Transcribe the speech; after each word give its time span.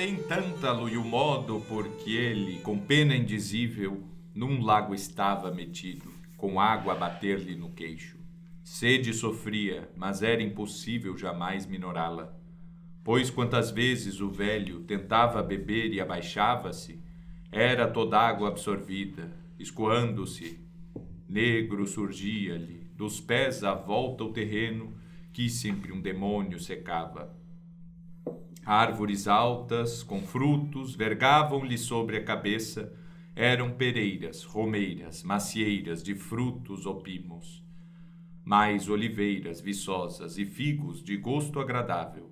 bem 0.00 0.16
Tântalo 0.16 0.88
e 0.88 0.96
o 0.96 1.04
modo 1.04 1.60
por 1.68 1.86
que 1.86 2.16
ele, 2.16 2.58
com 2.60 2.78
pena 2.78 3.14
indizível, 3.14 4.02
num 4.34 4.64
lago 4.64 4.94
estava 4.94 5.52
metido, 5.52 6.10
com 6.38 6.58
água 6.58 6.94
a 6.94 6.96
bater-lhe 6.96 7.54
no 7.54 7.70
queixo. 7.72 8.16
Sede 8.64 9.12
sofria, 9.12 9.90
mas 9.94 10.22
era 10.22 10.42
impossível 10.42 11.18
jamais 11.18 11.66
minorá-la. 11.66 12.34
Pois 13.04 13.28
quantas 13.28 13.70
vezes 13.70 14.22
o 14.22 14.30
velho 14.30 14.80
tentava 14.84 15.42
beber 15.42 15.92
e 15.92 16.00
abaixava-se, 16.00 16.98
era 17.52 17.86
toda 17.86 18.18
água 18.18 18.48
absorvida, 18.48 19.30
escoando-se. 19.58 20.58
Negro 21.28 21.86
surgia-lhe, 21.86 22.90
dos 22.96 23.20
pés 23.20 23.62
à 23.62 23.74
volta 23.74 24.24
o 24.24 24.32
terreno, 24.32 24.94
que 25.30 25.50
sempre 25.50 25.92
um 25.92 26.00
demônio 26.00 26.58
secava. 26.58 27.38
Árvores 28.64 29.26
altas, 29.26 30.02
com 30.02 30.20
frutos, 30.20 30.94
vergavam-lhe 30.94 31.78
sobre 31.78 32.18
a 32.18 32.24
cabeça, 32.24 32.92
eram 33.34 33.72
pereiras, 33.72 34.44
romeiras, 34.44 35.22
macieiras 35.22 36.02
de 36.02 36.14
frutos 36.14 36.84
opimos. 36.84 37.64
Mais 38.44 38.88
oliveiras 38.88 39.60
viçosas 39.60 40.36
e 40.36 40.44
figos 40.44 41.02
de 41.02 41.16
gosto 41.16 41.58
agradável. 41.58 42.30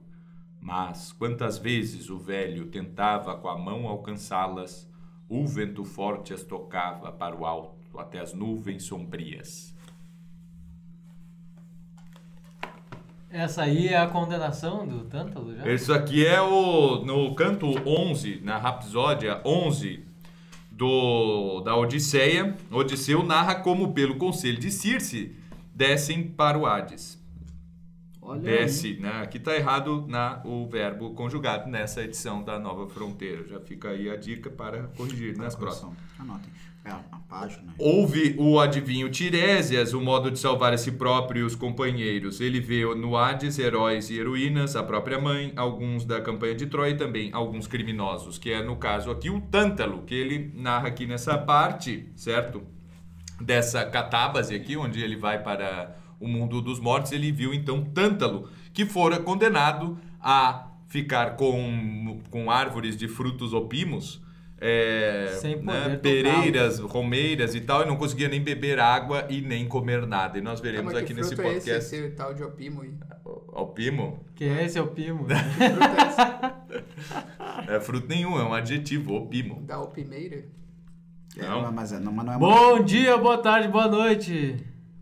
Mas, 0.61 1.13
quantas 1.13 1.57
vezes 1.57 2.11
o 2.11 2.19
velho 2.19 2.67
tentava 2.67 3.37
com 3.37 3.49
a 3.49 3.57
mão 3.57 3.89
alcançá-las, 3.89 4.91
o 5.29 5.47
vento 5.47 5.85
forte 5.85 6.35
as 6.35 6.43
tocava 6.43 7.11
para 7.11 7.37
o 7.37 7.47
alto, 7.47 7.99
até 7.99 8.21
as 8.21 8.35
nuvens 8.35 8.83
sombrias. 8.83 9.78
Essa 13.31 13.63
aí 13.63 13.89
é 13.89 13.99
a 13.99 14.07
condenação 14.07 14.87
do 14.87 15.05
Tântalo 15.05 15.55
já? 15.55 15.71
Isso 15.73 15.93
aqui 15.93 16.25
é 16.27 16.41
o 16.41 17.05
no 17.05 17.35
canto 17.35 17.67
11, 17.87 18.41
na 18.43 18.57
Rapsódia 18.57 19.41
11 19.45 20.05
do 20.71 21.61
da 21.61 21.77
Odisseia. 21.77 22.57
Odisseu 22.71 23.23
narra 23.23 23.57
como 23.57 23.93
pelo 23.93 24.17
conselho 24.17 24.59
de 24.59 24.71
Circe 24.71 25.37
descem 25.75 26.25
para 26.27 26.59
o 26.59 26.67
Hades. 26.67 27.19
Olha 28.21 28.41
Desce, 28.41 28.99
né? 29.01 29.23
Aqui 29.23 29.39
tá 29.39 29.55
errado 29.55 30.05
na, 30.07 30.43
o 30.45 30.67
verbo 30.69 31.15
conjugado 31.15 31.71
nessa 31.71 32.03
edição 32.03 32.43
da 32.43 32.59
Nova 32.59 32.87
Fronteira. 32.87 33.47
Já 33.47 33.59
fica 33.61 33.89
aí 33.91 34.11
a 34.11 34.17
dica 34.17 34.51
para 34.51 34.89
corrigir 34.89 35.37
nas 35.39 35.55
próximas. 35.55 35.97
Anotem. 36.19 36.51
É 36.89 37.19
página. 37.29 37.75
Houve 37.79 38.35
o 38.39 38.59
adivinho 38.59 39.11
Tiresias, 39.11 39.93
o 39.93 40.01
modo 40.01 40.31
de 40.31 40.39
salvar 40.39 40.73
a 40.73 40.79
si 40.79 40.93
próprio 40.93 41.43
e 41.43 41.45
os 41.45 41.55
companheiros. 41.55 42.41
Ele 42.41 42.59
vê 42.59 42.83
no 42.95 43.17
Hades 43.17 43.59
heróis 43.59 44.09
e 44.11 44.19
heroínas, 44.19 44.75
a 44.75 44.83
própria 44.83 45.21
mãe, 45.21 45.53
alguns 45.55 46.05
da 46.05 46.21
campanha 46.21 46.55
de 46.55 46.67
Troia 46.67 46.93
e 46.93 46.97
também 46.97 47.31
alguns 47.33 47.67
criminosos, 47.67 48.39
que 48.39 48.51
é 48.51 48.63
no 48.63 48.77
caso 48.77 49.11
aqui 49.11 49.29
o 49.29 49.41
Tântalo, 49.41 50.03
que 50.03 50.15
ele 50.15 50.51
narra 50.55 50.89
aqui 50.89 51.07
nessa 51.07 51.37
parte, 51.37 52.09
certo? 52.17 52.63
Dessa 53.41 53.85
catábase 53.85 54.55
aqui, 54.55 54.77
onde 54.77 55.03
ele 55.03 55.17
vai 55.17 55.43
para 55.43 55.97
o 56.19 56.27
mundo 56.27 56.61
dos 56.61 56.81
mortos, 56.81 57.13
ele 57.13 57.31
viu 57.31 57.55
então 57.55 57.85
Tântalo, 57.85 58.49
que 58.73 58.85
fora 58.85 59.19
condenado 59.19 59.99
a 60.21 60.67
ficar 60.89 61.37
com, 61.37 62.21
com 62.31 62.51
árvores 62.51 62.97
de 62.97 63.07
frutos 63.07 63.53
opimos, 63.53 64.21
é, 64.61 65.29
Sem 65.41 65.59
poder 65.63 65.89
né, 65.89 65.97
pereiras, 65.97 66.79
romeiras 66.81 67.55
e 67.55 67.61
tal, 67.61 67.83
e 67.83 67.87
não 67.87 67.97
conseguia 67.97 68.29
nem 68.29 68.41
beber 68.43 68.79
água 68.81 69.27
e 69.31 69.41
nem 69.41 69.67
comer 69.69 70.07
nada. 70.07 70.37
E 70.39 70.41
nós 70.41 70.61
veremos 70.61 70.93
Mas 70.93 71.03
aqui 71.03 71.15
nesse 71.15 71.35
fruto 71.37 71.49
é 71.49 71.55
esse, 71.57 71.67
podcast. 71.71 71.95
esse 71.97 72.11
tal 72.11 72.35
de 72.35 72.43
opimo 72.43 72.83
aí? 72.83 72.93
Opimo? 73.49 74.25
Que 74.35 74.45
esse 74.45 74.79
é 74.79 74.83
o 74.83 74.89
Pimo. 74.89 75.27
Que 75.29 75.35
fruto 75.71 75.85
é 75.95 76.09
esse? 76.09 77.73
É 77.73 77.81
fruto 77.81 78.09
nenhum, 78.09 78.39
é 78.39 78.45
um 78.45 78.55
adjetivo, 78.55 79.15
opimo. 79.15 79.63
Da 79.63 79.81
opimeira? 79.81 80.45
É, 81.37 81.43
Não. 81.47 81.71
mas, 81.73 81.93
é- 81.93 81.99
não, 82.01 82.11
mas 82.13 82.27
não 82.27 82.33
é 82.35 82.39
Bom 82.39 82.83
dia, 82.83 83.17
boa 83.17 83.39
tarde, 83.39 83.69
boa 83.69 83.87
noite. 83.89 84.57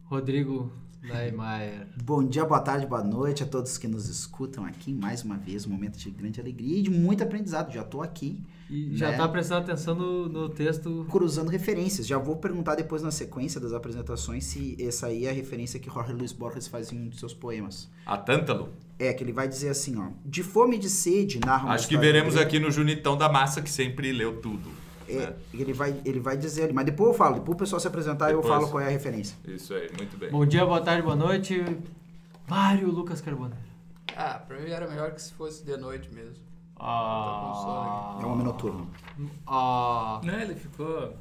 Rodrigo 0.05 0.71
Neymar. 1.07 1.87
Bom 2.03 2.25
dia, 2.25 2.45
boa 2.45 2.61
tarde, 2.61 2.85
boa 2.87 3.03
noite 3.03 3.43
a 3.43 3.47
todos 3.47 3.79
que 3.79 3.87
nos 3.87 4.09
escutam 4.09 4.65
aqui 4.65 4.93
mais 4.93 5.23
uma 5.23 5.37
vez, 5.37 5.65
um 5.67 5.71
momento 5.71 5.97
de 5.99 6.11
grande 6.11 6.41
alegria 6.41 6.79
e 6.79 6.83
de 6.83 6.91
muito 6.91 7.23
aprendizado. 7.23 7.73
Já 7.73 7.85
tô 7.85 8.03
aqui 8.03 8.41
E 8.69 8.97
já 8.97 9.11
Né? 9.13 9.17
tá 9.17 9.29
prestando 9.29 9.61
atenção 9.61 9.95
no, 9.95 10.29
no 10.29 10.49
texto. 10.49 11.07
cruzando 11.11 11.49
referências. 11.49 12.07
Já 12.07 12.19
vou 12.19 12.37
perguntar 12.37 12.75
depois 12.75 13.03
na 13.03 13.13
sequência 13.13 13.61
das 13.61 13.73
apresentações 13.73 14.45
se 14.45 14.77
essa 14.81 15.07
aí 15.07 15.27
é 15.27 15.31
a 15.31 15.33
referência 15.33 15.79
que 15.79 15.89
Jorge 15.89 16.13
Luis 16.13 16.33
Borges 16.33 16.67
faz 16.67 16.91
em 16.91 16.99
um 17.01 17.09
de 17.09 17.19
seus 17.19 17.33
poemas. 17.33 17.89
A 18.05 18.17
Tântalo? 18.17 18.71
É, 18.99 19.13
que 19.13 19.23
ele 19.23 19.33
vai 19.33 19.47
dizer 19.47 19.69
assim, 19.69 19.97
ó. 19.99 20.09
De 20.25 20.43
fome 20.43 20.77
e 20.77 20.79
de 20.81 20.89
sede, 20.91 21.39
narra 21.39 21.71
Acho 21.73 21.87
que 21.87 21.97
veremos 21.97 22.37
aqui 22.37 22.59
no 22.59 22.71
Junitão 22.71 23.17
da 23.17 23.29
Massa, 23.29 23.63
que 23.63 23.71
sempre 23.71 24.11
leu 24.11 24.41
tudo. 24.41 24.71
É, 25.09 25.15
né? 25.27 25.35
ele, 25.55 25.73
vai, 25.73 26.01
ele 26.05 26.21
vai 26.21 26.37
dizer 26.37 26.65
ali, 26.65 26.73
mas 26.73 26.85
depois 26.87 27.09
eu 27.11 27.15
falo, 27.15 27.35
depois 27.37 27.55
o 27.55 27.59
pessoal 27.59 27.81
se 27.81 27.87
apresentar 27.89 28.31
eu 28.31 28.41
Depois. 28.41 28.55
falo 28.55 28.69
qual 28.71 28.83
é 28.83 28.87
a 28.87 28.91
referência. 28.91 29.37
Isso 29.47 29.73
aí, 29.75 29.91
muito 29.97 30.17
bem. 30.19 30.31
Bom 30.31 30.45
dia, 30.47 30.65
boa 30.65 30.81
tarde, 30.81 31.03
boa 31.03 31.17
noite. 31.17 31.65
Mário 32.49 32.91
Lucas 32.91 33.21
Carboneiro. 33.21 33.57
Ah, 34.17 34.41
pra 34.47 34.59
mim 34.59 34.71
era 34.71 34.89
melhor 34.89 35.13
que 35.13 35.21
se 35.23 35.33
fosse 35.35 35.65
de 35.65 35.77
noite 35.77 36.09
mesmo. 36.13 36.45
Ah, 36.79 38.19
É 38.21 38.25
um 38.27 38.33
homem 38.33 38.45
noturno. 38.45 38.91
ah, 39.47 40.21
Não, 40.25 40.35
ele 40.41 40.55
ficou. 40.55 41.15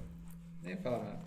Nem 0.63 0.75
fala 0.77 0.97
nada. 0.99 1.25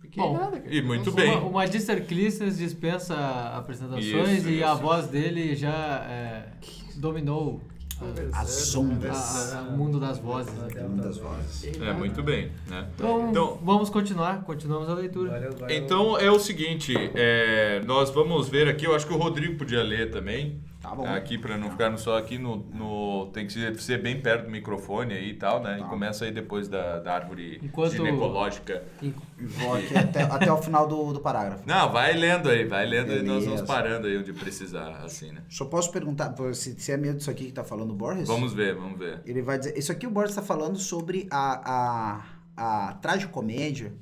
Porque 0.00 0.20
Bom, 0.20 0.34
nada, 0.36 0.60
cara. 0.60 0.74
E 0.74 0.82
muito 0.82 1.10
Não 1.10 1.16
bem. 1.16 1.36
O 1.38 1.50
Magister 1.52 2.06
Clisses 2.06 2.58
dispensa 2.58 3.14
apresentações 3.56 4.04
Isso, 4.38 4.48
e 4.48 4.62
a 4.64 4.72
isso. 4.72 4.82
voz 4.82 5.06
dele 5.06 5.54
já 5.54 6.04
é, 6.08 6.48
dominou 6.96 7.60
ondas. 8.04 9.52
a- 9.54 9.58
a- 9.58 9.62
o 9.62 9.76
mundo 9.76 10.00
das 10.00 10.18
vozes. 10.18 10.52
né? 10.54 10.84
Uma 10.86 11.02
das 11.02 11.18
vozes. 11.18 11.64
É, 11.80 11.92
muito 11.92 12.22
bem, 12.22 12.50
né? 12.68 12.86
Então, 12.94 13.30
Então- 13.30 13.58
vamos 13.62 13.90
continuar, 13.90 14.42
continuamos 14.44 14.88
a 14.88 14.94
leitura. 14.94 15.36
Agora, 15.36 15.50
agora 15.54 15.74
Então 15.74 16.18
é 16.18 16.30
o 16.30 16.38
seguinte, 16.38 16.94
é, 17.14 17.80
nós 17.86 18.10
vamos 18.10 18.48
ver 18.48 18.68
aqui, 18.68 18.84
eu 18.86 18.94
acho 18.94 19.06
que 19.06 19.12
o 19.12 19.16
Rodrigo 19.16 19.56
podia 19.56 19.82
ler 19.82 20.10
também. 20.10 20.60
Tá 20.82 20.94
bom. 20.96 21.06
Aqui 21.06 21.38
para 21.38 21.56
não 21.56 21.70
ficar 21.70 21.96
só 21.96 22.18
aqui 22.18 22.36
no, 22.38 22.56
no- 22.56 23.30
Tem 23.32 23.46
que 23.46 23.52
ser, 23.52 23.78
ser 23.80 24.02
bem 24.02 24.20
perto 24.20 24.46
do 24.46 24.50
microfone 24.50 25.14
aí 25.14 25.30
e 25.30 25.34
tal, 25.34 25.62
né? 25.62 25.76
E 25.78 25.82
Tá. 25.82 25.88
começa 25.88 26.24
aí 26.24 26.32
depois 26.32 26.66
da, 26.66 26.98
da 26.98 27.14
árvore 27.14 27.60
Enquanto- 27.62 27.92
ginecológica. 27.92 28.82
E 29.00 29.14
vou 29.38 29.74
aqui 29.76 29.96
até, 29.96 30.22
até 30.24 30.52
o 30.52 30.56
final 30.60 30.88
do, 30.88 31.12
do 31.12 31.20
parágrafo. 31.20 31.62
Não, 31.66 31.92
vai 31.92 32.12
lendo 32.14 32.48
aí, 32.50 32.64
vai 32.66 32.84
lendo 32.84 33.12
aí, 33.12 33.18
nós 33.22 33.44
vamos 33.44 33.60
Beleza. 33.60 33.64
parando 33.66 34.06
aí 34.08 34.18
onde 34.18 34.32
precisar, 34.32 34.88
assim, 35.04 35.30
né? 35.30 35.42
Só 35.48 35.64
posso 35.66 35.92
perguntar, 35.92 36.34
se, 36.52 36.74
se 36.80 36.90
é 36.90 36.96
medo 36.96 37.18
disso 37.18 37.30
aqui 37.30 37.46
que 37.46 37.52
tá 37.52 37.62
falando 37.62 37.92
o 37.92 37.94
Borges? 37.94 38.26
Vamos 38.26 38.52
ver, 38.52 38.74
vamos 38.74 38.98
ver. 38.98 39.20
Ele 39.24 39.40
vai 39.40 39.58
dizer. 39.58 39.78
Isso 39.78 39.92
aqui 39.92 40.06
o 40.06 40.10
Borges 40.10 40.32
está 40.32 40.42
falando 40.42 40.78
sobre 40.78 41.28
a, 41.30 42.22
a, 42.56 42.88
a 42.88 42.94
tragicomédia 42.94 43.92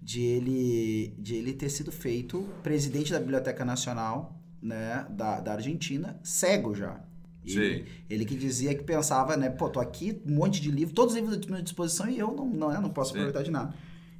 de 0.00 0.22
ele, 0.22 1.14
de 1.18 1.34
ele 1.36 1.52
ter 1.52 1.68
sido 1.68 1.92
feito 1.92 2.48
presidente 2.62 3.12
da 3.12 3.20
Biblioteca 3.20 3.64
Nacional 3.64 4.38
né, 4.62 5.04
da, 5.10 5.40
da 5.40 5.52
Argentina, 5.54 6.18
cego 6.22 6.74
já. 6.74 7.00
Ele, 7.44 7.78
Sim. 7.78 7.84
ele 8.08 8.24
que 8.24 8.36
dizia 8.36 8.72
que 8.74 8.84
pensava, 8.84 9.36
né, 9.36 9.50
pô, 9.50 9.68
tô 9.68 9.80
aqui, 9.80 10.22
um 10.24 10.34
monte 10.36 10.60
de 10.60 10.70
livro, 10.70 10.94
todos 10.94 11.14
os 11.14 11.20
livros 11.20 11.36
à 11.44 11.50
minha 11.50 11.62
disposição 11.62 12.08
e 12.08 12.16
eu 12.18 12.32
não, 12.32 12.46
não, 12.46 12.68
né, 12.70 12.78
não 12.80 12.90
posso 12.90 13.10
Sim. 13.10 13.16
aproveitar 13.18 13.42
de 13.42 13.50
nada. 13.50 13.74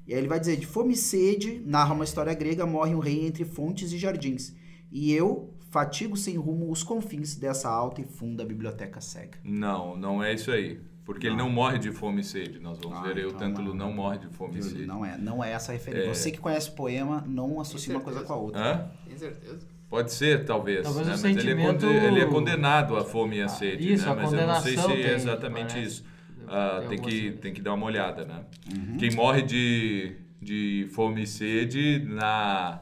E 0.06 0.12
aí 0.12 0.18
ele 0.18 0.26
vai 0.26 0.40
dizer, 0.40 0.56
de 0.56 0.66
fome 0.66 0.94
e 0.94 0.96
sede, 0.96 1.62
narra 1.64 1.94
uma 1.94 2.02
história 2.02 2.34
grega, 2.34 2.66
morre 2.66 2.92
um 2.94 2.98
rei 2.98 3.24
entre 3.24 3.44
fontes 3.44 3.92
e 3.92 3.98
jardins. 3.98 4.52
E 4.90 5.12
eu 5.12 5.54
fatigo 5.70 6.16
sem 6.16 6.36
rumo 6.36 6.70
os 6.70 6.82
confins 6.82 7.36
dessa 7.36 7.70
alta 7.70 8.00
e 8.00 8.04
funda 8.04 8.44
biblioteca 8.44 9.00
cega. 9.00 9.38
Não, 9.44 9.96
não 9.96 10.22
é 10.22 10.34
isso 10.34 10.50
aí. 10.50 10.80
Porque 11.04 11.26
ele 11.26 11.36
Não. 11.36 11.46
não 11.46 11.52
morre 11.52 11.78
de 11.78 11.90
fome 11.90 12.20
e 12.20 12.24
sede. 12.24 12.60
Nós 12.60 12.78
vamos 12.78 12.98
Ah, 12.98 13.02
ver 13.02 13.16
aí, 13.18 13.24
o 13.24 13.28
então 13.28 13.38
Tântalo 13.38 13.74
não. 13.74 13.86
não 13.88 13.92
morre 13.92 14.18
de 14.18 14.28
fome 14.28 14.58
e 14.58 14.62
sede. 14.62 14.86
Não 14.86 15.04
é, 15.04 15.16
não 15.18 15.42
é 15.42 15.50
essa 15.52 15.72
referência. 15.72 16.06
É. 16.10 16.14
Você 16.14 16.30
que 16.30 16.38
conhece 16.38 16.68
o 16.70 16.72
poema, 16.74 17.24
não 17.26 17.60
associa 17.60 17.92
uma 17.94 18.00
coisa 18.00 18.22
com 18.22 18.32
a 18.32 18.36
outra. 18.36 18.60
Hã? 18.60 18.90
Tem 19.08 19.16
certeza? 19.16 19.66
Pode 19.92 20.10
ser, 20.10 20.46
talvez. 20.46 20.84
Talvez 20.84 21.06
né? 21.06 21.12
o 21.12 21.16
Mas 21.18 21.24
ele 21.26 21.36
é, 21.38 21.42
sentimento- 21.42 21.84
ele 21.86 22.20
é 22.20 22.24
condenado 22.24 22.96
à 22.96 23.04
fome 23.04 23.36
e 23.36 23.42
à 23.42 23.48
sede. 23.48 23.92
isso, 23.92 24.06
né? 24.06 24.12
a 24.12 24.14
Mas 24.16 24.32
eu 24.32 24.46
não 24.46 24.54
sei 24.54 24.74
se 24.78 24.90
é 24.90 24.96
tem, 25.02 25.10
exatamente 25.12 25.74
parece. 25.74 25.86
isso. 25.86 26.04
Ah, 26.48 26.78
Tem 26.80 26.88
tem, 26.88 26.98
alguma 26.98 27.10
que, 27.10 27.30
tem 27.42 27.52
que 27.52 27.60
dar 27.60 27.74
uma 27.74 27.84
olhada, 27.84 28.24
né? 28.24 28.40
Uhum. 28.74 28.96
Quem 28.96 29.10
morre 29.14 29.42
de, 29.42 30.16
de 30.40 30.88
fome 30.94 31.24
e 31.24 31.26
sede 31.26 31.98
na. 32.08 32.80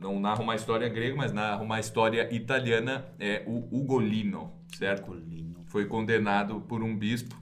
Não 0.00 0.18
narra 0.18 0.42
uma 0.42 0.56
história 0.56 0.88
grega, 0.88 1.14
mas 1.14 1.32
narra 1.32 1.62
uma 1.62 1.78
história 1.78 2.28
italiana, 2.34 3.04
é 3.20 3.44
o 3.46 3.68
Ugolino, 3.70 4.52
certo? 4.76 5.02
Colinho. 5.06 5.58
Foi 5.66 5.86
condenado 5.86 6.60
por 6.62 6.82
um 6.82 6.96
bispo 6.98 7.40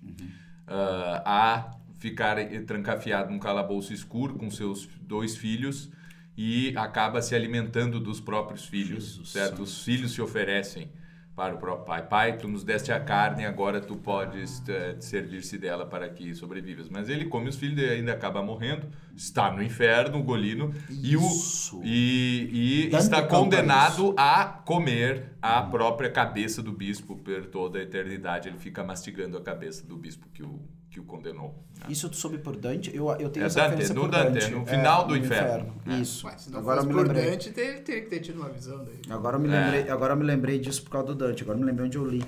Uhum. 0.00 0.28
ah, 0.68 1.22
a 1.26 1.70
ficar 1.98 2.36
trancafiado 2.66 3.32
num 3.32 3.40
calabouço 3.40 3.92
escuro 3.92 4.34
com 4.34 4.48
seus 4.48 4.88
dois 5.02 5.36
filhos 5.36 5.90
e 6.36 6.76
acaba 6.76 7.22
se 7.22 7.34
alimentando 7.34 8.00
dos 8.00 8.20
próprios 8.20 8.64
filhos, 8.64 9.04
Jesus 9.04 9.28
certo? 9.30 9.50
Santo. 9.50 9.62
Os 9.62 9.84
filhos 9.84 10.12
se 10.12 10.20
oferecem 10.20 10.90
para 11.34 11.54
o 11.54 11.58
próprio 11.58 11.84
pai. 11.84 12.06
Pai, 12.06 12.36
tu 12.38 12.46
nos 12.46 12.62
deste 12.62 12.92
a 12.92 13.00
carne, 13.00 13.44
agora 13.44 13.80
tu 13.80 13.96
podes 13.96 14.62
eh, 14.68 14.96
servir-se 15.00 15.58
dela 15.58 15.84
para 15.84 16.08
que 16.08 16.32
sobrevivas. 16.34 16.88
Mas 16.88 17.08
ele 17.08 17.24
come 17.24 17.48
os 17.48 17.56
filhos 17.56 17.78
e 17.78 17.84
ainda 17.84 18.12
acaba 18.12 18.40
morrendo, 18.42 18.86
está 19.16 19.50
no 19.50 19.62
inferno, 19.62 20.22
Golino, 20.22 20.72
e, 20.88 21.16
o, 21.16 21.20
Isso. 21.20 21.80
e, 21.82 22.88
e 22.92 22.96
está 22.96 23.22
condenado 23.22 24.14
a 24.16 24.44
comer 24.44 25.32
a 25.42 25.62
própria 25.62 26.08
cabeça 26.08 26.62
do 26.62 26.72
bispo 26.72 27.16
por 27.16 27.46
toda 27.46 27.78
a 27.78 27.82
eternidade. 27.82 28.48
Ele 28.48 28.58
fica 28.58 28.84
mastigando 28.84 29.36
a 29.36 29.42
cabeça 29.42 29.84
do 29.84 29.96
bispo 29.96 30.28
que 30.32 30.42
o, 30.44 30.60
que 30.94 31.00
o 31.00 31.04
condenou. 31.04 31.54
né? 31.80 31.86
Isso 31.88 32.08
tu 32.08 32.14
soube 32.16 32.38
por 32.38 32.54
Dante? 32.56 32.94
Eu, 32.94 33.10
eu 33.18 33.28
tenho 33.28 33.42
É 33.42 33.46
essa 33.48 33.58
Dante, 33.58 33.70
referência 33.70 33.94
no 33.96 34.00
por 34.02 34.10
Dante, 34.10 34.32
Dante. 34.38 34.50
no 34.52 34.62
É, 34.62 34.66
final 34.66 35.06
do 35.06 35.10
no 35.10 35.16
inferno. 35.16 35.74
É. 35.86 35.94
Isso. 35.98 36.24
Ué, 36.26 36.38
se 36.38 36.50
não 36.52 36.60
Agora 36.60 36.80
eu 36.80 36.86
me 36.86 36.92
por 36.92 37.02
lembrei. 37.06 37.30
Dante, 37.32 37.50
teria, 37.50 37.80
teria 37.82 38.02
que 38.02 38.08
ter 38.10 38.20
tido 38.20 38.36
uma 38.40 38.48
visão 38.48 38.84
daí. 38.84 39.00
Agora 39.10 39.36
eu 39.36 39.40
me 39.40 39.48
É. 39.48 39.50
lembrei, 39.64 39.90
agora 39.90 40.12
eu 40.12 40.16
me 40.16 40.24
lembrei 40.24 40.58
disso 40.60 40.84
por 40.84 40.90
causa 40.90 41.08
do 41.08 41.14
Dante. 41.16 41.42
Agora 41.42 41.58
eu 41.58 41.60
me 41.60 41.66
lembrei 41.66 41.86
onde 41.88 41.98
eu 41.98 42.06
li. 42.06 42.22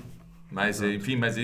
Mas, 0.51 0.81
enfim, 0.81 1.15
mas, 1.15 1.35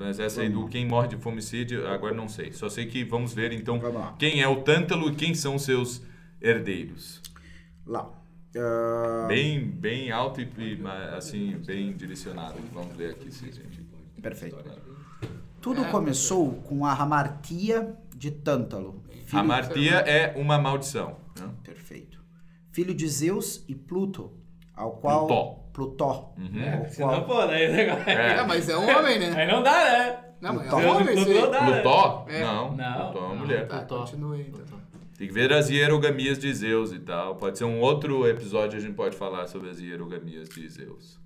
mas 0.00 0.18
essa 0.18 0.40
aí 0.40 0.48
do 0.48 0.66
quem 0.66 0.86
morre 0.86 1.08
de 1.08 1.16
fomicídio, 1.18 1.86
agora 1.88 2.14
não 2.14 2.28
sei. 2.28 2.52
Só 2.52 2.68
sei 2.70 2.86
que 2.86 3.04
vamos 3.04 3.32
ver, 3.34 3.52
então, 3.52 3.78
Vamos 3.78 4.14
quem 4.18 4.40
é 4.42 4.48
o 4.48 4.62
Tântalo 4.62 5.10
e 5.10 5.14
quem 5.14 5.34
são 5.34 5.54
os 5.56 5.62
seus 5.64 6.02
herdeiros. 6.40 7.20
Lá. 7.86 8.10
Ah, 8.56 9.26
Bem, 9.28 9.64
bem 9.64 10.10
alto 10.10 10.40
e, 10.40 10.48
assim, 11.16 11.56
bem 11.66 11.92
direcionado. 11.94 12.58
Vamos 12.72 12.94
ver 12.96 13.10
aqui 13.12 13.30
se 13.30 13.44
a 13.44 13.52
gente... 13.52 13.80
perfeito. 14.20 14.56
Tudo 15.62 15.84
começou 15.86 16.52
com 16.68 16.84
a 16.84 16.92
hamartia 16.92 17.96
de 18.14 18.30
Tântalo. 18.30 19.02
filho- 19.24 19.40
Amartia 19.40 19.94
é 20.00 20.34
uma 20.36 20.58
maldição. 20.58 21.16
né? 21.40 21.48
Perfeito. 21.64 22.18
Filho 22.70 22.94
de 22.94 23.06
Zeus 23.08 23.64
e 23.68 23.74
Pluto, 23.74 24.32
ao 24.74 24.92
qual... 24.92 25.26
Plutó. 25.26 25.58
Plutó. 25.72 26.34
É, 26.54 26.76
Ao 26.76 26.88
senão, 26.90 27.22
pô, 27.24 27.46
daí 27.46 27.70
o 27.70 27.72
negócio. 27.72 28.10
É. 28.10 28.38
Ah, 28.40 28.44
mas 28.46 28.68
é 28.68 28.76
um 28.76 28.82
homem, 28.98 29.18
né? 29.18 29.32
Aí 29.34 29.46
não 29.50 29.62
dá, 29.62 29.72
né? 29.72 30.18
Não, 30.40 30.54
mas 30.54 30.66
é 30.66 30.68
Plutó. 30.68 30.86
um 30.86 30.90
homem 30.96 31.14
Plutó 31.14 31.30
aí. 31.30 31.50
dá, 31.50 31.60
né? 31.62 31.72
Plutó? 31.80 32.26
É. 32.28 32.40
Não, 32.42 32.76
Não, 32.76 32.92
Plutó 32.94 33.18
é 33.18 33.20
uma 33.22 33.28
não, 33.34 33.36
mulher. 33.36 33.68
Tá, 33.68 33.78
Plutó. 33.78 33.98
continue 34.00 34.40
então. 34.48 34.82
Tem 35.16 35.28
que 35.28 35.32
ver 35.32 35.52
as 35.52 35.70
hierogamias 35.70 36.38
de 36.38 36.52
Zeus 36.52 36.92
e 36.92 36.98
tal. 36.98 37.36
Pode 37.36 37.56
ser 37.56 37.64
um 37.64 37.80
outro 37.80 38.26
episódio, 38.26 38.76
a 38.76 38.80
gente 38.82 38.94
pode 38.94 39.16
falar 39.16 39.46
sobre 39.46 39.70
as 39.70 39.78
hierogamias 39.80 40.48
de 40.50 40.68
Zeus. 40.68 41.18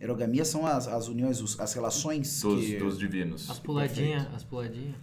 Erogamia 0.00 0.44
são 0.44 0.66
as, 0.66 0.86
as 0.86 1.08
uniões, 1.08 1.40
os- 1.40 1.58
as 1.58 1.72
relações 1.72 2.40
Dos, 2.40 2.64
que... 2.64 2.76
dos 2.76 2.98
divinos. 2.98 3.50
As 3.50 3.58
puladinhas, 3.58 4.26
as 4.34 4.44
puladinhas. 4.44 4.94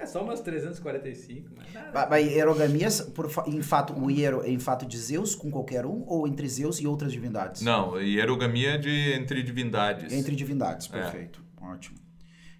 É 0.00 0.06
só 0.06 0.24
umas 0.24 0.40
345, 0.40 1.50
mas 1.56 1.72
nada. 1.74 1.90
Ba- 1.92 2.06
ba- 2.06 2.20
Erogamias, 2.20 3.00
por, 3.02 3.30
em 3.46 3.60
fato, 3.62 3.92
o 3.92 4.10
hiero, 4.10 4.42
em 4.46 4.58
fato 4.58 4.86
de 4.86 4.96
Zeus 4.98 5.34
com 5.34 5.50
qualquer 5.50 5.84
um 5.84 6.04
ou 6.06 6.26
entre 6.26 6.48
Zeus 6.48 6.80
e 6.80 6.86
outras 6.86 7.12
divindades? 7.12 7.60
Não, 7.62 8.00
hierogamia 8.00 8.70
é 8.70 8.78
de 8.78 9.12
entre 9.12 9.42
divindades. 9.42 10.10
Entre 10.12 10.34
divindades, 10.34 10.88
É. 10.88 10.92
perfeito. 11.02 11.42
Ótimo. 11.60 11.98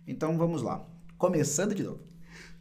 Então 0.06 0.36
vamos 0.36 0.60
lá. 0.62 0.86
Começando 1.16 1.74
de 1.74 1.82
novo. 1.82 2.00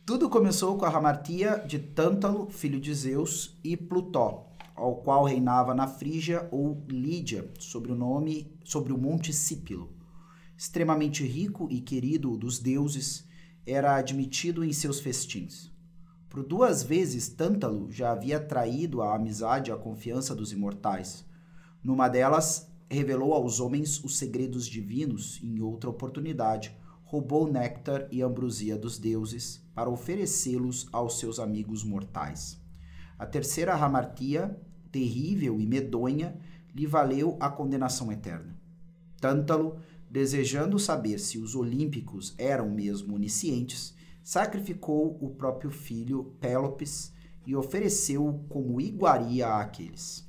Tudo 0.05 0.29
começou 0.29 0.77
com 0.77 0.85
a 0.85 0.89
hamartia 0.97 1.61
de 1.67 1.77
Tântalo, 1.77 2.49
filho 2.49 2.79
de 2.79 2.93
Zeus, 2.93 3.59
e 3.63 3.75
Plutó, 3.77 4.48
ao 4.79 4.95
qual 4.95 5.25
reinava 5.25 5.75
na 5.75 5.87
Frígia 5.87 6.47
ou 6.51 6.83
Lídia, 6.89 7.51
sobre 7.59 7.91
o 7.91 7.95
nome, 7.95 8.57
sobre 8.63 8.93
o 8.93 8.97
Monte 8.97 9.33
Cípilo. 9.33 9.93
Extremamente 10.57 11.23
rico 11.25 11.67
e 11.69 11.81
querido 11.81 12.35
dos 12.37 12.59
deuses, 12.59 13.27
era 13.65 13.95
admitido 13.95 14.63
em 14.63 14.73
seus 14.73 14.99
festins. 14.99 15.71
Por 16.29 16.43
duas 16.43 16.81
vezes 16.81 17.27
Tântalo 17.27 17.91
já 17.91 18.11
havia 18.11 18.39
traído 18.39 19.01
a 19.01 19.15
amizade 19.15 19.69
e 19.69 19.73
a 19.73 19.77
confiança 19.77 20.33
dos 20.33 20.51
imortais. 20.51 21.25
Numa 21.83 22.07
delas, 22.07 22.71
revelou 22.89 23.33
aos 23.33 23.59
homens 23.59 24.03
os 24.03 24.17
segredos 24.17 24.65
divinos 24.65 25.39
em 25.43 25.61
outra 25.61 25.89
oportunidade, 25.89 26.75
roubou 27.03 27.51
néctar 27.51 28.07
e 28.11 28.21
ambrosia 28.21 28.77
dos 28.77 28.97
deuses 28.97 29.63
para 29.73 29.89
oferecê-los 29.89 30.87
aos 30.91 31.19
seus 31.19 31.39
amigos 31.39 31.83
mortais. 31.83 32.59
A 33.17 33.25
terceira 33.25 33.73
hamartia, 33.73 34.59
terrível 34.91 35.59
e 35.59 35.65
medonha, 35.65 36.35
lhe 36.73 36.85
valeu 36.85 37.37
a 37.39 37.49
condenação 37.49 38.11
eterna. 38.11 38.55
Tântalo, 39.19 39.79
desejando 40.09 40.79
saber 40.79 41.19
se 41.19 41.37
os 41.37 41.55
olímpicos 41.55 42.33
eram 42.37 42.69
mesmo 42.69 43.15
oniscientes, 43.15 43.93
sacrificou 44.23 45.17
o 45.21 45.29
próprio 45.29 45.71
filho 45.71 46.35
Pélopes 46.39 47.11
e 47.45 47.55
ofereceu-o 47.55 48.39
como 48.47 48.79
iguaria 48.79 49.47
àqueles. 49.47 50.27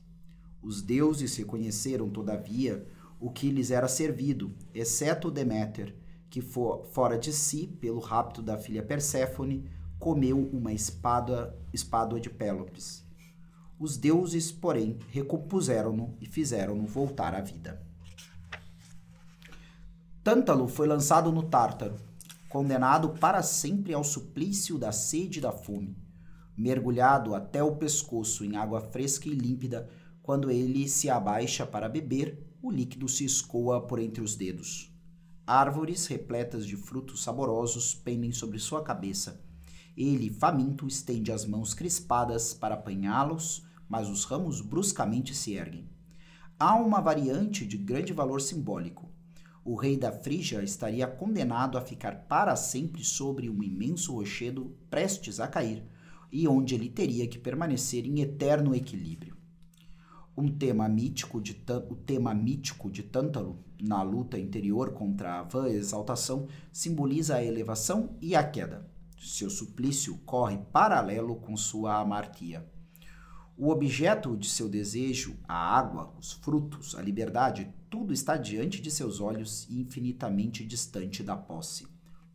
Os 0.62 0.82
deuses 0.82 1.36
reconheceram, 1.36 2.08
todavia, 2.08 2.86
o 3.18 3.30
que 3.30 3.50
lhes 3.50 3.70
era 3.70 3.88
servido, 3.88 4.54
exceto 4.74 5.30
Deméter, 5.30 5.94
que 6.28 6.40
fo- 6.40 6.84
fora 6.92 7.18
de 7.18 7.32
si, 7.32 7.66
pelo 7.66 7.98
rapto 7.98 8.40
da 8.42 8.56
filha 8.56 8.82
Perséfone, 8.82 9.64
comeu 9.98 10.48
uma 10.52 10.72
espada, 10.72 11.54
espádua 11.72 12.20
de 12.20 12.30
Pélopes. 12.30 13.04
Os 13.80 13.96
deuses, 13.96 14.52
porém, 14.52 14.98
recompuseram-no 15.08 16.14
e 16.20 16.26
fizeram-no 16.26 16.86
voltar 16.86 17.34
à 17.34 17.40
vida. 17.40 17.82
Tântalo 20.22 20.68
foi 20.68 20.86
lançado 20.86 21.32
no 21.32 21.44
Tártaro, 21.44 21.96
condenado 22.50 23.08
para 23.18 23.42
sempre 23.42 23.94
ao 23.94 24.04
suplício 24.04 24.76
da 24.76 24.92
sede 24.92 25.38
e 25.38 25.40
da 25.40 25.50
fome, 25.50 25.96
mergulhado 26.54 27.34
até 27.34 27.64
o 27.64 27.76
pescoço 27.76 28.44
em 28.44 28.54
água 28.54 28.82
fresca 28.82 29.30
e 29.30 29.32
límpida, 29.32 29.88
quando 30.22 30.50
ele 30.50 30.86
se 30.86 31.08
abaixa 31.08 31.66
para 31.66 31.88
beber, 31.88 32.46
o 32.60 32.70
líquido 32.70 33.08
se 33.08 33.24
escoa 33.24 33.86
por 33.86 33.98
entre 33.98 34.22
os 34.22 34.36
dedos. 34.36 34.94
Árvores 35.46 36.06
repletas 36.06 36.66
de 36.66 36.76
frutos 36.76 37.22
saborosos 37.22 37.94
pendem 37.94 38.30
sobre 38.30 38.58
sua 38.58 38.82
cabeça. 38.82 39.40
Ele, 39.96 40.28
faminto, 40.28 40.86
estende 40.86 41.32
as 41.32 41.46
mãos 41.46 41.72
crispadas 41.72 42.52
para 42.52 42.74
apanhá-los, 42.74 43.69
mas 43.90 44.08
os 44.08 44.24
ramos 44.24 44.60
bruscamente 44.60 45.34
se 45.34 45.54
erguem. 45.54 45.90
Há 46.56 46.76
uma 46.76 47.00
variante 47.00 47.66
de 47.66 47.76
grande 47.76 48.12
valor 48.12 48.40
simbólico. 48.40 49.10
O 49.64 49.74
rei 49.74 49.96
da 49.96 50.12
Frígia 50.12 50.62
estaria 50.62 51.08
condenado 51.08 51.76
a 51.76 51.80
ficar 51.80 52.26
para 52.28 52.54
sempre 52.54 53.04
sobre 53.04 53.50
um 53.50 53.62
imenso 53.62 54.14
rochedo 54.14 54.76
prestes 54.88 55.40
a 55.40 55.48
cair, 55.48 55.84
e 56.30 56.46
onde 56.46 56.76
ele 56.76 56.88
teria 56.88 57.26
que 57.26 57.38
permanecer 57.38 58.06
em 58.06 58.20
eterno 58.20 58.74
equilíbrio. 58.76 59.36
Um 60.36 60.48
tema 60.48 60.88
mítico 60.88 61.40
de 61.40 61.60
o 61.90 61.96
tema 61.96 62.32
mítico 62.32 62.88
de 62.88 63.02
Tântalo, 63.02 63.58
na 63.82 64.02
luta 64.02 64.38
interior 64.38 64.92
contra 64.92 65.40
a 65.40 65.42
vã 65.42 65.68
exaltação, 65.68 66.46
simboliza 66.72 67.34
a 67.34 67.44
elevação 67.44 68.16
e 68.20 68.36
a 68.36 68.44
queda. 68.44 68.88
Seu 69.18 69.50
suplício 69.50 70.16
corre 70.24 70.58
paralelo 70.72 71.36
com 71.36 71.56
sua 71.56 71.98
amartia. 71.98 72.64
O 73.62 73.68
objeto 73.68 74.38
de 74.38 74.48
seu 74.48 74.70
desejo, 74.70 75.36
a 75.46 75.54
água, 75.54 76.14
os 76.18 76.32
frutos, 76.32 76.94
a 76.94 77.02
liberdade, 77.02 77.70
tudo 77.90 78.10
está 78.10 78.38
diante 78.38 78.80
de 78.80 78.90
seus 78.90 79.20
olhos 79.20 79.66
e 79.68 79.78
infinitamente 79.78 80.64
distante 80.64 81.22
da 81.22 81.36
posse. 81.36 81.86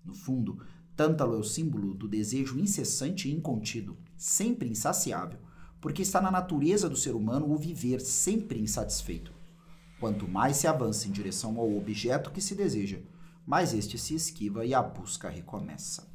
No 0.05 0.13
fundo, 0.13 0.63
Tântalo 0.95 1.33
é 1.33 1.39
o 1.39 1.43
símbolo 1.43 1.95
do 1.95 2.07
desejo 2.07 2.59
incessante 2.59 3.27
e 3.27 3.33
incontido, 3.33 3.97
sempre 4.15 4.69
insaciável, 4.69 5.39
porque 5.81 6.03
está 6.03 6.21
na 6.21 6.29
natureza 6.29 6.87
do 6.87 6.95
ser 6.95 7.15
humano 7.15 7.51
o 7.51 7.57
viver 7.57 8.01
sempre 8.01 8.61
insatisfeito. 8.61 9.33
Quanto 9.99 10.27
mais 10.27 10.57
se 10.57 10.67
avança 10.67 11.07
em 11.07 11.11
direção 11.11 11.57
ao 11.57 11.75
objeto 11.75 12.29
que 12.29 12.39
se 12.39 12.53
deseja, 12.53 12.99
mais 13.47 13.73
este 13.73 13.97
se 13.97 14.13
esquiva 14.13 14.63
e 14.63 14.75
a 14.75 14.83
busca 14.83 15.27
recomeça. 15.27 16.07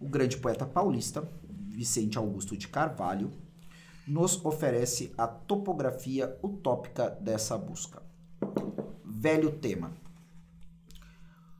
O 0.00 0.08
grande 0.08 0.36
poeta 0.36 0.66
paulista, 0.66 1.30
Vicente 1.68 2.18
Augusto 2.18 2.56
de 2.56 2.66
Carvalho, 2.66 3.30
nos 4.10 4.44
oferece 4.44 5.14
a 5.16 5.24
topografia 5.24 6.36
utópica 6.42 7.08
dessa 7.08 7.56
busca. 7.56 8.02
Velho 9.04 9.52
tema. 9.60 9.96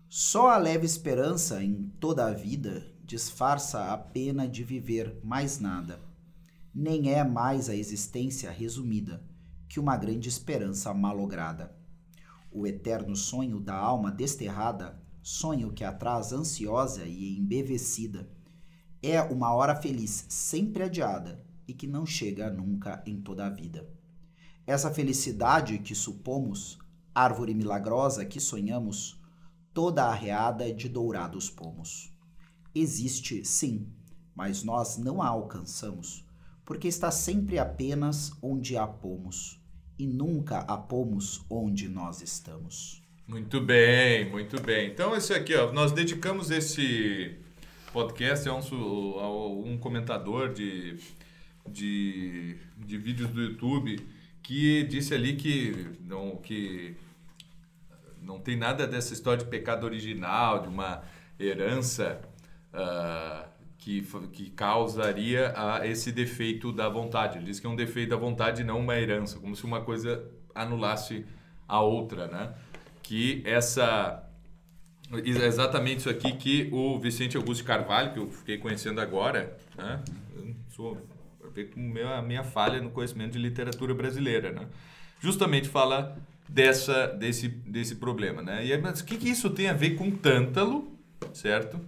Só 0.08 0.48
a 0.48 0.56
leve 0.56 0.84
esperança 0.84 1.62
em 1.62 1.92
toda 2.00 2.26
a 2.26 2.32
vida 2.32 2.84
disfarça 3.04 3.92
a 3.92 3.96
pena 3.96 4.48
de 4.48 4.64
viver 4.64 5.20
mais 5.22 5.60
nada. 5.60 6.00
Nem 6.74 7.14
é 7.14 7.22
mais 7.22 7.68
a 7.68 7.76
existência 7.76 8.50
resumida 8.50 9.22
que 9.68 9.78
uma 9.78 9.96
grande 9.96 10.28
esperança 10.28 10.92
malograda. 10.92 11.72
O 12.50 12.66
eterno 12.66 13.14
sonho 13.14 13.60
da 13.60 13.76
alma 13.76 14.10
desterrada, 14.10 15.00
sonho 15.22 15.72
que 15.72 15.84
atrás 15.84 16.32
ansiosa 16.32 17.04
e 17.04 17.38
embevecida, 17.38 18.28
é 19.00 19.22
uma 19.22 19.54
hora 19.54 19.76
feliz 19.76 20.26
sempre 20.28 20.82
adiada 20.82 21.48
e 21.70 21.72
que 21.72 21.86
não 21.86 22.04
chega 22.04 22.50
nunca 22.50 23.00
em 23.06 23.20
toda 23.20 23.46
a 23.46 23.48
vida. 23.48 23.88
Essa 24.66 24.92
felicidade 24.92 25.78
que 25.78 25.94
supomos, 25.94 26.80
árvore 27.14 27.54
milagrosa 27.54 28.26
que 28.26 28.40
sonhamos, 28.40 29.20
toda 29.72 30.04
arreada 30.04 30.72
de 30.74 30.88
dourados 30.88 31.48
pomos. 31.48 32.12
Existe, 32.74 33.44
sim, 33.44 33.86
mas 34.34 34.64
nós 34.64 34.98
não 34.98 35.22
a 35.22 35.28
alcançamos, 35.28 36.26
porque 36.64 36.88
está 36.88 37.12
sempre 37.12 37.56
apenas 37.56 38.32
onde 38.42 38.76
a 38.76 38.84
pomos, 38.84 39.62
e 39.96 40.08
nunca 40.08 40.58
a 40.58 40.76
pomos 40.76 41.44
onde 41.48 41.88
nós 41.88 42.20
estamos. 42.20 43.00
Muito 43.28 43.60
bem, 43.60 44.28
muito 44.28 44.60
bem. 44.60 44.90
Então, 44.90 45.14
esse 45.14 45.32
aqui, 45.32 45.54
ó, 45.54 45.72
nós 45.72 45.92
dedicamos 45.92 46.50
esse 46.50 47.38
podcast 47.92 48.48
a 48.48 48.54
um, 48.54 49.20
a 49.20 49.50
um 49.50 49.78
comentador 49.78 50.52
de, 50.52 50.98
de, 51.72 52.56
de 52.76 52.98
vídeos 52.98 53.30
do 53.30 53.40
YouTube 53.42 53.98
que 54.42 54.84
disse 54.84 55.14
ali 55.14 55.36
que 55.36 55.86
não, 56.00 56.36
que 56.36 56.96
não 58.22 58.38
tem 58.38 58.56
nada 58.56 58.86
dessa 58.86 59.12
história 59.12 59.44
de 59.44 59.50
pecado 59.50 59.84
original, 59.84 60.62
de 60.62 60.68
uma 60.68 61.02
herança 61.38 62.20
ah, 62.72 63.46
que, 63.78 64.02
que 64.32 64.50
causaria 64.50 65.52
a 65.56 65.86
esse 65.86 66.10
defeito 66.12 66.72
da 66.72 66.88
vontade. 66.88 67.38
Ele 67.38 67.46
diz 67.46 67.60
que 67.60 67.66
é 67.66 67.70
um 67.70 67.76
defeito 67.76 68.10
da 68.10 68.16
vontade 68.16 68.62
e 68.62 68.64
não 68.64 68.80
uma 68.80 68.98
herança, 68.98 69.38
como 69.38 69.54
se 69.54 69.64
uma 69.64 69.80
coisa 69.82 70.24
anulasse 70.54 71.24
a 71.68 71.80
outra, 71.80 72.26
né? 72.26 72.54
Que 73.02 73.42
essa 73.44 74.26
Ex- 75.12 75.42
Exatamente 75.42 75.98
isso 75.98 76.10
aqui 76.10 76.32
que 76.32 76.68
o 76.72 76.98
Vicente 76.98 77.36
Augusto 77.36 77.64
Carvalho, 77.64 78.12
que 78.12 78.18
eu 78.20 78.30
fiquei 78.30 78.58
conhecendo 78.58 79.00
agora, 79.00 79.56
né? 79.76 80.00
Eu 80.36 80.54
sou 80.70 80.96
vejo 81.54 81.72
como 81.72 81.88
minha, 81.88 82.22
minha 82.22 82.44
falha 82.44 82.80
no 82.80 82.90
conhecimento 82.90 83.32
de 83.32 83.38
literatura 83.38 83.94
brasileira, 83.94 84.52
né? 84.52 84.66
Justamente 85.20 85.68
fala 85.68 86.16
dessa, 86.48 87.06
desse, 87.08 87.48
desse 87.48 87.96
problema, 87.96 88.42
né? 88.42 88.64
E 88.64 88.72
aí, 88.72 88.80
mas 88.80 89.00
o 89.00 89.04
que, 89.04 89.16
que 89.16 89.28
isso 89.28 89.50
tem 89.50 89.68
a 89.68 89.72
ver 89.72 89.96
com 89.96 90.10
Tântalo, 90.10 90.96
certo? 91.32 91.80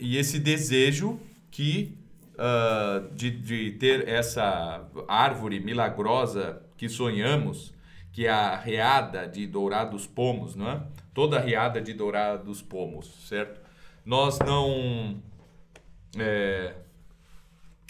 E 0.00 0.16
esse 0.16 0.38
desejo 0.38 1.20
que 1.50 1.96
ah, 2.36 3.04
de, 3.12 3.30
de 3.30 3.70
ter 3.72 4.08
essa 4.08 4.88
árvore 5.06 5.60
milagrosa 5.60 6.60
que 6.76 6.88
sonhamos, 6.88 7.72
que 8.12 8.26
é 8.26 8.30
a 8.30 8.56
reada 8.56 9.26
de 9.26 9.46
Dourados 9.46 10.06
Pomos, 10.06 10.56
não 10.56 10.68
é? 10.68 10.82
Toda 11.12 11.38
a 11.38 11.40
reada 11.40 11.80
de 11.80 11.92
Dourados 11.92 12.60
Pomos, 12.60 13.28
certo? 13.28 13.60
Nós 14.04 14.38
não 14.40 15.22
é, 16.18 16.74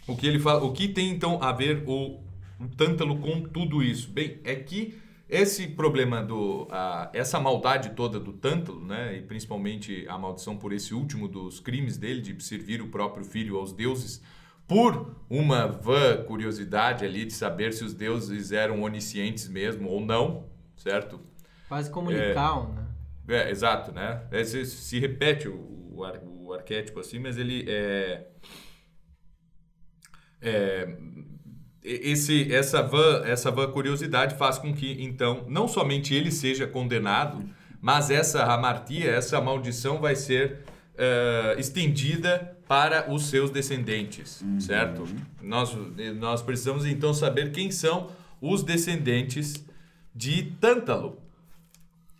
o 0.06 0.16
que 0.16 0.26
ele 0.26 0.38
fala, 0.38 0.62
o 0.64 0.73
que 0.73 0.88
tem 0.88 1.11
então 1.11 1.42
a 1.42 1.52
ver 1.52 1.82
o, 1.87 2.20
o 2.61 2.68
Tântalo 2.76 3.18
com 3.18 3.42
tudo 3.42 3.82
isso? 3.82 4.11
Bem, 4.11 4.40
é 4.44 4.54
que 4.54 4.99
esse 5.28 5.66
problema 5.68 6.23
do 6.23 6.68
a, 6.70 7.11
essa 7.12 7.40
maldade 7.40 7.90
toda 7.90 8.20
do 8.20 8.32
Tântalo, 8.32 8.84
né, 8.84 9.16
e 9.16 9.23
principalmente 9.23 10.06
a 10.08 10.18
maldição 10.18 10.56
por 10.56 10.73
esse 10.73 10.94
último 10.94 11.26
dos 11.26 11.61
crimes 11.61 11.96
dele 11.96 12.20
de 12.20 12.42
servir 12.42 12.82
o 12.82 12.88
próprio 12.88 13.25
filho 13.25 13.56
aos 13.56 13.73
deuses, 13.73 14.23
por 14.66 15.16
uma 15.28 15.66
vã 15.66 16.23
curiosidade 16.25 17.04
ali 17.04 17.25
de 17.25 17.32
saber 17.32 17.73
se 17.73 17.84
os 17.84 17.92
deuses 17.92 18.52
eram 18.52 18.82
oniscientes 18.82 19.49
mesmo 19.49 19.88
ou 19.88 20.00
não, 20.00 20.46
certo? 20.76 21.20
Quase 21.68 21.90
comunicar, 21.90 22.61
um, 22.61 22.73
né? 22.73 22.87
É, 23.28 23.50
exato, 23.50 23.92
né? 23.92 24.23
É, 24.30 24.44
se, 24.44 24.64
se 24.66 24.99
repete 24.99 25.49
o, 25.49 25.92
o, 25.96 26.04
ar- 26.04 26.23
o 26.25 26.52
arquétipo 26.52 27.00
assim, 27.00 27.18
mas 27.18 27.37
ele 27.37 27.64
é, 27.68 28.26
é 30.44 30.96
esse 31.82 32.50
essa 32.52 32.82
vã, 32.82 33.22
essa 33.26 33.50
vã 33.50 33.70
curiosidade 33.70 34.36
faz 34.36 34.56
com 34.58 34.72
que 34.72 35.02
então 35.04 35.44
não 35.48 35.68
somente 35.68 36.14
ele 36.14 36.30
seja 36.30 36.66
condenado, 36.66 37.44
mas 37.80 38.10
essa 38.10 38.42
hamartia, 38.44 39.10
essa 39.10 39.40
maldição 39.40 40.00
vai 40.00 40.16
ser 40.16 40.60
eh, 40.96 41.56
estendida 41.58 42.56
para 42.66 43.12
os 43.12 43.26
seus 43.28 43.50
descendentes, 43.50 44.42
certo? 44.60 45.04
Nós 45.42 45.76
nós 46.16 46.40
precisamos 46.40 46.86
então 46.86 47.12
saber 47.12 47.52
quem 47.52 47.70
são 47.70 48.10
os 48.40 48.62
descendentes 48.62 49.62
de 50.14 50.44
Tântalo. 50.60 51.18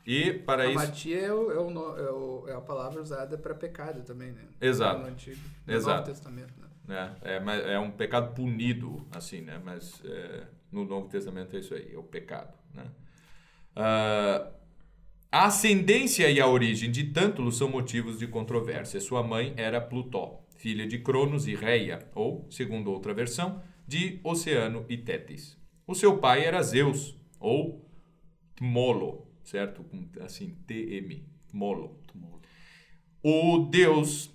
E 0.07 0.35
para 0.35 0.67
isso 0.67 0.79
Amatia 0.85 1.19
é, 1.19 1.33
o, 1.33 1.51
é, 1.51 1.59
o 1.59 1.71
é, 1.99 2.11
o- 2.11 2.45
é 2.49 2.53
a 2.53 2.61
palavra 2.61 3.01
usada 3.01 3.39
para 3.39 3.55
pecado 3.55 4.03
também, 4.03 4.33
né? 4.33 4.43
Exato. 4.61 5.01
No 5.01 5.07
Antigo. 5.07 5.41
No 5.67 5.73
Exato. 5.73 5.97
Novo 6.01 6.11
Testamento, 6.11 6.53
né? 6.61 6.67
Né? 6.87 7.17
É, 7.23 7.41
mas 7.41 7.65
é 7.65 7.79
um 7.79 7.91
pecado 7.91 8.35
punido, 8.35 9.07
assim, 9.11 9.41
né? 9.41 9.61
Mas 9.65 10.03
é, 10.05 10.47
no 10.71 10.85
Novo 10.85 11.09
Testamento 11.09 11.57
é 11.57 11.61
isso 11.61 11.75
aí, 11.75 11.93
é 11.93 11.99
o 11.99 12.03
pecado, 12.03 12.57
né? 12.73 12.85
Ah, 13.75 14.51
a 15.33 15.47
ascendência 15.47 16.31
e 16.31 16.41
a 16.41 16.47
origem 16.47 16.91
de 16.91 17.05
Tântulo 17.05 17.51
são 17.51 17.69
motivos 17.69 18.19
de 18.19 18.27
controvérsia. 18.27 19.01
Sua 19.01 19.23
mãe 19.23 19.53
era 19.57 19.81
Plutó, 19.81 20.47
filha 20.57 20.87
de 20.87 20.99
Cronos 20.99 21.49
e 21.49 21.55
Reia, 21.55 22.09
ou, 22.15 22.47
segundo 22.51 22.93
outra 22.93 23.13
versão, 23.13 23.61
de 23.87 24.21
Oceano 24.23 24.87
e 24.89 24.97
Tétis. 24.97 25.59
O 25.87 25.95
seu 25.95 26.19
pai 26.19 26.45
era 26.45 26.63
Zeus, 26.63 27.19
ou 27.41 27.85
Tmolo, 28.55 29.27
certo? 29.43 29.85
Assim, 30.21 30.55
T-M, 30.67 31.27
Tmolo. 31.49 32.01
O 33.23 33.69
deus 33.71 34.34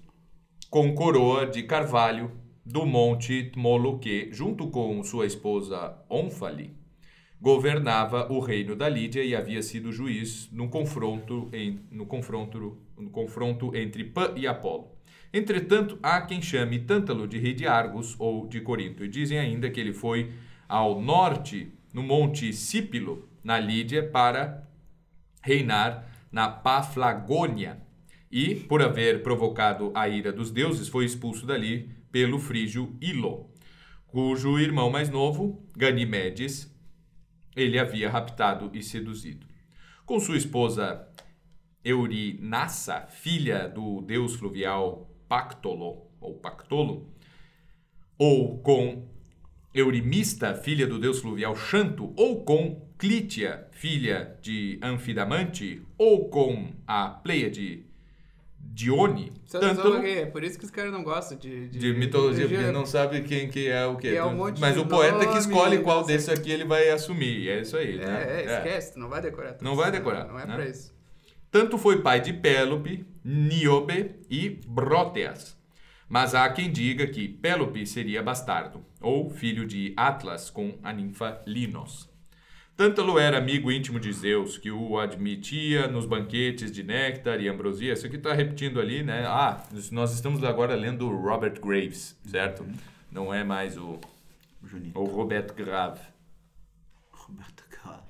com 0.69 0.93
coroa 0.93 1.47
de 1.47 1.63
carvalho 1.63 2.31
do 2.63 2.85
monte 2.85 3.45
Tmoloque, 3.45 4.29
junto 4.31 4.67
com 4.67 5.03
sua 5.03 5.25
esposa 5.25 5.97
Onfali, 6.07 6.75
governava 7.41 8.31
o 8.31 8.39
reino 8.39 8.75
da 8.75 8.87
Lídia 8.87 9.23
e 9.23 9.35
havia 9.35 9.63
sido 9.63 9.91
juiz 9.91 10.47
no 10.51 10.69
confronto, 10.69 11.49
em, 11.51 11.79
no 11.89 12.05
confronto, 12.05 12.77
no 12.95 13.09
confronto 13.09 13.75
entre 13.75 14.03
Pan 14.03 14.33
e 14.35 14.45
Apolo. 14.45 14.91
Entretanto, 15.33 15.97
há 16.03 16.21
quem 16.21 16.39
chame 16.39 16.77
Tântalo 16.77 17.27
de 17.27 17.39
rei 17.39 17.53
de 17.53 17.65
Argos 17.65 18.15
ou 18.19 18.45
de 18.47 18.61
Corinto, 18.61 19.03
e 19.03 19.07
dizem 19.07 19.39
ainda 19.39 19.71
que 19.71 19.79
ele 19.79 19.93
foi 19.93 20.31
ao 20.67 21.01
norte, 21.01 21.71
no 21.91 22.03
monte 22.03 22.53
Cípilo, 22.53 23.27
na 23.43 23.59
Lídia, 23.59 24.07
para 24.07 24.69
reinar 25.41 26.07
na 26.31 26.47
Paflagônia. 26.47 27.88
E, 28.31 28.55
por 28.55 28.81
haver 28.81 29.23
provocado 29.23 29.91
a 29.95 30.07
ira 30.07 30.31
dos 30.31 30.51
deuses, 30.51 30.87
foi 30.87 31.05
expulso 31.05 31.45
dali 31.45 31.89
pelo 32.11 32.37
frígio 32.37 32.95
Ilo, 33.01 33.49
cujo 34.07 34.59
irmão 34.59 34.89
mais 34.89 35.09
novo, 35.09 35.67
Ganimedes, 35.75 36.71
ele 37.55 37.79
havia 37.79 38.09
raptado 38.09 38.69
e 38.73 38.83
seduzido. 38.83 39.47
Com 40.05 40.19
sua 40.19 40.37
esposa 40.37 41.07
Eurinassa, 41.83 43.07
filha 43.07 43.67
do 43.67 44.01
deus 44.01 44.35
fluvial 44.35 45.09
Pactolo, 45.27 46.07
ou 46.19 46.35
Pactolo, 46.35 47.09
ou 48.17 48.59
com 48.59 49.07
Eurimista, 49.73 50.53
filha 50.55 50.85
do 50.85 50.99
deus 50.99 51.19
fluvial 51.19 51.55
Xanto, 51.55 52.13
ou 52.15 52.43
com 52.43 52.89
Clítia, 52.97 53.67
filha 53.71 54.37
de 54.41 54.79
Anfidamante, 54.81 55.81
ou 55.97 56.29
com 56.29 56.73
a 56.85 57.09
Pleiade 57.09 57.88
Dione, 58.71 59.31
porque 59.81 60.07
é 60.09 60.25
por 60.25 60.43
isso 60.43 60.57
que 60.57 60.63
os 60.63 60.71
caras 60.71 60.91
não 60.91 61.03
gostam 61.03 61.37
de... 61.37 61.67
de 61.69 61.93
mitologia, 61.93 62.47
porque 62.47 62.71
não 62.71 62.85
sabe 62.85 63.21
quem 63.23 63.49
que 63.49 63.67
é 63.67 63.85
o. 63.85 63.97
Que 63.97 64.15
é 64.15 64.23
um 64.23 64.37
Mas 64.59 64.75
de 64.75 64.79
o 64.79 64.85
poeta 64.85 65.25
que 65.27 65.37
escolhe 65.37 65.79
qual 65.79 65.99
não 66.01 66.05
sei. 66.05 66.15
desse 66.17 66.31
aqui 66.31 66.51
ele 66.51 66.63
vai 66.65 66.89
assumir, 66.89 67.49
é 67.49 67.61
isso 67.61 67.75
aí, 67.75 67.99
É, 67.99 68.05
né? 68.05 68.41
é, 68.43 68.55
esquece, 68.57 68.97
não 68.99 69.09
vai 69.09 69.21
decorar. 69.21 69.57
Não 69.61 69.75
vai 69.75 69.91
decorar, 69.91 70.27
Não 70.27 70.39
é 70.39 70.45
né? 70.45 70.55
pra 70.55 70.65
isso. 70.67 70.93
Tanto 71.51 71.77
foi 71.77 72.01
pai 72.01 72.21
de 72.21 72.31
Pélope, 72.31 73.05
Níobe 73.25 74.15
e 74.29 74.49
Bróteas. 74.67 75.57
Mas 76.07 76.33
há 76.33 76.47
quem 76.49 76.71
diga 76.71 77.05
que 77.07 77.27
Pélope 77.27 77.85
seria 77.85 78.23
bastardo, 78.23 78.83
ou 79.01 79.29
filho 79.29 79.65
de 79.65 79.93
Atlas 79.95 80.49
com 80.49 80.77
a 80.83 80.91
ninfa 80.93 81.41
Linos. 81.45 82.08
Tântalo 82.79 83.19
era 83.19 83.37
amigo 83.37 83.69
íntimo 83.69 83.99
de 83.99 84.09
Zeus, 84.13 84.57
que 84.57 84.71
o 84.71 84.97
admitia 84.97 85.89
nos 85.89 86.05
banquetes 86.05 86.71
de 86.71 86.81
néctar 86.81 87.41
e 87.41 87.49
ambrosia. 87.49 87.91
Isso 87.91 88.05
aqui 88.05 88.15
está 88.15 88.31
repetindo 88.31 88.79
ali, 88.79 89.03
né? 89.03 89.25
Ah, 89.27 89.61
nós 89.91 90.13
estamos 90.13 90.41
agora 90.45 90.75
lendo 90.75 91.05
o 91.05 91.21
Robert 91.21 91.59
Graves, 91.59 92.17
certo? 92.25 92.65
Não 93.11 93.33
é 93.33 93.43
mais 93.43 93.77
o, 93.77 93.99
Junito. 94.63 94.97
o 94.97 95.03
Roberto 95.03 95.53
Grave. 95.53 95.99
Roberto 97.11 97.65
Carlos. 97.69 98.05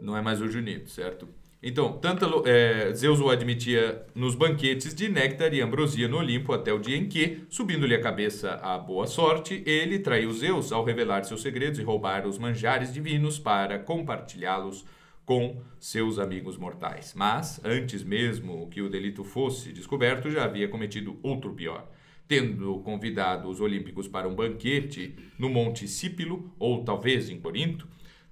Não 0.00 0.16
é 0.16 0.22
mais 0.22 0.40
o 0.40 0.48
Junito, 0.48 0.88
certo? 0.88 1.28
Então, 1.60 1.98
Tântalo, 1.98 2.44
é, 2.46 2.92
Zeus 2.94 3.18
o 3.18 3.28
admitia 3.28 4.06
nos 4.14 4.36
banquetes 4.36 4.94
de 4.94 5.08
néctar 5.08 5.52
e 5.52 5.60
ambrosia 5.60 6.06
no 6.06 6.18
Olimpo 6.18 6.52
até 6.52 6.72
o 6.72 6.78
dia 6.78 6.96
em 6.96 7.08
que, 7.08 7.40
subindo-lhe 7.48 7.96
a 7.96 8.00
cabeça 8.00 8.60
a 8.62 8.78
boa 8.78 9.08
sorte, 9.08 9.64
ele 9.66 9.98
traiu 9.98 10.32
Zeus 10.32 10.70
ao 10.70 10.84
revelar 10.84 11.24
seus 11.24 11.42
segredos 11.42 11.80
e 11.80 11.82
roubar 11.82 12.28
os 12.28 12.38
manjares 12.38 12.92
divinos 12.92 13.40
para 13.40 13.76
compartilhá-los 13.76 14.84
com 15.26 15.60
seus 15.80 16.20
amigos 16.20 16.56
mortais. 16.56 17.12
Mas, 17.16 17.60
antes 17.64 18.04
mesmo 18.04 18.68
que 18.70 18.80
o 18.80 18.88
delito 18.88 19.24
fosse 19.24 19.72
descoberto, 19.72 20.30
já 20.30 20.44
havia 20.44 20.68
cometido 20.68 21.18
outro 21.24 21.52
pior. 21.52 21.90
Tendo 22.28 22.78
convidado 22.80 23.48
os 23.48 23.60
olímpicos 23.60 24.06
para 24.06 24.28
um 24.28 24.34
banquete 24.34 25.16
no 25.36 25.48
Monte 25.48 25.88
Cípilo, 25.88 26.54
ou 26.56 26.84
talvez 26.84 27.28
em 27.28 27.40
Corinto, 27.40 27.88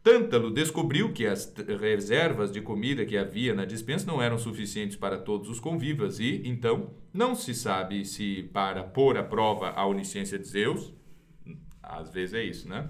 Tântalo 0.06 0.52
descobriu 0.52 1.12
que 1.12 1.26
as 1.26 1.52
reservas 1.80 2.52
de 2.52 2.60
comida 2.60 3.04
que 3.04 3.18
havia 3.18 3.52
na 3.52 3.64
dispensa 3.64 4.06
não 4.06 4.22
eram 4.22 4.38
suficientes 4.38 4.96
para 4.96 5.18
todos 5.18 5.50
os 5.50 5.58
convivas 5.58 6.20
e, 6.20 6.42
então, 6.44 6.90
não 7.12 7.34
se 7.34 7.52
sabe 7.52 8.04
se 8.04 8.48
para 8.52 8.84
pôr 8.84 9.16
à 9.18 9.24
prova 9.24 9.70
a 9.70 9.84
onisciência 9.84 10.38
de 10.38 10.46
Zeus, 10.46 10.92
Às 11.82 12.12
vezes 12.12 12.34
é 12.34 12.44
isso, 12.44 12.68
né? 12.68 12.88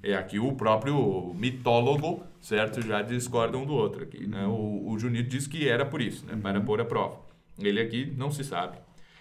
É 0.00 0.14
aqui 0.14 0.38
o 0.38 0.52
próprio 0.52 1.34
mitólogo, 1.34 2.24
certo? 2.40 2.80
Já 2.82 3.02
discorda 3.02 3.58
um 3.58 3.66
do 3.66 3.72
outro 3.72 4.04
aqui, 4.04 4.24
né? 4.24 4.46
O, 4.46 4.90
o 4.90 4.98
Junito 4.98 5.28
diz 5.30 5.48
que 5.48 5.68
era 5.68 5.84
por 5.84 6.00
isso, 6.00 6.24
né? 6.26 6.38
Para 6.40 6.60
pôr 6.60 6.80
a 6.80 6.84
prova. 6.84 7.18
Ele 7.58 7.80
aqui 7.80 8.12
não 8.16 8.30
se 8.30 8.44
sabe 8.44 8.78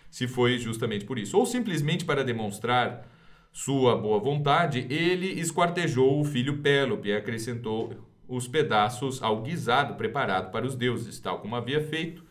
se 0.10 0.28
foi 0.28 0.60
justamente 0.60 1.06
por 1.06 1.18
isso. 1.18 1.36
Ou 1.38 1.46
simplesmente 1.46 2.06
para 2.06 2.24
demonstrar 2.24 3.08
sua 3.54 3.96
boa 3.96 4.20
vontade, 4.20 4.88
ele 4.90 5.40
esquartejou 5.40 6.20
o 6.20 6.26
filho 6.26 6.58
Pélope 6.58 7.10
e 7.10 7.14
acrescentou 7.14 7.94
os 8.28 8.48
pedaços 8.48 9.22
ao 9.22 9.44
guisado 9.44 9.94
preparado 9.94 10.52
para 10.52 10.66
os 10.66 10.76
deuses, 10.76 11.20
tal 11.20 11.40
como 11.40 11.56
havia 11.56 11.80
feito 11.80 12.24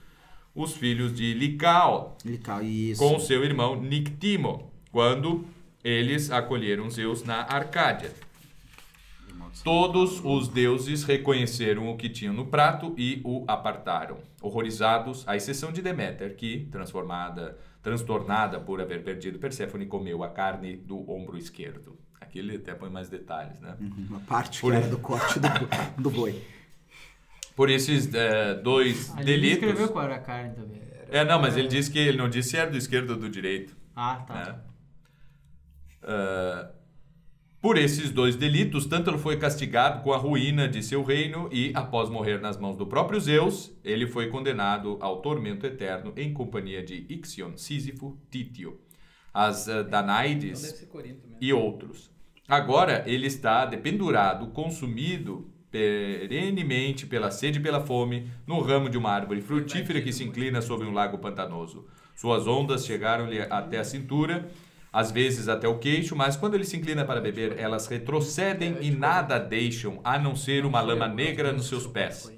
os 0.55 0.75
filhos 0.75 1.15
de 1.15 1.33
Licao 1.33 2.17
Lical, 2.25 2.63
isso. 2.63 3.01
com 3.01 3.19
seu 3.21 3.45
irmão 3.45 3.81
Nictimo, 3.81 4.71
quando 4.91 5.47
eles 5.83 6.31
acolheram 6.31 6.91
Zeus 6.91 7.23
na 7.23 7.43
Arcádia. 7.43 8.13
Todos 9.63 10.21
os 10.25 10.49
deuses 10.49 11.05
reconheceram 11.05 11.91
o 11.91 11.97
que 11.97 12.09
tinham 12.09 12.33
no 12.33 12.47
prato 12.47 12.95
e 12.97 13.21
o 13.23 13.45
apartaram, 13.47 14.17
horrorizados, 14.41 15.29
à 15.29 15.37
exceção 15.37 15.71
de 15.71 15.83
Deméter, 15.83 16.35
que, 16.35 16.67
transformada, 16.73 17.59
transtornada 17.83 18.61
por 18.61 18.81
haver 18.81 19.03
perdido 19.03 19.39
Perséfone, 19.39 19.87
comeu 19.87 20.23
a 20.23 20.29
carne 20.31 20.77
do 20.77 21.11
ombro 21.11 21.37
esquerdo. 21.37 21.99
Aqui 22.21 22.39
ele 22.39 22.57
até 22.57 22.75
põe 22.75 22.89
mais 22.89 23.09
detalhes, 23.09 23.61
né? 23.61 23.77
Uma 23.81 24.21
parte 24.21 24.61
Por 24.61 24.73
que 24.73 24.79
era 24.79 24.89
do 24.89 24.99
corte 24.99 25.39
do, 25.41 26.03
do 26.03 26.11
boi. 26.11 26.41
Por 27.57 27.69
esses 27.69 28.13
eh, 28.15 28.55
dois 28.55 29.11
Ali 29.11 29.21
ele 29.21 29.25
delitos. 29.33 29.69
escreveu 29.69 29.89
qual 29.91 30.05
era 30.05 30.15
a 30.15 30.21
carne 30.21 30.55
também. 30.55 30.81
É, 31.11 31.25
não, 31.25 31.39
mas 31.41 31.57
ele 31.57 31.69
disse 31.69 31.91
que 31.91 31.99
ele 31.99 32.17
não 32.17 32.29
disse 32.31 32.51
se 32.51 32.57
era 32.57 32.71
do 32.71 32.79
esquerdo 32.79 33.11
ou 33.11 33.17
do 33.17 33.29
direito. 33.29 33.77
Ah, 33.95 34.25
tá. 34.27 34.35
né? 34.35 34.61
Ah, 36.05 36.71
por 37.63 37.79
esses 37.79 38.11
dois 38.11 38.35
delitos, 38.35 38.87
Tântalo 38.87 39.17
foi 39.17 39.37
castigado 39.37 40.03
com 40.03 40.13
a 40.13 40.17
ruína 40.17 40.69
de 40.69 40.83
seu 40.83 41.05
reino 41.05 41.49
e, 41.53 41.71
após 41.75 42.11
morrer 42.11 42.41
nas 42.41 42.59
mãos 42.59 42.77
do 42.77 42.85
próprio 42.85 43.21
Zeus, 43.21 43.71
ele 43.85 44.05
foi 44.09 44.27
condenado 44.27 44.99
ao 45.01 45.23
tormento 45.23 45.65
eterno 45.65 46.13
em 46.17 46.35
companhia 46.35 46.83
de 46.83 47.07
Ixion, 47.09 47.57
Sísifo, 47.57 48.19
Títio, 48.29 48.81
as 49.33 49.63
Então 49.63 49.77
deve 49.77 49.91
Danaides 49.91 50.63
mesmo. 50.63 51.37
e 51.41 51.53
outros. 51.53 52.11
Agora 52.49 53.05
ele 53.07 53.29
está 53.29 53.65
dependurado, 53.65 54.49
consumido 54.49 55.49
perenemente 55.71 57.07
pela 57.07 57.31
sede 57.31 57.61
e 57.61 57.63
pela 57.63 57.81
fome, 57.81 58.29
no 58.45 58.61
ramo 58.61 58.91
de 58.91 58.99
uma 58.99 59.11
árvore 59.11 59.41
frutífera 59.41 60.03
que 60.03 60.13
se 60.13 60.25
inclina 60.25 60.61
sobre 60.61 60.85
um 60.87 60.93
lago 60.93 61.17
pantanoso. 61.19 61.87
Suas 62.17 62.47
ondas 62.49 62.85
chegaram-lhe 62.85 63.41
até 63.41 63.79
a 63.79 63.85
cintura, 63.85 64.51
às 64.93 65.11
vezes 65.11 65.49
até 65.49 65.67
o 65.67 65.79
queixo, 65.79 66.15
mas 66.15 66.37
quando 66.37 66.55
ele 66.55 66.65
se 66.65 66.77
inclina 66.77 67.05
para 67.05 67.21
beber, 67.21 67.59
elas 67.59 67.87
retrocedem 67.87 68.77
e 68.81 68.91
nada 68.91 69.39
deixam, 69.39 70.01
a 70.05 70.19
não 70.19 70.37
ser 70.37 70.67
uma 70.67 70.81
lama 70.81 71.09
negra 71.09 71.53
nos 71.53 71.67
seus 71.67 71.87
pés. 71.87 72.31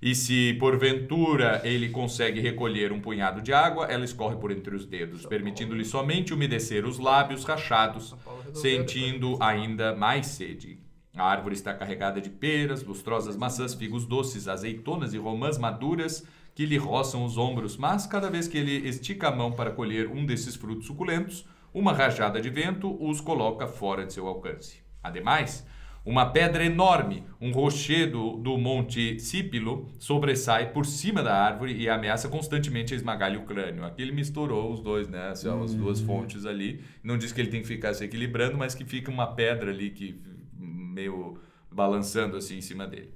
E 0.00 0.16
se 0.16 0.54
porventura 0.54 1.60
ele 1.62 1.90
consegue 1.90 2.40
recolher 2.40 2.90
um 2.90 3.00
punhado 3.00 3.40
de 3.40 3.52
água, 3.52 3.86
ela 3.86 4.04
escorre 4.04 4.34
por 4.36 4.50
entre 4.50 4.74
os 4.74 4.84
dedos, 4.84 5.26
permitindo-lhe 5.26 5.84
somente 5.84 6.34
umedecer 6.34 6.84
os 6.84 6.98
lábios 6.98 7.44
rachados, 7.44 8.16
sentindo 8.52 9.36
ainda 9.38 9.94
mais 9.94 10.26
sede. 10.26 10.80
A 11.14 11.24
árvore 11.24 11.54
está 11.54 11.74
carregada 11.74 12.20
de 12.20 12.30
peras, 12.30 12.82
lustrosas 12.82 13.36
maçãs, 13.36 13.74
figos 13.74 14.06
doces, 14.06 14.48
azeitonas 14.48 15.12
e 15.12 15.18
romãs 15.18 15.58
maduras 15.58 16.26
que 16.54 16.66
lhe 16.66 16.76
roçam 16.76 17.24
os 17.24 17.38
ombros, 17.38 17.76
mas 17.76 18.06
cada 18.06 18.30
vez 18.30 18.48
que 18.48 18.58
ele 18.58 18.88
estica 18.88 19.28
a 19.28 19.36
mão 19.36 19.52
para 19.52 19.70
colher 19.70 20.08
um 20.08 20.24
desses 20.26 20.56
frutos 20.56 20.86
suculentos, 20.86 21.46
uma 21.72 21.92
rajada 21.92 22.40
de 22.40 22.50
vento 22.50 22.96
os 23.02 23.20
coloca 23.20 23.66
fora 23.66 24.04
de 24.04 24.12
seu 24.12 24.26
alcance. 24.26 24.82
Ademais, 25.02 25.66
uma 26.04 26.26
pedra 26.26 26.64
enorme, 26.64 27.24
um 27.40 27.52
rochedo 27.52 28.36
do 28.38 28.58
monte 28.58 29.20
Cípilo, 29.20 29.88
sobressai 29.98 30.72
por 30.72 30.84
cima 30.84 31.22
da 31.22 31.34
árvore 31.34 31.76
e 31.76 31.88
ameaça 31.88 32.28
constantemente 32.28 32.92
a 32.92 32.96
esmagar-lhe 32.96 33.36
o 33.36 33.44
crânio. 33.44 33.84
Aqui 33.84 34.02
ele 34.02 34.10
misturou 34.10 34.72
os 34.72 34.80
dois, 34.80 35.08
né? 35.08 35.28
Assim, 35.28 35.48
ó, 35.48 35.62
As 35.62 35.74
duas 35.74 36.00
fontes 36.00 36.44
ali. 36.44 36.80
Não 37.04 37.16
diz 37.16 37.32
que 37.32 37.40
ele 37.40 37.50
tem 37.50 37.62
que 37.62 37.68
ficar 37.68 37.94
se 37.94 38.04
equilibrando, 38.04 38.58
mas 38.58 38.74
que 38.74 38.84
fica 38.84 39.12
uma 39.12 39.28
pedra 39.28 39.70
ali 39.70 39.90
que 39.90 40.20
meio 40.58 41.38
balançando 41.70 42.36
assim 42.36 42.58
em 42.58 42.60
cima 42.60 42.86
dele. 42.86 43.14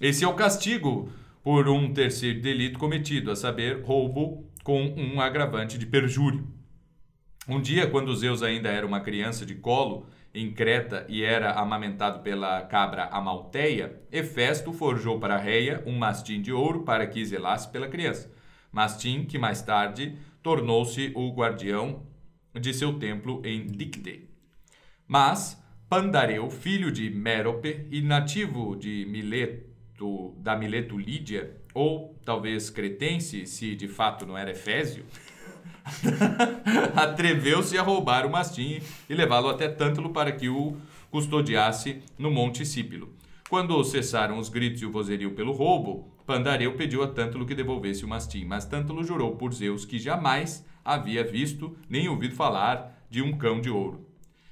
Esse 0.00 0.22
é 0.22 0.28
o 0.28 0.34
castigo 0.34 1.10
por 1.42 1.66
um 1.66 1.92
terceiro 1.94 2.42
delito 2.42 2.78
cometido, 2.78 3.30
a 3.30 3.36
saber, 3.36 3.82
roubo 3.82 4.46
com 4.62 4.82
um 4.82 5.18
agravante 5.18 5.78
de 5.78 5.86
perjúrio. 5.86 6.46
Um 7.48 7.62
dia, 7.62 7.86
quando 7.86 8.14
Zeus 8.14 8.42
ainda 8.42 8.68
era 8.68 8.86
uma 8.86 9.00
criança 9.00 9.46
de 9.46 9.54
colo 9.54 10.06
em 10.34 10.52
Creta 10.52 11.06
e 11.08 11.24
era 11.24 11.52
amamentado 11.52 12.20
pela 12.20 12.60
cabra 12.60 13.06
Amalteia, 13.06 14.02
Hefesto 14.12 14.70
forjou 14.70 15.18
para 15.18 15.38
Reia 15.38 15.82
um 15.86 15.96
mastim 15.96 16.42
de 16.42 16.52
ouro 16.52 16.82
para 16.82 17.06
que 17.06 17.24
zelasse 17.24 17.70
pela 17.70 17.88
criança. 17.88 18.30
Mastim 18.70 19.24
que 19.24 19.38
mais 19.38 19.62
tarde 19.62 20.18
tornou-se 20.42 21.10
o 21.14 21.32
guardião 21.32 22.02
de 22.52 22.74
seu 22.74 22.98
templo 22.98 23.40
em 23.42 23.66
Dicte. 23.66 24.28
Mas 25.06 25.58
Pandareu, 25.88 26.50
filho 26.50 26.92
de 26.92 27.08
Mérope 27.08 27.86
e 27.90 28.02
nativo 28.02 28.76
de 28.76 29.06
Mileto, 29.06 30.34
da 30.36 30.54
Mileto 30.54 30.98
Lídia, 30.98 31.56
ou 31.72 32.14
talvez 32.26 32.68
cretense, 32.68 33.46
se 33.46 33.74
de 33.74 33.88
fato 33.88 34.26
não 34.26 34.36
era 34.36 34.50
Efésio, 34.50 35.06
atreveu-se 36.94 37.76
a 37.78 37.82
roubar 37.82 38.26
o 38.26 38.30
mastim 38.30 38.80
e 39.08 39.14
levá-lo 39.14 39.48
até 39.48 39.68
Tântalo 39.68 40.10
para 40.10 40.32
que 40.32 40.48
o 40.48 40.76
custodiasse 41.10 42.02
no 42.18 42.30
Monte 42.30 42.64
Cípilo. 42.66 43.12
Quando 43.48 43.82
cessaram 43.82 44.38
os 44.38 44.48
gritos 44.48 44.82
e 44.82 44.86
o 44.86 44.90
vozerio 44.90 45.30
pelo 45.30 45.52
roubo, 45.52 46.12
Pandareu 46.26 46.74
pediu 46.74 47.02
a 47.02 47.08
Tântalo 47.08 47.46
que 47.46 47.54
devolvesse 47.54 48.04
o 48.04 48.08
mastim, 48.08 48.44
mas 48.44 48.66
Tântalo 48.66 49.02
jurou 49.02 49.36
por 49.36 49.54
Zeus 49.54 49.86
que 49.86 49.98
jamais 49.98 50.66
havia 50.84 51.24
visto 51.24 51.74
nem 51.88 52.08
ouvido 52.08 52.34
falar 52.34 52.94
de 53.10 53.22
um 53.22 53.36
cão 53.38 53.60
de 53.60 53.70
ouro. 53.70 54.06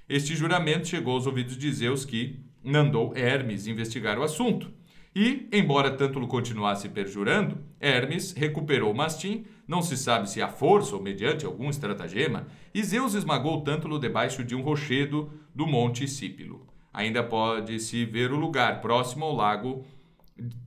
Este 0.09 0.35
juramento 0.35 0.89
chegou 0.89 1.15
aos 1.15 1.27
ouvidos 1.27 1.59
de 1.59 1.71
Zeus 1.71 2.05
que 2.05 2.41
mandou 2.65 3.15
Hermes 3.15 3.67
investigar 3.67 4.19
o 4.19 4.23
assunto. 4.23 4.71
E, 5.19 5.49
embora 5.51 5.97
Tântalo 5.97 6.29
continuasse 6.29 6.91
perjurando, 6.91 7.57
Hermes 7.81 8.33
recuperou 8.33 8.93
mastim, 8.93 9.47
não 9.67 9.81
se 9.81 9.97
sabe 9.97 10.29
se 10.29 10.43
à 10.43 10.49
força 10.49 10.95
ou 10.95 11.03
mediante 11.03 11.47
algum 11.47 11.71
estratagema, 11.71 12.47
e 12.75 12.85
Zeus 12.85 13.15
esmagou 13.15 13.63
Tântalo 13.63 13.99
debaixo 13.99 14.45
de 14.45 14.55
um 14.55 14.61
rochedo 14.61 15.33
do 15.55 15.67
monte 15.67 16.07
Cípilo. 16.07 16.67
Ainda 16.93 17.23
pode-se 17.23 18.05
ver 18.05 18.31
o 18.31 18.37
lugar 18.37 18.83
próximo 18.83 19.25
ao 19.25 19.35
lago 19.35 19.87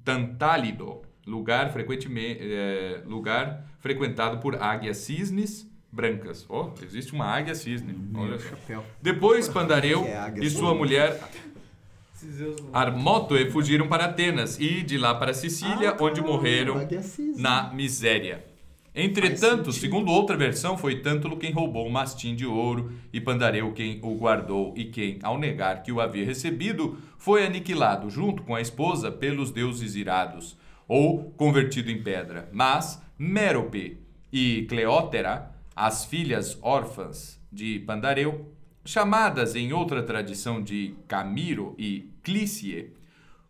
Tantálido, 0.03 1.03
lugar, 1.27 1.71
frequentemente, 1.71 2.39
eh, 2.41 3.03
lugar 3.05 3.67
frequentado 3.79 4.39
por 4.39 4.55
águias 4.55 4.97
cisnes 4.97 5.69
brancas. 5.91 6.45
Oh, 6.49 6.71
existe 6.83 7.13
uma 7.13 7.25
águia 7.25 7.55
cisne. 7.55 7.95
Olha 8.15 8.37
só. 8.39 8.83
Depois 9.01 9.47
Pandareu 9.47 10.05
É, 10.05 10.33
e 10.37 10.49
sua 10.49 10.73
mulher 10.73 11.19
Armótoe 12.73 13.49
fugiram 13.51 13.87
para 13.87 14.05
Atenas 14.05 14.59
e 14.59 14.81
de 14.81 14.97
lá 14.97 15.15
para 15.15 15.33
Sicília, 15.33 15.91
Ah, 15.91 15.97
onde 15.99 16.21
caramba, 16.21 16.27
morreram 16.27 16.75
na 17.37 17.71
miséria. 17.73 18.45
Entretanto, 18.93 19.71
segundo 19.71 20.11
outra 20.11 20.35
versão, 20.35 20.77
foi 20.77 20.99
Tântalo 20.99 21.37
quem 21.37 21.51
roubou 21.51 21.87
o 21.87 21.91
mastim 21.91 22.35
de 22.35 22.45
ouro 22.45 22.91
e 23.13 23.21
Pandareu 23.21 23.71
quem 23.71 23.99
o 24.03 24.15
guardou 24.15 24.73
e 24.75 24.85
quem, 24.85 25.19
ao 25.21 25.37
negar 25.37 25.83
que 25.83 25.91
o 25.91 26.01
havia 26.01 26.25
recebido, 26.25 26.97
foi 27.17 27.45
aniquilado 27.45 28.09
junto 28.09 28.43
com 28.43 28.55
a 28.55 28.61
esposa 28.61 29.11
pelos 29.11 29.51
deuses 29.51 29.95
irados, 29.95 30.57
ou 30.87 31.31
convertido 31.37 31.91
em 31.91 32.01
pedra. 32.01 32.49
Mas 32.51 33.01
Mérope 33.17 33.99
e 34.33 34.65
Cleótera, 34.67 35.51
as 35.75 36.03
filhas 36.05 36.57
órfãs 36.61 37.39
de 37.51 37.79
Pandareu, 37.79 38.51
chamadas 38.89 39.55
em 39.55 39.71
outra 39.71 40.01
tradição 40.01 40.61
de 40.63 40.95
Camiro 41.07 41.75
e 41.77 42.11
Clície, 42.23 42.91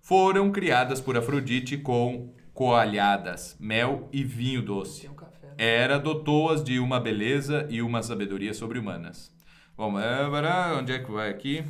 foram 0.01 0.51
criadas 0.51 0.99
por 0.99 1.15
Afrodite 1.17 1.77
com 1.77 2.33
coalhadas, 2.53 3.55
mel 3.59 4.09
e 4.11 4.23
vinho 4.23 4.61
doce. 4.61 5.07
Um 5.07 5.13
café. 5.13 5.47
né? 5.47 5.53
Era 5.57 5.97
dotou-as 5.97 6.61
de 6.63 6.77
uma 6.79 6.99
beleza 6.99 7.65
e 7.69 7.81
uma 7.81 8.03
sabedoria 8.03 8.53
sobre-humanas. 8.53 9.31
Bom, 9.77 9.97
é, 9.97 10.25
onde 10.77 10.91
é 10.91 10.99
que 10.99 11.09
vai 11.09 11.29
aqui? 11.29 11.63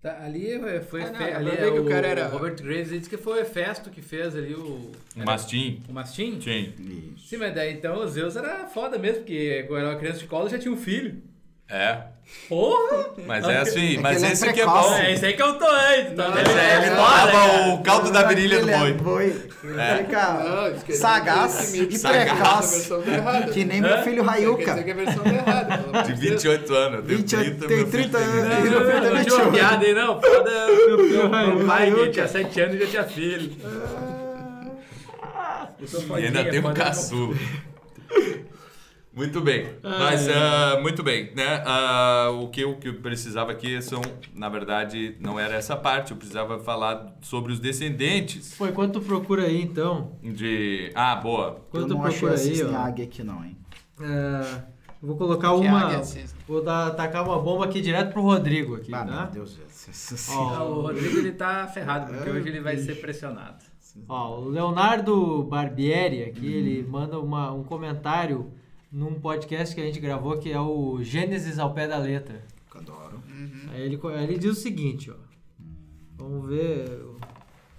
Tá, 0.00 0.22
ali 0.24 0.46
foi 0.88 1.02
Ah, 1.02 1.10
não, 1.10 1.18
fe- 1.18 1.32
ali 1.32 1.50
é 1.50 1.66
o 1.68 1.82
o 1.84 1.88
cara 1.88 2.06
era- 2.06 2.28
Robert 2.28 2.54
Graves 2.62 2.90
ele 2.90 2.98
disse 2.98 3.10
que 3.10 3.16
foi 3.16 3.38
o 3.38 3.40
Hefesto 3.42 3.90
que 3.90 4.00
fez 4.00 4.36
ali 4.36 4.54
o 4.54 4.92
Um 5.16 5.24
mastim? 5.24 5.82
o 5.88 5.92
mastim. 5.92 6.40
Sim. 6.40 6.72
Isso. 7.16 7.26
Sim, 7.28 7.38
mas 7.38 7.52
daí 7.54 7.72
então 7.72 7.98
o 7.98 8.06
Zeus 8.08 8.36
era 8.36 8.68
foda 8.68 8.98
mesmo, 8.98 9.18
porque 9.24 9.64
quando 9.66 9.80
era 9.80 9.88
uma 9.94 9.98
criança 9.98 10.20
de 10.20 10.26
colo 10.26 10.48
já 10.48 10.58
tinha 10.60 10.72
um 10.72 10.76
filho. 10.76 11.20
É, 11.68 11.98
Porra! 12.48 13.06
mas 13.26 13.44
é 13.48 13.58
assim, 13.58 13.96
É 13.96 14.00
mas 14.00 14.16
que 14.18 14.22
ele 14.22 14.26
é 14.30 14.32
esse 14.32 14.42
que 14.44 14.48
é 14.60 14.64
precoce. 14.64 14.88
bom. 14.88 14.94
É 14.96 15.12
esse 15.12 15.26
aí 15.26 15.32
que 15.32 15.42
eu 15.42 15.54
tô 15.58 15.64
aí. 15.66 16.04
Tá 16.14 16.28
Esse 16.42 16.58
é, 16.58 16.76
ele 16.76 16.86
é, 16.86 16.90
tomava 16.90 17.32
cara. 17.32 17.68
o 17.74 17.82
caldo 17.82 18.10
da 18.12 18.22
virilha 18.24 18.60
do 18.60 18.70
Ele 18.70 18.72
é 18.72 18.92
boi. 18.92 19.24
Ele 19.64 19.80
É. 19.80 20.02
Não, 20.04 20.66
isso 20.68 20.84
quer 20.84 20.92
dizer 20.92 20.94
sagaz 20.94 21.70
que- 21.72 21.78
e 21.94 21.98
Sagaz. 21.98 22.30
Precoce. 22.32 22.76
versão 22.78 23.02
tá 23.02 23.12
errada. 23.12 23.52
Que 23.52 23.64
nem 23.64 23.80
meu 23.80 23.98
filho 24.02 24.22
Quer 24.24 24.30
Rayuca. 24.30 24.64
dizer 24.64 24.84
que 24.84 24.90
a 24.90 24.94
versão 24.94 25.24
tá 25.24 25.30
errada. 25.30 25.78
pelo 25.78 25.88
amor 25.90 26.02
De 26.02 26.12
de 26.14 26.20
Deus. 26.20 26.42
28 26.42 26.74
anos. 26.74 26.96
Eu 26.98 27.02
tenho 27.04 27.18
28, 27.18 27.44
30, 27.56 27.66
tem 27.66 27.76
meu 27.78 27.86
filho 27.88 27.90
30 28.10 28.18
tem 28.18 28.26
anos. 28.28 28.42
20. 28.56 28.70
Meu 28.70 28.80
filho 28.80 28.80
Não, 28.94 29.00
tem 29.02 29.10
não 29.14 29.24
tinha 29.24 29.34
uma 29.34 29.44
21. 29.44 29.52
piada 29.52 29.86
aí, 29.86 29.94
não. 29.94 30.20
Foda. 30.20 30.50
Meu 30.66 30.98
filho 30.98 31.28
meu 31.28 31.66
pai 31.66 31.90
que 31.92 32.08
tinha 32.10 32.28
7 32.28 32.60
anos 32.60 32.74
e 32.76 32.78
já 32.78 32.86
tinha 32.86 33.04
filho. 33.04 33.56
Eu 35.80 35.86
sou 35.88 36.00
E 36.00 36.04
fodinha, 36.06 36.26
ainda 36.28 36.44
tem 36.50 36.60
um 36.60 36.62
fodinha. 36.62 36.84
caçula. 36.84 37.34
Muito 39.16 39.40
bem. 39.40 39.66
Mas, 39.82 40.28
ah, 40.28 40.78
muito 40.82 41.02
bem, 41.02 41.32
né? 41.34 41.62
Ah, 41.64 42.28
o, 42.38 42.48
que 42.48 42.60
eu, 42.60 42.72
o 42.72 42.76
que 42.76 42.88
eu 42.88 42.94
precisava 43.00 43.50
aqui 43.50 43.80
são, 43.80 44.02
na 44.34 44.48
verdade, 44.50 45.16
não 45.18 45.40
era 45.40 45.54
essa 45.54 45.74
parte. 45.74 46.10
Eu 46.10 46.18
precisava 46.18 46.58
falar 46.58 47.16
sobre 47.22 47.50
os 47.50 47.58
descendentes 47.58 48.54
Pô, 48.58 48.66
enquanto 48.66 49.00
tu 49.00 49.00
procura 49.00 49.44
aí, 49.44 49.62
então. 49.62 50.12
de... 50.22 50.90
Ah, 50.94 51.16
boa. 51.16 51.46
Eu 51.46 51.62
Enquanto 51.68 51.88
tu 51.88 51.94
não 51.94 52.04
achei 52.04 52.18
procura 52.28 52.38
a 52.38 52.44
aí, 52.44 52.62
ó. 52.64 52.76
águia 52.78 53.04
aqui 53.06 53.22
não, 53.24 53.42
hein? 53.42 53.56
é, 53.98 54.62
eu 55.02 55.08
vou 55.08 55.16
colocar 55.16 55.48
Que 55.48 55.66
uma. 55.66 55.80
águia, 55.86 56.04
cisne. 56.04 56.38
Vou 56.46 56.62
dar, 56.62 56.90
tacar 56.90 57.24
uma 57.24 57.38
bomba 57.40 57.64
aqui 57.64 57.80
direto 57.80 58.12
pro 58.12 58.20
Rodrigo 58.22 58.76
aqui, 58.76 58.94
Ah, 58.94 59.04
tá? 59.04 59.30
meu 59.32 59.44
Deus. 59.46 59.58
Ó, 60.30 60.54
Ah, 60.54 60.62
o 60.64 60.80
Rodrigo 60.82 61.18
ele 61.18 61.32
tá 61.32 61.66
ferrado, 61.68 62.12
porque 62.12 62.28
hoje 62.30 62.48
ele 62.48 62.60
vai 62.60 62.76
ser 62.76 62.96
pressionado. 63.00 63.64
Ó, 64.08 64.40
o 64.40 64.48
Leonardo 64.50 65.42
Barbieri 65.44 66.22
aqui, 66.24 66.46
ele 66.52 66.86
manda 66.86 67.18
uma- 67.18 67.50
um 67.52 67.64
comentário 67.64 68.52
num 68.96 69.20
podcast 69.20 69.74
que 69.74 69.80
a 69.80 69.84
gente 69.84 70.00
gravou 70.00 70.38
que 70.38 70.50
é 70.50 70.58
o 70.58 71.02
Gênesis 71.02 71.58
ao 71.58 71.74
pé 71.74 71.86
da 71.86 71.98
letra. 71.98 72.42
Adoro. 72.74 73.22
Aí 73.72 73.82
ele, 73.82 73.98
aí 74.14 74.24
ele 74.24 74.38
diz 74.38 74.50
o 74.52 74.54
seguinte, 74.60 75.10
ó. 75.10 75.14
Vamos 76.16 76.48
ver. 76.48 76.88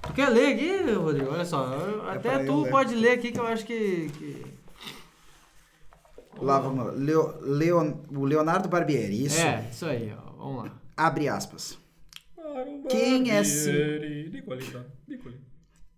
Tu 0.03 0.13
quer 0.13 0.29
ler 0.29 0.53
aqui, 0.53 0.91
Rodrigo? 0.93 1.31
Olha 1.31 1.45
só, 1.45 1.65
eu- 1.73 2.01
pra 2.01 2.13
até 2.13 2.43
tu 2.45 2.61
ler. 2.61 2.69
pode 2.71 2.95
ler 2.95 3.11
aqui 3.11 3.31
que 3.31 3.39
eu 3.39 3.45
acho 3.47 3.65
que. 3.65 4.09
que- 4.17 4.45
Lá, 6.39 6.59
vamos 6.59 6.85
lá. 6.85 6.91
Leo, 6.91 7.39
Leon- 7.41 7.97
o 8.11 8.23
Leonardo 8.25 8.69
Barbieri, 8.69 9.25
isso. 9.25 9.41
É, 9.41 9.67
isso 9.71 9.85
aí, 9.87 10.13
ó. 10.15 10.31
Vamos 10.37 10.63
lá. 10.65 10.79
Abre 10.95 11.27
aspas. 11.27 11.79
Quem 12.89 13.31
é 13.31 13.43
sim? 13.43 13.71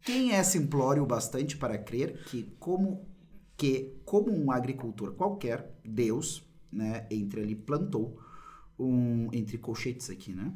Quem 0.02 0.32
é 0.34 0.42
simplório 0.44 1.04
o 1.04 1.06
bastante 1.06 1.58
para 1.58 1.78
crer 1.78 2.24
que, 2.26 2.44
como, 2.60 3.06
que, 3.58 3.99
como 4.12 4.32
um 4.32 4.52
agricultor 4.52 5.14
qualquer, 5.14 5.60
Deus, 5.86 6.44
né, 6.72 7.06
entre 7.12 7.42
ali 7.42 7.56
plantou 7.56 8.06
um. 8.78 9.30
Entre 9.34 9.58
colchetes 9.58 10.10
aqui, 10.10 10.34
né? 10.34 10.52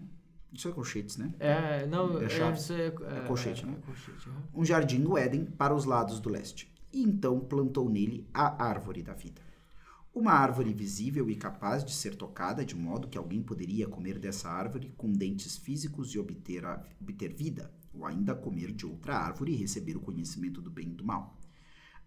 Isso 0.52 0.68
é 0.68 0.72
colchetes, 0.72 1.18
né? 1.18 1.34
É, 1.40 1.86
não, 1.88 2.20
É 2.22 2.26
é, 2.26 2.30
chave. 2.30 2.58
isso 2.58 2.74
é, 2.74 2.88
É 2.88 3.28
colchete, 3.28 3.66
né? 3.66 3.76
é 3.78 3.86
colchete, 3.86 4.30
aham. 4.30 4.44
Um 4.54 4.66
jardim 4.66 5.00
no 5.00 5.18
Éden 5.18 5.46
para 5.46 5.74
os 5.74 5.86
lados 5.86 6.20
do 6.20 6.30
leste. 6.30 6.72
E 6.92 7.02
então 7.04 7.40
plantou 7.40 7.90
nele 7.90 8.28
a 8.34 8.64
árvore 8.64 9.02
da 9.02 9.14
vida. 9.14 9.42
Uma 10.14 10.32
árvore 10.34 10.72
visível 10.74 11.28
e 11.30 11.36
capaz 11.36 11.84
de 11.84 11.92
ser 11.92 12.16
tocada 12.16 12.64
de 12.64 12.76
modo 12.76 13.08
que 13.08 13.18
alguém 13.18 13.42
poderia 13.42 13.88
comer 13.88 14.20
dessa 14.20 14.48
árvore 14.48 14.94
com 14.96 15.12
dentes 15.12 15.58
físicos 15.58 16.14
e 16.14 16.20
obter, 16.20 16.64
a- 16.66 16.84
obter 17.02 17.34
vida, 17.34 17.72
ou 17.94 18.06
ainda 18.06 18.36
comer 18.36 18.72
de 18.72 18.86
outra 18.86 19.16
árvore 19.18 19.54
e 19.54 19.56
receber 19.56 19.96
o 19.98 20.02
conhecimento 20.02 20.62
do 20.62 20.70
bem 20.70 20.90
e 20.92 20.96
do 20.96 21.04
mal. 21.04 21.36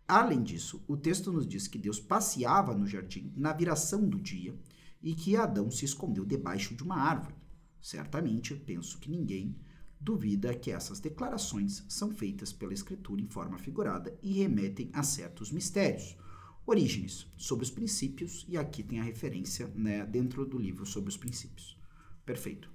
Além 0.09 0.42
disso, 0.42 0.85
o 0.87 0.97
texto 0.97 1.33
nos 1.33 1.47
diz 1.47 1.66
que 1.66 1.79
Deus 1.79 1.99
passeava 1.99 2.75
no 2.75 2.87
jardim 2.87 3.33
na 3.37 3.53
viração 3.53 4.09
do 4.09 4.21
dia 4.21 4.57
e 5.03 5.14
que 5.14 5.37
Adão 5.37 5.71
se 5.71 5.85
escondeu 5.85 6.25
debaixo 6.25 6.75
de 6.75 6.83
uma 6.83 6.97
árvore. 6.97 7.35
Certamente, 7.81 8.55
penso 8.55 8.99
que 8.99 9.11
ninguém 9.11 9.57
duvida 10.01 10.55
que 10.55 10.71
essas 10.71 11.01
declarações 11.01 11.85
são 11.88 12.11
feitas 12.11 12.53
pela 12.53 12.73
Escritura 12.73 13.21
em 13.21 13.27
forma 13.27 13.59
figurada 13.59 14.16
e 14.23 14.33
remetem 14.33 14.90
a 14.92 15.03
certos 15.03 15.51
mistérios. 15.51 16.16
Orígenes, 16.64 17.27
sobre 17.37 17.64
os 17.64 17.71
princípios, 17.71 18.45
e 18.49 18.57
aqui 18.57 18.83
tem 18.83 19.01
a 19.01 19.05
referência 19.05 19.71
né, 19.75 20.05
dentro 20.05 20.45
do 20.45 20.59
livro 20.59 20.85
sobre 20.85 21.11
os 21.11 21.16
princípios. 21.16 21.79
Perfeito. 22.25 22.71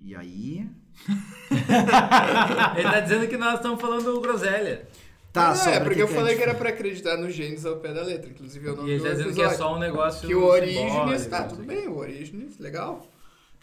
E 0.00 0.14
aí. 0.14 0.70
Ele 2.76 2.90
tá 2.90 3.00
dizendo 3.00 3.28
que 3.28 3.36
nós 3.36 3.56
estamos 3.56 3.80
falando 3.80 4.20
groselha. 4.20 4.88
Tá, 5.34 5.52
não, 5.52 5.66
é 5.68 5.80
porque 5.80 5.96
que 5.96 6.02
eu 6.02 6.06
que 6.06 6.14
falei 6.14 6.36
que 6.36 6.42
era 6.44 6.54
pra 6.54 6.68
acreditar 6.68 7.16
nos 7.16 7.34
genes 7.34 7.66
ao 7.66 7.76
pé 7.78 7.92
da 7.92 8.02
letra. 8.02 8.30
Inclusive, 8.30 8.64
eu 8.68 8.76
não 8.76 8.86
E 8.86 8.92
ele 8.92 9.02
tá 9.02 9.10
dizendo 9.10 9.34
que 9.34 9.42
é 9.42 9.50
só 9.50 9.74
um 9.74 9.80
negócio. 9.80 10.28
Que 10.28 10.32
o 10.34 10.40
simbólico, 10.40 11.28
tá, 11.28 11.40
não 11.40 11.48
tudo 11.48 11.66
sei. 11.66 11.76
bem, 11.76 11.88
o 11.88 11.96
Orígenes, 11.96 12.58
legal. 12.60 13.04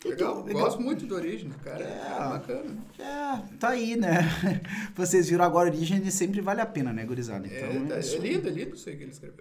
Legal, 0.04 0.44
legal. 0.44 0.64
gosto 0.64 0.82
muito 0.82 1.06
do 1.06 1.16
Orígenes, 1.16 1.56
cara. 1.64 1.82
É 1.84 2.30
bacana. 2.30 2.76
É, 3.00 3.56
tá 3.58 3.70
aí, 3.70 3.96
né? 3.96 4.20
Vocês 4.96 5.30
viram 5.30 5.46
agora 5.46 5.70
Orígenes 5.70 6.14
sempre 6.14 6.42
vale 6.42 6.60
a 6.60 6.66
pena, 6.66 6.92
né, 6.92 7.06
gurizada? 7.06 7.48
Então, 7.48 7.58
É, 7.86 7.86
tá- 7.88 8.00
isso 8.00 8.16
é 8.16 8.20
aí. 8.20 8.34
lindo, 8.34 8.48
é 8.50 8.52
lindo 8.52 8.76
isso 8.76 8.90
aí 8.90 8.98
que 8.98 9.04
ele 9.04 9.12
escreveu. 9.12 9.38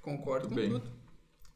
Concordo 0.00 0.48
com 0.48 0.54
bem. 0.54 0.70
tudo. 0.70 0.84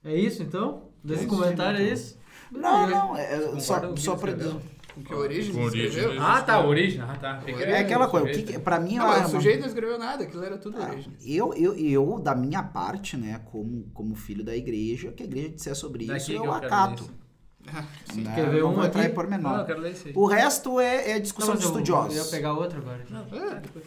É 0.04 0.14
isso 0.14 0.42
então? 0.42 0.90
Desse 1.02 1.20
isso, 1.24 1.28
comentário 1.34 1.78
é 1.78 1.82
então. 1.84 1.94
isso? 1.94 2.18
Não, 2.52 2.90
não, 2.90 3.16
é, 3.16 3.34
é 3.34 3.60
só, 3.60 3.96
só 3.96 4.16
pra. 4.16 4.30
escreveu? 4.32 4.60
Com 4.98 5.04
que 5.04 5.14
o 5.14 5.52
Com 5.52 5.68
escreveu. 5.68 6.20
Ah, 6.22 6.42
tá, 6.42 6.64
origem. 6.66 7.00
Ah, 7.00 7.16
tá. 7.16 7.42
Era 7.46 7.70
É 7.70 7.78
aquela 7.80 8.06
o 8.06 8.10
coisa, 8.10 8.26
o 8.26 8.30
que, 8.32 8.42
que- 8.42 8.58
pra 8.58 8.78
mim 8.80 8.96
Não, 8.96 9.04
é 9.04 9.08
mas 9.08 9.18
uma- 9.18 9.26
o 9.26 9.30
sujeito 9.30 9.60
não 9.60 9.68
escreveu 9.68 9.98
nada, 9.98 10.24
aquilo 10.24 10.44
era 10.44 10.58
tudo 10.58 10.80
Orígenes. 10.80 11.24
Eu, 11.26 11.54
eu, 11.54 11.74
eu, 11.76 12.18
da 12.18 12.34
minha 12.34 12.62
parte, 12.62 13.16
né, 13.16 13.40
como, 13.50 13.84
como 13.94 14.14
filho 14.14 14.44
da 14.44 14.56
igreja, 14.56 15.12
que 15.12 15.22
a 15.22 15.26
igreja 15.26 15.48
disser 15.50 15.74
sobre 15.74 16.04
isso, 16.04 16.12
Daqui 16.12 16.24
que 16.26 16.32
eu 16.34 16.44
eu 16.44 16.52
quero 16.52 16.66
acato. 16.66 17.02
ler 17.02 17.10
isso. 17.10 17.18
Sim. 18.14 18.22
Né? 18.22 18.34
Quer 18.34 18.48
ver 18.50 18.60
não 18.62 18.70
um 18.70 18.74
vou 18.74 18.84
entrar 18.86 19.02
aqui? 19.02 19.10
em 19.10 19.14
pormenor. 19.14 19.52
Não, 19.52 19.60
eu 19.60 19.66
quero 19.66 19.80
ler 19.80 19.92
isso 19.92 20.08
aí. 20.08 20.12
O 20.16 20.26
resto 20.26 20.80
é, 20.80 21.10
é 21.10 21.18
discussão 21.20 21.54
de 21.54 21.64
estudiosos. 21.64 22.16
eu 22.16 22.24
ia 22.24 22.30
pegar 22.30 22.54
outro 22.54 22.78
agora. 22.78 23.02
aqui. 23.02 23.82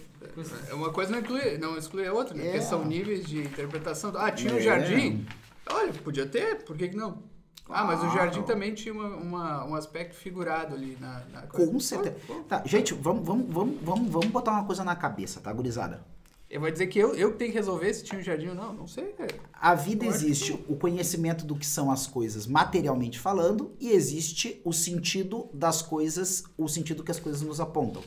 É, 0.69 0.73
uma 0.73 0.91
coisa 0.91 1.11
não 1.11 1.19
inclui, 1.19 1.57
não 1.57 1.77
exclui 1.77 2.05
a 2.07 2.13
outra, 2.13 2.35
né? 2.35 2.43
É. 2.43 2.51
Porque 2.51 2.61
são 2.61 2.85
níveis 2.85 3.25
de 3.25 3.39
interpretação. 3.39 4.11
Ah, 4.15 4.31
tinha 4.31 4.53
um 4.53 4.57
É. 4.57 4.61
jardim? 4.61 5.25
Olha, 5.69 5.91
podia 5.93 6.25
ter, 6.25 6.63
por 6.63 6.77
que, 6.77 6.89
que 6.89 6.95
não? 6.95 7.23
Ah, 7.71 7.83
mas 7.83 8.03
o 8.03 8.09
jardim 8.11 8.41
também 8.43 8.73
tinha 8.73 8.93
uma, 8.93 9.07
uma- 9.15 9.65
um 9.65 9.75
aspecto 9.75 10.15
figurado 10.15 10.75
ali 10.75 10.97
na, 10.99 11.23
na 11.31 11.41
Com 11.43 11.79
certeza. 11.79 12.15
Tá, 12.47 12.61
gente, 12.65 12.93
vamos, 12.93 13.25
vamos, 13.25 13.45
vamos, 13.53 13.77
vamos, 13.81 14.09
vamos 14.11 14.27
botar 14.27 14.51
uma 14.51 14.65
coisa 14.65 14.83
na 14.83 14.95
cabeça, 14.95 15.39
tá, 15.39 15.51
gurizada? 15.53 16.03
Eu 16.49 16.59
vou 16.59 16.69
dizer 16.69 16.87
que 16.87 16.99
eu, 16.99 17.15
eu 17.15 17.31
que 17.31 17.37
tenho 17.37 17.51
que 17.51 17.57
resolver 17.57 17.93
se 17.93 18.03
tinha 18.03 18.19
um 18.19 18.23
jardim 18.23 18.49
ou 18.49 18.55
não. 18.55 18.73
Não 18.73 18.85
sei, 18.87 19.05
cara. 19.13 19.33
A 19.53 19.73
vida 19.73 20.05
acho 20.05 20.15
existe 20.15 20.51
o 20.67 20.75
conhecimento 20.75 21.45
do 21.45 21.55
que 21.55 21.65
são 21.65 21.89
as 21.89 22.05
coisas 22.07 22.45
materialmente 22.45 23.17
falando 23.17 23.71
e 23.79 23.89
existe 23.91 24.61
o 24.65 24.73
sentido 24.73 25.49
das 25.53 25.81
coisas, 25.81 26.43
o 26.57 26.67
sentido 26.67 27.03
que 27.05 27.11
as 27.11 27.19
coisas 27.21 27.41
nos 27.41 27.61
apontam. 27.61 28.03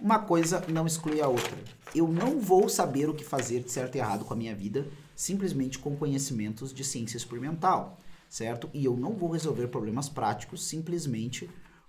Uma 0.00 0.18
coisa 0.18 0.60
não 0.68 0.88
exclui 0.88 1.20
a 1.22 1.28
outra. 1.28 1.56
Eu 1.94 2.08
não 2.08 2.40
vou 2.40 2.68
saber 2.68 3.08
o 3.08 3.14
que 3.14 3.22
fazer 3.22 3.60
de 3.60 3.70
certo 3.70 3.94
e 3.94 3.98
errado 4.00 4.24
com 4.24 4.34
a 4.34 4.36
minha 4.36 4.54
vida 4.56 4.86
simplesmente 5.14 5.78
com 5.78 5.94
conhecimentos 5.94 6.74
de 6.74 6.82
ciência 6.82 7.16
experimental, 7.16 8.00
certo? 8.28 8.68
E 8.72 8.84
eu 8.84 8.96
não 8.96 9.14
vou 9.14 9.30
resolver 9.30 9.68
problemas 9.68 10.08
práticos 10.08 10.66
simplesmente 10.66 11.48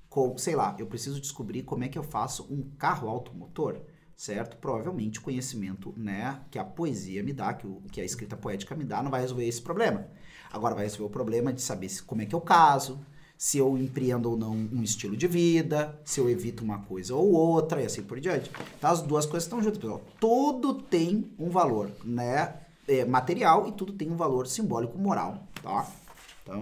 com, 0.09 0.37
sei 0.37 0.55
lá, 0.55 0.75
eu 0.79 0.85
preciso 0.85 1.19
descobrir 1.19 1.63
como 1.63 1.83
é 1.83 1.89
que 1.89 1.97
eu 1.97 2.03
faço 2.03 2.47
um 2.49 2.63
carro 2.77 3.09
automotor, 3.09 3.81
certo? 4.15 4.55
Provavelmente 4.57 5.19
o 5.19 5.21
conhecimento, 5.21 5.93
né, 5.97 6.39
que 6.49 6.57
a 6.57 6.63
poesia 6.63 7.21
me 7.21 7.33
dá, 7.33 7.53
que, 7.53 7.67
o, 7.67 7.81
que 7.91 7.99
a 7.99 8.05
escrita 8.05 8.37
poética 8.37 8.75
me 8.75 8.85
dá, 8.85 9.03
não 9.03 9.11
vai 9.11 9.21
resolver 9.21 9.45
esse 9.45 9.61
problema. 9.61 10.07
Agora 10.53 10.73
vai 10.73 10.85
resolver 10.85 11.05
o 11.05 11.09
problema 11.09 11.51
de 11.51 11.61
saber 11.61 11.89
se, 11.89 12.01
como 12.01 12.21
é 12.21 12.25
que 12.25 12.33
eu 12.33 12.39
caso, 12.39 13.05
se 13.37 13.57
eu 13.57 13.77
empreendo 13.77 14.29
ou 14.31 14.37
não 14.37 14.53
um 14.53 14.81
estilo 14.81 15.17
de 15.17 15.27
vida, 15.27 15.99
se 16.05 16.21
eu 16.21 16.29
evito 16.29 16.63
uma 16.63 16.79
coisa 16.79 17.13
ou 17.13 17.33
outra 17.33 17.81
e 17.81 17.85
assim 17.85 18.01
por 18.01 18.19
diante. 18.19 18.49
Então 18.77 18.89
as 18.89 19.01
duas 19.01 19.25
coisas 19.25 19.43
estão 19.43 19.61
juntas, 19.61 19.79
pessoal. 19.79 20.01
Tudo 20.19 20.75
tem 20.75 21.29
um 21.37 21.49
valor, 21.49 21.91
né, 22.03 22.55
é, 22.87 23.03
material 23.03 23.67
e 23.67 23.73
tudo 23.73 23.91
tem 23.91 24.09
um 24.09 24.15
valor 24.15 24.47
simbólico 24.47 24.97
moral, 24.97 25.45
tá? 25.61 25.85
Então, 26.47 26.59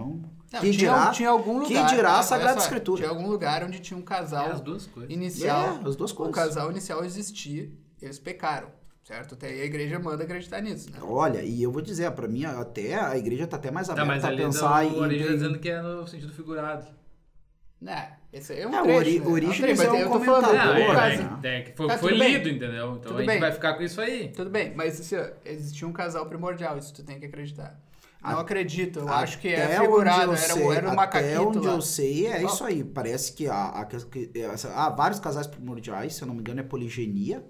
Não, 0.50 0.60
que 0.60 0.70
tinha, 0.70 0.72
dirá, 0.72 1.10
tinha 1.10 1.28
algum 1.28 1.62
que 1.62 1.74
lugar. 1.74 1.94
dirá 1.94 2.18
a 2.18 2.22
Sagrada 2.22 2.54
só, 2.58 2.66
Escritura. 2.66 3.02
Tinha 3.02 3.10
algum 3.10 3.28
lugar 3.28 3.62
onde 3.64 3.80
tinha 3.80 3.98
um 3.98 4.00
É 4.00 4.04
casal 4.04 4.50
as 4.50 4.60
duas 4.62 4.86
coisas. 4.86 5.12
inicial. 5.12 5.80
É, 5.84 5.88
as 5.88 5.94
duas 5.94 6.10
O 6.10 6.14
coisas. 6.14 6.34
casal 6.34 6.70
inicial 6.70 7.04
existia, 7.04 7.70
eles 8.00 8.18
pecaram, 8.18 8.68
certo? 9.02 9.34
Até 9.34 9.48
aí 9.48 9.60
a 9.60 9.64
igreja 9.66 9.98
manda 9.98 10.24
acreditar 10.24 10.62
nisso, 10.62 10.90
né? 10.90 10.98
Olha, 11.02 11.42
e 11.42 11.62
eu 11.62 11.70
vou 11.70 11.82
dizer, 11.82 12.10
pra 12.12 12.26
mim, 12.26 12.46
até 12.46 12.94
a 12.98 13.14
igreja 13.18 13.46
tá 13.46 13.56
até 13.58 13.70
mais 13.70 13.86
Tá, 13.88 13.92
aberta 13.92 14.08
mas 14.10 14.24
a 14.24 14.28
ali 14.28 14.36
pensar 14.38 14.84
o 14.86 14.88
em... 14.88 15.00
origem 15.00 15.26
tá 15.26 15.32
dizendo 15.34 15.58
que 15.58 15.68
é 15.68 15.82
no 15.82 16.06
sentido 16.06 16.32
figurado. 16.32 16.86
Né? 17.78 18.14
Esse 18.32 18.54
aí 18.54 18.60
é 18.60 18.66
um 18.66 18.74
É, 18.74 18.80
o 18.80 18.84
trecho, 18.84 18.98
ori- 19.00 19.20
né? 19.20 19.26
Origens 19.26 19.80
é 19.80 19.90
um 19.92 19.96
eu 19.96 20.10
tô 20.10 20.20
falando 20.20 20.44
comentador, 20.46 20.74
do 20.74 20.80
Não, 20.80 21.00
é, 21.02 21.16
né? 21.18 21.40
é, 21.44 21.58
é, 21.60 21.72
foi, 21.76 21.86
Tá, 21.88 21.98
foi 21.98 22.12
tudo 22.12 22.18
bem. 22.20 22.32
lido, 22.32 22.48
entendeu? 22.48 22.86
Então 22.92 23.00
Tudo 23.02 23.16
a 23.16 23.20
gente 23.20 23.26
bem. 23.26 23.40
vai 23.40 23.52
ficar 23.52 23.74
com 23.74 23.82
isso 23.82 24.00
aí. 24.00 24.28
Tudo 24.28 24.48
bem, 24.48 24.72
mas 24.74 24.98
assim, 24.98 25.16
existia 25.44 25.86
um 25.86 25.92
casal 25.92 26.24
primordial, 26.26 26.78
isso 26.78 26.94
tu 26.94 27.02
tem 27.04 27.20
que 27.20 27.26
acreditar. 27.26 27.78
Não 28.32 28.38
acredito, 28.40 28.98
eu 29.00 29.08
acho 29.08 29.38
que 29.38 29.48
é 29.48 29.80
figurado, 29.80 30.32
era, 30.32 30.36
sei- 30.36 30.62
era 30.68 30.86
um 30.86 30.92
Até 30.92 30.96
macaquito 30.96 31.42
onde 31.48 31.58
lá. 31.66 31.72
eu 31.74 31.80
sei, 31.82 32.26
é 32.26 32.42
Ó. 32.44 32.46
isso 32.46 32.64
aí. 32.64 32.82
Parece 32.84 33.32
que 33.32 33.46
há, 33.46 33.54
há, 33.54 34.86
há 34.86 34.90
vários 34.90 35.20
casais 35.20 35.46
primordiais, 35.46 36.14
se 36.14 36.22
eu 36.22 36.26
não 36.28 36.34
me 36.34 36.40
engano, 36.40 36.60
é 36.60 36.62
poligenia. 36.62 37.44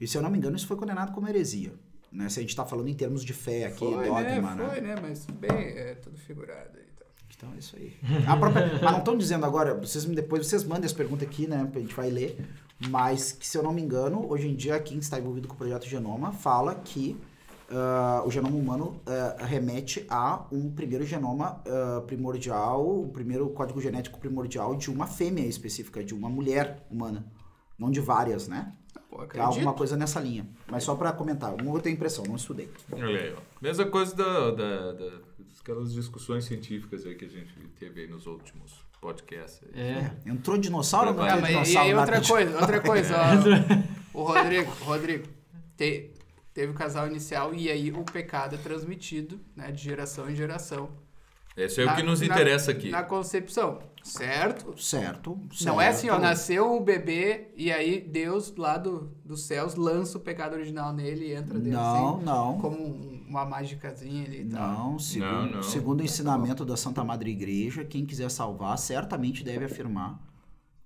E 0.00 0.06
se 0.08 0.16
eu 0.18 0.22
não 0.22 0.30
me 0.30 0.38
engano, 0.38 0.56
isso 0.56 0.66
foi 0.66 0.76
condenado 0.76 1.12
como 1.12 1.28
heresia. 1.28 1.72
Né? 2.12 2.28
Se 2.28 2.38
a 2.38 2.42
gente 2.42 2.54
tá 2.54 2.64
falando 2.64 2.88
em 2.88 2.94
termos 2.94 3.24
de 3.24 3.32
fé 3.32 3.66
aqui, 3.66 3.78
Foi, 3.78 3.90
dogma, 4.06 4.22
né? 4.22 4.40
né? 4.40 4.68
Foi, 4.68 4.80
né? 4.80 4.94
Mas 5.00 5.24
tudo 5.24 5.38
bem, 5.38 5.50
é 5.50 5.94
tudo 5.94 6.16
figurado 6.18 6.70
aí. 6.76 6.84
Então. 6.94 7.06
Então 7.36 7.52
é 7.54 7.58
isso 7.58 7.76
aí. 7.76 7.92
Própria- 8.38 8.72
mas 8.82 8.92
não 8.92 8.98
estão 8.98 9.16
dizendo 9.18 9.44
agora, 9.46 9.74
vocês 9.74 10.04
me- 10.04 10.14
depois 10.14 10.46
vocês 10.46 10.62
mandem 10.64 10.86
as 10.86 10.92
perguntas 10.92 11.26
aqui, 11.26 11.46
né? 11.46 11.68
A 11.74 11.78
gente 11.78 11.94
vai 11.94 12.10
ler. 12.10 12.38
Mas 12.88 13.32
que, 13.32 13.46
se 13.46 13.56
eu 13.56 13.62
não 13.62 13.72
me 13.72 13.80
engano, 13.82 14.26
hoje 14.30 14.48
em 14.48 14.54
dia 14.54 14.78
quem 14.80 14.98
está 14.98 15.18
envolvido 15.18 15.48
com 15.48 15.54
o 15.54 15.56
projeto 15.56 15.86
Genoma 15.86 16.32
fala 16.32 16.74
que 16.74 17.16
ah, 17.70 18.22
o 18.26 18.30
genoma 18.30 18.56
humano 18.56 19.00
ah, 19.06 19.44
remete 19.44 20.04
a 20.08 20.46
um 20.52 20.70
primeiro 20.70 21.04
genoma 21.04 21.60
ah, 21.66 22.02
primordial, 22.06 22.84
o 23.02 23.08
primeiro 23.08 23.48
código 23.50 23.80
genético 23.80 24.18
primordial 24.18 24.74
de 24.76 24.90
uma 24.90 25.06
fêmea 25.06 25.46
específica, 25.46 26.02
de 26.02 26.14
uma 26.14 26.28
mulher 26.28 26.86
humana. 26.90 27.24
Não 27.78 27.90
de 27.90 28.00
várias, 28.00 28.46
né? 28.48 28.72
Pô, 29.10 29.24
É 29.34 29.40
alguma 29.40 29.72
coisa 29.72 29.96
nessa 29.96 30.20
linha. 30.20 30.46
Mas 30.70 30.84
só 30.84 30.94
pra 30.94 31.12
comentar, 31.12 31.56
não 31.56 31.72
vou 31.72 31.80
ter 31.80 31.90
impressão, 31.90 32.24
não 32.24 32.36
estudei. 32.36 32.70
Olha 32.92 33.06
aí, 33.20 33.34
ó. 33.36 33.40
Mesma 33.60 33.84
coisa 33.86 34.14
da, 34.14 34.50
da, 34.52 34.92
da- 34.92 35.18
aquelas 35.60 35.92
discussões 35.92 36.44
científicas 36.44 37.04
aí 37.06 37.14
que 37.14 37.24
a 37.24 37.28
gente 37.28 37.52
teve 37.80 38.02
aí 38.02 38.06
nos 38.06 38.26
últimos 38.26 38.84
podcasts. 39.00 39.60
aí. 39.74 39.80
É. 39.80 40.12
É, 40.26 40.30
Entrou 40.30 40.56
dinossauro 40.56 41.08
ou 41.10 41.16
não 41.16 41.22
Ah, 41.24 41.26
entrou 41.36 41.40
mas 41.42 41.50
e 41.50 41.52
dinossauro? 41.72 41.88
aí 41.88 41.94
na 41.94 42.00
outra 42.00 42.20
coisa, 42.22 42.60
outra 42.60 42.80
coisa, 42.80 43.14
ó, 43.16 44.14
o 44.18 44.22
Rodrigo, 44.22 44.70
Rodrigo, 44.82 45.28
te- 45.76 46.10
teve 46.54 46.70
o 46.72 46.74
casal 46.74 47.06
inicial 47.08 47.52
e 47.52 47.68
aí 47.68 47.90
o 47.90 48.04
pecado 48.04 48.54
é 48.54 48.58
transmitido, 48.58 49.38
né, 49.56 49.70
de 49.72 49.82
geração 49.82 50.30
em 50.30 50.34
geração. 50.36 50.88
Esse 51.56 51.80
é 51.80 51.84
o 51.84 51.86
Na- 51.86 51.94
que 51.96 52.02
nos 52.02 52.20
na- 52.20 52.26
interessa 52.26 52.70
aqui. 52.72 52.90
Na 52.90 53.02
concepção, 53.04 53.78
certo? 54.02 54.74
Certo, 54.80 55.38
Não 55.64 55.80
é 55.80 55.88
assim, 55.88 56.08
ó, 56.10 56.18
nasceu 56.18 56.72
um 56.74 56.82
bebê 56.82 57.48
e 57.56 57.70
aí 57.70 58.00
Deus 58.00 58.54
lá 58.56 58.76
do, 58.76 59.10
dos 59.24 59.44
céus 59.44 59.76
lança 59.76 60.18
o 60.18 60.20
pecado 60.20 60.54
original 60.54 60.92
nele 60.92 61.26
e 61.26 61.32
entra 61.34 61.58
dentro, 61.58 61.78
Não, 61.78 62.16
assim, 62.16 62.24
não. 62.24 62.58
como 62.60 62.76
um- 62.76 63.24
uma 63.28 63.44
mágicazinha 63.44 64.24
ali 64.24 64.42
e 64.42 64.44
tal. 64.46 64.68
Não, 64.92 64.98
segundo, 64.98 65.30
Não, 65.32 65.50
não. 65.52 65.62
segundo 65.62 66.00
o 66.00 66.04
ensinamento 66.04 66.64
da 66.64 66.76
Santa 66.76 67.02
Madre 67.04 67.30
Igreja, 67.30 67.84
quem 67.84 68.04
quiser 68.04 68.30
salvar 68.30 68.76
certamente 68.78 69.42
deve 69.44 69.64
afirmar 69.64 70.20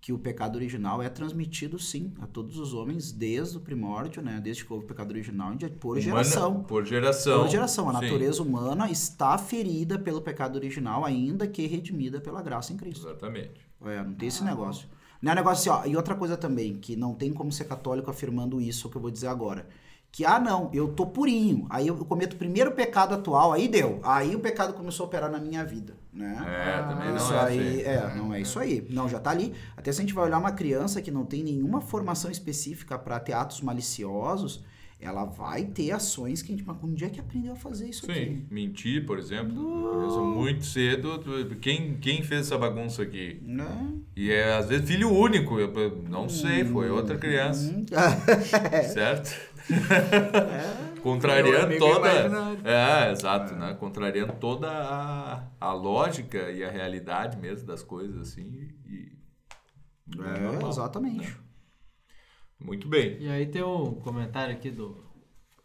que 0.01 0.13
o 0.13 0.19
pecado 0.19 0.57
original 0.57 1.03
é 1.03 1.09
transmitido 1.09 1.79
sim 1.79 2.13
a 2.21 2.27
todos 2.27 2.57
os 2.59 2.73
homens 2.73 3.11
desde 3.11 3.57
o 3.57 3.61
primórdio, 3.61 4.23
né? 4.23 4.41
Desde 4.43 4.65
que 4.65 4.73
houve 4.73 4.85
o 4.85 4.89
pecado 4.89 5.11
original, 5.11 5.53
por 5.81 5.97
Humana- 5.99 6.01
geração. 6.01 6.63
Por 6.63 6.85
geração. 6.87 7.41
Por 7.43 7.49
geração. 7.51 7.89
A 7.91 7.95
Sim, 7.95 8.01
natureza 8.03 8.43
humana 8.43 8.91
está 8.91 9.37
ferida 9.37 9.99
pelo 9.99 10.21
pecado 10.23 10.57
original, 10.57 11.05
ainda 11.05 11.47
que 11.49 11.67
redimida 11.67 12.21
pela 12.21 12.41
graça 12.41 12.73
em 12.73 12.77
Cristo. 12.77 13.07
Exatamente. 13.09 13.61
É, 13.85 14.03
não 14.03 14.15
tem 14.15 14.29
esse 14.29 14.45
negócio. 14.45 14.89
Não 15.21 15.33
é 15.33 15.35
um 15.35 15.37
negócio 15.37 15.73
assim, 15.73 15.83
ó. 15.89 15.91
E 15.91 15.97
outra 15.97 16.15
coisa 16.15 16.37
também, 16.37 16.77
que 16.77 16.95
não 16.95 17.13
tem 17.13 17.33
como 17.33 17.51
ser 17.51 17.65
católico 17.65 18.09
afirmando 18.09 18.61
isso 18.61 18.89
que 18.89 18.97
eu 18.97 19.01
vou 19.03 19.11
dizer 19.11 19.27
agora. 19.27 19.69
Que, 20.11 20.25
ah, 20.25 20.41
não, 20.41 20.71
eu 20.73 20.89
tô 20.89 21.07
purinho. 21.07 21.67
Aí 21.71 21.87
eu 21.87 21.97
cometo 21.97 22.33
o 22.33 22.37
primeiro 22.37 22.73
pecado 22.73 23.15
atual, 23.15 23.53
aí 23.53 23.69
deu. 23.69 24.01
Aí 24.03 24.35
o 24.35 24.41
pecado 24.41 24.73
começou 24.73 25.05
a 25.05 25.07
operar 25.07 25.31
na 25.31 25.39
minha 25.39 25.65
vida, 25.65 25.95
né? 26.13 26.45
É, 26.47 26.83
também 26.83 27.09
não 27.11 27.17
isso 27.17 27.35
é 27.35 27.41
aí, 27.41 27.59
assim. 27.59 27.83
é, 27.83 28.15
não 28.17 28.35
é 28.35 28.41
isso 28.41 28.59
aí. 28.59 28.87
Não, 28.91 29.09
já 29.09 29.21
tá 29.21 29.31
ali. 29.31 29.55
Até 29.77 29.93
se 29.93 30.01
a 30.01 30.03
gente 30.03 30.15
vai 30.15 30.25
olhar 30.25 30.39
uma 30.39 30.53
criança 30.53 31.01
que 31.03 31.11
não 31.11 31.25
tem 31.25 31.45
nenhuma 31.45 31.81
formação 31.81 32.31
específica 32.31 32.99
para 32.99 33.21
ter 33.21 33.35
atos 33.35 33.61
maliciosos, 33.61 34.65
ela 35.01 35.25
vai 35.25 35.65
ter 35.65 35.93
ações 35.93 36.43
que 36.43 36.53
a 36.53 36.57
gente, 36.57 36.67
mas 36.67 36.77
onde 36.83 37.05
é 37.05 37.09
que 37.09 37.21
aprendeu 37.21 37.53
a 37.53 37.57
fazer 37.57 37.89
isso 37.89 38.05
Sim, 38.05 38.13
aqui? 38.13 38.47
mentir, 38.51 39.07
por 39.07 39.17
exemplo. 39.19 39.55
Muito 40.35 40.65
cedo. 40.65 41.21
Quem, 41.61 41.99
quem 41.99 42.25
fez 42.25 42.47
essa 42.47 42.59
bagunça 42.59 43.03
aqui? 43.03 43.41
Né? 43.45 43.93
E 44.17 44.33
é, 44.33 44.55
às 44.57 44.67
vezes, 44.67 44.89
filho 44.89 45.13
único. 45.13 45.61
Eu 45.61 46.03
não 46.09 46.29
sei, 46.29 46.65
foi 46.65 46.91
outra 46.91 47.17
criança. 47.17 47.71
Hum. 47.71 47.87
Certo? 48.93 49.31
Meu 49.71 51.03
Contrariando 51.03 51.79
toda. 51.79 52.09
imaginário. 52.13 52.61
É, 52.67 53.13
exato, 53.13 53.55
né? 53.55 53.75
Contrariando 53.79 54.33
toda 54.35 54.69
a, 54.71 55.43
a 55.61 55.73
lógica 55.73 56.51
e 56.51 56.65
a 56.65 56.71
realidade 56.71 57.37
mesmo 57.37 57.67
das 57.67 57.83
coisas, 57.83 58.17
assim. 58.21 58.69
E, 58.87 59.13
É, 60.19 60.41
normal, 60.41 60.71
exatamente. 60.71 61.29
né? 61.29 61.37
Muito 62.61 62.89
bem. 62.89 63.17
E 63.21 63.29
aí 63.29 63.47
tem 63.47 63.63
um 63.63 63.95
comentário 63.95 64.53
aqui 64.55 64.71
do, 64.71 65.05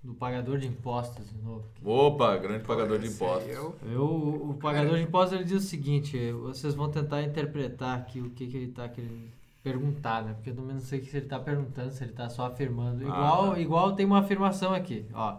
do 0.03 0.13
pagador 0.13 0.59
de 0.59 0.67
impostos 0.67 1.27
de 1.29 1.37
novo. 1.41 1.67
Opa, 1.83 2.37
grande 2.37 2.63
pagador 2.63 2.99
de 2.99 3.07
impostos. 3.07 3.49
eu- 3.51 3.75
Eu, 3.89 4.03
o 4.05 4.53
pagador 4.61 4.97
de 4.97 5.03
impostos 5.03 5.33
ele 5.33 5.45
diz 5.45 5.63
o 5.63 5.67
seguinte, 5.67 6.31
vocês 6.33 6.75
vão 6.75 6.91
tentar 6.91 7.23
interpretar 7.23 7.97
aqui 7.97 8.19
o 8.21 8.29
que, 8.29 8.45
que 8.45 8.57
ele 8.57 8.69
está 8.69 8.87
querendo 8.87 9.31
perguntar, 9.63 10.23
né? 10.23 10.34
Porque 10.34 10.49
eu 10.49 10.56
também 10.56 10.73
não 10.73 10.82
sei 10.82 10.99
o 10.99 11.02
que 11.02 11.10
ele 11.15 11.26
está 11.26 11.39
perguntando, 11.39 11.91
se 11.91 12.04
ele 12.04 12.12
está 12.12 12.30
só 12.30 12.47
afirmando. 12.47 13.06
Ah, 13.06 13.08
Igual, 13.08 13.52
tá. 13.54 13.60
igual 13.60 13.93
tem 13.93 14.06
uma 14.06 14.19
afirmação 14.19 14.73
aqui, 14.73 15.08
ó. 15.13 15.38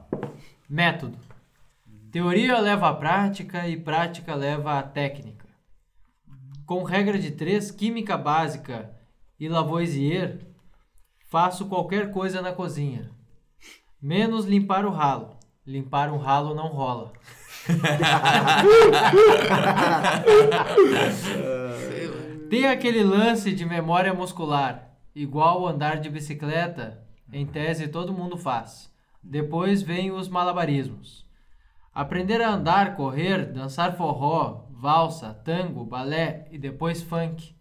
Método. 0.69 1.19
Teoria 2.11 2.59
leva 2.59 2.89
à 2.89 2.95
prática 2.95 3.69
e 3.69 3.77
prática 3.77 4.35
leva 4.35 4.79
à 4.79 4.83
técnica. 4.83 5.45
Com 6.65 6.83
regra 6.83 7.19
de 7.19 7.31
três, 7.33 7.71
química 7.71 8.17
básica 8.17 8.91
e 9.39 9.49
Lavoisier, 9.49 10.39
faço 11.29 11.67
qualquer 11.67 12.11
coisa 12.11 12.41
na 12.41 12.53
cozinha. 12.53 13.11
Menos 14.01 14.47
limpar 14.47 14.87
o 14.87 14.91
ralo. 14.91 15.37
Limpar 15.67 16.11
um 16.11 16.19
ralo 16.19 16.55
não 16.55 16.69
rola. 16.69 17.13
Tem 22.51 22.67
aquele 22.67 23.03
lance 23.03 23.55
de 23.55 23.65
memória 23.65 24.13
muscular, 24.13 24.91
igual 25.15 25.67
andar 25.67 25.99
de 25.99 26.11
bicicleta, 26.11 27.03
em 27.33 27.47
tese 27.47 27.89
todo 27.89 28.13
mundo 28.13 28.37
faz. 28.37 28.93
Depois 29.23 29.81
vem 29.83 30.11
os 30.13 30.29
malabarismos. 30.29 31.27
Aprender 31.93 32.43
a 32.43 32.51
andar, 32.51 32.97
correr, 32.97 33.51
dançar 33.51 33.97
forró, 33.97 34.67
valsa, 34.71 35.33
tango, 35.33 35.85
balé 35.85 36.47
e 36.51 36.59
depois 36.59 37.03
funk. 37.03 37.55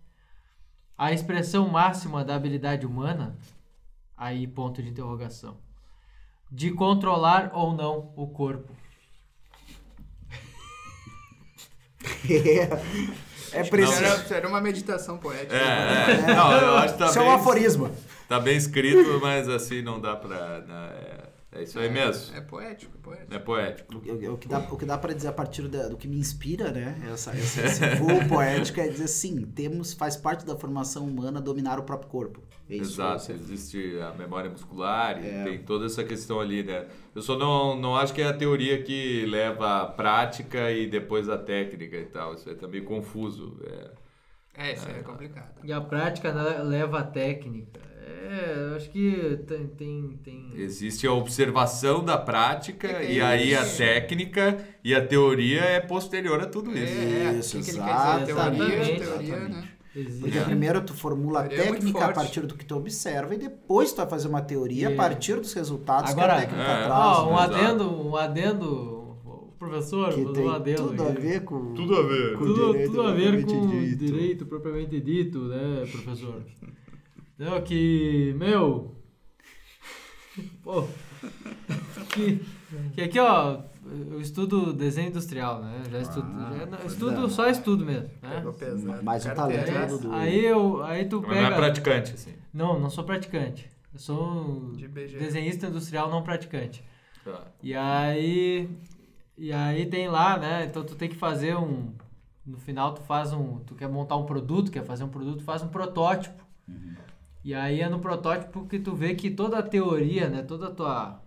A 0.98 1.14
expressão 1.14 1.70
máxima 1.70 2.24
da 2.26 2.36
habilidade 2.36 2.86
humana, 2.86 3.38
aí 4.18 4.46
ponto 4.46 4.84
de 4.84 4.90
interrogação, 4.90 5.58
de 6.52 6.72
controlar 6.72 7.52
ou 7.54 7.74
não 7.74 8.12
o 8.18 8.28
corpo. 8.28 8.74
É, 13.54 13.60
é 13.60 13.64
preciso. 13.64 14.04
Era, 14.04 14.36
era 14.38 14.48
uma 14.48 14.60
meditação 14.62 15.18
poética. 15.18 15.56
É, 15.56 16.30
é. 16.32 16.34
Não, 16.36 16.52
eu 16.58 16.76
acho 16.78 16.94
que 16.94 17.00
tá 17.00 17.06
Isso 17.08 17.20
é 17.20 17.22
um 17.22 17.26
bem, 17.26 17.36
aforismo. 17.36 17.92
tá 18.28 18.40
bem 18.40 18.58
escrito, 18.58 19.20
mas 19.22 19.48
assim 19.50 19.82
não 19.82 20.00
dá 20.00 20.16
pra. 20.16 20.60
né, 20.60 20.90
é, 20.96 21.23
é 21.56 21.64
isso 21.64 21.78
aí 21.80 21.90
mesmo. 21.90 22.36
É 22.36 22.42
poético, 22.42 22.92
é 22.98 23.02
poético. 23.02 23.34
É 23.36 23.40
poético. 23.40 23.96
O, 23.96 23.98
o- 24.30 24.34
o 24.34 24.38
que 24.38 24.48
dá, 24.48 24.60
o 24.60 24.78
que 24.78 24.86
dá 24.86 24.98
para 24.98 25.14
dizer 25.14 25.28
a 25.28 25.34
partir 25.34 25.68
da- 25.68 25.88
do 25.88 25.98
que 25.98 26.08
me 26.08 26.18
inspira, 26.18 26.72
né? 26.72 27.00
Essa, 27.12 27.32
essa, 27.32 27.62
esse 27.66 27.82
voo 27.98 28.28
poético 28.28 28.80
é 28.80 28.88
dizer 28.88 29.08
sim, 29.08 29.42
temos, 29.46 29.94
faz 29.94 30.16
parte 30.16 30.46
da 30.46 30.56
formação 30.58 31.06
humana 31.06 31.40
dominar 31.42 31.80
o 31.80 31.84
próprio 31.84 32.10
corpo. 32.10 32.42
É 32.70 32.76
isso. 32.76 32.94
Exato, 33.02 33.32
existe 33.34 34.00
a 34.00 34.14
memória 34.14 34.50
muscular 34.50 35.24
e 35.24 35.28
É. 35.28 35.44
tem 35.44 35.64
toda 35.64 35.86
essa 35.86 36.04
questão 36.04 36.40
ali, 36.40 36.64
né? 36.64 36.88
Eu 37.14 37.22
só 37.22 37.38
não, 37.38 37.76
não 37.80 37.96
acho 37.96 38.14
que 38.14 38.22
é 38.22 38.28
a 38.28 38.34
teoria 38.34 38.82
que 38.82 39.26
leva 39.28 39.82
à 39.82 39.86
prática 39.86 40.72
e 40.72 40.88
depois 40.88 41.30
à 41.30 41.38
técnica 41.38 41.98
e 41.98 42.06
tal. 42.06 42.34
Isso 42.34 42.50
aí 42.50 42.56
tá 42.56 42.68
meio 42.68 42.84
confuso. 42.86 43.60
É. 43.66 43.92
É, 44.56 44.74
isso 44.74 44.88
aí 44.88 45.00
é 45.00 45.04
complicado. 45.04 45.60
E 45.64 45.74
a 45.74 45.82
prática 45.82 46.32
leva 46.64 47.00
a 47.00 47.04
técnica. 47.04 47.80
É, 48.06 48.54
eu 48.72 48.76
acho 48.76 48.90
que 48.90 49.40
tem. 49.48 49.68
tem, 49.68 50.20
tem... 50.24 50.50
Existe 50.56 51.06
a 51.08 51.14
observação 51.14 52.04
da 52.04 52.18
prática 52.18 52.88
É 52.88 53.14
e 53.14 53.22
aí 53.22 53.56
a 53.56 53.62
isso. 53.64 53.78
técnica 53.78 54.58
e 54.84 54.94
a 54.94 55.06
teoria 55.06 55.62
é 55.62 55.80
posterior 55.80 56.42
a 56.42 56.46
tudo 56.48 56.72
isso. 56.72 56.80
É, 56.94 57.36
é, 57.36 57.38
Isso, 57.40 57.58
o 57.58 57.60
que, 57.62 57.66
dizer? 57.68 57.82
Teoria, 57.84 58.24
exatamente, 58.24 59.00
teoria, 59.00 59.00
né? 59.00 59.38
exatamente. 59.38 59.74
Existe. 59.96 60.20
Porque 60.22 60.38
É. 60.40 60.44
primeiro 60.44 60.82
tu 60.82 60.94
formula 60.96 61.42
a 61.42 61.46
é 61.46 61.50
técnica 61.50 62.00
a 62.00 62.02
forte. 62.06 62.16
partir 62.16 62.42
do 62.42 62.56
que 62.56 62.66
tu 62.66 62.76
observa 62.76 63.36
e 63.36 63.38
depois 63.38 63.92
tu 63.94 63.98
vai 63.98 64.08
fazer 64.10 64.28
uma 64.28 64.42
teoria 64.42 64.90
E- 64.90 64.94
a 64.94 64.96
partir 64.98 65.36
dos 65.40 65.54
resultados 65.54 66.12
Agora, 66.12 66.34
que 66.34 66.38
a 66.38 66.42
técnica 66.42 66.64
é, 66.64 66.86
traz. 66.86 66.92
Ó, 66.92 67.30
um 67.30 67.36
né? 67.36 67.44
Exato. 67.44 67.56
adendo, 67.56 68.08
um 68.08 68.16
adendo, 68.16 69.18
professor, 69.60 70.12
que 70.14 70.26
tem 70.34 70.44
um 70.46 70.50
adendo. 70.50 70.88
tudo 70.88 71.04
a 71.04 71.12
ver 71.12 71.44
com... 71.44 71.74
Tudo 71.76 71.96
a 71.96 72.02
ver. 72.08 72.34
com 72.34 72.46
Tudo, 72.46 72.72
direito 72.72 72.90
tudo 72.92 73.02
a 73.04 73.12
ver 73.14 73.46
com 73.46 73.68
dito. 73.82 73.98
direito 74.06 74.46
propriamente 74.48 75.00
dito, 75.00 75.40
né, 75.48 75.86
professor? 75.92 76.42
Não, 77.44 77.62
que, 77.62 78.34
meu... 78.38 78.96
Pô, 80.64 80.86
que, 82.14 82.44
que 82.96 83.02
aqui, 83.02 83.20
ó, 83.20 83.60
eu 84.12 84.20
estudo 84.20 84.74
desenho 84.74 85.10
industrial, 85.10 85.62
né? 85.62 85.84
Já 85.92 86.00
estudo, 86.00 86.28
Ah, 86.28 86.54
já, 86.58 86.86
estudo, 86.88 87.26
é. 87.26 87.30
só 87.30 87.48
estudo 87.50 87.86
mesmo, 87.86 88.10
né? 88.22 88.44
Pesado. 88.58 89.02
Um 89.02 89.06
Carteira. 89.06 89.64
talento 89.64 89.78
É, 89.78 89.86
do- 89.88 89.98
do- 90.00 90.14
aí, 90.14 90.46
eu, 90.46 90.84
aí 90.84 91.06
tu 91.06 91.22
Mas 91.22 91.30
não 91.30 91.36
é 91.38 91.44
pega... 91.44 91.56
praticante, 91.56 92.14
assim. 92.14 92.34
Não, 92.54 92.80
não 92.80 92.90
sou 92.90 93.04
praticante. 93.04 93.70
Eu 93.94 94.00
sou 94.00 94.24
um 94.24 94.72
De 94.72 94.88
desenhista 94.88 95.68
industrial 95.68 96.10
não 96.10 96.24
praticante. 96.24 96.84
Tá. 97.24 97.42
E 97.62 97.76
aí. 97.76 98.68
E 99.38 99.52
aí 99.54 99.86
tem 99.86 100.08
lá, 100.08 100.38
né? 100.38 100.66
Então 100.66 100.84
tu 100.84 100.96
tem 100.96 101.08
que 101.10 101.16
fazer 101.16 101.56
um. 101.56 101.94
No 102.46 102.58
final 102.58 102.94
tu 102.96 103.02
faz 103.02 103.32
um. 103.34 103.60
Tu 103.60 103.76
quer 103.76 103.88
montar 103.88 104.18
um 104.18 104.26
produto, 104.26 104.72
quer 104.72 104.84
fazer 104.84 105.04
um 105.04 105.10
produto, 105.10 105.44
faz 105.44 105.62
um 105.62 105.68
protótipo. 105.68 106.43
E 107.44 107.54
aí 107.54 107.82
é 107.82 107.90
no 107.90 108.00
protótipo 108.00 108.66
que 108.68 108.80
tu 108.80 108.96
vê 108.96 109.16
que 109.16 109.30
toda 109.30 109.58
a 109.60 109.64
teoria, 109.64 110.30
né? 110.30 110.42
Toda 110.44 110.68
a 110.68 110.72
tua. 110.72 111.20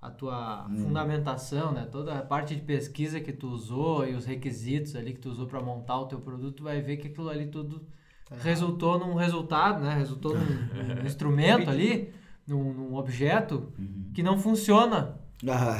a 0.00 0.10
tua 0.10 0.66
Hum. 0.70 0.76
fundamentação, 0.84 1.72
né? 1.72 1.88
Toda 1.90 2.14
a 2.18 2.22
parte 2.22 2.54
de 2.54 2.60
pesquisa 2.62 3.18
que 3.20 3.32
tu 3.32 3.48
usou 3.48 4.06
e 4.06 4.14
os 4.14 4.24
requisitos 4.24 4.94
ali 4.94 5.12
que 5.12 5.18
tu 5.20 5.30
usou 5.30 5.46
para 5.46 5.60
montar 5.60 5.98
o 5.98 6.06
teu 6.06 6.20
produto, 6.20 6.56
tu 6.58 6.62
vai 6.62 6.80
ver 6.80 6.96
que 6.98 7.08
aquilo 7.08 7.28
ali 7.28 7.46
tudo 7.46 7.82
Tá 8.28 8.36
resultou 8.40 8.98
num 8.98 9.14
resultado, 9.14 9.82
né? 9.82 9.94
Resultou 9.94 10.34
num, 10.34 10.44
num 10.44 11.02
instrumento 11.06 11.68
ali, 11.70 12.12
num, 12.46 12.72
num 12.72 12.94
objeto 12.94 13.72
Uhum. 13.78 14.10
que 14.14 14.22
não 14.22 14.38
funciona. 14.38 15.16
Ah, 15.48 15.78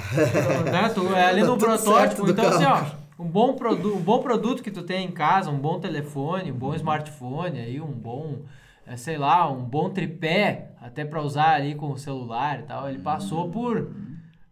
né? 0.72 0.88
Tu 0.88 1.14
é 1.14 1.27
ali 1.27 1.40
Tá 1.42 1.46
no 1.46 1.59
protótipo. 1.59 2.29
Então, 2.29 2.49
assim, 2.49 2.64
ó, 2.64 2.85
um 3.22 3.29
bom, 3.29 3.55
produ 3.55 3.94
um 3.96 4.01
bom 4.03 4.20
produto 4.22 4.62
que 4.62 4.70
tu 4.70 4.83
tem 4.83 5.07
em 5.07 5.11
casa, 5.12 5.51
um 5.51 5.59
bom 5.59 5.79
telefone, 5.79 6.51
um 6.51 6.57
bom 6.59 6.75
smartphone, 6.75 7.59
aí, 7.61 7.81
um 7.81 7.92
bom, 7.92 8.40
sei 8.96 9.16
lá, 9.18 9.51
um 9.51 9.64
bom 9.64 9.90
tripé, 9.90 10.70
até 10.81 11.05
para 11.05 11.20
usar 11.22 11.55
ali 11.55 11.75
com 11.75 11.90
o 11.90 11.96
celular 11.99 12.61
e 12.61 12.62
tal. 12.64 12.88
Ele 12.88 12.99
passou 12.99 13.49
por. 13.51 13.90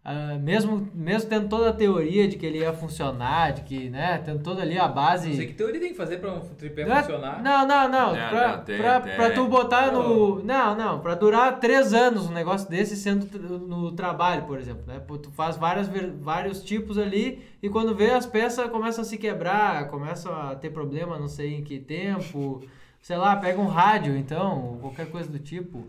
ah, 0.03 0.37
mesmo, 0.39 0.87
mesmo 0.93 1.29
tendo 1.29 1.47
toda 1.47 1.69
a 1.69 1.73
teoria 1.73 2.27
de 2.27 2.37
que 2.37 2.45
ele 2.45 2.59
ia 2.59 2.73
funcionar, 2.73 3.53
de 3.53 3.61
que, 3.61 3.89
né, 3.89 4.17
tendo 4.23 4.43
toda 4.43 4.61
ali 4.61 4.77
a 4.77 4.87
base. 4.87 5.29
Não 5.29 5.35
sei 5.35 5.47
que 5.47 5.53
teoria 5.53 5.79
tem 5.79 5.89
que 5.91 5.97
fazer 5.97 6.17
pra 6.17 6.31
um 6.33 6.39
tripé 6.41 6.85
Não 6.85 6.95
é- 6.95 7.01
funcionar. 7.01 7.41
Não, 7.41 7.65
não, 7.65 7.87
não. 7.89 8.07
Não, 8.13 8.29
pra, 8.29 8.57
não, 8.57 8.63
tem- 8.63 8.77
pra, 8.77 8.99
tem. 9.01 9.15
pra 9.15 9.31
tu 9.31 9.47
botar 9.47 9.91
no. 9.91 10.43
Não, 10.43 10.75
não. 10.75 10.99
Pra 10.99 11.15
durar 11.15 11.59
três 11.59 11.93
anos 11.93 12.27
um 12.29 12.33
negócio 12.33 12.69
desse 12.69 12.95
sendo 12.95 13.25
no 13.67 13.93
trabalho, 13.93 14.43
por 14.43 14.59
exemplo. 14.59 14.83
Né? 14.85 14.99
Tu 15.07 15.31
faz 15.31 15.55
várias, 15.57 15.89
vários 16.21 16.61
tipos 16.63 16.97
ali 16.99 17.41
e 17.63 17.69
quando 17.69 17.95
vê 17.95 18.11
as 18.11 18.25
peças 18.27 18.69
começam 18.69 19.01
a 19.01 19.05
se 19.05 19.17
quebrar, 19.17 19.87
começam 19.89 20.31
a 20.35 20.55
ter 20.55 20.69
problema, 20.71 21.17
não 21.17 21.27
sei 21.29 21.55
em 21.55 21.63
que 21.63 21.79
tempo. 21.79 22.61
Sei 23.05 23.15
lá, 23.15 23.35
pega 23.35 23.61
um 23.61 23.67
rádio, 23.67 24.17
então, 24.17 24.79
qualquer 24.81 25.11
coisa 25.11 25.29
do 25.29 25.37
tipo. 25.37 25.85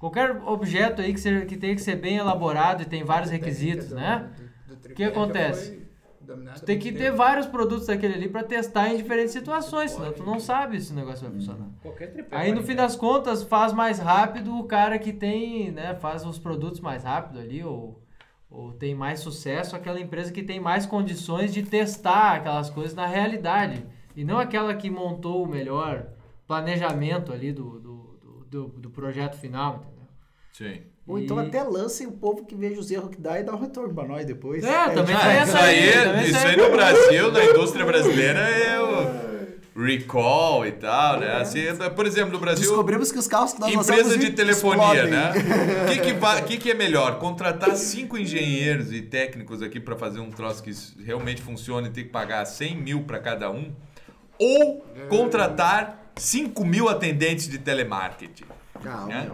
Qualquer 0.00 0.42
objeto 0.44 1.00
aí 1.00 1.14
que, 1.14 1.20
seja, 1.20 1.46
que 1.46 1.56
tenha 1.56 1.72
que 1.76 1.80
ser 1.80 1.94
bem 1.94 2.16
elaborado 2.16 2.82
e 2.82 2.84
tem 2.84 3.04
vários 3.04 3.30
requisitos, 3.30 3.90
né? 3.92 4.28
O 4.84 4.92
que 4.92 5.04
acontece? 5.04 5.80
Tu 6.56 6.64
tem 6.64 6.76
que 6.76 6.90
ter 6.90 7.12
vários 7.12 7.46
produtos 7.46 7.86
daquele 7.86 8.14
ali 8.14 8.28
pra 8.28 8.42
testar 8.42 8.88
em 8.88 8.96
diferentes 8.96 9.30
situações, 9.30 9.92
senão 9.92 10.12
tu 10.12 10.24
não 10.24 10.40
sabe 10.40 10.80
se 10.80 10.90
o 10.90 10.96
negócio 10.96 11.22
vai 11.22 11.34
funcionar. 11.34 11.68
Aí 12.32 12.50
no 12.50 12.62
fim 12.62 12.74
ter. 12.74 12.78
das 12.78 12.96
contas 12.96 13.44
faz 13.44 13.72
mais 13.72 14.00
rápido 14.00 14.58
o 14.58 14.64
cara 14.64 14.98
que 14.98 15.12
tem, 15.12 15.70
né, 15.70 15.94
faz 15.94 16.26
os 16.26 16.36
produtos 16.36 16.80
mais 16.80 17.04
rápido 17.04 17.38
ali 17.38 17.62
ou, 17.62 18.02
ou 18.50 18.72
tem 18.72 18.92
mais 18.92 19.20
sucesso, 19.20 19.76
aquela 19.76 20.00
empresa 20.00 20.32
que 20.32 20.42
tem 20.42 20.58
mais 20.58 20.84
condições 20.84 21.54
de 21.54 21.62
testar 21.62 22.38
aquelas 22.38 22.70
coisas 22.70 22.92
na 22.92 23.06
realidade 23.06 23.86
e 24.16 24.24
não 24.24 24.36
aquela 24.36 24.74
que 24.74 24.90
montou 24.90 25.44
o 25.44 25.46
melhor 25.46 26.15
planejamento 26.46 27.32
ali 27.32 27.52
do, 27.52 27.78
do, 27.78 28.18
do, 28.22 28.44
do, 28.50 28.68
do 28.80 28.90
projeto 28.90 29.36
final, 29.38 29.76
entendeu? 29.76 30.06
Sim. 30.52 30.82
Ou 31.06 31.18
então 31.18 31.40
E- 31.42 31.46
até 31.46 31.62
lancem 31.62 32.06
o 32.06 32.12
povo 32.12 32.44
que 32.44 32.54
veja 32.54 32.80
os 32.80 32.90
erros 32.90 33.10
que 33.10 33.20
dá 33.20 33.38
e 33.38 33.44
dá 33.44 33.52
um 33.54 33.60
retorno 33.60 33.94
pra 33.94 34.04
nós 34.04 34.24
depois. 34.26 34.64
É, 34.64 34.88
também 34.88 35.14
tipo, 35.14 35.20
tem 35.20 35.30
Ah, 35.30 35.32
essa 35.34 35.72
isso 35.72 35.96
aí, 36.18 36.30
isso 36.30 36.46
aí 36.46 36.56
no 36.56 36.70
Brasil, 36.70 37.32
na 37.32 37.44
indústria 37.44 37.84
brasileira, 37.84 38.40
é 38.40 38.80
o 38.80 39.26
recall 39.80 40.66
e 40.66 40.72
tal, 40.72 41.20
né? 41.20 41.36
Assim, 41.36 41.60
por 41.94 42.06
exemplo, 42.06 42.32
no 42.32 42.38
Brasil, 42.38 42.66
Descobrimos 42.66 43.12
que 43.12 43.18
os 43.18 43.28
carros 43.28 43.52
que 43.52 43.60
nós 43.60 43.72
empresa 43.72 44.16
de 44.16 44.30
telefonia, 44.30 45.04
explodem. 45.04 45.10
né? 45.10 45.32
O 45.84 45.88
que, 45.92 46.00
que, 46.00 46.42
que 46.46 46.56
que 46.58 46.70
é 46.70 46.74
melhor? 46.74 47.18
Contratar 47.18 47.76
cinco 47.76 48.16
engenheiros 48.16 48.90
e 48.92 49.02
técnicos 49.02 49.60
aqui 49.62 49.78
para 49.78 49.94
fazer 49.94 50.20
um 50.20 50.30
troço 50.30 50.62
que 50.62 50.72
realmente 51.04 51.42
funcione 51.42 51.88
e 51.88 51.90
ter 51.90 52.04
que 52.04 52.08
pagar 52.10 52.44
100 52.46 52.76
mil 52.76 53.02
para 53.04 53.18
cada 53.18 53.50
um? 53.50 53.70
Ou 54.38 54.84
contratar 55.08 56.05
5 56.16 56.64
mil 56.64 56.88
atendentes 56.88 57.48
de 57.48 57.58
telemarketing? 57.58 58.44
Calma, 58.82 59.06
né? 59.06 59.30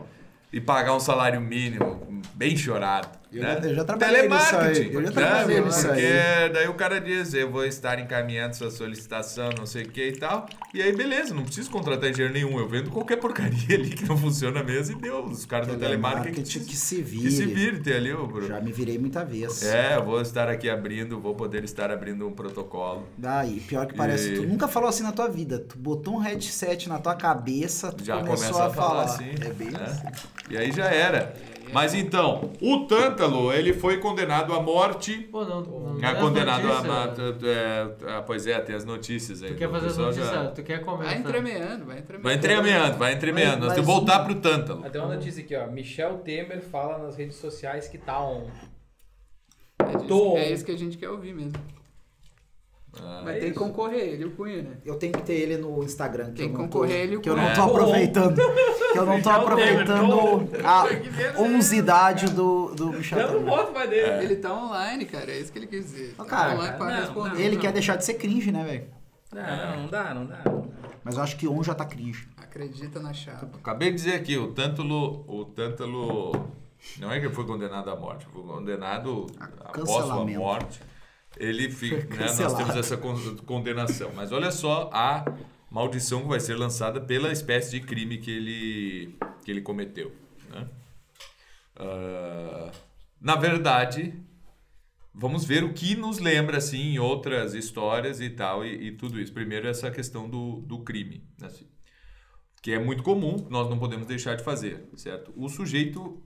E 0.52 0.60
pagar 0.60 0.94
um 0.94 1.00
salário 1.00 1.40
mínimo 1.40 2.22
bem 2.34 2.56
chorado. 2.56 3.21
Eu 3.32 3.42
né? 3.42 3.60
já- 3.62 3.68
eu 3.68 3.74
já 3.74 3.84
trabalhei 3.84 4.22
nisso 4.28 4.34
aí, 4.34 4.50
Telemarketing, 4.50 4.92
eu 4.92 5.02
já 5.02 5.08
né? 5.08 5.12
trabalhei 5.12 5.60
nisso 5.62 5.86
Porque 5.86 6.00
aí. 6.00 6.52
daí 6.52 6.68
o 6.68 6.74
cara 6.74 7.00
diz, 7.00 7.32
eu 7.34 7.50
vou 7.50 7.64
estar 7.64 7.98
encaminhando 7.98 8.54
sua 8.54 8.70
solicitação, 8.70 9.50
não 9.58 9.64
sei 9.64 9.84
o 9.84 9.88
que 9.88 10.08
e 10.08 10.12
tal. 10.12 10.46
E 10.74 10.82
aí, 10.82 10.94
beleza, 10.94 11.32
não 11.34 11.42
preciso 11.44 11.70
contratar 11.70 12.10
engenheiro 12.10 12.34
nenhum. 12.34 12.58
Eu 12.58 12.68
vendo 12.68 12.90
qualquer 12.90 13.16
porcaria 13.16 13.56
ali 13.76 13.90
que 13.90 14.04
não 14.06 14.16
funciona 14.18 14.62
mesmo 14.62 14.98
e 14.98 15.00
deu. 15.00 15.24
Os 15.24 15.46
caras 15.46 15.66
do 15.68 15.76
telemarketing 15.76 16.42
Telemarketing 16.42 16.64
que 16.66 16.76
se 16.76 17.00
que 17.00 17.30
se 17.30 17.44
vire. 17.46 17.54
vire, 17.54 17.80
tem 17.80 17.94
ali 17.94 18.12
o... 18.12 18.42
Já 18.46 18.60
me 18.60 18.70
virei 18.72 18.98
muita 18.98 19.24
vez. 19.24 19.62
É, 19.62 19.96
eu 19.96 20.04
vou 20.04 20.20
estar 20.20 20.48
aqui 20.48 20.68
abrindo, 20.68 21.18
vou 21.20 21.34
poder 21.34 21.64
estar 21.64 21.90
abrindo 21.90 22.26
um 22.26 22.32
protocolo. 22.32 23.06
Daí, 23.16 23.60
pior 23.60 23.86
que 23.86 23.94
parece, 23.94 24.32
E- 24.32 24.36
tu 24.36 24.42
nunca 24.42 24.68
falou 24.68 24.88
assim 24.88 25.02
na 25.02 25.12
tua 25.12 25.28
vida. 25.28 25.58
Tu 25.58 25.78
botou 25.78 26.16
um 26.16 26.18
headset 26.18 26.88
na 26.88 26.98
tua 26.98 27.14
cabeça, 27.14 27.90
tu 27.92 28.04
Já 28.04 28.16
começou 28.18 28.36
começa 28.48 28.62
a, 28.62 28.66
a 28.66 28.70
falar 28.70 28.88
falar. 28.88 29.04
assim. 29.04 29.30
É 29.40 29.52
bem 29.52 29.70
né? 29.70 29.78
assim. 29.84 30.06
E 30.50 30.56
aí 30.58 30.70
já 30.72 30.84
era. 30.86 31.34
Mas 31.72 31.94
então, 31.94 32.50
o 32.60 32.86
Tântalo, 32.86 33.52
ele 33.52 33.72
foi 33.72 33.98
condenado 33.98 34.52
à 34.52 34.60
morte 34.60 35.16
Pô, 35.30 35.44
não, 35.44 35.60
não 35.62 35.96
É 35.96 36.00
tem 36.00 36.08
as 36.10 36.18
condenado 36.18 36.66
a, 36.72 36.82
notícias. 36.82 37.44
a, 37.44 37.48
é, 38.10 38.16
a- 38.18 38.22
Pois 38.22 38.46
é, 38.46 38.60
tem 38.60 38.74
as 38.74 38.84
notícias 38.84 39.42
aí. 39.42 39.50
Tu 39.50 39.56
quer 39.56 39.70
fazer 39.70 39.86
as 39.86 39.92
pessoal 39.92 40.12
já- 40.12 40.24
notícias? 40.24 40.52
Tu 40.54 40.62
quer 40.62 40.84
comentar? 40.84 41.06
Vai 41.12 41.18
entremeando, 41.18 41.84
vai 41.86 41.98
entremeando. 41.98 42.22
Vai 42.22 42.34
entremeando, 42.34 42.98
vai 42.98 43.12
entremeando. 43.14 43.56
Nós 43.58 43.66
Mas- 43.68 43.74
temos 43.74 43.88
que 43.88 43.94
voltar 43.94 44.18
pro 44.24 44.34
Tântalo. 44.36 44.82
Tem 44.90 45.00
uma 45.00 45.14
notícia 45.14 45.42
aqui, 45.42 45.56
ó. 45.56 45.66
Michel 45.66 46.18
Temer 46.18 46.60
fala 46.60 46.98
nas 46.98 47.16
redes 47.16 47.36
sociais 47.36 47.88
que 47.88 47.98
tá 47.98 48.22
on. 48.22 48.48
É, 49.78 49.96
disso- 49.96 50.36
é 50.36 50.50
isso 50.52 50.64
que 50.64 50.72
a 50.72 50.78
gente 50.78 50.96
quer 50.96 51.08
ouvir 51.10 51.34
mesmo. 51.34 51.52
Ah, 53.00 53.22
Vai 53.24 53.36
é 53.38 53.40
ter 53.40 53.46
que 53.52 53.58
concorrer, 53.58 54.02
ele 54.14 54.22
e 54.22 54.26
o 54.26 54.32
Cunha, 54.32 54.62
né? 54.62 54.76
Eu 54.84 54.96
tenho 54.96 55.12
que 55.14 55.22
ter 55.22 55.32
ele 55.32 55.56
no 55.56 55.82
Instagram. 55.82 56.26
Que 56.26 56.32
Tem 56.32 56.46
eu 56.48 56.52
que 56.52 56.58
não 56.58 56.68
tô, 56.68 56.78
concorrer 56.80 57.00
ele 57.00 57.14
e 57.14 57.16
o 57.16 57.20
Que 57.22 57.30
eu 57.30 57.36
não 57.36 57.44
Cunha. 57.44 57.54
tô 57.54 57.62
É. 57.62 57.64
aproveitando. 57.64 58.34
que 58.92 58.98
eu 58.98 59.06
não 59.06 59.22
tô 59.22 59.30
Temer, 59.30 59.40
aproveitando 59.42 60.48
a 60.64 61.40
onzidade 61.40 62.26
do, 62.32 62.74
do 62.74 62.86
Michel 62.92 63.18
Eu 63.18 63.40
não 63.40 63.46
voto 63.50 63.72
mais 63.72 63.88
dele. 63.88 64.24
Ele 64.24 64.36
tá 64.36 64.52
online, 64.52 65.06
cara, 65.06 65.30
é 65.30 65.38
isso 65.38 65.50
que 65.52 65.58
ele 65.58 65.66
quis 65.66 65.84
dizer. 65.86 66.14
Tá 66.16 66.24
cara, 66.26 66.54
online 66.54 66.76
pra 66.76 66.86
não, 66.90 67.00
responder. 67.00 67.40
Ele 67.42 67.54
Não, 67.54 67.62
quer 67.62 67.72
deixar 67.72 67.96
de 67.96 68.04
ser 68.04 68.14
cringe, 68.14 68.52
né, 68.52 68.62
velho? 68.62 68.84
Não, 69.32 69.56
não, 69.70 69.82
não 69.82 69.88
dá, 69.88 70.14
não 70.14 70.26
dá. 70.26 70.42
Mas 71.02 71.16
eu 71.16 71.22
acho 71.22 71.36
que 71.36 71.48
on 71.48 71.62
já 71.62 71.74
tá 71.74 71.86
cringe. 71.86 72.28
Acredita 72.36 73.00
na 73.00 73.14
chapa. 73.14 73.48
Acabei 73.58 73.88
de 73.90 73.96
dizer 73.96 74.14
aqui, 74.14 74.36
o 74.36 74.52
Tântalo, 74.52 75.24
o 75.26 75.46
Tântalo 75.46 76.32
não 76.98 77.10
é 77.10 77.18
que 77.18 77.24
ele 77.26 77.34
foi 77.34 77.46
condenado 77.46 77.88
à 77.88 77.96
morte, 77.96 78.26
foi 78.26 78.42
condenado 78.42 79.26
após 79.64 79.88
sua 79.88 80.24
morte. 80.26 80.80
Ele 81.42 81.70
fica, 81.72 81.96
né, 82.16 82.26
nós 82.38 82.54
temos 82.54 82.76
essa 82.76 82.96
con- 82.96 83.36
condenação. 83.46 84.12
Mas 84.14 84.30
olha 84.32 84.50
só 84.50 84.88
a 84.92 85.24
maldição 85.70 86.22
que 86.22 86.28
vai 86.28 86.40
ser 86.40 86.54
lançada 86.56 87.00
pela 87.00 87.32
espécie 87.32 87.70
de 87.72 87.80
crime 87.86 88.18
que 88.18 88.30
ele, 88.30 89.14
que 89.44 89.50
ele 89.50 89.60
cometeu. 89.62 90.12
né? 90.50 90.68
Ah, 91.76 92.70
na 93.20 93.36
verdade, 93.36 94.14
vamos 95.14 95.44
ver 95.44 95.64
o 95.64 95.72
que 95.72 95.94
nos 95.96 96.18
lembra 96.18 96.58
assim 96.58 96.94
em 96.94 96.98
outras 96.98 97.54
histórias 97.54 98.20
e 98.20 98.30
tal 98.30 98.64
e, 98.64 98.88
e 98.88 98.92
tudo 98.92 99.20
isso. 99.20 99.32
Primeiro 99.32 99.68
essa 99.68 99.90
questão 99.90 100.28
do, 100.28 100.60
do 100.62 100.80
crime, 100.80 101.24
né, 101.40 101.46
assim, 101.46 101.66
que 102.62 102.72
é 102.72 102.78
muito 102.78 103.02
comum, 103.02 103.46
nós 103.50 103.68
não 103.68 103.78
podemos 103.78 104.06
deixar 104.06 104.36
de 104.36 104.44
fazer, 104.44 104.88
certo? 104.96 105.32
O 105.36 105.48
sujeito 105.48 106.22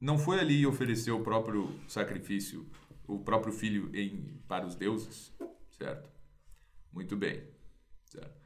não 0.00 0.18
foi 0.18 0.40
ali 0.40 0.60
e 0.60 0.66
ofereceu 0.66 1.16
o 1.18 1.22
próprio 1.22 1.70
sacrifício, 1.86 2.66
o 3.14 3.24
próprio 3.24 3.52
filho 3.52 3.90
em, 3.94 4.40
para 4.48 4.66
os 4.66 4.74
deuses, 4.76 5.32
certo? 5.70 6.10
Muito 6.92 7.16
bem, 7.16 7.42
certo? 8.06 8.40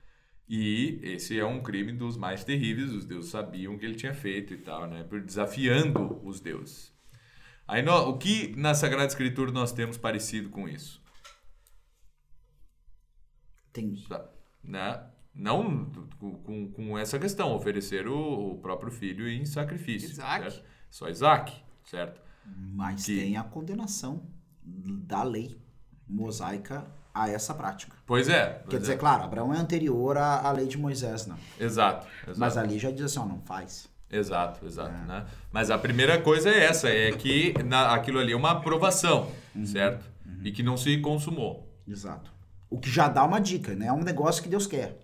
E 0.49 1.01
esse 1.03 1.39
é 1.39 1.45
um 1.45 1.61
crime 1.63 1.93
dos 1.93 2.17
mais 2.17 2.45
terríveis, 2.45 2.93
os 2.93 3.05
deuses 3.05 3.31
sabiam 3.31 3.77
que 3.77 3.85
ele 3.85 3.97
tinha 3.97 4.15
feito 4.15 4.55
e 4.55 4.59
tal, 4.59 4.87
né? 4.87 5.03
Desafiando 5.25 6.21
os 6.25 6.41
deuses. 6.41 6.95
Aí 7.67 7.83
nó- 7.83 8.09
o 8.09 8.17
que 8.19 8.55
na 8.57 8.73
Sagrada 8.75 9.07
Escritura 9.07 9.51
nós 9.51 9.73
temos 9.73 9.97
parecido 9.99 10.49
com 10.51 10.69
isso? 10.69 11.03
Tem. 13.73 13.95
Tá, 14.09 14.29
Né? 14.63 15.11
Não 15.35 15.91
com, 16.19 16.33
com, 16.43 16.71
com 16.73 16.97
essa 16.99 17.19
questão, 17.19 17.53
oferecer 17.55 18.09
o, 18.09 18.53
o 18.53 18.59
próprio 18.59 18.91
filho 18.91 19.29
em 19.29 19.45
sacrifício. 19.45 20.09
Isaac. 20.11 20.51
certo? 20.51 20.65
Só 20.91 21.09
Isaac, 21.11 21.53
certo? 21.85 22.23
Mas 22.47 23.05
Que- 23.05 23.17
tem 23.19 23.37
a 23.37 23.45
condenação 23.45 24.27
da 24.67 25.23
lei 25.23 25.57
mosaica 26.09 26.85
a 27.15 27.31
essa 27.31 27.55
prática. 27.55 27.97
Pois 28.05 28.29
é. 28.29 28.45
Quer 28.47 28.65
pois 28.69 28.81
dizer, 28.81 28.95
é. 28.95 28.97
claro, 28.97 29.25
Abraão 29.25 29.55
é 29.55 29.59
anterior 29.59 30.19
à, 30.19 30.41
à 30.41 30.53
lei 30.53 30.67
de 30.67 30.77
Moisés, 30.77 31.27
né? 31.27 31.37
Exato. 31.59 32.07
exato. 32.25 32.39
Mas 32.39 32.57
ali 32.57 32.79
já 32.79 32.91
diz 32.91 33.03
assim, 33.03 33.19
ó, 33.21 33.25
não 33.25 33.41
faz. 33.41 33.89
Exato, 34.11 34.65
exato. 34.67 34.93
Né? 35.07 35.27
Mas 35.51 35.71
a 35.71 35.79
primeira 35.79 36.21
coisa 36.21 36.51
é 36.51 36.65
essa, 36.65 36.89
é 36.89 37.11
que 37.13 37.55
na, 37.65 37.95
aquilo 37.95 38.19
ali 38.19 38.33
é 38.33 38.37
uma 38.37 38.53
aprovação, 38.53 39.31
Uhum. 39.55 39.65
certo? 39.65 40.05
E 40.45 40.53
que 40.53 40.63
não 40.63 40.77
se 40.77 40.99
consumou. 40.99 41.67
Exato. 41.89 42.31
O 42.69 42.79
que 42.79 42.91
já 42.91 43.09
dá 43.09 43.25
uma 43.25 43.41
dica, 43.41 43.75
né? 43.75 43.87
É 43.87 43.93
um 43.93 44.03
negócio 44.03 44.43
que 44.43 44.49
Deus 44.49 44.67
quer. 44.67 44.99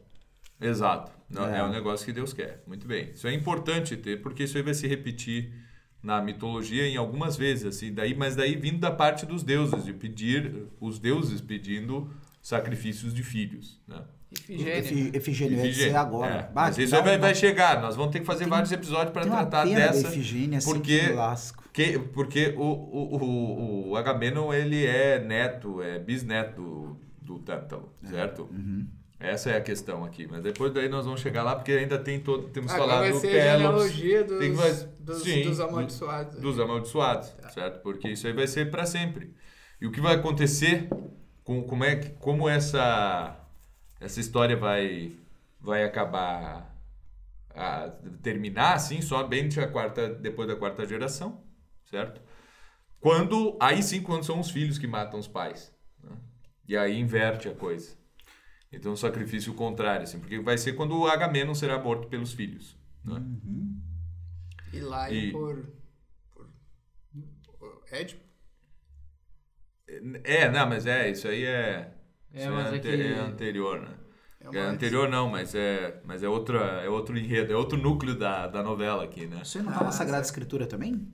Exato. 0.61 1.11
Não, 1.29 1.47
é. 1.49 1.59
É. 1.59 1.65
um 1.65 1.71
negócio 1.71 2.05
que 2.05 2.13
Deus 2.13 2.33
quer. 2.33 2.63
Muito 2.67 2.87
bem. 2.87 3.11
Isso 3.13 3.27
é 3.27 3.33
importante 3.33 3.97
ter, 3.97 4.21
porque 4.21 4.45
isso 4.45 4.57
aí 4.57 4.63
vai 4.63 4.75
se 4.75 4.87
repetir 4.87 5.53
na 6.03 6.21
mitologia 6.21 6.87
em 6.87 6.97
algumas 6.97 7.37
vezes, 7.37 7.65
assim, 7.65 7.93
daí, 7.93 8.15
mas 8.15 8.35
daí 8.35 8.57
vindo 8.57 8.79
da 8.79 8.91
parte 8.91 9.25
dos 9.25 9.43
deuses, 9.43 9.85
de 9.85 9.93
pedir, 9.93 10.67
os 10.81 10.99
deuses 10.99 11.41
pedindo 11.41 12.11
sacrifícios 12.43 13.15
de 13.15 13.23
filhos, 13.23 13.81
né? 13.87 14.03
Efigênia. 14.33 14.79
Efi- 14.79 15.11
Efigênia, 15.15 15.57
ia 15.57 15.63
Efigênia, 15.67 15.89
dizer 15.91 15.97
agora. 15.97 16.35
é. 16.35 16.43
Bah, 16.45 16.51
Mas 16.55 16.77
que 16.77 16.83
isso 16.85 17.03
vai, 17.03 17.19
vai 17.19 17.35
chegar. 17.35 17.83
Nós 17.83 17.95
vamos 17.97 18.13
ter 18.13 18.21
que 18.21 18.25
fazer 18.27 18.45
Tem- 18.45 18.49
vários 18.49 18.73
episódios 18.73 19.13
para 19.13 19.27
tratar 19.27 19.67
dessa. 19.67 20.09
Efigênia, 20.09 20.57
assim, 20.59 20.73
porque- 20.73 21.01
que 21.01 21.13
lasco. 21.13 21.63
Que, 21.73 21.99
porque 21.99 22.55
o, 22.57 22.63
o, 22.63 23.17
o, 23.17 23.89
o 23.91 23.97
Agamenon, 23.97 24.53
ele 24.53 24.85
é 24.87 25.23
neto, 25.23 25.81
é 25.83 25.99
bisneto 25.99 26.97
do, 27.21 27.35
do 27.37 27.39
Tântalo, 27.41 27.93
certo? 28.05 28.49
Uhum. 28.51 28.87
Essa 29.23 29.51
é 29.51 29.57
a 29.57 29.61
questão 29.61 30.05
aqui. 30.05 30.27
Mas 30.27 30.43
depois 30.43 30.73
daí 30.73 30.89
nós 30.89 31.05
vamos 31.05 31.21
chegar 31.21 31.43
lá, 31.43 31.55
porque 31.55 31.73
ainda 31.73 31.99
tem 31.99 32.21
todo... 32.21 32.49
Temos 32.49 32.73
Agora 32.73 32.99
vai 32.99 33.13
do 33.13 33.21
ser 33.21 33.31
Pelops, 33.31 33.83
dos, 33.83 34.39
tem 34.39 34.51
que 34.51 34.57
vai- 34.57 34.73
dos, 34.99 35.23
sim, 35.23 35.43
dos 35.45 35.57
do- 35.59 35.63
amaldiçoados. 35.65 36.41
dos 36.41 36.59
amaldiçoados, 36.61 37.33
certo? 37.55 37.81
Porque 37.83 38.09
isso 38.09 38.27
aí 38.27 38.33
vai 38.33 38.47
ser 38.47 38.71
para 38.71 38.85
sempre. 38.85 39.35
E 39.81 39.87
o 39.87 39.93
que 39.93 40.01
vai 40.01 40.15
acontecer 40.17 40.89
com 41.45 41.63
como 41.65 41.85
é 41.85 41.97
como 42.21 42.49
essa 42.49 43.37
essa 44.01 44.21
história 44.21 44.57
vai 44.57 45.13
vai 45.61 45.85
acabar 45.85 46.73
a 47.55 47.89
terminar 48.23 48.75
assim, 48.75 49.01
só 49.03 49.23
bem 49.25 49.49
a 49.61 49.67
quarta 49.69 50.09
depois 50.09 50.49
da 50.49 50.57
quarta 50.57 50.87
geração, 50.87 51.45
certo? 51.85 52.21
Quando 53.01 53.57
aí 53.61 53.83
sim 53.83 54.03
quando 54.03 54.25
são 54.25 54.39
os 54.41 54.51
filhos 54.51 54.79
que 54.79 54.87
matam 54.87 55.19
os 55.21 55.29
pais, 55.29 55.73
né? 56.03 56.17
E 56.69 56.77
aí 56.77 56.99
inverte 56.99 57.49
a 57.49 57.55
coisa. 57.55 57.97
Então, 58.73 58.93
um 58.93 58.97
sacrifício 58.97 59.53
contrário, 59.55 60.05
assim, 60.05 60.19
porque 60.19 60.39
vai 60.41 60.57
ser 60.59 60.73
quando 60.75 60.99
o 60.99 61.07
Agamenon 61.07 61.55
será 61.55 61.79
morto 61.79 62.09
pelos 62.09 62.33
filhos. 62.33 62.77
Né? 63.05 63.23
E 64.73 64.81
lá 64.81 65.09
E- 65.11 65.31
por, 65.31 65.73
por, 66.35 66.47
por 67.59 67.83
Édipo. 67.91 68.25
É, 70.25 70.49
não, 70.51 70.69
mas 70.69 70.87
é, 70.87 71.11
isso 71.11 71.29
aí 71.29 71.45
é. 71.45 71.93
É, 72.33 72.49
isso 72.49 72.51
mas 72.51 72.73
é 72.73 72.79
ante- 72.79 72.89
que- 72.89 72.89
é 72.89 73.19
anterior, 73.19 73.81
né? 73.81 73.99
É 74.41 74.49
É, 74.51 74.61
anterior 74.61 75.09
não, 75.09 75.29
mas 75.31 75.55
é, 75.55 76.01
mas 76.05 76.23
é, 76.23 76.29
outra, 76.29 76.59
é 76.83 76.89
outro 76.89 77.17
enredo, 77.19 77.53
é 77.53 77.57
outro 77.57 77.79
núcleo 77.79 78.15
da, 78.19 78.47
da 78.49 78.63
novela 78.63 79.05
aqui, 79.05 79.27
né? 79.27 79.41
Isso 79.43 79.59
aí 79.59 79.65
não 79.65 79.73
tá 79.73 79.83
na 79.83 79.91
Ah, 79.91 79.93
Sagrada 79.93 80.23
certo. 80.23 80.27
Escritura 80.27 80.67
também? 80.67 81.13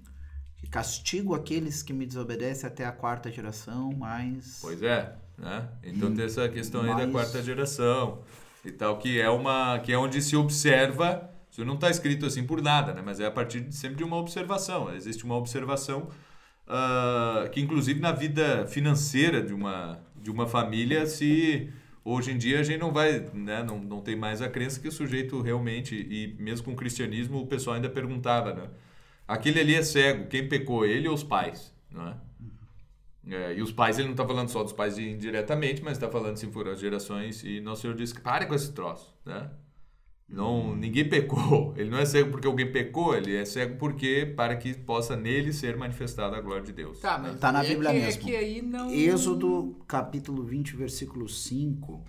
Que 0.57 0.69
castigo 0.69 1.35
aqueles 1.35 1.83
que 1.83 1.93
me 1.93 2.07
desobedecem 2.07 2.69
até 2.69 2.85
a 2.85 2.93
quarta 2.93 3.31
geração, 3.31 3.93
mas... 3.95 4.61
Pois 4.61 4.83
é, 4.83 5.17
né? 5.39 5.69
Então 5.83 6.15
tem 6.15 6.25
essa 6.25 6.49
questão 6.49 6.83
aí 6.83 6.89
da 6.89 7.07
Mas- 7.07 7.13
quarta 7.13 7.43
geração 7.43 8.21
e 8.65 8.73
tal, 8.73 8.99
que 8.99 9.21
é 9.21 9.31
uma 9.31 9.79
que 9.79 9.93
é 9.93 9.99
onde 9.99 10.21
se 10.21 10.37
observa, 10.37 11.31
isso 11.51 11.65
não 11.65 11.75
está 11.75 11.89
escrito 11.91 12.27
assim 12.27 12.45
por 12.45 12.61
nada, 12.61 12.93
né? 12.93 13.03
Mas 13.05 13.21
é 13.21 13.27
a 13.27 13.31
partir 13.31 13.61
de, 13.61 13.75
sempre 13.75 13.99
de 13.99 14.05
uma 14.05 14.17
observação. 14.17 14.93
Existe 14.95 15.25
uma 15.25 15.37
observação 15.37 16.09
ah, 16.67 17.49
que 17.53 17.61
inclusive 17.61 18.01
na 18.01 18.13
vida 18.13 18.67
financeira 18.67 19.43
de 19.43 19.55
uma 19.55 20.01
de 20.21 20.31
uma 20.31 20.47
família 20.49 21.07
se 21.07 21.71
hoje 22.05 22.33
em 22.33 22.39
dia 22.39 22.59
a 22.61 22.63
gente 22.63 22.81
não 22.81 22.93
vai, 22.93 23.25
né? 23.33 23.63
Não, 23.63 23.79
não 23.79 24.01
tem 24.01 24.17
mais 24.17 24.43
a 24.43 24.49
crença 24.49 24.81
que 24.81 24.89
o 24.89 24.93
sujeito 24.93 25.41
realmente 25.41 25.95
e 25.95 26.37
mesmo 26.39 26.65
com 26.67 26.73
o 26.73 26.77
cristianismo 26.77 27.39
o 27.39 27.47
pessoal 27.47 27.77
ainda 27.77 27.89
perguntava, 27.89 28.53
né? 28.53 28.69
Aquele 29.27 29.61
ali 29.61 29.75
é 29.75 29.83
cego, 29.83 30.27
quem 30.27 30.49
pecou, 30.49 30.85
ele 30.87 31.07
ou 31.07 31.15
os 31.15 31.23
pais, 31.23 31.73
não 31.91 32.09
é? 32.09 32.15
É, 33.31 33.55
e 33.55 33.63
os 33.63 33.71
pais, 33.71 33.99
ele 33.99 34.07
não 34.07 34.15
está 34.15 34.27
falando 34.27 34.49
só 34.49 34.63
dos 34.63 34.73
pais 34.73 34.99
indiretamente, 34.99 35.83
mas 35.83 35.95
está 35.95 36.09
falando 36.09 36.35
assim 36.35 36.51
por 36.51 36.67
as 36.69 36.81
gerações. 36.81 37.45
E 37.45 37.61
Nosso 37.61 37.83
Senhor 37.83 37.95
disse 37.95 38.15
que 38.15 38.21
pare 38.21 38.47
com 38.47 38.55
esse 38.55 38.73
troço, 38.73 39.15
né? 39.25 39.51
Não, 40.29 40.77
ninguém 40.77 41.09
pecou. 41.09 41.73
Ele 41.77 41.89
não 41.89 41.99
é 41.99 42.05
cego 42.05 42.31
porque 42.31 42.47
alguém 42.47 42.71
pecou, 42.71 43.15
ele 43.17 43.35
é 43.35 43.45
cego 43.45 43.77
porque 43.79 44.27
para 44.37 44.57
que 44.57 44.75
possa 44.75 45.17
nele 45.17 45.53
ser 45.53 45.77
manifestada 45.77 46.37
a 46.37 46.41
glória 46.41 46.63
de 46.65 46.73
Deus. 46.73 47.01
Tá, 47.01 47.19
mas 47.19 47.39
Tá 47.39 47.51
na 47.51 47.65
é 47.65 47.69
Bíblia 47.69 47.91
que, 47.93 47.99
mesmo. 47.99 48.23
É 48.23 48.25
que 48.25 48.37
aí 48.37 48.63
não... 48.63 48.91
Êxodo, 48.91 49.77
capítulo 49.87 50.43
20, 50.43 50.77
versículo 50.77 51.29
5. 51.29 52.05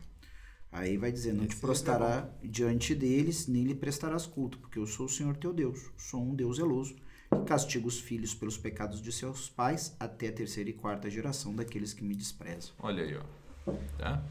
Aí 0.72 0.98
vai 0.98 1.12
dizer: 1.12 1.34
Não 1.34 1.46
te 1.46 1.54
Esse 1.54 1.62
prostará 1.62 2.30
diante 2.44 2.94
deles, 2.94 3.48
nem 3.48 3.64
lhe 3.64 3.74
prestarás 3.74 4.26
culto, 4.26 4.60
porque 4.60 4.78
eu 4.78 4.86
sou 4.86 5.06
o 5.06 5.10
Senhor 5.10 5.36
teu 5.38 5.54
Deus. 5.54 5.90
Sou 5.98 6.22
um 6.22 6.36
Deus 6.36 6.58
zeloso, 6.58 6.96
que 7.32 7.44
castiga 7.46 7.88
os 7.88 8.00
filhos 8.00 8.34
pelos 8.34 8.58
pecados 8.58 9.02
de 9.02 9.12
seus 9.12 9.50
pais 9.50 9.96
até 10.00 10.30
a 10.30 10.32
terceira 10.32 10.70
e 10.70 10.74
quarta 10.74 11.10
geração 11.10 11.54
daqueles 11.56 11.94
que 11.94 12.04
me 12.04 12.16
desprezam. 12.16 12.72
Olha 12.80 13.04
aí, 13.04 13.18
ó. 13.18 13.72
Tá? 13.98 14.22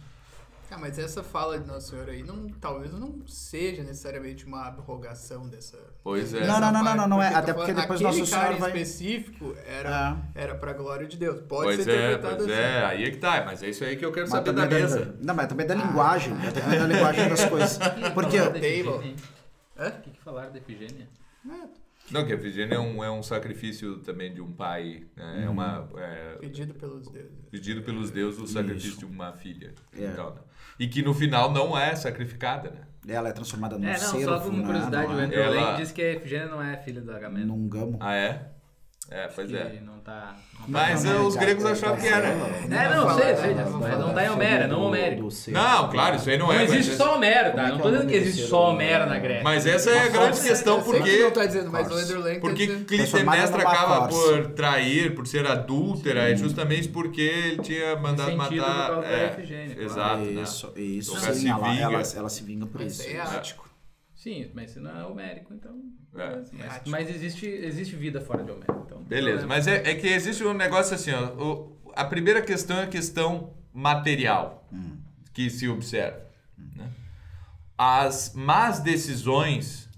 Ah, 0.70 0.76
mas 0.76 0.98
essa 0.98 1.22
fala 1.22 1.58
de 1.58 1.66
Nosso 1.66 1.90
Senhor 1.92 2.10
aí 2.10 2.22
não, 2.22 2.50
talvez 2.60 2.92
não 2.92 3.26
seja 3.26 3.82
necessariamente 3.82 4.44
uma 4.44 4.66
abrogação 4.66 5.48
dessa. 5.48 5.78
Pois 6.04 6.34
é. 6.34 6.46
Não, 6.46 6.60
não, 6.60 6.70
não, 6.70 6.84
não, 6.84 6.94
não, 6.94 7.08
não 7.08 7.22
é. 7.22 7.28
Porque 7.30 7.38
Até 7.38 7.52
tá 7.52 7.58
porque 7.58 7.72
depois 7.72 8.00
aquele 8.02 8.18
Nosso 8.20 8.30
cara 8.30 8.46
Senhor 8.48 8.60
vai- 8.60 8.70
específico 8.72 9.56
era, 9.66 10.18
era 10.34 10.54
pra 10.56 10.74
glória 10.74 11.06
de 11.06 11.16
Deus. 11.16 11.40
Pode 11.40 11.62
Pois 11.74 11.84
ser 11.84 11.90
é, 11.90 11.94
interpretado 12.12 12.36
pois 12.44 12.50
assim. 12.50 12.60
é. 12.60 12.84
Aí 12.84 13.04
é 13.04 13.10
que 13.10 13.16
tá. 13.16 13.44
Mas 13.46 13.62
é 13.62 13.70
isso 13.70 13.82
aí 13.82 13.96
que 13.96 14.04
eu 14.04 14.12
quero 14.12 14.28
Mas 14.28 14.44
saber 14.44 14.52
da 14.52 14.66
mesa. 14.66 15.16
Não, 15.22 15.34
mas 15.34 15.46
também 15.46 15.66
da 15.66 15.74
linguagem. 15.74 16.34
né? 16.34 16.50
Também 16.50 16.78
da 16.78 16.86
linguagem 16.86 17.28
das 17.30 17.44
coisas. 17.46 17.78
Porque? 18.12 18.38
O 18.38 18.52
que, 18.52 20.10
que 20.10 20.20
falaram 20.22 20.52
da 20.52 20.58
Efigênia? 20.58 21.08
Não, 22.10 22.24
que 22.24 22.32
a 22.32 22.36
Efigênia 22.36 22.74
é 22.74 22.78
um, 22.78 23.02
é 23.04 23.10
um 23.10 23.22
sacrifício 23.22 23.98
também 23.98 24.32
de 24.32 24.40
um 24.40 24.52
pai. 24.52 25.04
né? 25.16 25.42
É 25.44 25.48
uma. 25.48 25.80
Uhum. 25.82 25.98
é, 25.98 26.36
Pedido 26.40 26.74
pelos 26.74 27.08
deuses. 27.08 27.32
pedido 27.50 27.82
pelos 27.82 28.10
deuses 28.10 28.40
o 28.40 28.46
sacrifício 28.46 28.90
Isso. 28.90 28.98
de 29.00 29.04
uma 29.06 29.32
filha. 29.32 29.74
É. 29.96 30.04
Então, 30.06 30.34
né? 30.34 30.40
E 30.78 30.86
que 30.86 31.02
no 31.02 31.12
final 31.12 31.52
não 31.52 31.76
é 31.78 31.94
sacrificada, 31.96 32.70
né? 32.70 32.82
ela 33.14 33.30
é 33.30 33.32
transformada 33.32 33.78
num 33.78 33.86
É, 33.88 33.92
não, 33.92 33.98
servo, 33.98 34.24
só 34.38 34.50
né? 34.50 34.66
curiosidade, 34.66 35.12
o 35.12 35.16
Andrew 35.16 35.40
Ela- 35.42 35.60
Lane 35.62 35.76
disse 35.78 35.94
que 35.94 36.02
a 36.02 36.12
Efigênia 36.12 36.46
não 36.48 36.60
é 36.62 36.76
filha 36.76 37.00
do 37.00 37.10
Agamemnon. 37.10 37.46
Num 37.56 37.68
gamo. 37.68 37.96
Ah, 38.00 38.14
é? 38.14 38.52
É, 39.10 39.26
pois 39.28 39.48
que 39.48 39.56
é. 39.56 39.80
não 39.84 39.98
tá... 40.00 40.36
Não 40.52 40.60
tá 40.60 40.64
Mas 40.68 41.02
Não, 41.02 41.14
não, 41.14 41.26
os 41.26 41.36
é 41.36 41.40
gregos 41.40 41.64
achavam 41.64 41.96
que 41.96 42.06
era. 42.06 42.28
É, 42.28 42.94
não, 42.94 43.18
sei, 43.18 43.36
sei, 43.36 43.54
Não 43.54 43.80
não 43.80 44.14
tá 44.14 44.24
em 44.24 44.28
Homero, 44.28 44.64
é 44.64 44.66
não 44.66 44.82
homérico. 44.82 45.28
Não, 45.48 45.88
claro, 45.88 46.16
isso 46.16 46.28
aí 46.28 46.36
não, 46.36 46.48
Não 46.48 46.52
é. 46.52 46.64
existe 46.64 46.90
mas, 46.90 46.98
só 46.98 47.16
Homero, 47.16 47.48
é 47.48 47.50
tá? 47.52 47.68
Não 47.68 47.78
é 47.78 47.80
tô 47.80 47.88
o 47.88 47.90
dizendo 47.90 48.08
que 48.08 48.16
existe 48.16 48.46
só? 48.46 48.70
Homero 48.70 49.06
na 49.06 49.18
Grécia. 49.18 49.44
mas 49.44 49.66
essa 49.66 49.90
é 49.90 50.00
a 50.00 50.08
grande 50.08 50.40
questão, 50.40 50.82
porque. 50.82 51.22
não 51.22 51.30
tá 51.30 51.46
dizendo, 51.46 51.70
mas 51.70 51.86
o 51.90 52.40
Porque 52.40 52.66
Clitemnestra 52.66 53.62
acaba 53.62 54.08
por 54.08 54.48
trair, 54.48 55.14
por 55.14 55.26
ser 55.26 55.46
adúltera, 55.46 56.30
é 56.30 56.36
justamente 56.36 56.88
porque 56.88 57.22
ele 57.22 57.62
tinha 57.62 57.96
mandado 57.96 58.36
matar. 58.36 59.04
é, 59.04 59.74
exato, 59.78 60.18
né? 60.18 60.42
Isso, 60.42 60.72
isso. 60.76 61.12
Então, 61.12 61.24
ela 62.18 62.28
se 62.28 62.42
vinga. 62.42 62.66
por 62.66 62.80
isso. 62.82 63.08
é 63.08 63.20
ático. 63.20 63.67
Sim, 64.18 64.50
mas 64.52 64.70
isso 64.72 64.80
não 64.80 64.98
é 65.00 65.04
homérico, 65.06 65.54
então... 65.54 65.80
É. 66.16 66.42
Mas, 66.52 66.82
mas 66.86 67.08
existe, 67.08 67.46
existe 67.46 67.94
vida 67.94 68.20
fora 68.20 68.42
de 68.42 68.50
Homero, 68.50 68.82
então... 68.84 69.00
Beleza, 69.04 69.46
mas 69.46 69.68
é, 69.68 69.76
é 69.90 69.94
que 69.94 70.08
existe 70.08 70.42
um 70.42 70.52
negócio 70.52 70.92
assim, 70.96 71.12
ó. 71.12 71.26
o- 71.40 71.78
a 71.94 72.04
primeira 72.04 72.42
questão 72.42 72.78
é 72.78 72.82
a 72.82 72.86
questão 72.88 73.54
material 73.72 74.68
que 75.32 75.48
se 75.48 75.68
observa. 75.68 76.20
né? 76.76 76.90
As 77.76 78.32
más 78.34 78.80
decisões 78.80 79.88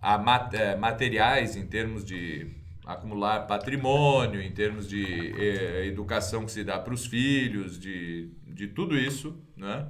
a 0.00 0.16
ma- 0.16 0.48
eh, 0.52 0.74
materiais 0.76 1.54
em 1.54 1.66
termos 1.66 2.04
de 2.06 2.50
acumular 2.86 3.46
patrimônio, 3.46 4.40
em 4.40 4.50
termos 4.52 4.88
de 4.88 5.04
eh, 5.38 5.86
educação 5.86 6.46
que 6.46 6.50
se 6.52 6.64
dá 6.64 6.78
para 6.78 6.94
os 6.94 7.04
filhos, 7.06 7.78
de, 7.78 8.30
de 8.46 8.68
tudo 8.68 8.96
isso, 8.98 9.38
né? 9.56 9.86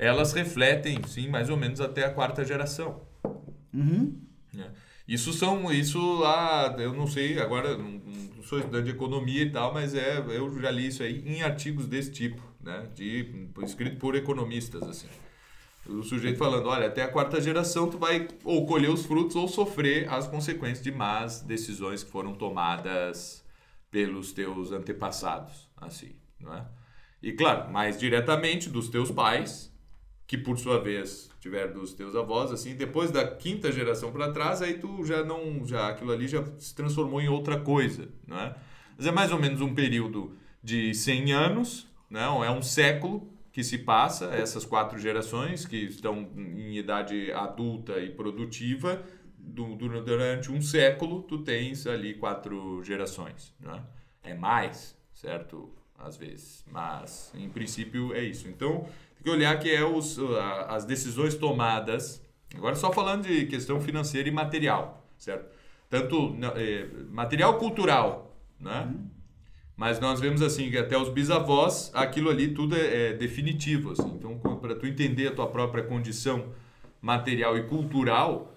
Elas 0.00 0.32
refletem, 0.32 0.98
sim, 1.06 1.28
mais 1.28 1.50
ou 1.50 1.58
menos 1.58 1.78
até 1.78 2.06
a 2.06 2.10
quarta 2.10 2.42
geração. 2.42 3.02
Uhum. 3.72 4.18
né? 4.50 4.72
Isso 5.06 5.30
são, 5.34 5.70
isso 5.70 6.20
lá, 6.20 6.74
eu 6.78 6.94
não 6.94 7.06
sei, 7.06 7.38
agora 7.38 7.76
não, 7.76 8.00
não 8.36 8.42
sou 8.42 8.58
estudante 8.58 8.84
de 8.84 8.92
economia 8.92 9.42
e 9.42 9.50
tal, 9.50 9.74
mas 9.74 9.94
é, 9.94 10.18
eu 10.18 10.58
já 10.58 10.70
li 10.70 10.86
isso 10.86 11.02
aí 11.02 11.22
em 11.26 11.42
artigos 11.42 11.86
desse 11.86 12.12
tipo, 12.12 12.40
né? 12.62 12.88
De, 12.94 13.50
escrito 13.62 13.98
por 13.98 14.14
economistas, 14.14 14.82
assim. 14.84 15.08
O 15.86 16.02
sujeito 16.02 16.38
falando, 16.38 16.66
olha, 16.68 16.86
até 16.86 17.02
a 17.02 17.08
quarta 17.08 17.38
geração 17.38 17.90
tu 17.90 17.98
vai 17.98 18.26
ou 18.42 18.64
colher 18.64 18.88
os 18.88 19.04
frutos 19.04 19.36
ou 19.36 19.48
sofrer 19.48 20.08
as 20.08 20.26
consequências 20.26 20.82
de 20.82 20.92
más 20.92 21.42
decisões 21.42 22.02
que 22.02 22.10
foram 22.10 22.32
tomadas 22.32 23.44
pelos 23.90 24.32
teus 24.32 24.72
antepassados, 24.72 25.68
assim, 25.76 26.14
não 26.38 26.54
é? 26.54 26.64
E 27.22 27.32
claro, 27.32 27.70
mais 27.70 27.98
diretamente 27.98 28.70
dos 28.70 28.88
teus 28.88 29.10
pais, 29.10 29.69
que 30.30 30.38
por 30.38 30.56
sua 30.56 30.78
vez 30.80 31.28
tiver 31.40 31.72
dos 31.72 31.92
teus 31.92 32.14
avós, 32.14 32.52
assim, 32.52 32.76
depois 32.76 33.10
da 33.10 33.26
quinta 33.26 33.72
geração 33.72 34.12
para 34.12 34.30
trás, 34.30 34.62
aí 34.62 34.74
tu 34.74 35.04
já 35.04 35.24
não, 35.24 35.66
já 35.66 35.88
aquilo 35.88 36.12
ali 36.12 36.28
já 36.28 36.44
se 36.56 36.72
transformou 36.72 37.20
em 37.20 37.28
outra 37.28 37.58
coisa, 37.58 38.08
não 38.28 38.38
é? 38.38 38.54
Mas 38.96 39.08
é 39.08 39.10
mais 39.10 39.32
ou 39.32 39.40
menos 39.40 39.60
um 39.60 39.74
período 39.74 40.36
de 40.62 40.94
100 40.94 41.32
anos, 41.32 41.88
não? 42.08 42.44
É 42.44 42.50
um 42.50 42.62
século 42.62 43.28
que 43.50 43.64
se 43.64 43.78
passa, 43.78 44.26
essas 44.26 44.64
quatro 44.64 45.00
gerações 45.00 45.66
que 45.66 45.76
estão 45.86 46.18
em 46.36 46.76
idade 46.78 47.32
adulta 47.32 47.98
e 47.98 48.10
produtiva, 48.10 49.02
du- 49.36 49.74
du- 49.74 50.00
durante 50.04 50.52
um 50.52 50.62
século 50.62 51.24
tu 51.24 51.38
tens 51.38 51.88
ali 51.88 52.14
quatro 52.14 52.84
gerações, 52.84 53.52
não 53.58 53.74
é? 53.74 53.82
É 54.22 54.34
mais, 54.34 54.96
certo? 55.12 55.74
Às 55.98 56.16
vezes, 56.16 56.64
mas 56.70 57.32
em 57.34 57.48
princípio 57.50 58.14
é 58.14 58.22
isso. 58.22 58.48
Então, 58.48 58.86
tem 59.20 59.24
que 59.24 59.30
olhar 59.30 59.58
que 59.58 59.70
é 59.70 59.84
os, 59.84 60.18
as 60.66 60.84
decisões 60.84 61.34
tomadas, 61.34 62.24
agora 62.56 62.74
só 62.74 62.90
falando 62.90 63.26
de 63.26 63.46
questão 63.46 63.78
financeira 63.80 64.28
e 64.28 64.32
material, 64.32 65.06
certo? 65.18 65.46
Tanto 65.90 66.36
eh, 66.56 66.86
material 67.10 67.58
cultural, 67.58 68.34
né? 68.58 68.92
Mas 69.76 69.98
nós 69.98 70.20
vemos 70.20 70.42
assim 70.42 70.70
que 70.70 70.78
até 70.78 70.96
os 70.96 71.08
bisavós, 71.08 71.90
aquilo 71.94 72.30
ali 72.30 72.48
tudo 72.48 72.76
é, 72.76 73.08
é 73.08 73.12
definitivo. 73.12 73.92
Assim. 73.92 74.14
Então, 74.14 74.38
para 74.38 74.74
tu 74.74 74.86
entender 74.86 75.28
a 75.28 75.34
tua 75.34 75.46
própria 75.46 75.82
condição 75.82 76.52
material 77.00 77.56
e 77.56 77.64
cultural, 77.64 78.54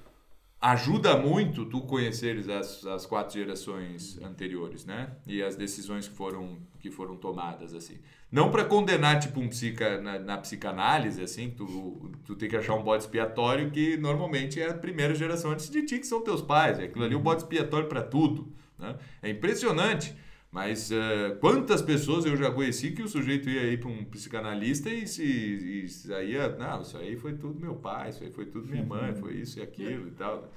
ajuda 0.64 1.18
muito 1.18 1.66
tu 1.66 1.82
conheceres 1.82 2.48
as, 2.48 2.86
as 2.86 3.06
quatro 3.06 3.38
gerações 3.38 4.18
anteriores, 4.24 4.86
né? 4.86 5.12
E 5.28 5.44
as 5.44 5.58
decisões 5.58 6.08
que 6.08 6.16
foram, 6.16 6.58
que 6.80 6.90
foram 6.90 7.18
tomadas, 7.18 7.76
assim. 7.76 8.00
Não 8.32 8.50
para 8.50 8.64
condenar, 8.64 9.20
tipo, 9.20 9.42
um 9.42 9.50
psica, 9.50 10.00
na, 10.00 10.18
na, 10.18 10.38
psicanálise, 10.38 11.22
assim, 11.22 11.50
tu, 11.50 12.14
tu 12.24 12.34
tem 12.38 12.48
que 12.48 12.56
achar 12.56 12.76
um 12.76 12.82
bode 12.82 13.04
expiatório 13.04 13.72
que 13.72 13.98
normalmente 13.98 14.62
é 14.62 14.70
a 14.70 14.74
primeira 14.74 15.14
geração 15.14 15.52
antes 15.52 15.70
de 15.70 15.84
ti, 15.86 16.00
que 16.00 16.08
são 16.08 16.24
teus 16.24 16.42
pais. 16.42 16.80
É 16.80 16.86
aquilo 16.86 17.04
ali 17.04 17.14
é 17.14 17.18
um 17.18 17.22
bode 17.22 17.42
expiatório 17.42 17.90
para 17.90 18.02
tudo, 18.02 18.48
né? 18.80 18.96
É 19.22 19.30
impressionante 19.30 20.16
mas 20.54 20.92
uh, 20.92 21.36
quantas 21.40 21.82
pessoas 21.82 22.26
eu 22.26 22.38
já 22.38 22.52
conheci 22.52 22.92
que 22.92 23.02
o 23.02 23.08
sujeito 23.08 23.50
ia 23.50 23.62
aí 23.62 23.76
para 23.76 23.90
um 23.90 24.06
psicanalista 24.06 24.88
e 24.88 25.08
se 25.08 25.24
e 25.24 25.90
saía, 25.90 26.56
não, 26.56 26.80
isso 26.84 26.96
aí 26.96 27.18
foi 27.18 27.34
tudo 27.34 27.60
meu 27.60 27.74
pai, 27.74 28.10
isso 28.10 28.24
aí 28.24 28.30
foi 28.30 28.46
tudo 28.46 28.68
minha 28.68 28.86
mãe, 28.86 29.16
foi 29.16 29.34
isso 29.34 29.58
e 29.58 29.64
aquilo 29.64 30.10
e 30.10 30.12
tal. 30.12 30.48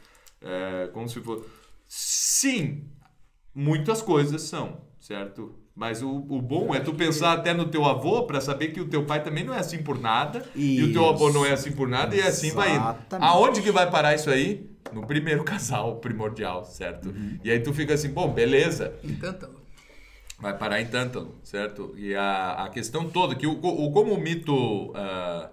É, 0.42 0.90
como 0.92 1.09
se 1.09 1.18
fosse. 1.22 1.47
Sim, 1.88 2.84
muitas 3.55 4.03
coisas 4.03 4.42
são, 4.42 4.82
certo? 5.01 5.55
Mas 5.74 6.03
o, 6.03 6.11
o 6.11 6.42
bom 6.42 6.74
é 6.74 6.80
tu 6.80 6.92
pensar 6.92 7.32
até 7.32 7.55
no 7.55 7.64
teu 7.64 7.86
avô 7.86 8.26
para 8.26 8.38
saber 8.42 8.68
que 8.68 8.80
o 8.82 8.88
teu 8.88 9.07
pai 9.07 9.22
também 9.22 9.44
não 9.44 9.55
é 9.55 9.61
assim 9.61 9.82
por 9.82 9.99
nada 9.99 10.40
isso. 10.55 10.59
e 10.59 10.82
o 10.84 10.92
teu 10.92 11.09
avô 11.09 11.32
não 11.32 11.47
é 11.47 11.53
assim 11.53 11.72
por 11.72 11.88
nada 11.88 12.14
e 12.14 12.20
assim 12.20 12.51
vai 12.51 12.76
indo. 12.76 12.97
Aonde 13.18 13.62
que 13.62 13.70
vai 13.70 13.90
parar 13.90 14.14
isso 14.14 14.28
aí? 14.28 14.70
No 14.92 15.07
primeiro 15.07 15.42
casal 15.44 15.97
primordial, 15.97 16.66
certo? 16.66 17.09
Uhum. 17.09 17.38
E 17.42 17.51
aí 17.51 17.61
tu 17.61 17.72
fica 17.72 17.94
assim, 17.94 18.11
bom, 18.11 18.30
beleza. 18.30 18.92
Encanta 19.03 19.55
vai 20.39 20.57
parar 20.57 20.80
em 20.80 20.87
Tântalo, 20.87 21.39
certo? 21.43 21.95
E 21.97 22.14
a, 22.14 22.64
a 22.64 22.68
questão 22.68 23.09
toda, 23.09 23.34
que 23.34 23.47
o, 23.47 23.53
o 23.53 23.91
como 23.93 24.12
o 24.12 24.20
mito 24.20 24.91
uh, 24.91 25.49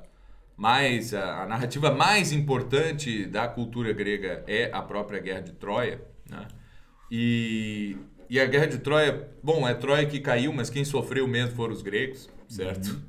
mais, 0.58 1.14
a, 1.14 1.44
a, 1.44 1.46
narrativa 1.46 1.92
mais 1.92 2.32
importante 2.32 3.26
da 3.26 3.48
cultura 3.48 3.94
grega 3.94 4.44
é 4.48 4.70
a 4.74 4.82
própria 4.82 5.20
Guerra 5.20 5.42
de 5.42 5.54
Troia, 5.54 6.02
né? 6.30 6.48
E, 7.10 7.96
e 8.30 8.40
a 8.40 8.46
Guerra 8.46 8.68
de 8.68 8.80
Troia, 8.80 9.30
bom, 9.42 9.68
é 9.68 9.74
Troia 9.74 10.06
que 10.06 10.20
caiu, 10.20 10.52
mas 10.52 10.70
quem 10.70 10.84
sofreu 10.84 11.28
mesmo 11.28 11.56
foram 11.56 11.74
os 11.74 11.82
gregos, 11.82 12.30
certo? 12.48 12.88
Uhum. 12.88 13.02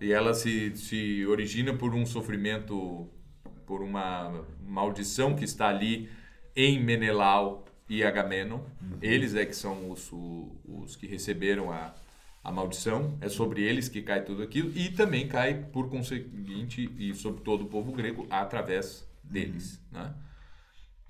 E 0.00 0.12
ela 0.12 0.34
se, 0.34 0.76
se 0.76 1.24
origina 1.26 1.72
por 1.72 1.94
um 1.94 2.04
sofrimento, 2.04 3.08
por 3.66 3.82
uma 3.82 4.44
maldição 4.66 5.34
que 5.34 5.44
está 5.44 5.68
ali 5.68 6.10
em 6.56 6.82
Menelau, 6.82 7.63
e 7.88 8.02
Agamenon. 8.02 8.58
Uhum. 8.58 8.98
Eles 9.02 9.34
é 9.34 9.44
que 9.44 9.54
são 9.54 9.90
os, 9.90 10.10
os 10.64 10.96
que 10.96 11.06
receberam 11.06 11.70
a, 11.70 11.94
a 12.42 12.52
maldição. 12.52 13.16
É 13.20 13.28
sobre 13.28 13.62
eles 13.62 13.88
que 13.88 14.02
cai 14.02 14.24
tudo 14.24 14.42
aquilo. 14.42 14.70
E 14.76 14.90
também 14.90 15.28
cai, 15.28 15.54
por 15.54 15.88
conseguinte, 15.88 16.90
e 16.98 17.14
sobre 17.14 17.42
todo 17.42 17.64
o 17.64 17.68
povo 17.68 17.92
grego, 17.92 18.26
através 18.30 19.06
deles. 19.22 19.80
Uhum. 19.92 20.00
Né? 20.00 20.14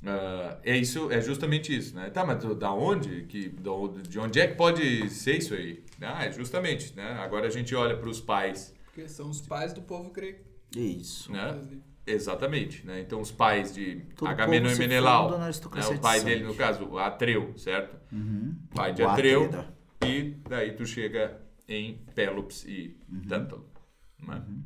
Uh, 0.04 0.60
é 0.62 0.76
isso, 0.76 1.10
é 1.10 1.18
justamente 1.18 1.74
isso, 1.74 1.94
né? 1.94 2.10
Tá, 2.10 2.26
mas 2.26 2.44
da 2.58 2.70
onde 2.70 3.22
que, 3.22 3.48
de 3.48 4.18
onde 4.18 4.38
é 4.38 4.46
que 4.46 4.54
pode 4.54 5.08
ser 5.08 5.38
isso 5.38 5.54
aí? 5.54 5.82
Ah, 5.98 6.26
é 6.26 6.30
justamente, 6.30 6.94
né? 6.94 7.12
Agora 7.12 7.46
a 7.46 7.50
gente 7.50 7.74
olha 7.74 7.96
para 7.96 8.10
os 8.10 8.20
pais. 8.20 8.74
Porque 8.84 9.08
são 9.08 9.30
os 9.30 9.40
pais 9.40 9.72
do 9.72 9.80
povo 9.80 10.10
grego. 10.10 10.44
Isso. 10.76 11.32
Né? 11.32 11.58
Exatamente, 12.06 12.86
né? 12.86 13.00
Então 13.00 13.20
os 13.20 13.32
pais 13.32 13.74
de 13.74 14.02
Todo 14.14 14.28
Agamenon 14.28 14.70
e 14.70 14.76
Menelau, 14.76 15.38
né? 15.38 15.50
o 15.88 15.98
pai 15.98 16.20
dele 16.20 16.44
no 16.44 16.54
caso, 16.54 16.98
Atreu, 16.98 17.56
certo? 17.56 17.96
Uhum. 18.12 18.56
Pai 18.74 18.92
de 18.92 19.02
Atreu 19.02 19.50
e 20.04 20.36
daí 20.48 20.72
tu 20.72 20.84
chega 20.84 21.40
em 21.66 22.04
Pélops 22.14 22.64
e 22.64 23.00
uhum. 23.10 23.22
Tântalo, 23.22 23.70
né? 24.18 24.42
Uhum. 24.46 24.64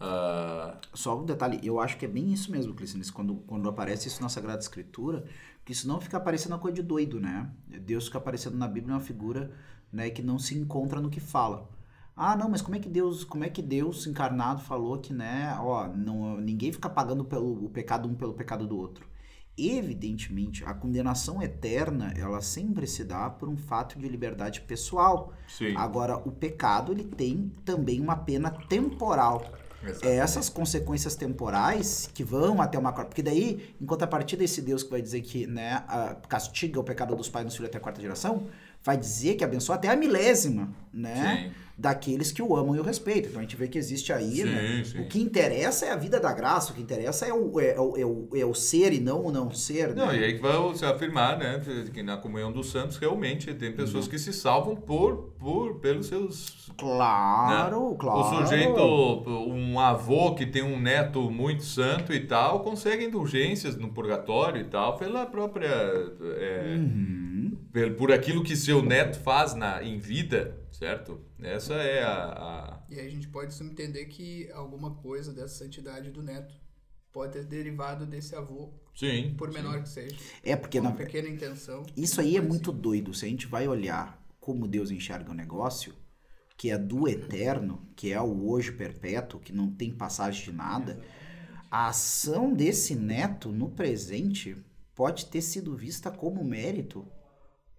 Uh... 0.00 0.78
Só 0.94 1.20
um 1.20 1.26
detalhe, 1.26 1.60
eu 1.62 1.78
acho 1.78 1.98
que 1.98 2.06
é 2.06 2.08
bem 2.08 2.32
isso 2.32 2.50
mesmo, 2.50 2.74
Clícenes, 2.74 3.10
quando, 3.10 3.36
quando 3.46 3.68
aparece 3.68 4.08
isso 4.08 4.22
na 4.22 4.28
Sagrada 4.28 4.60
Escritura, 4.60 5.24
que 5.64 5.72
isso 5.72 5.86
não 5.86 6.00
fica 6.00 6.18
parecendo 6.18 6.54
uma 6.54 6.60
coisa 6.60 6.76
de 6.76 6.82
doido, 6.82 7.20
né? 7.20 7.50
Deus 7.66 8.06
fica 8.06 8.16
aparecendo 8.16 8.56
na 8.56 8.66
Bíblia 8.66 8.94
uma 8.94 9.00
figura 9.00 9.52
né, 9.92 10.08
que 10.08 10.22
não 10.22 10.38
se 10.38 10.56
encontra 10.56 11.00
no 11.00 11.10
que 11.10 11.20
fala. 11.20 11.68
Ah, 12.20 12.34
não, 12.36 12.48
mas 12.48 12.60
como 12.60 12.74
é 12.74 12.80
que 12.80 12.88
Deus, 12.88 13.22
como 13.22 13.44
é 13.44 13.48
que 13.48 13.62
Deus 13.62 14.04
encarnado 14.04 14.60
falou 14.60 14.98
que, 14.98 15.12
né, 15.12 15.56
ó, 15.60 15.86
não, 15.86 16.36
ninguém 16.36 16.72
fica 16.72 16.90
pagando 16.90 17.24
pelo 17.24 17.64
o 17.64 17.70
pecado 17.70 18.08
um 18.08 18.14
pelo 18.14 18.34
pecado 18.34 18.66
do 18.66 18.76
outro. 18.76 19.06
Evidentemente, 19.56 20.64
a 20.64 20.74
condenação 20.74 21.40
eterna, 21.40 22.12
ela 22.16 22.40
sempre 22.40 22.88
se 22.88 23.04
dá 23.04 23.30
por 23.30 23.48
um 23.48 23.56
fato 23.56 23.98
de 23.98 24.08
liberdade 24.08 24.60
pessoal. 24.62 25.32
Sim. 25.46 25.76
Agora, 25.76 26.16
o 26.16 26.32
pecado, 26.32 26.90
ele 26.90 27.04
tem 27.04 27.52
também 27.64 28.00
uma 28.00 28.16
pena 28.16 28.50
temporal. 28.50 29.44
É 30.02 30.16
essas 30.16 30.48
consequências 30.48 31.14
temporais 31.14 32.10
que 32.12 32.24
vão 32.24 32.60
até 32.60 32.76
uma 32.76 32.92
porque 32.92 33.22
daí, 33.22 33.74
enquanto 33.80 34.02
a 34.02 34.08
partir 34.08 34.36
desse 34.36 34.60
Deus 34.60 34.82
que 34.82 34.90
vai 34.90 35.00
dizer 35.00 35.20
que 35.22 35.46
né, 35.46 35.84
castiga 36.28 36.80
o 36.80 36.84
pecado 36.84 37.14
dos 37.14 37.28
pais 37.28 37.44
no 37.44 37.52
filho 37.52 37.66
até 37.66 37.78
a 37.78 37.80
quarta 37.80 38.00
geração, 38.00 38.48
vai 38.82 38.96
dizer 38.96 39.34
que 39.36 39.44
abençoa 39.44 39.76
até 39.76 39.88
a 39.88 39.96
milésima, 39.96 40.72
né? 40.92 41.52
Sim 41.52 41.68
daqueles 41.78 42.32
que 42.32 42.42
o 42.42 42.56
amam 42.56 42.74
e 42.74 42.80
o 42.80 42.82
respeitam. 42.82 43.30
Então 43.30 43.38
a 43.38 43.42
gente 43.42 43.54
vê 43.54 43.68
que 43.68 43.78
existe 43.78 44.12
aí, 44.12 44.38
sim, 44.38 44.44
né? 44.44 44.82
Sim. 44.84 45.00
O 45.00 45.06
que 45.06 45.20
interessa 45.20 45.86
é 45.86 45.92
a 45.92 45.96
vida 45.96 46.18
da 46.18 46.32
graça, 46.32 46.72
o 46.72 46.74
que 46.74 46.82
interessa 46.82 47.24
é 47.24 47.32
o, 47.32 47.60
é, 47.60 47.78
o, 47.78 47.96
é 47.96 48.04
o, 48.04 48.28
é 48.34 48.44
o 48.44 48.52
ser 48.52 48.92
e 48.92 48.98
não 48.98 49.24
o 49.24 49.30
não 49.30 49.48
ser. 49.52 49.94
Não, 49.94 50.08
né? 50.08 50.18
e 50.18 50.24
aí 50.24 50.34
que 50.34 50.42
vai 50.42 50.74
se 50.74 50.84
afirmar, 50.84 51.38
né? 51.38 51.62
Que 51.94 52.02
na 52.02 52.16
comunhão 52.16 52.50
dos 52.50 52.72
santos 52.72 52.96
realmente 52.96 53.54
tem 53.54 53.72
pessoas 53.72 54.06
uhum. 54.06 54.10
que 54.10 54.18
se 54.18 54.32
salvam 54.32 54.74
por, 54.74 55.34
por 55.38 55.76
pelos 55.76 56.08
seus. 56.08 56.68
Claro, 56.76 57.90
né? 57.90 57.96
claro. 57.96 58.20
O 58.20 58.42
sujeito, 58.42 58.82
um 59.48 59.78
avô 59.78 60.34
que 60.34 60.46
tem 60.46 60.64
um 60.64 60.80
neto 60.80 61.30
muito 61.30 61.62
santo 61.62 62.12
e 62.12 62.26
tal, 62.26 62.60
consegue 62.60 63.04
indulgências 63.04 63.76
no 63.76 63.90
purgatório 63.90 64.60
e 64.60 64.64
tal, 64.64 64.96
pela 64.96 65.26
própria. 65.26 65.68
É, 65.68 66.74
uhum. 66.76 67.27
Por 67.96 68.12
aquilo 68.12 68.42
que 68.42 68.56
seu 68.56 68.82
neto 68.82 69.18
faz 69.20 69.54
na, 69.54 69.82
em 69.82 69.98
vida 69.98 70.68
certo? 70.78 71.20
Essa 71.40 71.74
é 71.74 72.04
a, 72.04 72.24
a... 72.24 72.82
E 72.88 73.00
aí 73.00 73.06
a 73.06 73.10
gente 73.10 73.26
pode 73.28 73.52
subentender 73.52 74.08
que 74.08 74.48
alguma 74.52 74.94
coisa 74.94 75.32
dessa 75.32 75.64
santidade 75.64 76.10
do 76.10 76.22
neto 76.22 76.54
pode 77.12 77.32
ter 77.32 77.44
derivado 77.44 78.06
desse 78.06 78.36
avô. 78.36 78.72
Sim. 78.94 79.34
Por 79.36 79.52
menor 79.52 79.78
sim. 79.78 79.82
que 79.82 79.88
seja. 79.88 80.16
É 80.42 80.54
porque 80.54 80.78
uma 80.78 80.90
na... 80.90 80.96
pequena 80.96 81.28
intenção. 81.28 81.84
Isso 81.96 82.20
aí 82.20 82.36
é 82.36 82.40
muito 82.40 82.70
doido. 82.70 83.12
Se 83.12 83.26
a 83.26 83.28
gente 83.28 83.46
vai 83.46 83.66
olhar 83.66 84.24
como 84.38 84.68
Deus 84.68 84.92
enxerga 84.92 85.32
o 85.32 85.34
negócio, 85.34 85.94
que 86.56 86.70
é 86.70 86.78
do 86.78 87.08
eterno, 87.08 87.88
que 87.96 88.12
é 88.12 88.20
o 88.20 88.48
hoje 88.48 88.70
perpétuo, 88.70 89.40
que 89.40 89.52
não 89.52 89.72
tem 89.72 89.92
passagem 89.92 90.44
de 90.44 90.52
nada, 90.52 91.00
a 91.68 91.88
ação 91.88 92.54
desse 92.54 92.94
neto 92.94 93.50
no 93.50 93.70
presente 93.70 94.56
pode 94.94 95.26
ter 95.26 95.42
sido 95.42 95.76
vista 95.76 96.10
como 96.10 96.44
mérito 96.44 97.06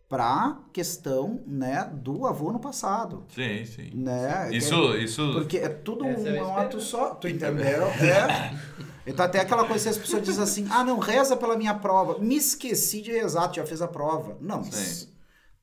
para 0.10 0.60
questão 0.74 1.43
né 1.45 1.89
do 1.93 2.26
avô 2.26 2.51
no 2.51 2.60
passado 2.60 3.26
sim 3.30 3.64
sim 3.64 3.91
né 3.93 4.49
isso 4.51 4.93
é, 4.93 5.03
isso 5.03 5.34
porque 5.34 5.57
é 5.57 5.70
tudo 5.70 6.03
um, 6.03 6.28
é 6.28 6.43
um 6.43 6.57
ato 6.57 6.82
só 6.82 7.14
tu 7.14 7.28
entendeu 7.28 7.86
é 8.01 8.57
então 9.05 9.24
até 9.24 9.39
aquela 9.39 9.66
coisa 9.66 9.84
que 9.84 9.89
as 9.89 9.97
pessoas 9.97 10.24
dizem 10.24 10.43
assim 10.43 10.68
ah 10.72 10.84
não 10.84 10.97
reza 10.97 11.38
pela 11.38 11.55
minha 11.55 11.76
prova 11.76 12.18
me 12.18 12.36
esqueci 12.36 13.01
de 13.01 13.12
rezar 13.12 13.49
tu 13.49 13.57
já 13.57 13.66
fez 13.66 13.82
a 13.82 13.88
prova 13.88 14.36
não 14.41 14.64
sim. 14.64 15.07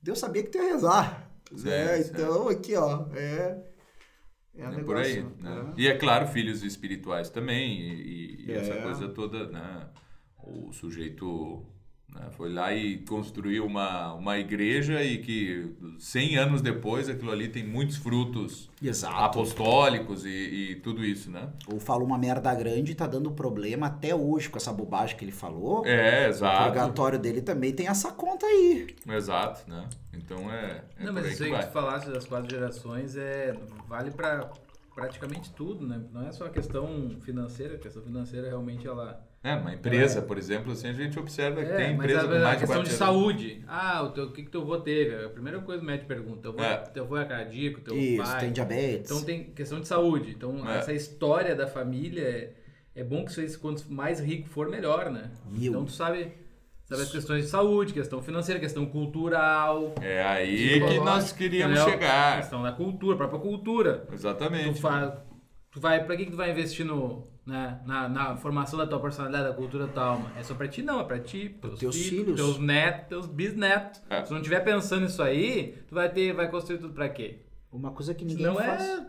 Deus 0.01 0.20
sabia 0.20 0.44
que 0.44 0.51
tu 0.51 0.59
ia 0.59 0.72
rezar 0.72 1.28
sim, 1.55 1.68
né? 1.68 2.03
Sim. 2.03 2.11
então 2.14 2.49
aqui 2.49 2.76
ó 2.76 3.07
é 3.14 3.62
é, 4.55 4.64
é 4.64 4.82
por 4.84 4.97
aí 4.97 5.22
né? 5.22 5.30
né? 5.40 5.74
e 5.76 5.88
é 5.88 5.99
claro 5.99 6.28
filhos 6.28 6.62
espirituais 6.62 7.28
também 7.28 7.80
e, 7.80 8.47
e 8.47 8.53
essa 8.53 8.74
é. 8.74 8.82
coisa 8.82 9.09
toda 9.09 9.49
né 9.49 9.88
o 10.47 10.72
sujeito? 10.72 11.66
Foi 12.36 12.52
lá 12.52 12.72
e 12.74 12.98
construiu 12.98 13.64
uma, 13.64 14.12
uma 14.12 14.38
igreja 14.38 15.02
e 15.02 15.18
que 15.18 15.74
100 15.98 16.36
anos 16.36 16.62
depois 16.62 17.09
aquilo 17.09 17.30
ali 17.30 17.48
tem 17.48 17.66
muitos 17.66 17.96
frutos 17.96 18.70
Exato. 18.82 19.24
apostólicos 19.24 20.24
e, 20.26 20.28
e, 20.28 20.76
tudo 20.76 21.04
isso, 21.04 21.30
né? 21.30 21.48
Ou 21.66 21.80
falou 21.80 22.07
uma 22.07 22.18
merda 22.18 22.54
grande 22.54 22.92
e 22.92 22.94
tá 22.94 23.07
dando 23.07 23.30
problema 23.30 23.86
até 23.86 24.14
hoje 24.14 24.50
com 24.50 24.59
essa 24.59 24.72
bobagem 24.72 25.16
que 25.16 25.24
ele 25.24 25.32
falou. 25.32 25.86
É, 25.86 26.28
exato. 26.28 26.62
O 26.62 26.66
purgatório 26.66 27.18
dele 27.18 27.40
também 27.40 27.72
tem 27.72 27.88
essa 27.88 28.12
conta 28.12 28.44
aí. 28.44 28.94
Exato, 29.09 29.68
né? 29.70 29.88
Então 30.12 30.52
é. 30.52 30.84
é 30.98 31.04
Não, 31.04 31.12
mas 31.12 31.26
isso 31.32 31.44
aí 31.44 31.50
que, 31.50 31.59
que 31.59 31.66
tu 31.66 31.72
falasse 31.72 32.11
das 32.11 32.26
quatro 32.26 32.50
gerações 32.50 33.16
é, 33.16 33.54
vale 33.88 34.11
para 34.11 34.50
praticamente 34.94 35.52
tudo, 35.52 35.86
né? 35.86 36.02
Não 36.12 36.26
é 36.26 36.32
só 36.32 36.46
a 36.46 36.50
questão 36.50 37.16
financeira, 37.20 37.76
a 37.76 37.78
questão 37.78 38.02
financeira 38.02 38.48
realmente 38.48 38.86
ela 38.86 39.26
é, 39.43 39.55
uma 39.55 39.74
empresa, 39.74 40.18
é. 40.18 40.22
por 40.22 40.39
exemplo, 40.39 40.72
assim, 40.72 40.89
a 40.89 40.93
gente 40.93 41.18
observa 41.18 41.64
que 41.64 41.70
é, 41.70 41.76
tem 41.76 41.95
empresa 41.95 42.26
mas 42.26 42.37
a, 42.37 42.41
mais 42.41 42.57
a 42.57 42.61
questão 42.61 42.82
de 42.82 42.91
saúde. 42.91 43.64
Ah, 43.68 44.03
o, 44.03 44.11
teu, 44.11 44.24
o 44.24 44.32
que, 44.32 44.43
que 44.43 44.51
teu 44.51 44.62
avô 44.62 44.78
teve? 44.78 45.24
A 45.24 45.28
primeira 45.28 45.61
coisa 45.61 45.78
que 45.78 45.84
o 45.84 45.87
médico 45.87 46.09
pergunta, 46.09 46.43
teu 46.43 46.51
avô, 46.51 46.62
é. 46.62 46.76
teu 46.76 47.05
avô 47.05 47.16
é 47.16 47.24
cardíaco, 47.24 47.80
teu 47.80 47.97
Isso, 47.97 48.24
pai... 48.24 48.41
tem 48.41 48.53
diabetes. 48.53 49.11
Então 49.11 49.24
tem 49.24 49.45
questão 49.45 49.80
de 49.80 49.87
saúde. 49.87 50.32
Então 50.37 50.68
é. 50.68 50.78
essa 50.78 50.93
história 50.93 51.55
da 51.55 51.68
família, 51.68 52.22
é, 52.22 52.53
é 52.97 53.05
bom 53.05 53.24
que 53.24 53.32
você, 53.32 53.47
quanto 53.59 53.84
mais 53.93 54.18
rico 54.18 54.49
for, 54.49 54.68
melhor, 54.68 55.11
né? 55.11 55.30
Mil. 55.49 55.70
Então 55.70 55.84
tu 55.84 55.93
sabe 55.93 56.32
saber 56.87 57.03
as 57.03 57.11
questões 57.12 57.45
de 57.45 57.51
saúde, 57.51 57.93
questão 57.93 58.22
financeira, 58.22 58.61
questão 58.61 58.87
cultural. 58.87 59.95
É 60.01 60.24
aí 60.24 60.80
que 60.80 60.99
nós 60.99 61.30
queríamos 61.30 61.78
entendeu? 61.78 61.93
chegar. 61.93 62.39
Questão 62.39 62.62
da 62.62 62.72
cultura, 62.72 63.14
a 63.14 63.18
própria 63.18 63.41
cultura. 63.41 63.99
Tu, 64.09 64.14
Exatamente. 64.14 64.80
Tu 65.77 65.81
vai, 65.81 66.03
pra 66.03 66.16
que, 66.16 66.24
que 66.24 66.31
tu 66.31 66.37
vai 66.39 66.51
investir 66.51 66.87
no, 66.87 67.22
né, 67.45 67.79
na, 67.85 68.09
na 68.09 68.37
formação 68.37 68.79
da 68.79 68.87
tua 68.87 68.99
personalidade, 68.99 69.45
da 69.51 69.53
cultura 69.55 69.87
da 69.87 69.93
tua 69.93 70.05
alma? 70.05 70.33
É 70.35 70.43
só 70.43 70.55
pra 70.55 70.66
ti? 70.66 70.81
Não, 70.83 70.99
é 71.01 71.05
pra 71.05 71.18
ti, 71.20 71.55
teus, 71.61 71.79
teus 71.79 71.95
filhos, 71.97 72.09
filhos. 72.11 72.37
teus 72.37 72.59
netos, 72.59 73.09
teus 73.09 73.27
bisnetos. 73.27 74.01
É. 74.09 74.24
Se 74.24 74.33
não 74.33 74.41
tiver 74.41 74.61
pensando 74.61 75.03
nisso 75.03 75.22
aí, 75.22 75.77
tu 75.87 75.95
vai 75.95 76.09
ter, 76.09 76.33
vai 76.33 76.51
construir 76.51 76.79
tudo 76.79 76.95
pra 76.95 77.11
quê? 77.11 77.43
Uma 77.70 77.91
coisa 77.91 78.14
que 78.14 78.24
ninguém 78.24 78.47
Não 78.47 78.55
faz. 78.57 78.83
é. 78.83 79.07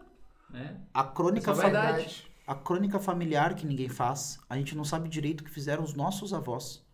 Né? 0.50 0.76
A 0.94 1.06
crônica, 1.06 1.52
Essa 1.52 1.62
fa- 1.62 1.70
vaidade. 1.70 2.28
a 2.46 2.54
crônica 2.56 3.00
familiar 3.00 3.54
que 3.56 3.66
ninguém 3.66 3.88
faz. 3.88 4.38
A 4.50 4.58
gente 4.58 4.76
não 4.76 4.84
sabe 4.84 5.08
direito 5.08 5.40
o 5.42 5.44
que 5.46 5.50
fizeram 5.52 5.84
os 5.86 5.94
nossos 5.94 6.34
avós. 6.34 6.86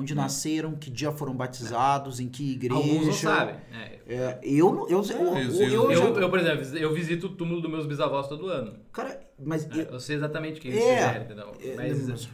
Onde 0.00 0.14
nasceram, 0.14 0.74
que 0.74 0.90
dia 0.90 1.12
foram 1.12 1.34
batizados, 1.34 2.18
em 2.20 2.28
que 2.28 2.52
igreja. 2.52 2.74
Alguns 2.80 3.06
não 3.06 3.12
sabem. 3.12 3.54
né? 3.70 3.92
É, 4.08 4.38
eu, 4.42 4.72
não- 4.72 4.88
eu, 4.88 5.02
eu, 5.02 5.92
eu, 6.16 6.30
por 6.30 6.38
exemplo, 6.38 6.64
eu 6.78 6.92
visito 6.94 7.26
o 7.26 7.30
túmulo 7.30 7.60
dos 7.60 7.70
meus 7.70 7.86
bisavós 7.86 8.26
todo 8.26 8.46
ano. 8.48 8.74
Cara, 8.92 9.20
mas 9.38 9.66
né? 9.66 9.86
eu- 9.88 9.94
Eu 9.94 10.00
sei 10.00 10.16
exatamente 10.16 10.60
quem 10.60 10.70
eles 10.72 10.82
É, 10.82 10.96
fizeram, 10.96 11.24
entendeu? 11.24 11.52
é, 11.62 11.74
Mas, 11.76 12.28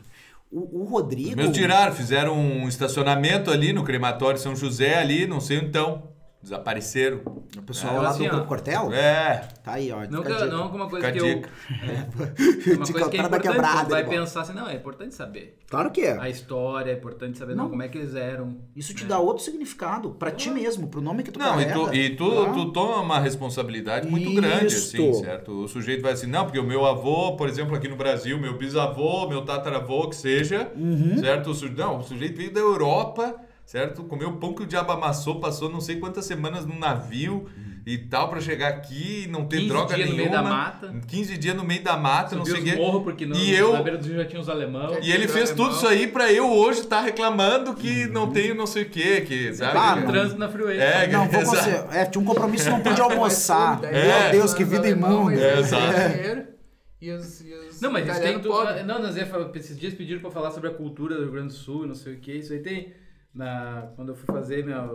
o, 0.50 0.80
o 0.82 0.84
Rodrigo. 0.84 1.30
Os 1.30 1.34
meus 1.34 1.50
tiraram, 1.56 1.92
fizeram 1.92 2.38
um 2.38 2.68
estacionamento 2.68 3.50
ali 3.50 3.72
no 3.72 3.82
crematório 3.84 4.38
São 4.38 4.54
José, 4.54 4.96
ali, 4.98 5.26
não 5.26 5.40
sei 5.40 5.58
então. 5.58 6.14
Desapareceram. 6.46 7.20
O 7.58 7.62
pessoal 7.62 7.96
É, 7.96 7.98
lá 8.00 8.08
assim, 8.10 8.28
do 8.28 8.44
Cortel? 8.44 8.92
É. 8.92 9.48
Tá 9.64 9.72
aí, 9.72 9.90
ó. 9.90 10.02
não, 10.08 10.22
não 10.22 10.68
que 10.70 10.76
uma 10.76 10.88
coisa 10.88 11.06
Fica 11.08 11.12
que 11.12 11.18
eu. 11.18 11.26
É, 11.26 11.42
uma 12.76 12.86
coisa 12.86 13.06
o 13.06 13.10
que 13.10 13.16
é 13.16 13.20
importante. 13.20 13.42
quebrada, 13.42 13.88
vai 13.88 14.00
irmão. 14.02 14.14
pensar 14.16 14.40
assim, 14.42 14.52
não, 14.52 14.68
é 14.68 14.74
importante 14.76 15.14
saber. 15.16 15.58
Claro 15.68 15.90
que 15.90 16.02
é. 16.02 16.16
A 16.20 16.28
história, 16.28 16.92
é 16.92 16.94
importante 16.94 17.36
saber 17.36 17.56
não, 17.56 17.64
Não. 17.64 17.70
como 17.70 17.82
é 17.82 17.88
que 17.88 17.98
eles 17.98 18.14
eram. 18.14 18.58
Isso 18.76 18.94
te 18.94 19.04
dá 19.04 19.18
outro 19.18 19.42
significado 19.42 20.10
pra 20.10 20.30
ti 20.30 20.48
mesmo, 20.50 20.86
pro 20.86 21.00
nome 21.00 21.24
que 21.24 21.32
tu 21.32 21.38
Não, 21.40 21.60
e 21.60 21.64
carrega. 21.66 21.74
tu, 21.90 21.94
e 21.94 22.16
tu, 22.16 22.44
tá? 22.44 22.52
tu 22.52 22.72
toma 22.72 23.00
uma 23.00 23.18
responsabilidade 23.18 24.08
muito 24.08 24.32
grande, 24.32 24.66
assim, 24.66 25.10
Isto. 25.10 25.24
certo? 25.24 25.52
O 25.64 25.68
sujeito 25.68 26.02
vai 26.02 26.12
assim, 26.12 26.28
não, 26.28 26.44
porque 26.44 26.60
o 26.60 26.64
meu 26.64 26.86
avô, 26.86 27.34
por 27.36 27.48
exemplo, 27.48 27.74
aqui 27.74 27.88
no 27.88 27.96
Brasil, 27.96 28.38
meu 28.38 28.56
bisavô, 28.56 29.28
meu 29.28 29.42
tataravô, 29.44 30.08
que 30.08 30.14
seja, 30.14 30.70
Uhum. 30.76 31.18
certo? 31.18 31.50
O 31.50 31.54
suje- 31.54 31.74
Não, 31.76 31.98
o 31.98 32.02
sujeito 32.04 32.36
veio 32.36 32.52
da 32.52 32.60
Europa, 32.60 33.34
certo? 33.66 34.04
Comeu 34.04 34.30
o 34.30 34.36
pão 34.38 34.54
que 34.54 34.62
o 34.62 34.66
diabo 34.66 34.92
amassou, 34.92 35.38
passou 35.40 35.68
não 35.68 35.80
sei 35.82 35.96
quantas 35.96 36.24
semanas 36.24 36.64
num 36.64 36.78
navio 36.78 37.46
e 37.84 37.98
tal, 37.98 38.28
pra 38.28 38.40
chegar 38.40 38.68
aqui 38.68 39.24
e 39.24 39.26
não 39.28 39.44
ter 39.46 39.58
15 39.58 39.68
droga 39.68 39.94
dias 39.94 40.08
no 40.10 40.16
nenhuma. 40.16 40.30
meio 40.32 40.44
da 40.44 40.50
mata. 40.56 40.94
15 41.06 41.38
dias 41.38 41.54
no 41.56 41.62
meio 41.62 41.82
da 41.84 41.96
mata, 41.96 42.34
não 42.34 42.44
sei 42.44 42.54
o 42.54 42.56
Subiu 42.56 42.74
quê. 42.74 43.00
porque 43.04 43.24
no, 43.26 43.36
E 43.36 43.54
eu- 43.54 43.74
na 43.74 43.82
beira 43.82 43.96
do 43.98 44.04
rio 44.08 44.16
já 44.16 44.24
tinha 44.24 44.40
os 44.40 44.48
alemão. 44.48 44.98
E 45.00 45.12
ele 45.12 45.28
fez 45.28 45.50
alemão. 45.50 45.66
tudo 45.68 45.76
isso 45.76 45.86
aí 45.86 46.08
pra 46.08 46.32
eu 46.32 46.50
hoje 46.50 46.80
estar 46.80 47.00
reclamando 47.02 47.74
que 47.74 48.06
não 48.06 48.32
tenho 48.32 48.56
não 48.56 48.66
sei 48.66 48.82
o 48.84 48.90
quê, 48.90 49.20
que, 49.20 49.52
sabe? 49.54 49.78
Ah, 49.78 49.94
não. 49.96 50.06
trânsito 50.08 50.38
na 50.38 50.48
freeway. 50.48 50.78
É, 50.78 51.06
Não, 51.08 51.28
vou 51.28 51.40
Exato. 51.42 51.56
você. 51.90 51.96
É, 51.96 52.04
tinha 52.06 52.20
um 52.20 52.24
compromisso, 52.24 52.68
não 52.70 52.80
pude 52.80 52.98
almoçar. 53.02 53.78
É. 53.84 54.22
Meu 54.32 54.40
Deus, 54.40 54.52
que 54.54 54.64
vida 54.64 54.88
imunda. 54.88 55.34
É, 55.40 55.58
exato. 55.60 56.56
E 56.98 57.10
os, 57.12 57.42
e 57.42 57.52
os 57.52 57.80
Não, 57.80 57.92
mas 57.92 58.04
isso 58.08 58.20
tem. 58.20 58.32
italianos 58.32 58.42
Tu, 58.42 58.48
pobres. 58.48 58.86
não, 58.86 59.02
nós 59.02 59.28
falar- 59.28 59.50
esses 59.54 59.78
dias 59.78 59.92
pediram 59.92 60.18
pra 60.20 60.30
falar 60.30 60.50
sobre 60.50 60.70
a 60.70 60.72
cultura 60.72 61.14
do 61.14 61.22
Rio 61.24 61.32
Grande 61.32 61.48
do 61.48 61.52
Sul 61.52 61.84
e 61.84 61.88
não 61.88 61.94
sei 61.94 62.14
o 62.14 62.18
que. 62.18 62.32
Isso 62.32 62.54
aí 62.54 62.60
tem. 62.60 62.94
Na, 63.36 63.92
quando 63.94 64.08
eu 64.10 64.14
fui 64.14 64.26
fazer 64.26 64.64
minha 64.64 64.88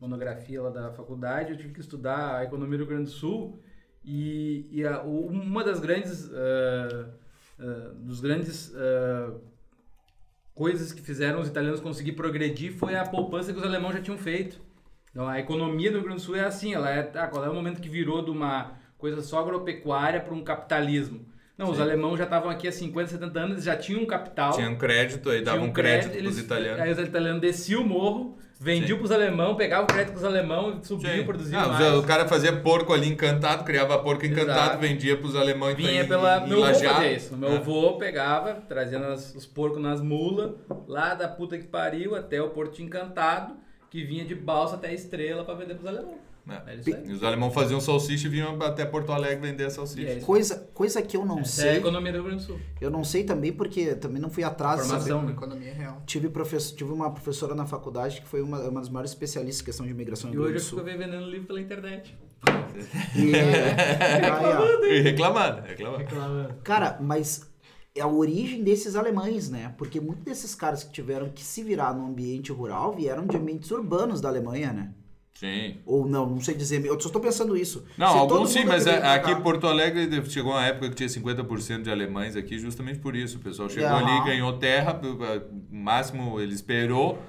monografia 0.00 0.62
lá 0.62 0.70
da 0.70 0.92
faculdade, 0.92 1.50
eu 1.52 1.56
tive 1.56 1.74
que 1.74 1.80
estudar 1.80 2.36
a 2.38 2.44
economia 2.44 2.78
do 2.78 2.84
Rio 2.84 2.94
Grande 2.94 3.04
do 3.10 3.10
Sul. 3.10 3.58
E, 4.04 4.66
e 4.70 4.86
a- 4.86 5.02
uma 5.02 5.64
das 5.64 5.80
grandes. 5.80 6.30
ah, 6.32 7.08
ah, 7.58 7.90
dos 7.96 8.20
grandes. 8.20 8.72
ah, 8.76 9.32
coisas 10.54 10.92
que 10.92 11.00
fizeram 11.02 11.40
os 11.40 11.48
italianos 11.48 11.80
conseguir 11.80 12.12
progredir 12.12 12.72
foi 12.72 12.96
a 12.96 13.04
poupança 13.06 13.52
que 13.52 13.58
os 13.58 13.64
alemães 13.64 13.94
já 13.94 14.02
tinham 14.02 14.18
feito. 14.18 14.60
Então, 15.10 15.26
a 15.28 15.38
economia 15.38 15.90
do 15.90 15.98
Rio 15.98 16.04
Grande 16.06 16.20
do 16.20 16.24
Sul 16.24 16.36
é 16.36 16.44
assim, 16.44 16.74
ela 16.74 16.90
é, 16.90 17.02
tá, 17.02 17.26
qual 17.28 17.44
é 17.44 17.48
o 17.48 17.54
momento 17.54 17.80
que 17.80 17.88
virou 17.88 18.24
de 18.24 18.30
uma 18.30 18.72
coisa 18.98 19.20
só 19.22 19.38
agropecuária 19.40 20.20
para 20.20 20.34
um 20.34 20.42
capitalismo? 20.42 21.24
Não, 21.58 21.70
os 21.70 21.76
Sim. 21.76 21.82
alemães 21.82 22.16
já 22.18 22.22
estavam 22.24 22.48
aqui 22.48 22.68
há 22.68 22.72
50, 22.72 23.10
70 23.10 23.38
anos, 23.40 23.52
eles 23.52 23.64
já 23.64 23.74
tinham 23.76 24.02
um 24.02 24.06
capital. 24.06 24.52
Tinha 24.52 24.70
um 24.70 24.76
crédito 24.76 25.28
aí, 25.28 25.42
dava 25.42 25.58
tinham 25.58 25.68
um 25.68 25.72
crédito, 25.72 26.10
eles, 26.14 26.22
pros 26.22 26.38
italianos. 26.38 26.80
Aí 26.80 26.92
os 26.92 26.98
italianos 27.00 27.40
desciam 27.40 27.82
o 27.82 27.84
morro, 27.84 28.38
vendiam 28.60 28.96
para 28.98 29.04
os 29.06 29.10
alemães, 29.10 29.56
pegavam 29.56 29.84
o 29.84 29.88
crédito 29.88 30.12
com 30.12 30.18
os 30.18 30.24
alemães, 30.24 30.86
subiam, 30.86 31.24
produziam 31.24 31.60
Ah, 31.60 31.66
mais. 31.66 31.94
o 31.96 32.02
cara 32.04 32.28
fazia 32.28 32.52
porco 32.60 32.92
ali 32.92 33.08
encantado, 33.08 33.64
criava 33.64 33.98
porco 33.98 34.24
encantado, 34.24 34.50
Exato. 34.52 34.78
vendia 34.78 35.16
pros 35.16 35.34
alemães 35.34 35.76
Vinha 35.76 36.02
em- 36.04 36.06
pela. 36.08 36.44
em 36.44 36.48
Meu 36.48 36.62
avô 36.62 36.72
fazia 36.74 37.12
isso. 37.12 37.36
Meu 37.36 37.48
É. 37.50 37.56
avô 37.56 37.94
pegava, 37.98 38.54
trazia 38.68 39.00
nas- 39.00 39.34
os 39.34 39.44
porcos 39.44 39.82
nas 39.82 40.00
mulas, 40.00 40.52
lá 40.86 41.14
da 41.14 41.26
puta 41.26 41.58
que 41.58 41.66
pariu 41.66 42.14
até 42.14 42.40
o 42.40 42.50
Porto 42.50 42.80
Encantado, 42.80 43.54
que 43.90 44.04
vinha 44.04 44.24
de 44.24 44.34
balsa 44.36 44.76
até 44.76 44.88
a 44.90 44.92
estrela 44.92 45.44
pra 45.44 45.54
vender 45.54 45.74
pros 45.74 45.88
alemães. 45.88 46.27
É. 46.48 46.74
É. 46.74 47.02
E 47.06 47.12
os 47.12 47.22
alemães 47.22 47.52
faziam 47.52 47.80
salsicha 47.80 48.26
e 48.26 48.30
vinham 48.30 48.60
até 48.62 48.84
Porto 48.84 49.12
Alegre 49.12 49.48
vender 49.50 49.64
a 49.64 49.66
é 49.66 49.70
salsicha. 49.70 50.12
isso. 50.14 50.26
Coisa, 50.26 50.68
coisa 50.72 51.02
que 51.02 51.16
eu 51.16 51.24
não 51.26 51.40
Essa 51.40 51.62
é 51.62 51.68
a 51.68 51.70
sei. 51.72 51.78
economia 51.80 52.12
do 52.12 52.16
Rio 52.18 52.24
Grande 52.26 52.42
do 52.42 52.46
Sul. 52.46 52.60
Eu 52.80 52.90
não 52.90 53.04
sei 53.04 53.24
também 53.24 53.52
porque 53.52 53.94
também 53.94 54.20
não 54.20 54.30
fui 54.30 54.42
atrás 54.44 54.80
de 54.82 54.86
Formação. 54.86 55.08
saber. 55.18 55.22
Uma 55.24 55.32
economia 55.32 55.74
real. 55.74 56.02
Tive, 56.06 56.28
professor, 56.28 56.74
tive 56.76 56.92
uma 56.92 57.10
professora 57.12 57.54
na 57.54 57.66
faculdade 57.66 58.20
que 58.20 58.28
foi 58.28 58.40
uma, 58.42 58.58
uma 58.68 58.80
das 58.80 58.88
maiores 58.88 59.10
especialistas 59.10 59.62
em 59.62 59.64
questão 59.64 59.86
de 59.86 59.92
imigração 59.92 60.30
E 60.30 60.34
no 60.34 60.42
Rio 60.42 60.50
hoje 60.54 60.64
eu 60.64 60.68
fico 60.70 60.82
vendendo 60.84 61.18
livro 61.30 61.46
pela 61.46 61.60
internet. 61.60 62.16
E- 63.16 63.32
ó. 64.82 64.84
E 64.86 65.00
reclamando, 65.00 65.62
reclamando. 65.62 66.54
Cara, 66.62 66.98
mas 67.00 67.48
é 67.94 68.00
a 68.00 68.06
origem 68.06 68.62
desses 68.62 68.94
alemães, 68.94 69.50
né? 69.50 69.74
Porque 69.76 70.00
muitos 70.00 70.24
desses 70.24 70.54
caras 70.54 70.84
que 70.84 70.92
tiveram 70.92 71.28
que 71.30 71.42
se 71.44 71.62
virar 71.62 71.92
no 71.94 72.06
ambiente 72.06 72.52
rural 72.52 72.94
vieram 72.94 73.26
de 73.26 73.36
ambientes 73.36 73.70
urbanos 73.70 74.20
da 74.20 74.28
Alemanha, 74.28 74.72
né? 74.72 74.92
Sim. 75.38 75.76
Ou 75.86 76.04
não, 76.04 76.26
não 76.26 76.40
sei 76.40 76.56
dizer. 76.56 76.84
Eu 76.84 76.98
só 76.98 77.06
estou 77.08 77.22
pensando 77.22 77.56
isso. 77.56 77.84
Não, 77.96 78.10
Se 78.10 78.18
alguns 78.18 78.50
sim, 78.50 78.64
mas 78.64 78.88
é- 78.88 79.06
aqui 79.06 79.30
em 79.30 79.40
Porto 79.40 79.68
Alegre 79.68 80.08
chegou 80.28 80.50
uma 80.50 80.66
época 80.66 80.88
que 80.88 80.96
tinha 80.96 81.08
50% 81.08 81.82
de 81.84 81.90
alemães 81.92 82.34
aqui, 82.34 82.58
justamente 82.58 82.98
por 82.98 83.14
isso. 83.14 83.36
O 83.36 83.40
pessoal 83.40 83.68
chegou 83.70 83.88
Aham. 83.88 84.04
ali, 84.18 84.26
ganhou 84.26 84.52
terra, 84.54 85.00
o 85.00 85.74
máximo 85.76 86.40
ele 86.40 86.52
esperou, 86.52 87.22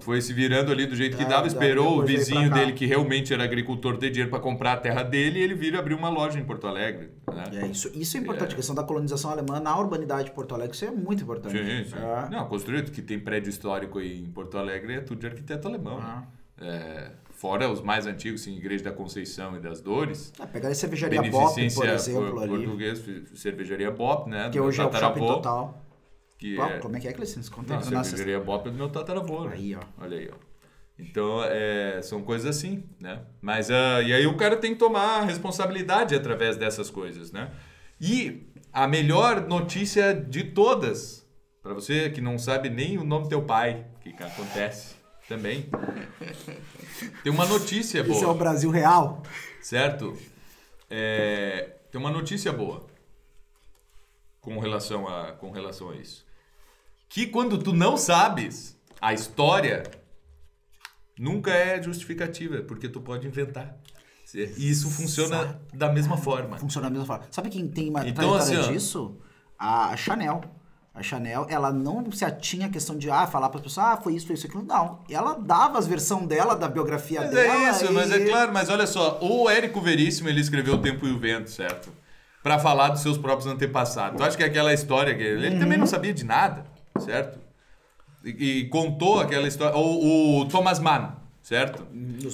foi 0.00 0.22
se 0.22 0.32
virando 0.32 0.72
ali 0.72 0.86
do 0.86 0.96
jeito 0.96 1.18
que 1.18 1.22
É, 1.22 1.26
dava, 1.26 1.46
esperou 1.46 1.98
o 1.98 2.02
vizinho 2.02 2.50
dele, 2.50 2.72
que 2.72 2.86
realmente 2.86 3.34
era 3.34 3.44
agricultor, 3.44 3.98
ter 3.98 4.08
dinheiro 4.08 4.30
para 4.30 4.40
comprar 4.40 4.72
a 4.72 4.76
terra 4.78 5.02
dele, 5.02 5.38
e 5.38 5.42
ele 5.42 5.54
vira 5.54 5.78
abrir 5.80 5.92
uma 5.92 6.08
loja 6.08 6.38
em 6.38 6.44
Porto 6.44 6.66
Alegre. 6.66 7.10
Né? 7.30 7.44
É, 7.62 7.66
isso, 7.66 7.90
isso 7.94 8.16
é 8.16 8.20
importante. 8.20 8.54
A 8.54 8.56
questão 8.56 8.74
da 8.74 8.82
colonização 8.82 9.30
alemã 9.30 9.60
na 9.60 9.78
urbanidade 9.78 10.30
de 10.30 10.34
Porto 10.34 10.54
Alegre, 10.54 10.74
isso 10.74 10.86
é 10.86 10.90
muito 10.90 11.24
importante. 11.24 11.58
Sim, 11.58 11.84
sim. 11.90 11.94
É. 11.98 12.30
Não, 12.30 12.46
construído 12.48 12.90
que 12.90 13.02
tem 13.02 13.18
prédio 13.20 13.50
histórico 13.50 13.98
aí 13.98 14.18
em 14.18 14.30
Porto 14.30 14.56
Alegre 14.56 14.94
é 14.94 15.00
tudo 15.02 15.20
de 15.20 15.26
arquiteto 15.26 15.68
alemão. 15.68 15.98
Ah. 16.00 16.20
né? 16.22 16.37
É, 16.60 17.10
fora 17.30 17.70
os 17.70 17.80
mais 17.80 18.06
antigos, 18.06 18.40
assim, 18.42 18.56
Igreja 18.56 18.84
da 18.84 18.92
Conceição 18.92 19.56
e 19.56 19.60
das 19.60 19.80
Dores. 19.80 20.32
É, 20.40 20.46
pegar 20.46 20.68
a 20.68 20.74
cervejaria 20.74 21.22
Bop, 21.22 21.54
por 21.74 21.88
exemplo, 21.88 22.30
por- 22.32 22.42
ali. 22.42 22.48
português, 22.48 23.04
cervejaria 23.34 23.90
Bop, 23.90 24.28
né? 24.28 24.50
Que 24.50 24.58
hoje 24.60 24.80
é 24.80 24.84
o 24.86 24.92
shopping 24.92 25.20
total. 25.20 25.84
Que 26.38 26.56
Pô, 26.56 26.62
é... 26.64 26.78
Como 26.78 26.96
é 26.96 27.00
que 27.00 27.08
é 27.08 27.12
que 27.12 27.18
eles 27.18 27.30
se 27.30 27.38
Não, 27.38 27.48
contam? 27.50 27.76
Nossa, 27.76 28.04
cervejaria 28.04 28.40
Bop 28.40 28.68
é 28.68 28.70
do 28.72 28.76
meu 28.76 28.88
tataravô. 28.88 29.44
né? 29.44 29.54
Aí, 29.54 29.74
ó. 29.74 29.80
Olha 30.02 30.18
aí, 30.18 30.30
ó. 30.32 30.36
Então, 30.98 31.44
é, 31.44 32.00
são 32.02 32.22
coisas 32.22 32.56
assim, 32.56 32.82
né? 33.00 33.22
Mas, 33.40 33.70
ah, 33.70 34.02
e 34.02 34.12
aí 34.12 34.26
o 34.26 34.36
cara 34.36 34.56
tem 34.56 34.72
que 34.72 34.78
tomar 34.80 35.22
responsabilidade 35.22 36.14
através 36.14 36.56
dessas 36.56 36.90
coisas, 36.90 37.30
né? 37.30 37.52
E 38.00 38.48
a 38.72 38.86
melhor 38.88 39.46
notícia 39.46 40.12
de 40.12 40.42
todas, 40.42 41.24
para 41.62 41.72
você 41.72 42.10
que 42.10 42.20
não 42.20 42.36
sabe 42.36 42.68
nem 42.68 42.98
o 42.98 43.04
nome 43.04 43.24
do 43.24 43.28
teu 43.28 43.42
pai, 43.42 43.86
o 43.96 44.00
que, 44.00 44.12
que 44.12 44.22
acontece 44.24 44.97
também, 45.28 45.68
tem 47.22 47.30
uma 47.30 47.44
notícia 47.46 48.00
Esse 48.00 48.10
é 48.10 48.16
o 48.16 48.20
boa, 48.20 48.34
Brasil 48.34 48.70
real. 48.70 49.22
certo? 49.60 50.16
É, 50.90 51.76
tem 51.92 52.00
uma 52.00 52.10
notícia 52.10 52.50
boa 52.52 52.86
com 54.40 54.58
relação, 54.58 55.06
a, 55.06 55.32
com 55.32 55.50
relação 55.50 55.90
a 55.90 55.96
isso. 55.96 56.24
Que 57.08 57.26
quando 57.26 57.58
tu 57.58 57.72
não 57.74 57.96
sabes 57.96 58.76
a 59.00 59.12
história, 59.12 59.82
nunca 61.18 61.50
é 61.52 61.82
justificativa, 61.82 62.62
porque 62.62 62.88
tu 62.88 63.00
pode 63.00 63.26
inventar. 63.26 63.76
E 64.34 64.70
isso 64.70 64.90
funciona 64.90 65.60
da 65.72 65.90
mesma 65.90 66.16
forma. 66.16 66.58
Funciona 66.58 66.86
da 66.86 66.90
mesma 66.90 67.06
forma. 67.06 67.26
Sabe 67.30 67.48
quem 67.50 67.66
tem 67.68 67.88
uma 67.90 68.06
Então, 68.06 68.30
trajetória 68.32 68.60
assim, 68.60 68.72
disso? 68.72 69.18
A 69.58 69.96
Chanel. 69.96 70.42
A 70.98 71.02
Chanel, 71.02 71.46
ela 71.48 71.72
não 71.72 72.10
se 72.10 72.24
atinha 72.24 72.66
à 72.66 72.68
questão 72.68 72.96
de 72.98 73.08
ah, 73.08 73.24
falar 73.26 73.48
para 73.50 73.58
as 73.58 73.62
pessoas, 73.62 73.86
ah, 73.86 73.96
foi 74.02 74.14
isso, 74.14 74.26
foi 74.26 74.34
isso, 74.34 74.46
aquilo. 74.48 74.64
Não. 74.64 74.98
Ela 75.08 75.34
dava 75.34 75.78
as 75.78 75.86
versões 75.86 76.26
dela, 76.26 76.56
da 76.56 76.68
biografia 76.68 77.20
Mas 77.20 77.30
dela. 77.30 77.54
é 77.54 77.70
isso, 77.70 77.84
e- 77.86 77.90
mas 77.92 78.10
é 78.10 78.18
claro, 78.26 78.52
mas 78.52 78.68
olha 78.68 78.84
só, 78.86 79.16
o 79.22 79.48
Érico 79.48 79.80
Veríssimo, 79.80 80.28
ele 80.28 80.40
escreveu 80.40 80.74
O 80.74 80.78
Tempo 80.78 81.06
e 81.06 81.12
o 81.12 81.18
Vento, 81.18 81.50
certo? 81.50 81.88
Pra 82.42 82.58
falar 82.58 82.88
dos 82.88 83.00
seus 83.00 83.16
próprios 83.16 83.46
antepassados. 83.46 84.16
Tu 84.16 84.24
acha 84.24 84.36
que 84.36 84.42
é 84.42 84.46
aquela 84.46 84.72
história 84.74 85.14
que 85.14 85.22
ele, 85.22 85.46
ele 85.46 85.58
também 85.60 85.78
não 85.78 85.86
sabia 85.86 86.12
de 86.12 86.24
nada, 86.24 86.64
certo? 86.98 87.38
E, 88.24 88.30
e 88.62 88.68
contou 88.68 89.20
aquela 89.20 89.46
história. 89.46 89.76
O, 89.76 90.40
o 90.40 90.48
Thomas 90.48 90.80
Mann, 90.80 91.12
certo? 91.42 91.86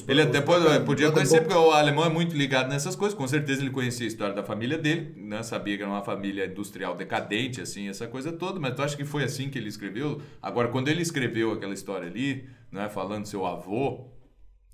Ele 0.09 0.23
até 0.23 0.41
pode, 0.41 0.85
podia 0.85 1.09
os- 1.09 1.15
conhecer, 1.15 1.41
porque 1.43 1.55
o 1.55 1.71
alemão 1.71 2.05
é 2.05 2.09
muito 2.09 2.37
ligado 2.37 2.69
nessas 2.69 2.97
coisas. 2.97 3.17
Com 3.17 3.27
certeza 3.29 3.61
ele 3.63 3.71
conhecia 3.71 4.07
a 4.07 4.09
história 4.09 4.35
da 4.35 4.43
família 4.43 4.77
dele, 4.79 5.15
né? 5.17 5.43
Sabia 5.43 5.77
que 5.77 5.83
era 5.83 5.91
uma 5.93 6.03
família 6.05 6.47
industrial 6.47 6.97
decadente, 6.97 7.61
assim, 7.61 7.89
essa 7.89 8.07
coisa 8.09 8.33
toda. 8.33 8.59
Mas 8.59 8.75
tu 8.75 8.83
acha 8.83 8.97
que 8.97 9.05
foi 9.05 9.23
assim 9.25 9.49
que 9.49 9.59
ele 9.59 9.69
escreveu? 9.69 10.21
Agora, 10.43 10.69
quando 10.69 10.89
ele 10.89 11.03
escreveu 11.03 11.53
aquela 11.53 11.75
história 11.75 12.09
ali, 12.09 12.49
né? 12.73 12.89
Falando 12.89 13.23
do 13.23 13.29
seu 13.29 13.47
avô 13.47 14.09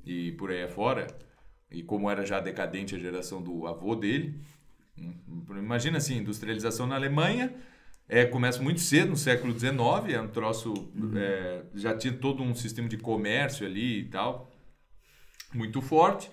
e 0.05 0.33
por 0.33 0.51
aí 0.51 0.63
afora, 0.63 1.07
e 1.71 1.83
como 1.83 2.11
era 2.11 2.25
já 2.25 2.41
decadente 2.41 2.95
a 2.95 2.99
geração 2.99 3.43
do 3.43 3.67
avô 3.67 3.95
dele. 3.95 4.41
hum, 4.99 5.13
Imagina 5.59 5.99
assim, 5.99 6.17
industrialização 6.19 6.87
na 6.87 6.95
Alemanha... 6.95 7.53
É, 8.13 8.25
começa 8.27 8.61
muito 8.61 8.81
cedo, 8.81 9.11
no 9.11 9.17
século 9.17 9.57
XIX, 9.57 9.73
é 10.13 10.21
um 10.21 10.27
troço... 10.29 10.75
é, 11.17 11.63
já 11.75 11.97
tinha 11.97 12.13
todo 12.13 12.43
um 12.43 12.55
sistema 12.55 12.89
de 12.89 12.97
comércio 12.97 13.65
ali 13.65 14.01
e 14.01 14.05
tal 14.05 14.51
muito 15.53 15.81
forte. 15.81 16.31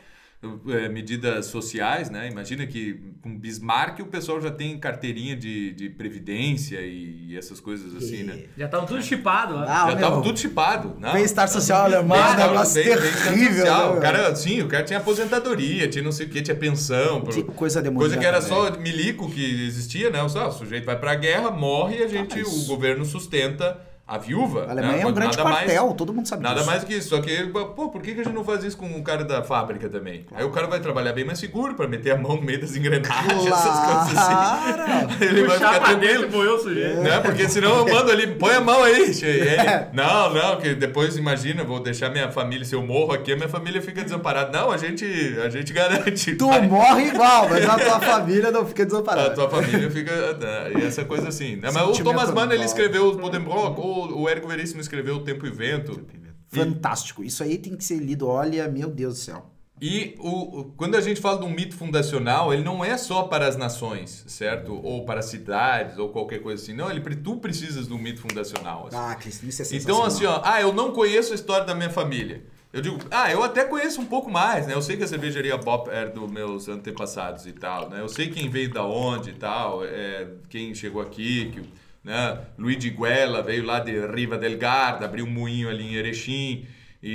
É, 0.67 0.87
medidas 0.87 1.47
sociais, 1.47 2.11
né? 2.11 2.29
Imagina 2.29 2.67
que 2.67 3.01
com 3.23 3.35
Bismarck 3.39 3.99
o 4.01 4.05
pessoal 4.05 4.39
já 4.39 4.51
tem 4.51 4.77
carteirinha 4.79 5.35
de, 5.35 5.71
de 5.73 5.89
previdência 5.89 6.79
e, 6.79 7.29
e 7.29 7.35
essas 7.37 7.59
coisas 7.59 7.95
assim, 7.95 8.21
né? 8.21 8.43
Já 8.55 8.65
estavam 8.65 8.85
tudo 8.85 9.01
chipado. 9.01 9.57
Ah, 9.57 9.87
já 9.89 9.95
meu, 9.95 9.97
tava 9.97 10.21
tudo 10.21 10.37
chipado, 10.37 10.95
né? 10.99 11.11
Bem-estar 11.11 11.47
social 11.49 11.85
alemão, 11.85 12.15
um 12.15 12.21
Bem-estar- 12.21 12.51
negócio 12.51 12.75
bem- 12.75 12.83
terrível. 12.83 13.57
social. 13.65 13.93
né, 13.93 13.97
o 13.97 14.01
cara, 14.01 14.35
sim, 14.35 14.61
o 14.61 14.67
cara 14.67 14.83
tinha 14.83 14.99
aposentadoria, 14.99 15.87
tinha 15.89 16.03
não 16.03 16.11
sei 16.11 16.27
o 16.27 16.29
que, 16.29 16.39
tinha 16.43 16.55
pensão. 16.55 17.21
Pro- 17.21 17.43
coisa 17.45 17.81
demoníaca. 17.81 18.07
Coisa 18.07 18.17
que 18.19 18.25
era 18.25 18.39
só 18.39 18.77
milico 18.79 19.31
que 19.31 19.65
existia, 19.65 20.11
né? 20.11 20.29
Só, 20.29 20.49
o 20.49 20.51
sujeito 20.51 20.85
vai 20.85 20.99
pra 20.99 21.15
guerra, 21.15 21.49
morre 21.49 21.97
e 21.97 22.03
a 22.03 22.07
gente, 22.07 22.37
mas- 22.37 22.63
o 22.63 22.65
governo 22.67 23.03
sustenta 23.05 23.81
a 24.07 24.17
viúva. 24.17 24.65
A 24.67 24.71
Alemanha 24.71 24.97
né? 24.97 25.01
é 25.01 25.07
um 25.07 25.11
grande 25.11 25.35
Nada 25.37 25.49
mais- 25.49 25.65
quartel, 25.65 25.93
todo 25.93 26.13
mundo 26.13 26.27
sabe 26.27 26.41
Nada 26.43 26.55
disso. 26.55 26.65
mais 26.67 26.83
que 26.83 26.93
isso. 26.95 27.09
Só 27.09 27.19
que, 27.21 27.43
pô, 27.47 27.89
por 27.89 28.01
que 28.01 28.13
que 28.15 28.21
a 28.21 28.23
gente 28.23 28.33
não 28.33 28.43
faz 28.43 28.63
isso 28.63 28.77
com 28.77 28.87
o 28.97 29.03
cara 29.03 29.23
da 29.25 29.43
fábrica 29.43 29.89
também? 29.89 30.25
Aí 30.33 30.45
o 30.45 30.49
cara 30.49 30.67
vai 30.67 30.79
trabalhar 30.79 31.11
bem 31.13 31.25
mais 31.25 31.39
seguro 31.39 31.73
pra 31.75 31.87
meter 31.87 32.11
a 32.11 32.17
mão 32.17 32.37
no 32.37 32.41
meio 32.41 32.61
das 32.61 32.75
engrenagens, 32.75 33.45
essas 33.45 33.79
coisas 33.79 34.17
assim. 34.17 34.33
Claro. 34.33 34.83
Ele 35.21 35.43
vai 35.43 35.57
Puxar 35.57 35.73
ficar 35.73 35.85
pra 35.85 35.93
dentro 35.95 36.19
tranquilo. 36.19 36.25
e 36.25 36.35
morreu 36.37 36.55
o 36.55 36.59
sujeito. 36.59 36.99
Né? 37.01 37.19
Porque 37.19 37.49
senão 37.49 37.77
eu 37.79 37.93
mando 37.93 38.11
ali, 38.11 38.27
põe 38.27 38.53
a 38.55 38.61
mão 38.61 38.83
aí. 38.83 39.13
che- 39.13 39.25
e 39.25 39.49
aí, 39.49 39.87
Não, 39.93 40.33
não, 40.33 40.57
que 40.57 40.73
depois 40.73 41.17
imagina, 41.17 41.63
vou 41.63 41.79
deixar 41.81 42.09
minha 42.09 42.31
família, 42.31 42.63
se 42.65 42.75
eu 42.75 42.81
morro 42.81 43.11
aqui, 43.13 43.33
a 43.33 43.35
minha 43.35 43.49
família 43.49 43.81
fica 43.81 44.03
desamparada. 44.03 44.57
Não, 44.57 44.71
a 44.71 44.77
gente, 44.77 45.05
a 45.43 45.49
gente 45.49 45.73
garante. 45.73 46.35
Tu 46.35 46.47
vai. 46.47 46.61
morre 46.67 47.07
igual, 47.07 47.49
mas 47.49 47.67
a 47.67 47.77
tua 47.77 47.99
família 47.99 48.51
não 48.51 48.65
fica 48.65 48.83
A 48.83 48.85
desamparada. 48.85 49.29
tua 49.35 49.49
família 49.49 49.89
fica. 49.91 50.33
né, 50.33 50.71
E 50.79 50.85
essa 50.85 51.03
coisa 51.03 51.27
assim. 51.27 51.55
né? 51.57 51.69
Mas 51.73 51.99
o 51.99 52.03
Thomas 52.03 52.31
Mann, 52.31 52.51
ele 52.51 52.63
escreveu 52.63 53.07
o 53.09 53.15
Buddenbrock, 53.17 53.79
o, 54.05 54.21
o 54.21 54.29
Érico 54.29 54.47
Veríssimo 54.47 54.81
escreveu 54.81 55.15
O 55.15 55.23
Tempo 55.23 55.45
e 55.45 55.49
o 55.49 55.53
Vento. 55.53 56.05
Fantástico. 56.47 57.23
Isso 57.23 57.43
aí 57.43 57.57
tem 57.57 57.75
que 57.75 57.83
ser 57.83 57.97
lido. 57.97 58.27
Olha, 58.27 58.67
meu 58.67 58.89
Deus 58.89 59.15
do 59.15 59.19
céu. 59.19 59.51
E 59.79 60.15
o, 60.19 60.71
quando 60.75 60.95
a 60.95 61.01
gente 61.01 61.21
fala 61.21 61.39
de 61.39 61.45
um 61.45 61.51
mito 61.51 61.75
fundacional, 61.75 62.51
ele 62.51 62.63
não 62.63 62.83
é 62.83 62.97
só 62.97 63.23
para 63.23 63.47
as 63.47 63.55
nações, 63.55 64.23
certo? 64.27 64.79
Ou 64.83 65.05
para 65.05 65.19
as 65.19 65.25
cidades, 65.25 65.99
ou 65.99 66.09
qualquer 66.09 66.41
coisa 66.41 66.61
assim. 66.61 66.73
Não, 66.73 66.89
ele, 66.89 67.01
tu 67.17 67.37
precisas 67.37 67.87
de 67.87 67.93
um 67.93 67.97
mito 67.97 68.21
fundacional. 68.21 68.87
assim. 68.87 68.97
Ah, 68.97 69.15
Cristina, 69.15 69.49
isso 69.49 69.61
é 69.61 69.77
Então, 69.77 70.03
assim, 70.03 70.25
ó, 70.25 70.41
ah, 70.43 70.59
eu 70.59 70.73
não 70.73 70.91
conheço 70.91 71.31
a 71.31 71.35
história 71.35 71.65
da 71.65 71.75
minha 71.75 71.91
família. 71.91 72.43
Eu 72.73 72.81
digo, 72.81 72.97
ah, 73.11 73.31
eu 73.31 73.43
até 73.43 73.63
conheço 73.63 74.01
um 74.01 74.05
pouco 74.05 74.29
mais, 74.31 74.67
né? 74.67 74.73
Eu 74.73 74.81
sei 74.81 74.97
que 74.97 75.03
a 75.03 75.07
cervejaria 75.07 75.55
Bop 75.57 75.89
era 75.89 76.09
dos 76.09 76.29
meus 76.29 76.67
antepassados 76.67 77.45
e 77.45 77.53
tal, 77.53 77.89
né? 77.89 78.01
Eu 78.01 78.09
sei 78.09 78.29
quem 78.29 78.49
veio 78.49 78.73
da 78.73 78.83
onde 78.83 79.29
e 79.29 79.33
tal, 79.33 79.85
é, 79.85 80.27
quem 80.49 80.73
chegou 80.73 81.01
aqui, 81.01 81.51
que, 81.51 81.61
né? 82.07 82.39
Luigi 82.57 82.89
Guella 82.89 83.43
veio 83.43 83.65
lá 83.65 83.81
de 83.81 83.91
Riva 84.07 84.37
del 84.37 84.57
Garda, 84.57 85.03
abriu 85.03 85.25
um 85.25 85.29
moinho 85.29 85.69
ali 85.69 85.83
em 85.83 85.95
Erechim 85.95 86.65
e, 87.03 87.11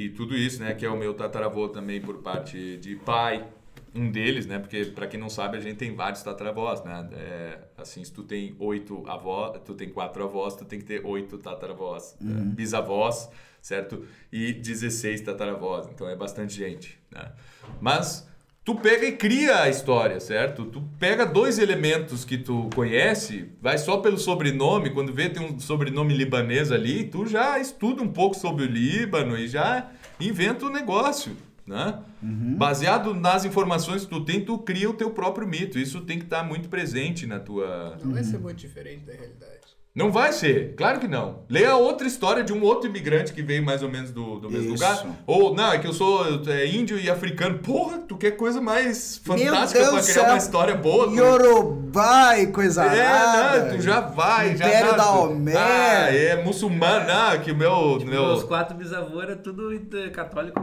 e, 0.00 0.04
e 0.04 0.08
tudo 0.10 0.34
isso, 0.34 0.62
né? 0.62 0.72
Que 0.72 0.86
é 0.86 0.88
o 0.88 0.96
meu 0.96 1.12
tataravô 1.12 1.68
também 1.68 2.00
por 2.00 2.22
parte 2.22 2.78
de 2.78 2.96
pai. 2.96 3.46
Um 3.94 4.10
deles, 4.10 4.46
né? 4.46 4.58
Porque, 4.58 4.86
pra 4.86 5.06
quem 5.06 5.20
não 5.20 5.28
sabe, 5.28 5.58
a 5.58 5.60
gente 5.60 5.76
tem 5.76 5.94
vários 5.94 6.22
tataravós, 6.22 6.82
né? 6.82 7.08
É, 7.12 7.58
assim, 7.76 8.02
se 8.02 8.12
tu 8.12 8.22
tem 8.22 8.56
oito 8.58 9.04
avós, 9.06 9.60
tu 9.64 9.74
tem 9.74 9.90
quatro 9.90 10.24
avós, 10.24 10.56
tu 10.56 10.64
tem 10.64 10.78
que 10.78 10.86
ter 10.86 11.04
oito 11.04 11.36
tataravós, 11.36 12.16
né? 12.18 12.40
bisavós, 12.54 13.30
certo? 13.60 14.02
E 14.32 14.52
16 14.54 15.20
tataravós, 15.20 15.88
então 15.88 16.08
é 16.08 16.16
bastante 16.16 16.54
gente, 16.54 16.98
né? 17.10 17.32
Mas 17.80 18.26
tu 18.66 18.74
pega 18.74 19.06
e 19.06 19.12
cria 19.12 19.62
a 19.62 19.68
história, 19.68 20.18
certo? 20.18 20.64
Tu 20.64 20.82
pega 20.98 21.24
dois 21.24 21.56
elementos 21.56 22.24
que 22.24 22.36
tu 22.36 22.68
conhece, 22.74 23.48
vai 23.62 23.78
só 23.78 23.98
pelo 23.98 24.18
sobrenome, 24.18 24.90
quando 24.90 25.14
vê 25.14 25.28
tem 25.28 25.40
um 25.40 25.58
sobrenome 25.60 26.12
libanês 26.12 26.72
ali, 26.72 27.04
tu 27.04 27.26
já 27.26 27.60
estuda 27.60 28.02
um 28.02 28.08
pouco 28.08 28.36
sobre 28.36 28.64
o 28.64 28.66
Líbano 28.66 29.38
e 29.38 29.46
já 29.46 29.88
inventa 30.18 30.66
o 30.66 30.68
negócio, 30.68 31.36
né? 31.64 32.00
Baseado 32.20 33.14
nas 33.14 33.44
informações 33.44 34.02
que 34.02 34.10
tu 34.10 34.24
tem, 34.24 34.44
tu 34.44 34.58
cria 34.58 34.90
o 34.90 34.94
teu 34.94 35.10
próprio 35.10 35.46
mito. 35.46 35.78
Isso 35.78 36.00
tem 36.00 36.18
que 36.18 36.24
estar 36.24 36.42
muito 36.42 36.68
presente 36.68 37.24
na 37.24 37.38
tua... 37.38 37.96
Não 38.02 38.14
vai 38.14 38.24
ser 38.24 38.38
muito 38.38 38.58
diferente 38.58 39.04
da 39.04 39.12
realidade. 39.12 39.55
Não 39.96 40.12
vai 40.12 40.30
ser, 40.30 40.74
claro 40.76 41.00
que 41.00 41.08
não. 41.08 41.38
Leia 41.48 41.74
outra 41.74 42.06
história 42.06 42.44
de 42.44 42.52
um 42.52 42.62
outro 42.62 42.86
imigrante 42.86 43.32
que 43.32 43.40
veio 43.40 43.64
mais 43.64 43.82
ou 43.82 43.88
menos 43.88 44.10
do, 44.10 44.38
do 44.38 44.50
mesmo 44.50 44.74
Isso. 44.74 44.84
lugar. 44.84 45.06
Ou, 45.26 45.54
não, 45.54 45.72
é 45.72 45.78
que 45.78 45.86
eu 45.86 45.92
sou 45.94 46.22
é, 46.48 46.66
índio 46.66 46.98
e 47.00 47.08
africano. 47.08 47.58
Porra, 47.60 47.96
tu 48.06 48.14
quer 48.14 48.32
coisa 48.32 48.60
mais 48.60 49.16
fantástica 49.24 49.80
pra 49.80 49.88
criar 49.92 50.02
céu. 50.02 50.24
uma 50.24 50.36
história 50.36 50.74
boa. 50.74 51.06
tu- 51.06 51.14
Yorubá 51.14 52.38
e 52.38 52.48
coisa 52.48 52.84
É, 52.84 53.06
arada. 53.06 53.64
não, 53.70 53.76
tu 53.78 53.82
já 53.82 54.00
vai, 54.02 54.54
já 54.54 54.68
Império 54.68 54.96
da 54.98 55.10
Homero. 55.12 55.58
Ah, 55.58 56.14
é 56.14 56.44
muçulmano, 56.44 57.06
ah, 57.10 57.38
que 57.38 57.50
o 57.52 57.56
meu... 57.56 57.96
Tipo, 57.98 58.10
meu... 58.10 58.26
Meus 58.26 58.44
quatro 58.44 58.76
bisavôs 58.76 59.22
era 59.24 59.36
tudo 59.36 59.70
católico, 60.12 60.60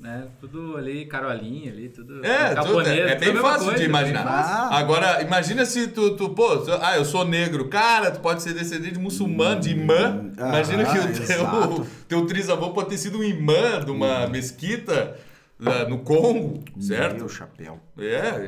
né? 0.00 0.28
Tudo 0.40 0.76
ali, 0.76 1.06
Carolinha 1.06 1.72
ali, 1.72 1.88
tudo 1.88 2.24
É, 2.24 2.54
tudo, 2.54 2.80
é, 2.82 2.98
é 3.00 3.14
tudo 3.14 3.20
bem 3.20 3.32
mesma 3.34 3.42
fácil 3.48 3.64
coisa, 3.64 3.72
de 3.72 3.78
bem 3.78 3.88
imaginar. 3.88 4.22
fácil. 4.24 4.54
Ah. 4.54 4.78
Agora, 4.78 5.22
imagina 5.22 5.64
se 5.66 5.88
tu, 5.88 6.16
tu, 6.16 6.30
pô, 6.30 6.58
tu- 6.58 6.72
ah, 6.80 6.96
eu 6.96 7.04
sou 7.04 7.24
negro. 7.24 7.68
Cara, 7.68 8.10
tu 8.10 8.20
pode 8.20 8.42
ser 8.42 8.54
descendente 8.54 8.94
de 8.94 9.00
muçulmano, 9.00 9.60
de 9.60 9.70
imã. 9.70 10.30
Ah, 10.38 10.48
imagina 10.48 10.84
que 10.84 10.98
o 10.98 11.26
teu, 11.26 11.86
teu 12.06 12.26
trisavô 12.26 12.70
pode 12.70 12.90
ter 12.90 12.98
sido 12.98 13.18
um 13.18 13.24
imã 13.24 13.84
de 13.84 13.90
uma 13.90 14.26
mesquita 14.28 15.16
ah, 15.64 15.84
no 15.88 15.98
Congo, 15.98 16.62
certo? 16.80 17.16
Meu 17.18 17.28
chapéu. 17.28 17.80
É, 17.98 18.04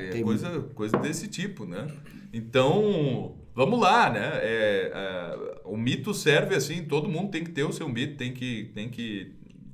é 0.07 0.09
Tem 0.13 0.23
coisa, 0.23 0.61
coisa 0.75 0.97
desse 0.99 1.27
tipo, 1.29 1.65
né? 1.67 1.87
Então, 2.33 3.35
vamos 3.55 3.81
lá, 3.81 4.09
né? 4.11 4.31
É, 4.35 4.93
é, 4.95 5.61
o 5.65 5.77
mito 5.77 6.15
serve 6.15 6.55
assim, 6.55 6.85
todo 6.85 7.09
mundo 7.09 7.31
tem 7.31 7.43
que 7.45 7.51
ter 7.51 7.65
o 7.65 7.73
seu 7.73 7.89
mito, 7.89 8.17
tem 8.17 8.33
que, 8.33 8.71
tem 8.75 8.89
que 8.89 9.33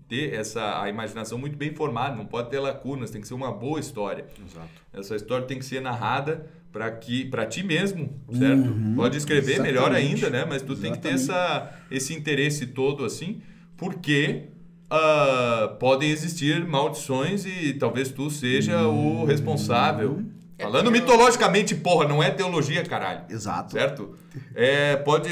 ter 0.09 0.32
essa 0.34 0.80
a 0.82 0.88
imaginação 0.88 1.36
muito 1.38 1.57
bem 1.57 1.74
formada, 1.74 2.14
não 2.16 2.26
pode 2.26 2.50
ter 2.50 2.59
lacunas, 2.61 3.11
tem 3.11 3.20
que 3.20 3.26
ser 3.28 3.34
uma 3.34 3.50
boa 3.52 3.80
história. 3.80 4.26
Exato. 4.44 4.68
Essa 4.92 5.16
história 5.16 5.46
tem 5.46 5.59
que 5.59 5.64
ser 5.64 5.80
narrada 5.80 6.46
para 6.72 6.90
que 6.90 7.24
para 7.24 7.46
ti 7.46 7.62
mesmo, 7.62 8.20
certo? 8.32 8.74
Pode 8.94 9.16
escrever 9.16 9.61
melhor 9.61 9.90
Uhum. 9.90 9.96
Exatamente. 9.96 10.24
ainda, 10.24 10.30
né? 10.38 10.46
Mas 10.48 10.62
tu 10.62 10.76
tem 10.76 10.92
que 10.92 10.98
ter 10.98 11.12
Exatamente. 11.14 11.70
essa, 11.70 11.80
esse 11.90 12.14
interesse 12.14 12.66
todo 12.66 13.04
assim, 13.04 13.40
porque 13.76 14.48
ah, 14.90 15.74
podem 15.80 16.11
existir 16.11 16.64
maldições 16.66 17.44
e 17.44 17.72
talvez 17.74 18.11
tu 18.11 18.30
seja 18.30 18.82
o 18.86 19.20
Uhum. 19.20 19.24
responsável. 19.24 20.22
É, 20.59 20.62
Falando 20.62 20.84
tem- 20.90 21.00
mitologicamente, 21.00 21.74
porra, 21.74 22.07
não 22.09 22.22
é 22.22 22.30
teologia, 22.30 22.82
caralho. 22.84 23.22
Exato. 23.28 23.72
Certo? 23.72 24.14
É, 24.54 24.96
pode. 24.96 25.28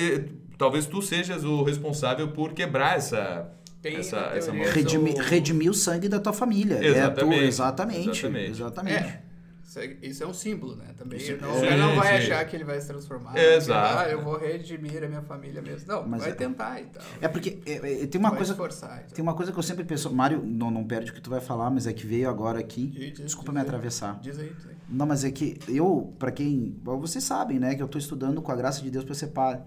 Talvez 0.58 0.86
tu 0.86 1.00
sejas 1.02 1.44
o 1.44 1.62
responsável 1.62 2.28
por 2.28 2.52
quebrar 2.52 2.96
essa. 2.96 3.50
Tem 3.90 3.96
essa, 3.98 4.30
a 4.30 4.36
essa. 4.36 4.50
Redimir, 4.50 5.12
Sou- 5.14 5.22
redimir 5.24 5.70
o 5.70 5.74
sangue 5.74 6.08
da 6.08 6.18
tua 6.18 6.32
família. 6.32 6.76
É 6.76 6.86
Exatamente. 6.86 7.40
tu, 7.40 7.44
exatamente. 7.46 8.08
Exatamente. 8.10 8.50
Exatamente. 8.50 8.96
É, 8.96 9.22
isso 9.62 9.78
é, 9.78 9.96
isso 10.02 10.24
é 10.24 10.26
um 10.26 10.32
símbolo, 10.32 10.76
né? 10.76 10.86
Também 10.96 11.18
Isso- 11.18 11.36
não, 11.40 11.52
Sim, 11.54 11.58
o 11.58 11.62
cara 11.68 11.76
não 11.76 11.94
vai 11.96 12.06
sim. 12.22 12.32
achar 12.32 12.44
que 12.46 12.56
ele 12.56 12.64
vai 12.64 12.80
se 12.80 12.86
transformar. 12.86 13.36
Exato. 13.36 13.98
Ah, 13.98 14.08
eu 14.08 14.22
vou 14.22 14.38
redimir 14.38 15.04
a 15.04 15.06
minha 15.08 15.20
família 15.20 15.60
mesmo. 15.60 15.86
Não, 15.86 16.06
Mas 16.08 16.22
vai 16.22 16.30
é- 16.30 16.34
tentar 16.34 16.80
e 16.80 16.84
tal. 16.86 17.02
É 17.20 17.28
porque 17.28 17.58
é, 17.66 18.02
é, 18.04 18.06
tem 18.06 18.18
uma 18.18 18.30
vai 18.30 18.38
coisa. 18.38 18.52
esforçar 18.52 18.96
e 18.98 19.00
tal. 19.06 19.10
Tem 19.16 19.22
uma 19.22 19.34
coisa 19.34 19.52
que 19.52 19.58
eu 19.58 19.62
sempre 19.62 19.84
penso, 19.84 20.10
Mário, 20.14 20.42
não, 20.42 20.70
não 20.70 20.84
perde 20.84 21.10
o 21.10 21.14
que 21.14 21.20
tu 21.20 21.28
vai 21.28 21.40
falar, 21.40 21.70
mas 21.70 21.86
é 21.86 21.92
que 21.92 22.06
veio 22.06 22.28
agora 22.30 22.58
aqui. 22.60 22.86
Diz, 22.86 23.12
diz, 23.12 23.20
Desculpa 23.26 23.52
diz 23.52 23.60
me 23.60 23.66
atravessar. 23.66 24.18
Diz 24.20 24.38
aí, 24.38 24.50
diz 24.56 24.66
aí. 24.66 24.74
Não, 24.88 25.04
mas 25.06 25.24
é 25.24 25.30
que 25.30 25.58
eu, 25.68 26.14
pra 26.18 26.30
quem. 26.30 26.78
Vocês 26.82 27.22
sabem, 27.24 27.58
né, 27.58 27.74
que 27.74 27.82
eu 27.82 27.88
tô 27.88 27.98
estudando 27.98 28.40
com 28.40 28.50
a 28.52 28.56
graça 28.56 28.80
de 28.80 28.90
Deus 28.90 29.04
pra 29.04 29.14
ser 29.14 29.26
padre. 29.28 29.62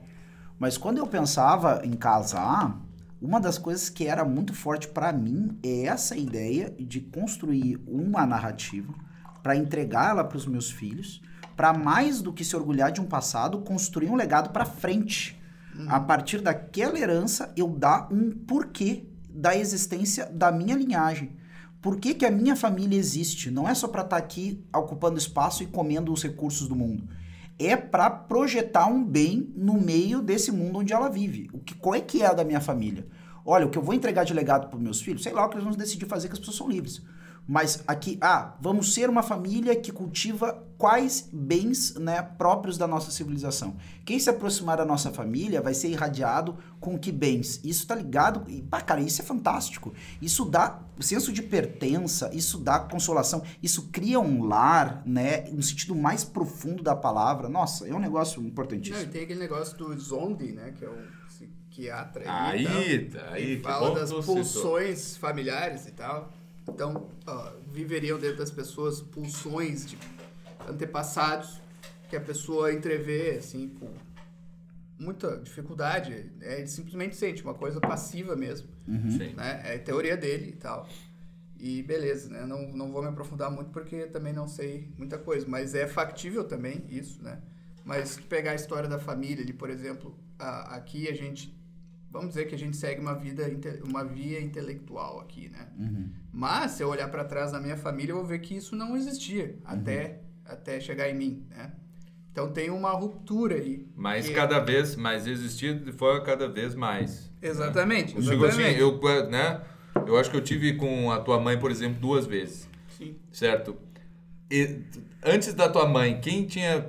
Mas 0.58 0.76
quando 0.78 0.98
eu 0.98 1.06
pensava 1.06 1.82
em 1.84 1.92
casar, 1.94 2.80
uma 3.22 3.40
das 3.40 3.58
coisas 3.58 3.90
que 3.90 4.06
era 4.06 4.24
muito 4.24 4.54
forte 4.54 4.88
pra 4.88 5.12
mim 5.12 5.58
é 5.64 5.86
essa 5.86 6.16
ideia 6.16 6.74
de 6.80 7.02
construir 7.02 7.82
uma 7.88 8.26
narrativa 8.26 8.94
pra 9.42 9.56
entregar 9.56 10.12
ela 10.12 10.24
pros 10.24 10.46
meus 10.46 10.70
filhos, 10.70 11.22
pra 11.56 11.74
mais 11.74 12.22
do 12.22 12.32
que 12.32 12.46
se 12.46 12.56
orgulhar 12.56 12.92
de 12.92 13.02
um 13.02 13.06
passado, 13.06 13.60
construir 13.62 14.10
um 14.10 14.16
legado 14.16 14.52
pra 14.52 14.66
frente. 14.66 15.42
A 15.88 16.00
partir 16.00 16.42
daquela 16.42 17.00
herança, 17.00 17.54
eu 17.56 17.70
dar 17.70 18.12
um 18.12 18.32
porquê 18.32 19.06
da 19.30 19.56
existência 19.56 20.26
da 20.26 20.52
minha 20.52 20.76
linhagem. 20.76 21.38
Por 21.82 21.98
que, 21.98 22.16
que 22.16 22.26
a 22.26 22.32
minha 22.32 22.56
família 22.56 22.98
existe? 22.98 23.52
Não 23.52 23.70
é 23.70 23.76
só 23.76 23.88
para 23.88 24.02
estar 24.02 24.18
aqui 24.18 24.66
ocupando 24.76 25.18
espaço 25.18 25.62
e 25.62 25.68
comendo 25.68 26.12
os 26.12 26.24
recursos 26.24 26.68
do 26.68 26.76
mundo. 26.76 27.08
É 27.60 27.76
para 27.76 28.10
projetar 28.10 28.88
um 28.88 29.04
bem 29.04 29.52
no 29.56 29.74
meio 29.74 30.22
desse 30.22 30.52
mundo 30.52 30.80
onde 30.80 30.94
ela 30.94 31.10
vive. 31.10 31.50
O 31.52 31.60
que, 31.60 31.74
qual 31.74 31.96
é 31.96 32.02
que 32.02 32.22
é 32.22 32.28
a 32.28 32.34
da 32.34 32.44
minha 32.44 32.62
família? 32.62 33.08
Olha, 33.44 33.66
o 33.66 33.70
que 33.70 33.78
eu 33.78 33.82
vou 33.82 33.96
entregar 33.96 34.24
de 34.24 34.34
legado 34.34 34.70
para 34.70 34.78
meus 34.78 35.02
filhos, 35.02 35.24
sei 35.24 35.32
lá 35.32 35.46
o 35.46 35.50
que 35.50 35.56
eles 35.56 35.64
vão 35.64 35.74
decidir 35.74 36.06
fazer, 36.06 36.28
que 36.28 36.34
as 36.34 36.40
pessoas 36.40 36.58
são 36.58 36.70
livres. 36.70 37.02
Mas 37.48 37.82
aqui, 37.88 38.18
ah, 38.20 38.56
vamos 38.60 38.94
ser 38.94 39.10
uma 39.10 39.24
família 39.24 39.74
que 39.76 39.92
cultiva 39.92 40.66
quais 40.78 41.30
bens 41.32 41.96
né, 41.96 42.22
próprios 42.22 42.78
da 42.78 42.86
nossa 42.86 43.10
civilização. 43.10 43.78
Quem 44.06 44.20
se 44.20 44.30
aproximar 44.30 44.78
da 44.78 44.86
nossa 44.86 45.12
família 45.12 45.62
vai 45.62 45.74
ser 45.74 45.88
irradiado 45.90 46.58
com 46.80 47.00
que 47.00 47.12
bens? 47.12 47.62
Isso 47.64 47.88
tá 47.88 47.96
ligado. 47.96 48.44
E, 48.50 48.62
pá, 48.62 48.82
cara, 48.82 49.00
isso 49.02 49.22
é 49.22 49.26
fantástico. 49.26 49.94
Isso 50.22 50.44
dá 50.46 50.82
senso 51.00 51.32
de 51.32 51.42
pertença, 51.42 52.30
isso 52.34 52.58
dá 52.58 52.80
consolação, 52.80 53.42
isso 53.64 53.90
cria 53.92 54.20
um 54.20 54.44
lar, 54.44 55.02
né? 55.06 55.50
No 55.52 55.64
sentido 55.64 55.96
mais 55.96 56.24
profundo 56.24 56.84
da 56.84 56.96
palavra. 56.96 57.48
Nossa, 57.48 57.88
é 57.88 57.94
um 57.94 58.00
negócio 58.00 58.42
Não, 58.42 58.50
importantíssimo. 58.50 59.04
e 59.04 59.08
tem 59.08 59.24
aquele 59.24 59.40
negócio 59.40 59.78
do 59.78 59.98
Zondi, 59.98 60.52
né? 60.52 60.74
Que 60.78 60.86
é 60.86 60.90
um 60.90 61.06
psiquiatra 61.28 62.24
Aí, 62.28 62.66
e 62.66 63.06
tá, 63.06 63.30
aí, 63.32 63.46
que 63.46 63.56
que 63.58 63.64
fala 63.64 63.96
das 63.96 64.10
você 64.12 64.22
citou. 64.22 64.36
pulsões 64.36 65.18
familiares 65.18 65.88
e 65.88 65.92
tal. 65.92 66.32
Então, 66.68 67.10
ó, 67.26 67.52
viveriam 67.72 68.20
dentro 68.20 68.38
das 68.38 68.52
pessoas 68.52 69.02
pulsões 69.02 69.86
de 69.86 69.98
antepassados 70.68 71.62
que 72.10 72.16
a 72.16 72.22
pessoa 72.22 72.74
entrevê, 72.74 73.32
assim, 73.38 73.70
com 73.70 73.90
muita 75.00 75.38
dificuldade. 75.38 76.12
né? 76.38 76.60
Ele 76.60 76.68
simplesmente 76.68 77.16
sente 77.16 77.44
uma 77.44 77.54
coisa 77.54 77.80
passiva 77.80 78.36
mesmo, 78.36 78.68
Sim. 78.86 79.34
né? 79.36 79.62
É 79.66 79.76
a 79.76 79.80
teoria 79.80 80.18
dele 80.18 80.50
e 80.50 80.54
tal. 80.54 80.88
E 81.60 81.82
beleza, 81.84 82.30
né? 82.30 82.46
Não, 82.46 82.68
não 82.72 82.92
vou 82.92 83.02
me 83.02 83.08
aprofundar 83.08 83.50
muito 83.50 83.72
porque 83.72 84.06
também 84.08 84.32
não 84.34 84.48
sei 84.48 84.92
muita 84.98 85.18
coisa, 85.18 85.46
mas 85.48 85.74
é 85.74 85.88
factível 85.88 86.44
também 86.44 86.84
isso, 86.90 87.22
né? 87.24 87.42
Mas 87.84 88.20
pegar 88.20 88.52
a 88.52 88.56
história 88.56 88.88
da 88.88 89.00
família 89.00 89.44
ali, 89.44 89.54
por 89.54 89.70
exemplo, 89.70 90.18
a- 90.38 90.76
aqui 90.76 91.08
a 91.08 91.16
gente, 91.16 91.57
vamos 92.10 92.30
dizer 92.30 92.46
que 92.46 92.56
a 92.56 92.58
gente 92.58 92.76
segue 92.78 93.00
uma 93.02 93.14
vida, 93.14 93.44
uma 93.84 94.04
via 94.04 94.40
intelectual 94.42 95.20
aqui, 95.20 95.50
né? 95.50 95.68
Mas 96.32 96.72
se 96.72 96.84
eu 96.84 96.90
olhar 96.90 97.10
para 97.10 97.24
trás 97.24 97.52
na 97.52 97.60
minha 97.60 97.78
família, 97.78 98.12
eu 98.12 98.18
vou 98.18 98.26
ver 98.26 98.40
que 98.40 98.56
isso 98.56 98.76
não 98.76 98.96
existia 98.96 99.58
até, 99.66 100.22
até 100.46 100.80
chegar 100.80 101.10
em 101.10 101.16
mim, 101.16 101.46
né? 101.50 101.72
Então 102.32 102.52
tem 102.52 102.70
uma 102.70 102.92
ruptura 102.92 103.56
aí. 103.56 103.88
Mas 103.96 104.28
que- 104.28 104.34
cada 104.34 104.60
vez 104.60 104.96
mais 104.96 105.26
existir 105.26 105.80
de 105.80 105.92
forma 105.92 106.22
cada 106.22 106.48
vez 106.48 106.76
mais. 106.76 107.32
Exatamente, 107.42 108.16
Eu 108.16 108.22
digo 108.22 108.46
assim, 108.46 108.62
exatamente. 108.62 108.80
eu, 109.26 109.30
né? 109.30 109.62
Eu 110.06 110.18
acho 110.18 110.30
que 110.30 110.38
eu 110.38 110.42
tive 110.44 110.74
com 110.76 111.12
a 111.12 111.20
tua 111.20 111.40
mãe, 111.40 111.58
por 111.60 111.72
exemplo, 111.72 112.00
duas 112.00 112.28
vezes, 112.28 112.70
Sim. 112.96 113.16
certo? 113.32 113.76
E, 114.52 114.82
antes 115.24 115.54
da 115.56 115.68
tua 115.68 115.88
mãe, 115.88 116.22
quem 116.22 116.46
tinha 116.46 116.86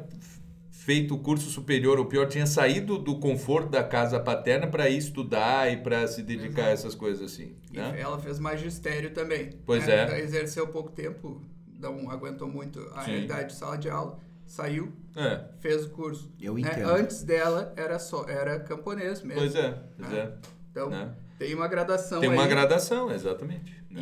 feito 0.89 1.14
o 1.14 1.18
curso 1.18 1.51
superior, 1.51 1.99
ou 1.99 2.07
pior, 2.07 2.26
tinha 2.26 2.47
saído 2.47 2.97
do 2.97 3.18
conforto 3.18 3.68
da 3.68 3.84
casa 3.84 4.18
paterna 4.18 4.66
para 4.66 4.89
ir 4.89 4.97
estudar 4.97 5.70
e 5.70 5.76
para 5.76 6.07
se 6.09 6.22
dedicar 6.22 6.64
a 6.64 6.70
essas 6.70 6.95
coisas 6.95 7.30
assim, 7.30 7.55
E 7.70 7.76
né? 7.76 7.95
ela 8.01 8.18
fez 8.18 8.39
magistério 8.39 9.11
também. 9.12 9.51
Pois 9.66 9.86
né? 9.86 10.11
é. 10.18 10.20
Exerceu 10.22 10.66
pouco 10.68 10.91
tempo, 10.91 11.43
não 11.78 12.11
aguentou 12.11 12.49
muito 12.49 12.80
a 12.95 13.03
Sim. 13.03 13.11
realidade 13.11 13.49
de 13.51 13.57
sala 13.57 13.76
de 13.76 13.91
aula, 13.91 14.18
saiu, 14.47 14.91
É, 15.14 15.45
fez 15.61 15.84
o 15.84 15.91
curso. 15.91 16.32
Eu 16.41 16.55
né? 16.55 16.61
entendo. 16.62 16.89
Antes 16.89 17.22
dela 17.22 17.70
era 17.76 17.99
só 17.99 18.24
era 18.26 18.59
camponês 18.59 19.20
mesmo. 19.20 19.43
pois 19.43 19.55
é, 19.57 19.78
pois 19.95 20.11
né? 20.11 20.18
é. 20.20 20.32
Então 20.70 20.89
né? 20.89 21.12
tem 21.39 21.55
uma 21.55 21.68
gradação 21.68 22.20
Tem 22.20 22.30
uma 22.30 22.45
aí. 22.45 22.49
gradação, 22.49 23.12
exatamente. 23.12 23.76
né? 23.91 24.01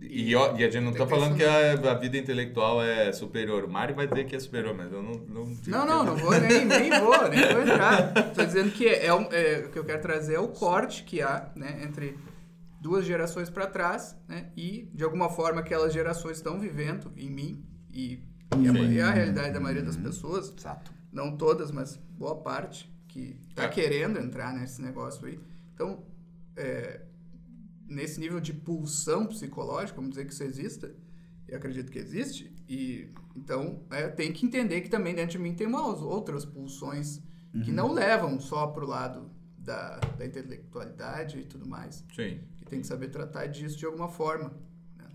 E, 0.00 0.30
E, 0.30 0.32
e 0.32 0.36
a 0.36 0.70
gente 0.70 0.80
não 0.80 0.92
Tem 0.92 1.00
tá 1.00 1.06
falando 1.06 1.36
que 1.36 1.44
a, 1.44 1.72
a 1.72 1.94
vida 1.94 2.16
intelectual 2.16 2.82
é 2.82 3.12
superior. 3.12 3.64
O 3.64 3.68
Mário 3.68 3.94
vai 3.96 4.06
dizer 4.06 4.24
que 4.26 4.36
é 4.36 4.40
superior, 4.40 4.74
mas 4.74 4.92
eu 4.92 5.02
não... 5.02 5.12
Não, 5.28 5.56
Não, 5.66 5.86
não, 5.86 6.04
não 6.04 6.16
vou 6.16 6.30
nem, 6.40 6.64
nem 6.64 6.90
vou, 7.00 7.28
nem 7.28 7.40
vou 7.52 7.62
entrar. 7.62 8.12
Tô 8.34 8.44
dizendo 8.44 8.70
que 8.70 8.86
é, 8.88 9.12
um- 9.12 9.28
é, 9.32 9.64
o 9.66 9.70
que 9.70 9.78
eu 9.78 9.84
quero 9.84 10.00
trazer 10.00 10.34
é 10.34 10.40
o 10.40 10.48
corte 10.48 11.02
que 11.02 11.20
há, 11.20 11.50
né, 11.56 11.80
entre 11.82 12.16
duas 12.80 13.04
gerações 13.04 13.50
para 13.50 13.66
trás, 13.66 14.16
né, 14.28 14.50
e 14.56 14.88
de 14.94 15.02
alguma 15.02 15.28
forma 15.30 15.60
aquelas 15.60 15.92
gerações 15.92 16.36
estão 16.36 16.60
vivendo 16.60 17.12
em 17.16 17.28
mim 17.28 17.64
e, 17.92 18.22
e, 18.56 18.68
a, 18.68 18.72
e 18.72 19.00
a 19.00 19.10
realidade 19.10 19.52
da 19.52 19.58
maioria 19.58 19.82
das 19.82 19.96
pessoas, 19.96 20.54
Exato. 20.56 20.92
não 21.12 21.36
todas, 21.36 21.72
mas 21.72 21.96
boa 22.16 22.36
parte 22.36 22.88
que 23.08 23.36
tá 23.52 23.64
É. 23.64 23.68
querendo 23.68 24.16
entrar 24.20 24.52
nesse 24.54 24.80
negócio 24.80 25.26
aí. 25.26 25.40
Então, 25.74 26.04
é, 26.56 27.00
nesse 27.88 28.20
nível 28.20 28.40
de 28.40 28.52
pulsão 28.52 29.26
psicológica, 29.26 29.96
vamos 29.96 30.10
dizer 30.10 30.26
que 30.26 30.32
isso 30.32 30.44
exista, 30.44 30.94
eu 31.48 31.56
acredito 31.56 31.90
que 31.90 31.98
existe, 31.98 32.54
e 32.68 33.08
então 33.34 33.82
é, 33.90 34.08
tem 34.08 34.32
que 34.32 34.44
entender 34.44 34.82
que 34.82 34.88
também 34.88 35.14
dentro 35.14 35.32
de 35.32 35.38
mim 35.38 35.54
tem 35.54 35.66
umas 35.66 36.00
outras 36.00 36.44
pulsões 36.44 37.20
que 37.64 37.72
não 37.72 37.92
levam 37.92 38.38
só 38.38 38.66
pro 38.66 38.86
lado 38.86 39.30
da, 39.56 39.98
da 40.16 40.26
intelectualidade 40.26 41.38
e 41.38 41.44
tudo 41.44 41.66
mais, 41.66 42.04
Sim. 42.14 42.40
que 42.56 42.64
tem 42.66 42.80
que 42.80 42.86
saber 42.86 43.08
tratar 43.08 43.46
disso 43.46 43.76
de 43.76 43.86
alguma 43.86 44.08
forma. 44.08 44.52
né? 44.96 45.06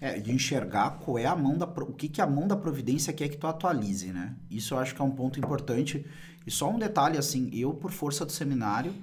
É, 0.00 0.18
de 0.18 0.32
enxergar 0.32 0.98
qual 0.98 1.18
é 1.18 1.26
a 1.26 1.36
mão 1.36 1.58
da 1.58 1.66
o 1.66 1.92
que, 1.92 2.08
que 2.08 2.20
a 2.20 2.26
mão 2.26 2.46
da 2.46 2.56
providência 2.56 3.12
quer 3.12 3.28
que 3.28 3.36
tu 3.36 3.46
atualize, 3.46 4.12
né? 4.12 4.36
Isso 4.50 4.74
eu 4.74 4.78
acho 4.78 4.94
que 4.94 5.02
é 5.02 5.04
um 5.04 5.10
ponto 5.10 5.38
importante. 5.38 6.06
E 6.46 6.50
só 6.50 6.70
um 6.70 6.78
detalhe, 6.78 7.16
assim, 7.18 7.50
eu, 7.52 7.72
por 7.74 7.90
força 7.90 8.24
do 8.24 8.32
seminário, 8.32 8.94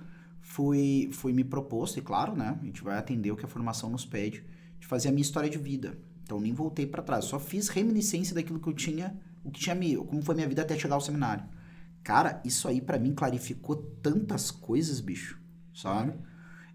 fui, 0.51 1.09
fui 1.13 1.31
me 1.31 1.45
proposto, 1.45 1.97
e 1.97 2.01
claro, 2.01 2.35
né? 2.35 2.57
A 2.61 2.65
gente 2.65 2.83
vai 2.83 2.97
atender 2.97 3.31
o 3.31 3.37
que 3.37 3.45
a 3.45 3.47
formação 3.47 3.89
nos 3.89 4.05
pede, 4.05 4.43
de 4.79 4.85
fazer 4.85 5.07
a 5.07 5.11
minha 5.11 5.21
história 5.21 5.49
de 5.49 5.57
vida. 5.57 5.97
Então 6.23 6.41
nem 6.41 6.53
voltei 6.53 6.85
para 6.85 7.01
trás, 7.01 7.25
só 7.25 7.39
fiz 7.39 7.69
reminiscência 7.69 8.35
daquilo 8.35 8.59
que 8.59 8.67
eu 8.67 8.73
tinha, 8.73 9.17
o 9.45 9.51
que 9.51 9.61
tinha 9.61 9.75
me, 9.75 9.95
como 9.95 10.21
foi 10.21 10.35
minha 10.35 10.47
vida 10.47 10.61
até 10.61 10.77
chegar 10.77 10.95
ao 10.95 11.01
seminário. 11.01 11.45
Cara, 12.03 12.41
isso 12.43 12.67
aí 12.67 12.81
pra 12.81 12.99
mim 12.99 13.13
clarificou 13.13 13.75
tantas 14.01 14.51
coisas, 14.51 14.99
bicho, 14.99 15.39
sabe? 15.73 16.13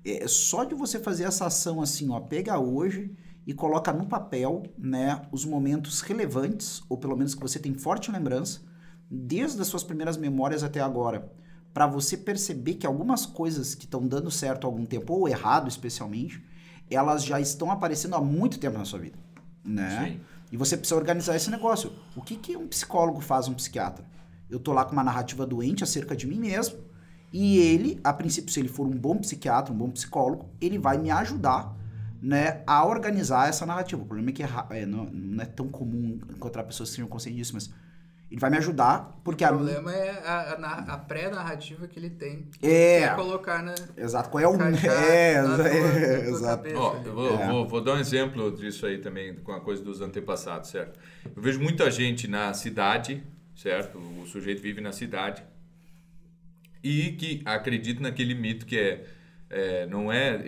É 0.05 0.27
só 0.27 0.64
de 0.64 0.74
você 0.74 0.99
fazer 0.99 1.24
essa 1.24 1.47
ação 1.47 1.83
assim, 1.83 2.11
ó, 2.11 2.20
pega 2.20 2.59
hoje 2.59 3.14
e 3.47 3.53
coloca 3.53 3.93
no 3.93 4.07
papel, 4.07 4.62
né, 4.79 5.20
os 5.31 5.45
momentos 5.45 6.01
relevantes, 6.01 6.83
ou 6.89 6.97
pelo 6.97 7.16
menos 7.16 7.35
que 7.35 7.43
você 7.43 7.59
tem 7.59 7.74
forte 7.74 8.11
lembrança, 8.11 8.62
desde 9.11 9.61
as 9.61 9.66
suas 9.66 9.85
primeiras 9.85 10.16
memórias 10.16 10.62
até 10.62 10.81
agora, 10.81 11.31
para 11.77 11.87
você 11.87 12.16
perceber 12.16 12.77
que 12.77 12.87
algumas 12.87 13.27
coisas 13.27 13.74
que 13.74 13.85
estão 13.85 14.09
dando 14.09 14.31
certo 14.31 14.64
há 14.64 14.66
algum 14.66 14.87
tempo, 14.87 15.12
ou 15.12 15.29
errado 15.29 15.68
especialmente, 15.68 16.43
elas 16.91 17.22
já 17.22 17.39
estão 17.39 17.70
aparecendo 17.70 18.14
há 18.14 18.20
muito 18.22 18.59
tempo 18.59 18.79
na 18.79 18.87
sua 18.87 18.99
vida, 18.99 19.18
né? 19.62 20.07
Sim. 20.07 20.20
E 20.51 20.57
você 20.57 20.74
precisa 20.74 20.99
organizar 20.99 21.37
esse 21.37 21.51
negócio. 21.51 21.93
O 22.16 22.22
que, 22.22 22.37
que 22.37 22.57
um 22.57 22.66
psicólogo 22.66 23.20
faz, 23.20 23.47
um 23.47 23.53
psiquiatra? 23.53 24.07
Eu 24.49 24.59
tô 24.59 24.72
lá 24.72 24.87
com 24.87 24.93
uma 24.93 25.05
narrativa 25.05 25.45
doente 25.45 25.85
acerca 25.85 26.16
de 26.16 26.27
mim 26.27 26.39
mesmo, 26.39 26.79
e 27.31 27.59
ele, 27.59 28.01
a 28.03 28.11
princípio, 28.11 28.51
se 28.51 28.59
ele 28.59 28.70
for 28.70 28.87
um 28.87 28.97
bom 28.97 29.18
psiquiatra, 29.18 29.70
um 29.70 29.77
bom 29.77 29.91
psicólogo, 29.91 30.49
ele 30.59 30.79
vai 30.79 30.97
me 30.97 31.11
ajudar 31.11 31.77
né, 32.22 32.62
a 32.66 32.87
organizar 32.87 33.51
essa 33.51 33.66
narrativa. 33.66 34.01
O 34.01 34.07
problema 34.07 34.31
é 34.31 34.33
que 34.33 34.43
é 34.43 34.49
é, 34.70 34.87
não, 34.87 35.05
não 35.05 35.43
é 35.43 35.47
tão 35.47 35.68
comum 35.68 36.18
encontrar 36.31 36.64
pessoas 36.64 36.89
que 36.89 36.97
sejam 36.97 37.09
conscientes 37.11 37.37
disso, 37.37 37.53
mas 37.53 37.70
ele 38.31 38.41
vai 38.41 38.51
me 38.51 38.57
ajudar, 38.59 39.18
porque 39.22 39.45
O 39.45 39.47
a 39.47 39.51
problema 39.51 39.93
é 39.95 40.11
a, 40.27 40.55
a 40.55 40.59
na- 40.59 40.95
a 40.95 40.99
pré-narrativa 40.99 41.87
que 41.87 41.99
ele 41.99 42.11
tem. 42.11 42.49
É. 42.62 43.01
Quer 43.01 43.14
colocar 43.16 43.62
na. 43.62 43.74
Exato, 43.97 44.29
qual 44.31 44.43
é 44.43 44.49
o. 44.49 44.53
É, 44.87 45.43
tua- 45.43 45.68
é, 45.68 46.29
exato. 46.29 46.62
cabeça 46.64 46.79
Ó, 46.79 46.97
ali. 46.97 47.07
eu 47.07 47.14
vou, 47.14 47.41
É. 47.41 47.47
vou- 47.49 47.68
vou 47.68 47.81
dar 47.81 47.95
um 47.95 47.99
exemplo 47.99 48.51
disso 48.57 48.85
aí 48.87 48.99
também, 48.99 49.35
com 49.37 49.53
a 49.53 49.61
coisa 49.61 49.83
dos 49.83 50.01
antepassados, 50.01 50.70
certo? 50.70 50.99
Eu 51.37 51.41
vejo 51.41 51.61
muita 51.61 51.91
gente 51.91 52.27
na 52.27 52.53
cidade, 52.53 53.22
certo? 53.55 53.97
O 53.99 54.27
sujeito 54.27 54.61
vive 54.61 54.81
na 54.81 54.93
cidade 54.93 55.43
e 56.83 57.12
que 57.12 57.43
acredita 57.45 58.01
naquele 58.01 58.35
mito 58.35 58.66
que 58.66 58.79
é, 58.79 59.05
é, 59.49 59.86
não 59.86 60.12
é 60.12 60.42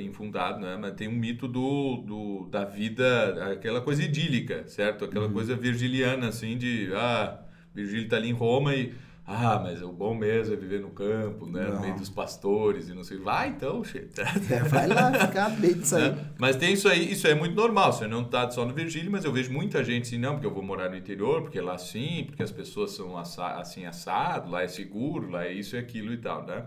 infundado, 0.00 0.60
né? 0.60 0.76
mas 0.80 0.94
tem 0.94 1.08
um 1.08 1.12
mito 1.12 1.46
do, 1.46 1.98
do, 1.98 2.48
da 2.50 2.64
vida, 2.64 3.52
aquela 3.52 3.80
coisa 3.80 4.02
idílica, 4.02 4.64
certo? 4.66 5.04
Aquela 5.04 5.28
coisa 5.28 5.54
virgiliana, 5.54 6.28
assim, 6.28 6.56
de, 6.56 6.90
ah, 6.94 7.38
Virgílio 7.74 8.08
tá 8.08 8.16
ali 8.16 8.28
em 8.28 8.32
Roma 8.32 8.74
e, 8.74 8.92
ah, 9.24 9.60
mas 9.62 9.80
o 9.80 9.92
bom 9.92 10.14
mesmo 10.14 10.52
é 10.52 10.56
viver 10.56 10.80
no 10.80 10.90
campo, 10.90 11.46
né? 11.46 11.64
No 11.66 11.80
meio 11.80 11.94
dos 11.94 12.10
pastores 12.10 12.88
e 12.88 12.92
não 12.92 13.04
sei. 13.04 13.18
Vai 13.18 13.50
então, 13.50 13.84
chefe. 13.84 14.20
É, 14.52 14.58
vai 14.64 14.88
lá 14.88 15.12
ficar 15.26 15.48
bem 15.50 15.74
disso 15.74 15.94
aí. 15.94 16.10
né? 16.12 16.26
Mas 16.36 16.56
tem 16.56 16.72
isso 16.72 16.88
aí, 16.88 17.12
isso 17.12 17.28
é 17.28 17.34
muito 17.34 17.54
normal. 17.54 17.92
Você 17.92 18.08
não 18.08 18.24
tá 18.24 18.50
só 18.50 18.66
no 18.66 18.74
Virgílio, 18.74 19.12
mas 19.12 19.24
eu 19.24 19.32
vejo 19.32 19.52
muita 19.52 19.84
gente 19.84 20.02
assim, 20.08 20.18
não, 20.18 20.32
porque 20.32 20.46
eu 20.46 20.52
vou 20.52 20.62
morar 20.62 20.90
no 20.90 20.96
interior, 20.96 21.42
porque 21.42 21.60
lá 21.60 21.78
sim, 21.78 22.24
porque 22.26 22.42
as 22.42 22.50
pessoas 22.50 22.90
são 22.90 23.16
assa- 23.16 23.58
assim 23.60 23.86
assado, 23.86 24.50
lá 24.50 24.62
é 24.62 24.68
seguro, 24.68 25.30
lá 25.30 25.44
é 25.44 25.52
isso 25.52 25.76
e 25.76 25.78
aquilo 25.78 26.12
e 26.12 26.16
tal, 26.18 26.44
né? 26.44 26.64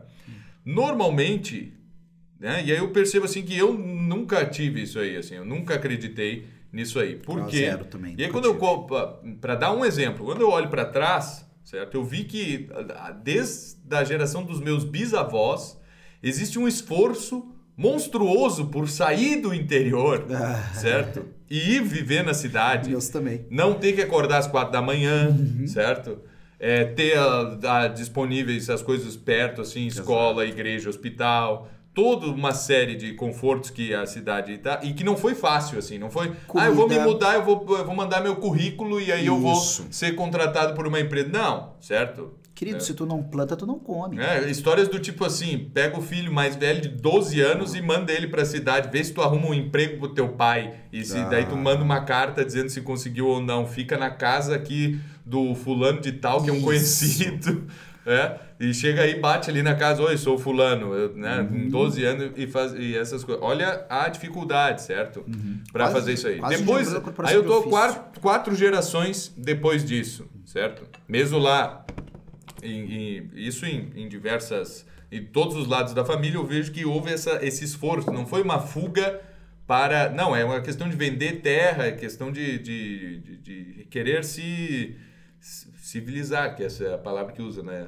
Normalmente, 0.66 1.74
né? 2.40 2.64
E 2.66 2.72
aí 2.72 2.78
eu 2.80 2.90
percebo 2.90 3.26
assim 3.26 3.44
que 3.44 3.56
eu 3.58 3.74
nunca 3.74 4.46
tive 4.46 4.82
isso 4.82 5.00
aí, 5.00 5.16
assim, 5.16 5.36
eu 5.36 5.46
nunca 5.46 5.76
acreditei 5.76 6.48
nisso 6.74 7.00
aí. 7.00 7.16
Por 7.16 7.40
Eu 7.40 7.46
quê? 7.46 7.78
também, 7.90 8.16
E 8.18 8.24
aí 8.24 8.30
quando 8.32 8.46
eu 8.46 8.54
tive. 8.54 9.36
para 9.40 9.56
dar 9.56 9.72
um 9.74 9.86
exemplo, 9.86 10.26
quando 10.26 10.42
eu 10.42 10.50
olho 10.50 10.70
para 10.70 10.84
trás, 10.86 11.46
certo? 11.64 11.96
Eu 11.96 12.04
vi 12.04 12.24
que 12.26 12.68
ah, 12.96 13.12
desde 13.12 13.78
a 13.96 14.04
geração 14.04 14.44
dos 14.44 14.60
meus 14.60 14.84
bisavós 14.84 15.78
existe 16.22 16.58
um 16.60 16.68
esforço 16.68 17.48
monstruoso 17.78 18.68
por 18.68 18.90
sair 18.90 19.42
do 19.42 19.54
interior, 19.54 20.26
certo? 20.74 21.26
E 21.50 21.76
ir 21.76 21.84
viver 21.84 22.24
na 22.24 22.34
cidade. 22.34 22.90
Meus 22.90 23.08
também. 23.10 23.46
Não 23.52 23.76
ter 23.76 23.94
que 23.94 24.02
acordar 24.02 24.40
às 24.40 24.48
quatro 24.48 24.72
da 24.74 24.82
manhã, 24.82 25.36
certo? 25.68 26.20
É, 26.60 26.86
ter 26.86 27.18
ah, 27.18 27.58
ah, 27.64 27.88
disponíveis 27.88 28.70
as 28.70 28.82
coisas 28.82 29.16
perto, 29.16 29.62
assim, 29.62 29.88
escola, 29.88 30.46
igreja, 30.46 30.90
hospital, 30.90 31.70
toda 31.94 32.28
uma 32.28 32.54
série 32.54 32.96
de 32.96 33.14
confortos 33.14 33.70
que 33.70 33.94
a 33.94 34.06
cidade 34.06 34.58
tá 34.58 34.80
e 34.84 34.94
que 34.94 35.04
não 35.04 35.16
foi 35.16 35.34
fácil 35.34 35.80
assim, 35.80 35.98
não 35.98 36.10
foi. 36.12 36.32
Ah, 36.56 36.66
eu 36.68 36.76
vou 36.76 36.88
me 36.88 36.96
Comida. 36.96 37.04
mudar, 37.12 37.36
eu 37.36 37.44
vou, 37.44 37.66
eu 37.78 37.86
vou 37.86 37.96
mandar 37.96 38.22
meu 38.22 38.36
currículo 38.36 39.00
e 39.00 39.12
aí 39.12 39.26
eu 39.28 39.38
vou 39.40 39.54
Isso. 39.54 39.88
ser 39.92 40.14
contratado 40.14 40.74
por 40.74 40.86
uma 40.88 41.00
empresa. 41.00 41.30
Não, 41.30 41.74
certo? 41.80 42.34
Querido, 42.54 42.82
se 42.82 42.94
tu 42.94 43.06
não 43.06 43.22
planta, 43.22 43.54
tu 43.58 43.66
não 43.66 43.78
come. 43.78 44.18
É, 44.18 44.50
histórias 44.50 44.88
do 44.88 44.98
tipo 44.98 45.26
assim, 45.26 45.70
pega 45.74 45.98
o 46.00 46.02
filho 46.02 46.32
mais 46.32 46.56
velho 46.56 46.80
de 46.80 46.88
12 46.88 47.42
anos 47.42 47.76
e 47.76 47.82
manda 47.82 48.14
ele 48.14 48.28
pra 48.28 48.46
cidade, 48.46 48.90
vê 48.90 49.04
se 49.04 49.14
tu 49.14 49.22
arruma 49.22 49.48
um 49.48 49.54
emprego 49.54 50.00
pro 50.00 50.14
teu 50.14 50.30
pai. 50.30 50.74
E 50.92 51.04
se, 51.04 51.18
Ah. 51.18 51.26
daí 51.28 51.46
tu 51.46 51.58
manda 51.58 51.84
uma 51.84 52.00
carta 52.06 52.46
dizendo 52.46 52.70
se 52.70 52.80
conseguiu 52.80 53.28
ou 53.28 53.42
não. 53.42 53.68
Fica 53.68 53.98
na 53.98 54.10
casa 54.10 54.56
aqui 54.56 54.98
do 55.26 55.56
fulano 55.56 56.00
de 56.02 56.12
tal, 56.14 56.44
que 56.44 56.50
é 56.50 56.54
um 56.54 56.58
Isso. 56.58 56.66
conhecido. 56.66 57.64
É, 58.08 58.38
e 58.60 58.72
chega 58.72 59.02
aí, 59.02 59.20
bate 59.20 59.50
ali 59.50 59.64
na 59.64 59.74
casa, 59.74 60.04
oi, 60.04 60.16
sou 60.16 60.38
fulano, 60.38 60.94
eu, 60.94 61.16
né, 61.18 61.40
Uhum. 61.40 61.48
com 61.64 61.70
12 61.70 62.06
anos 62.06 62.34
e, 62.38 62.46
faz, 62.46 62.72
e 62.76 62.96
essas 62.96 63.24
coisas. 63.24 63.44
Olha 63.44 63.84
a 63.90 64.08
dificuldade, 64.10 64.84
certo? 64.84 65.26
Pra 65.74 65.86
Quase- 65.86 65.94
fazer 65.96 66.14
isso 66.14 66.28
aí. 66.28 66.40
Depois, 66.56 66.94
aí 67.24 67.34
eu 67.34 67.44
tô 67.44 67.54
ofício. 67.54 67.70
quatro, 67.72 68.22
quatro 68.22 68.56
gerações 68.56 69.34
depois 69.36 69.84
disso, 69.84 70.28
certo? 70.46 70.84
Mesmo 71.10 71.40
lá 71.40 71.84
em- 72.62 72.94
em- 73.18 73.30
isso 73.34 73.66
em, 73.66 73.92
em 73.96 74.08
diversas 74.08 74.86
em 75.12 75.24
todos 75.26 75.56
os 75.56 75.68
lados 75.68 75.96
da 75.96 76.06
família 76.06 76.38
eu 76.38 76.46
vejo 76.46 76.72
que 76.72 76.86
houve 76.86 77.12
essa, 77.12 77.40
esse 77.44 77.64
esforço 77.64 78.12
não 78.12 78.28
foi 78.28 78.44
uma 78.44 78.60
fuga 78.60 79.20
para 79.66 80.12
não 80.12 80.36
é 80.36 80.46
uma 80.46 80.62
questão 80.62 80.88
de 80.88 80.96
vender 80.96 81.42
terra 81.42 81.86
é 81.88 81.92
questão 81.92 82.32
de, 82.32 82.60
de, 82.60 83.18
de, 83.20 83.42
de 83.42 83.88
querer 83.90 84.24
se 84.24 84.96
civilizar 85.78 86.56
que 86.56 86.64
essa 86.64 86.84
é 86.84 86.94
a 86.96 86.98
palavra 86.98 87.32
que 87.32 87.42
usa 87.42 87.62
né 87.62 87.88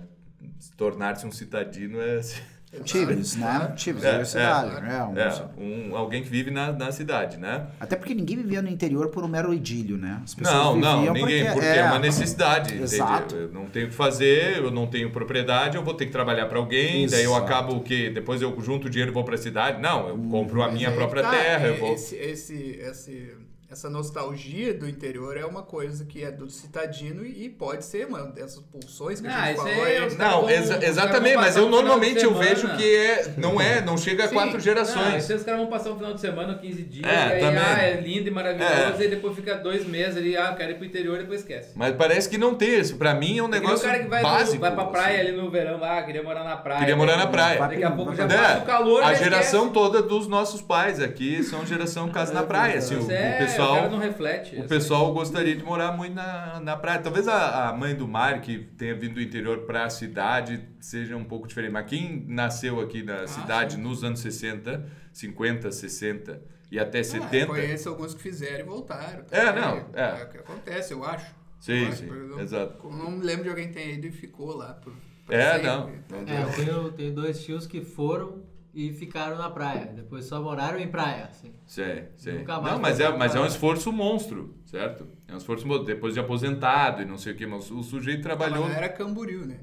tornar-se 0.78 1.26
um 1.26 1.32
citadino 1.32 2.00
é 2.00 2.22
Tives, 2.84 3.38
né? 3.38 3.74
Tives, 3.78 4.04
É, 4.04 4.10
universidade, 4.10 4.82
né? 4.82 5.04
Um- 5.04 5.18
é, 5.18 5.50
um, 5.58 5.96
alguém 5.96 6.22
que 6.22 6.28
vive 6.28 6.52
na, 6.52 6.74
na 6.74 6.92
cidade 6.92 7.38
né 7.38 7.68
Até 7.80 7.96
porque 7.96 8.14
ninguém 8.14 8.36
vivia 8.36 8.62
no 8.62 8.68
interior 8.68 9.08
por 9.10 9.24
um 9.24 9.28
mero 9.28 9.54
idílio, 9.54 9.98
né? 9.98 10.20
As 10.22 10.36
pessoas 10.36 10.54
Não, 10.54 10.76
não, 10.76 10.98
viviam 10.98 11.14
ninguém, 11.14 11.52
porque 11.54 11.66
é, 11.66 11.84
uma 11.86 11.98
necessidade, 11.98 12.76
Exato. 12.76 13.36
entendeu? 13.36 13.48
Eu 13.48 13.54
não 13.54 13.66
tenho 13.68 13.86
o 13.86 13.90
que 13.90 13.96
fazer, 13.96 14.58
eu 14.58 14.70
não 14.70 14.86
tenho 14.86 15.10
propriedade, 15.12 15.78
eu 15.78 15.84
vou 15.84 15.94
ter 15.94 16.08
que 16.08 16.12
trabalhar 16.12 16.48
para 16.48 16.60
alguém, 16.60 17.08
daí 17.08 17.24
eu 17.24 17.32
Exato. 17.32 17.46
acabo 17.46 17.76
o 17.78 17.82
quê? 17.82 18.10
Depois 18.14 18.42
eu 18.42 18.54
junto 18.62 18.88
o 18.88 18.90
dinheiro 18.90 19.12
e 19.12 19.14
vou 19.14 19.24
para 19.24 19.36
a 19.36 19.38
cidade? 19.38 19.82
Não, 19.82 20.10
eu 20.10 20.18
compro 20.30 20.62
a 20.62 20.70
minha 20.70 20.92
própria 20.92 21.24
tá, 21.24 21.32
terra, 21.32 21.68
é, 21.68 21.70
eu 21.70 21.78
vou... 21.80 21.94
Esse, 21.94 22.16
esse, 22.18 22.54
esse, 22.82 23.34
essa 23.70 23.90
nostalgia 23.90 24.74
do 24.74 24.88
interior 24.88 25.36
é 25.36 25.46
uma 25.46 25.62
coisa 25.62 26.06
que 26.06 26.24
é 26.24 26.32
do 26.32 26.50
citadino 26.50 27.26
e 27.26 27.50
pode 27.50 27.84
ser 27.84 28.08
uma 28.08 28.22
dessas 28.24 28.62
pulsões 28.64 29.20
que 29.20 29.28
Ah, 29.28 29.44
a 29.44 29.48
gente 29.48 29.56
isso 29.58 29.68
falou. 29.68 29.82
os 30.08 30.14
caras 30.14 30.18
Não, 30.18 30.42
vão- 30.42 30.50
exa- 30.50 30.86
exatamente, 30.86 31.36
mas 31.36 31.58
eu 31.58 31.68
normalmente 31.70 32.24
eu 32.24 32.34
vejo 32.34 32.70
que 32.78 32.96
é, 32.96 33.34
não 33.36 33.60
é, 33.60 33.82
não 33.82 33.98
chega 33.98 34.24
a 34.24 34.28
Sim. 34.30 34.36
quatro 34.36 34.54
Não, 34.54 34.60
gerações. 34.62 35.22
isso 35.24 35.34
aí 35.34 35.38
os 35.38 35.44
caras 35.44 35.60
vão 35.60 35.70
passar 35.70 35.92
um 35.92 35.98
final 35.98 36.14
de 36.14 36.22
semana, 36.22 36.58
15 36.58 36.82
dias, 36.84 37.06
É, 37.06 37.12
e 37.12 37.32
aí, 37.34 37.40
também. 37.42 37.60
ah, 37.62 37.82
é 37.82 38.00
lindo 38.00 38.30
e 38.30 38.32
maravilhoso, 38.32 39.02
É. 39.02 39.06
e 39.06 39.08
depois 39.10 39.36
fica 39.36 39.56
dois 39.56 39.86
meses 39.86 40.16
ali, 40.16 40.38
ah, 40.38 40.56
quero 40.58 40.72
ir 40.72 40.76
pro 40.76 40.86
interior 40.86 41.16
e 41.18 41.20
depois 41.24 41.42
esquece. 41.42 41.72
Mas 41.76 41.94
parece 41.96 42.30
que 42.30 42.38
não 42.38 42.56
tem 42.56 42.80
isso. 42.80 42.96
Pra 42.96 43.14
mim 43.14 43.38
é 43.38 43.44
um 43.44 43.48
É 43.48 43.50
negócio 43.50 43.80
o 43.86 43.92
cara 43.92 44.00
que 44.02 44.08
vai, 44.08 44.22
no- 44.24 44.30
básico. 44.30 44.60
vai 44.62 44.74
pra 44.74 44.86
praia 44.86 45.22
assim. 45.22 45.28
ali 45.30 45.38
no 45.42 45.52
verão, 45.52 45.84
ah, 45.84 46.02
queria 46.04 46.24
morar 46.24 46.46
na 46.46 46.56
praia. 46.56 46.80
Queria 46.80 46.96
morar 46.96 47.18
na 47.18 47.28
praia. 47.28 47.60
Daqui 47.60 47.84
a 47.84 47.92
pouco 47.92 48.16
já 48.16 48.24
É, 48.24 48.28
passa 48.28 48.58
o 48.60 48.66
calor, 48.66 49.04
a 49.04 49.14
geração 49.14 49.68
esquece. 49.68 49.74
toda 49.74 50.02
dos 50.02 50.26
nossos 50.26 50.62
pais 50.62 51.02
aqui 51.02 51.44
são 51.44 51.66
geração 51.66 52.08
casa 52.10 52.34
na 52.34 52.44
praia. 52.44 52.78
Assim, 52.78 52.96
o, 52.96 53.00
Isso 53.02 53.57
o 53.58 53.62
é, 53.62 53.64
o 53.64 53.68
pessoal 53.68 53.76
cara 53.78 53.90
não 53.90 54.00
reflete. 54.00 54.56
O 54.56 54.60
assim. 54.60 54.68
pessoal 54.68 55.14
gostaria 55.14 55.56
de 55.56 55.64
morar 55.64 55.92
muito 55.92 56.14
na, 56.14 56.60
na 56.60 56.78
praia. 56.78 57.00
Talvez 57.00 57.28
a, 57.28 57.70
a 57.70 57.74
mãe 57.74 57.96
do 57.96 58.08
Mário, 58.08 58.42
que 58.42 58.60
tenha 58.78 58.96
vindo 58.96 59.16
do 59.16 59.22
interior 59.22 59.60
para 59.66 59.86
a 59.86 59.90
cidade, 59.90 60.62
seja 60.80 61.16
um 61.18 61.24
pouco 61.24 61.48
diferente. 61.48 61.72
Mas 61.72 61.86
quem 61.90 62.26
nasceu 62.28 62.80
aqui 62.80 63.04
na 63.04 63.28
cidade 63.28 63.78
nos 63.78 64.04
anos 64.04 64.20
60, 64.20 64.86
50, 65.14 65.72
60 65.72 66.42
e 66.72 66.78
até 66.80 67.00
Ah, 67.00 67.04
70. 67.04 67.46
conheço 67.48 67.90
alguns 67.90 68.14
que 68.14 68.22
fizeram 68.22 68.60
e 68.60 68.64
voltaram. 68.64 69.24
É, 69.32 69.52
não, 69.54 69.78
é. 69.94 70.22
É 70.22 70.24
o 70.24 70.30
que 70.30 70.38
acontece, 70.38 70.94
eu 70.94 71.04
acho. 71.04 71.36
Sim, 71.60 71.82
Eu 71.84 71.88
acho, 71.88 71.98
sim, 71.98 72.08
eu 72.08 72.16
não- 72.28 72.40
exato. 72.40 72.86
eu 72.86 72.92
Não 72.92 73.12
me 73.12 73.26
lembro 73.26 73.44
de 73.44 73.50
alguém 73.50 73.68
que 73.70 73.74
tenha 73.74 73.94
ido 73.94 74.06
e 74.08 74.12
ficou 74.12 74.56
lá. 74.56 74.74
Por, 74.74 74.94
por 75.26 75.34
É, 75.34 75.54
sempre, 75.54 75.68
não. 75.68 75.90
entendeu? 75.90 76.36
É, 76.36 76.44
eu 76.44 76.50
tenho, 76.54 76.92
tenho 76.92 77.14
dois 77.16 77.44
tios 77.44 77.66
que 77.66 77.82
foram 77.82 78.44
e 78.78 78.94
ficaram 78.94 79.38
na 79.38 79.50
praia. 79.50 79.88
Depois 79.88 80.26
só 80.26 80.40
moraram 80.42 80.78
em 80.80 80.88
praia, 80.88 81.26
assim. 81.26 81.52
Sei, 81.66 82.10
sei. 82.16 82.40
Nunca 82.40 82.62
mais 82.62 82.74
Não, 82.76 82.82
mas 82.82 83.00
é, 83.00 83.10
mas 83.18 83.36
é 83.36 83.40
um 83.40 83.46
esforço 83.46 83.92
monstro, 83.92 84.54
certo? 84.66 85.08
É 85.28 85.34
um 85.34 85.38
esforço 85.38 85.68
monstro. 85.68 85.86
Depois 85.88 86.14
de 86.14 86.20
aposentado 86.20 87.02
e 87.02 87.06
não 87.06 87.18
sei 87.18 87.34
o 87.34 87.36
que, 87.36 87.46
mas 87.48 87.72
o 87.72 87.82
sujeito 87.82 88.22
trabalhou. 88.22 88.66
Mas 88.66 88.78
era 88.78 88.90
Camboriú, 88.90 89.46
né? 89.48 89.58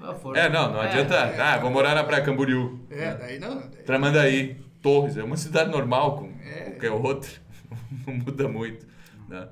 Ah, 0.00 0.14
É, 0.34 0.48
não, 0.50 0.72
não 0.72 0.82
É, 0.82 0.88
adianta. 0.88 1.16
Ah, 1.42 1.56
vou 1.58 1.70
morar 1.70 1.94
na 1.94 2.04
Praia 2.04 2.22
Camboriú. 2.22 2.84
É, 2.90 3.14
daí 3.14 3.38
não. 3.38 3.56
daí- 3.70 3.82
Tramandaí, 3.84 4.56
Torres, 4.82 5.16
é 5.16 5.24
uma 5.24 5.36
cidade 5.36 5.70
normal 5.70 6.18
com 6.18 6.26
É. 6.44 6.70
qualquer 6.70 6.90
outra. 6.92 7.30
Não 8.06 8.14
muda 8.14 8.46
muito. 8.48 8.86
Né? 9.28 9.48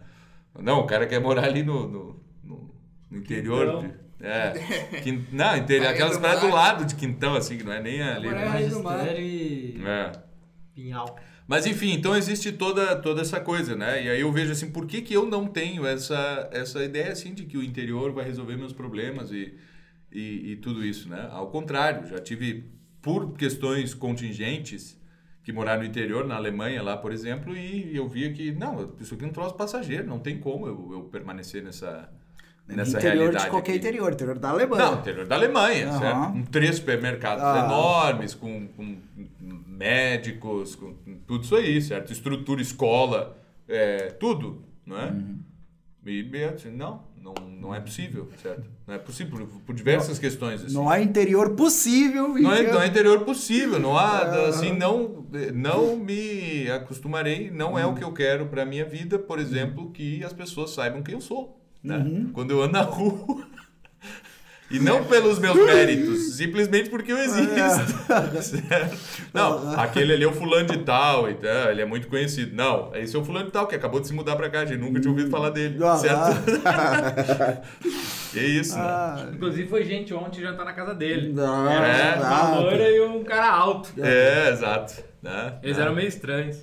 Não, 0.61 0.81
o 0.81 0.87
cara 0.87 1.07
quer 1.07 1.21
morar 1.21 1.45
ali 1.45 1.63
no, 1.63 1.89
no, 1.89 2.21
no- 2.45 2.71
interior. 3.11 3.81
Quintão. 3.81 3.89
de- 3.89 4.04
é. 4.21 4.53
Quin- 5.03 5.27
não, 5.33 5.57
interior, 5.57 5.83
Praia 5.83 5.95
aquelas 5.95 6.17
do 6.17 6.21
praias 6.21 6.41
do 6.41 6.49
Mar. 6.49 6.55
lado 6.55 6.85
de 6.85 6.95
Quintão, 6.95 7.35
assim, 7.35 7.59
que 7.59 7.65
não 7.65 7.73
é 7.73 7.81
nem 7.83 8.03
ali. 8.03 8.27
Morar 8.29 8.51
né? 8.51 8.57
aí 8.57 8.69
do 8.69 8.83
mar. 8.83 8.97
Magistério 8.99 9.25
e 9.25 9.83
É. 9.85 10.13
Pinhal. 10.75 11.19
Mas 11.47 11.67
enfim, 11.67 11.93
então 11.93 12.17
existe 12.17 12.53
toda, 12.53 12.97
toda 12.97 13.21
essa 13.21 13.39
coisa, 13.39 13.77
né? 13.77 14.03
E 14.03 14.09
aí 14.09 14.21
eu 14.21 14.33
vejo 14.33 14.51
assim, 14.53 14.71
por 14.71 14.87
que, 14.87 15.03
que 15.03 15.13
eu 15.13 15.27
não 15.27 15.47
tenho 15.47 15.87
essa, 15.87 16.49
essa 16.51 16.83
ideia 16.83 17.13
assim 17.13 17.35
de 17.35 17.45
que 17.45 17.59
o 17.59 17.63
interior 17.63 18.13
vai 18.13 18.25
resolver 18.25 18.57
meus 18.57 18.73
problemas 18.73 19.31
e, 19.31 19.55
e, 20.11 20.53
e 20.53 20.57
tudo 20.57 20.83
isso, 20.85 21.07
né? 21.09 21.29
Ao 21.31 21.49
contrário, 21.51 22.09
já 22.09 22.19
tive, 22.19 22.65
por 23.03 23.35
questões 23.37 23.93
contingentes, 23.93 24.99
que 25.43 25.53
morar 25.53 25.77
no 25.77 25.85
interior, 25.85 26.27
na 26.27 26.37
Alemanha 26.37 26.83
lá, 26.83 26.97
por 26.97 27.13
exemplo, 27.13 27.55
e 27.55 27.95
eu 27.95 28.09
via 28.09 28.33
que, 28.33 28.51
não, 28.53 28.95
isso 28.99 29.15
aqui 29.15 29.25
é 29.25 29.29
um 29.29 29.33
troço 29.33 29.55
passageiro, 29.55 30.07
não 30.07 30.19
tem 30.19 30.39
como 30.39 30.67
eu, 30.67 30.89
eu 30.93 31.01
permanecer 31.05 31.63
nessa, 31.63 32.11
nessa 32.67 32.99
interior 32.99 33.17
realidade 33.19 33.45
de 33.45 33.51
qualquer 33.51 33.73
aqui. 33.73 33.79
interior, 33.81 34.13
interior 34.13 34.39
da 34.39 34.51
Alemanha. 34.51 34.85
Não, 34.91 34.99
interior 35.01 35.27
da 35.27 35.35
Alemanha, 35.37 35.89
Aham. 35.89 35.99
certo? 36.01 36.33
Com 36.33 36.43
três 36.45 36.77
supermercados 36.77 37.45
Ah. 37.45 37.65
enormes, 37.67 38.35
com, 38.35 38.67
com 38.69 38.97
médicos, 39.67 40.75
com 40.75 40.95
tudo 41.27 41.45
isso 41.45 41.57
aí, 41.57 41.81
certo? 41.83 42.13
Estrutura, 42.13 42.61
escola, 42.63 43.37
é, 43.69 44.09
tudo, 44.19 44.63
não 44.87 44.99
é? 44.99 45.07
Uhum. 45.11 45.39
E, 46.07 46.21
e 46.33 46.45
assim, 46.45 46.71
não, 46.71 47.03
não, 47.21 47.33
não 47.61 47.75
é 47.75 47.81
possível, 47.81 48.29
certo? 48.43 48.65
Não 48.87 48.95
é 48.95 48.99
possível 48.99 49.39
por, 49.47 49.61
por 49.61 49.75
diversas 49.75 50.19
questões. 50.19 50.63
Assim. 50.63 50.75
Não 50.75 50.91
há 50.91 51.01
interior 51.01 51.51
possível. 51.55 52.29
Não 52.29 52.53
é, 52.53 52.71
não 52.71 52.83
é 52.83 52.87
interior 52.87 53.21
possível, 53.21 53.79
não 53.81 53.97
há, 53.97 54.19
Aham. 54.21 54.49
assim, 54.49 54.73
não, 54.77 55.25
não 55.55 55.97
me 55.97 56.71
acostumarei, 56.71 57.51
não 57.51 57.79
é 57.79 57.87
o 57.87 57.95
que 57.95 58.05
eu 58.05 58.13
quero 58.13 58.47
para 58.47 58.65
minha 58.67 58.85
vida, 58.85 59.19
por 59.19 59.39
exemplo, 59.39 59.91
que 59.93 60.23
as 60.23 60.33
pessoas 60.35 60.71
saibam 60.73 61.03
quem 61.03 61.15
eu 61.15 61.21
sou, 61.23 61.59
né? 61.85 61.99
Uhum. 61.99 62.31
Quando 62.33 62.51
eu 62.53 62.63
ando 62.63 62.73
na 62.73 62.83
rua. 62.83 63.45
E 64.71 64.79
não 64.81 65.05
pelos 65.05 65.39
meus 65.39 65.55
méritos, 65.57 66.37
simplesmente 66.37 66.89
porque 66.89 67.13
eu 67.13 67.19
existo. 67.19 67.95
Certo? 68.43 68.97
Não, 69.33 69.79
aquele 69.79 70.15
ali 70.15 70.25
é 70.25 70.27
o 70.27 70.33
fulano 70.33 70.67
de 70.67 70.79
tal, 70.79 71.29
então, 71.31 71.71
ele 71.71 71.83
é 71.83 71.85
muito 71.85 72.09
conhecido. 72.09 72.57
Não, 72.57 72.91
esse 72.97 73.15
é 73.15 73.19
o 73.19 73.25
fulano 73.25 73.47
de 73.47 73.53
tal 73.53 73.67
que 73.69 73.77
acabou 73.77 74.01
de 74.01 74.09
se 74.09 74.15
mudar 74.15 74.35
pra 74.35 74.49
cá, 74.51 74.61
a 74.61 74.65
gente 74.65 74.81
nunca 74.81 74.99
tinha 74.99 75.11
ouvido 75.13 75.31
falar 75.31 75.51
dele, 75.51 75.79
Ah, 75.85 75.97
certo? 75.97 76.37
É 78.35 78.41
isso, 78.43 78.75
né? 78.77 78.83
ah, 78.83 79.27
Inclusive 79.33 79.69
foi 79.69 79.85
gente 79.85 80.13
ontem 80.13 80.41
jantar 80.41 80.65
na 80.65 80.73
casa 80.73 80.95
dele. 80.95 81.33
não, 81.33 81.71
É, 81.71 82.17
Uma 82.17 82.27
ah, 82.27 82.59
loira 82.59 82.89
e 82.91 83.01
um 83.03 83.23
cara 83.23 83.51
alto. 83.53 83.91
É, 84.03 84.51
exato. 84.51 84.95
Né? 85.23 85.55
Eles 85.63 85.77
Né? 85.77 85.83
eram 85.85 85.95
meio 85.95 86.09
estranhos. 86.09 86.57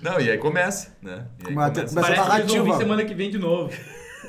Não, 0.00 0.20
e 0.20 0.30
aí 0.30 0.38
começa, 0.38 0.94
né? 1.02 1.24
E 1.44 1.48
aí 1.48 1.54
começa. 1.54 1.70
Mas 1.72 1.78
essa 1.78 1.94
Parece 2.00 2.22
que 2.30 2.36
eles 2.36 2.46
vão 2.46 2.46
vir 2.46 2.56
narrativa- 2.70 2.78
semana 2.78 3.04
que 3.04 3.14
vem 3.14 3.30
de 3.30 3.38
novo. 3.38 3.72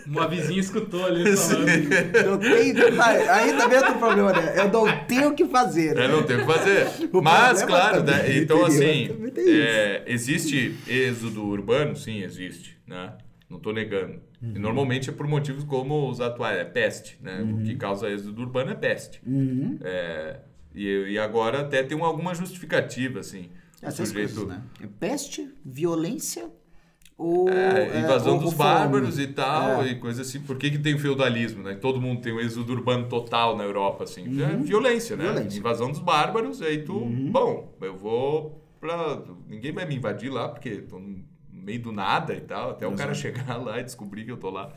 Uma 0.07 0.27
vizinha 0.27 0.59
escutou 0.59 1.05
ali 1.05 1.23
falando. 1.35 1.67
Eu 1.69 2.37
tenho, 2.37 3.01
aí 3.31 3.53
também 3.57 3.81
tem 3.81 3.97
problema, 3.97 4.31
né? 4.33 4.53
Eu 4.59 4.71
não 4.71 5.05
tenho 5.05 5.29
o 5.29 5.35
que 5.35 5.45
fazer. 5.45 5.97
É, 5.97 6.07
não 6.07 6.23
tem 6.23 6.37
o 6.37 6.39
que 6.45 6.45
fazer. 6.45 6.87
O 7.13 7.21
Mas, 7.21 7.63
claro, 7.63 8.03
né, 8.03 8.23
do 8.23 8.31
então 8.31 8.65
assim, 8.65 9.07
tem 9.33 9.61
é, 9.61 10.03
existe 10.07 10.75
êxodo 10.87 11.45
urbano? 11.45 11.95
Sim, 11.95 12.21
existe, 12.23 12.77
né? 12.87 13.13
Não 13.49 13.57
estou 13.57 13.71
negando. 13.73 14.19
Uhum. 14.41 14.53
E 14.55 14.59
normalmente 14.59 15.09
é 15.09 15.13
por 15.13 15.27
motivos 15.27 15.63
como 15.63 16.09
os 16.09 16.19
atuais, 16.19 16.57
é 16.59 16.65
peste, 16.65 17.17
né? 17.21 17.41
O 17.41 17.63
que 17.63 17.75
causa 17.75 18.09
êxodo 18.09 18.41
urbano 18.41 18.71
é 18.71 18.75
peste. 18.75 19.21
Uhum. 19.25 19.77
É, 19.83 20.37
e, 20.73 21.11
e 21.11 21.17
agora 21.19 21.61
até 21.61 21.83
tem 21.83 21.95
uma- 21.97 22.07
alguma 22.07 22.33
justificativa, 22.35 23.19
assim. 23.19 23.49
Essas 23.81 24.09
sujeito- 24.09 24.33
coisas, 24.35 24.47
né? 24.49 24.61
É 24.83 24.87
peste, 24.99 25.47
violência 25.63 26.49
ou... 27.17 27.49
É, 27.49 27.99
invasão 27.99 28.35
ou 28.35 28.39
dos 28.41 28.53
bárbaros 28.53 29.17
e 29.19 29.27
tal, 29.27 29.83
É. 29.83 29.87
e 29.89 29.95
coisa 29.95 30.21
assim. 30.21 30.39
Por 30.41 30.57
que, 30.57 30.69
que 30.71 30.79
tem 30.79 30.97
feudalismo, 30.97 31.63
né? 31.63 31.75
Todo 31.75 32.01
mundo 32.01 32.21
tem 32.21 32.33
um 32.33 32.39
êxodo 32.39 32.73
urbano 32.73 33.07
total 33.07 33.55
na 33.55 33.63
Europa, 33.63 34.03
assim. 34.03 34.41
É 34.41 34.55
violência, 34.57 35.15
né? 35.15 35.23
Violência. 35.25 35.59
Invasão 35.59 35.89
dos 35.89 35.99
bárbaros, 35.99 36.61
aí 36.61 36.83
tu... 36.83 36.99
Bom, 36.99 37.73
eu 37.81 37.95
vou 37.95 38.61
pra... 38.79 39.21
Ninguém 39.47 39.71
vai 39.71 39.85
me 39.85 39.95
invadir 39.95 40.29
lá, 40.29 40.49
porque 40.49 40.77
tô 40.81 40.99
no 40.99 41.23
meio 41.51 41.81
do 41.81 41.91
nada 41.91 42.33
e 42.33 42.41
tal, 42.41 42.71
até 42.71 42.85
o 42.85 42.91
cara 42.93 43.13
chegar 43.15 43.57
lá 43.57 43.79
e 43.79 43.83
descobrir 43.83 44.25
que 44.25 44.31
eu 44.31 44.37
tô 44.37 44.49
lá. 44.49 44.71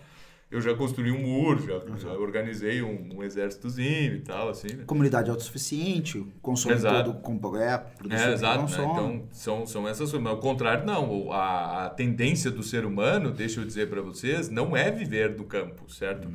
Eu 0.51 0.61
já 0.63 0.75
construí 0.75 1.13
um 1.13 1.21
muro, 1.21 1.63
já, 1.67 1.79
já 1.97 2.13
organizei 2.13 2.83
um, 2.83 3.17
um 3.17 3.23
exércitozinho 3.23 4.15
e 4.15 4.21
tal, 4.21 4.49
assim, 4.49 4.69
né? 4.69 4.85
Comunidade 4.87 5.29
autossuficiente, 5.29 6.25
consome 6.41 6.75
Exato. 6.75 7.13
todo, 7.13 7.21
com, 7.21 7.35
é, 7.59 7.77
produz 7.77 8.21
É, 8.21 8.25
tudo 8.25 8.33
exato, 8.33 8.63
né? 8.63 8.89
Então, 8.91 9.23
são, 9.31 9.67
são 9.67 9.83
essas 9.87 10.11
coisas. 10.11 10.21
Mas 10.23 10.33
ao 10.33 10.41
contrário, 10.41 10.87
não. 10.87 11.31
A, 11.31 11.87
a 11.87 11.91
tendência 11.91 12.51
do 12.51 12.63
ser 12.63 12.87
humano, 12.87 13.31
deixa 13.31 13.61
eu 13.61 13.65
dizer 13.67 13.91
para 13.91 14.01
vocês, 14.01 14.49
não 14.49 14.75
é 14.75 14.91
viver 14.91 15.35
do 15.35 15.45
campo, 15.45 15.91
certo? 15.93 16.29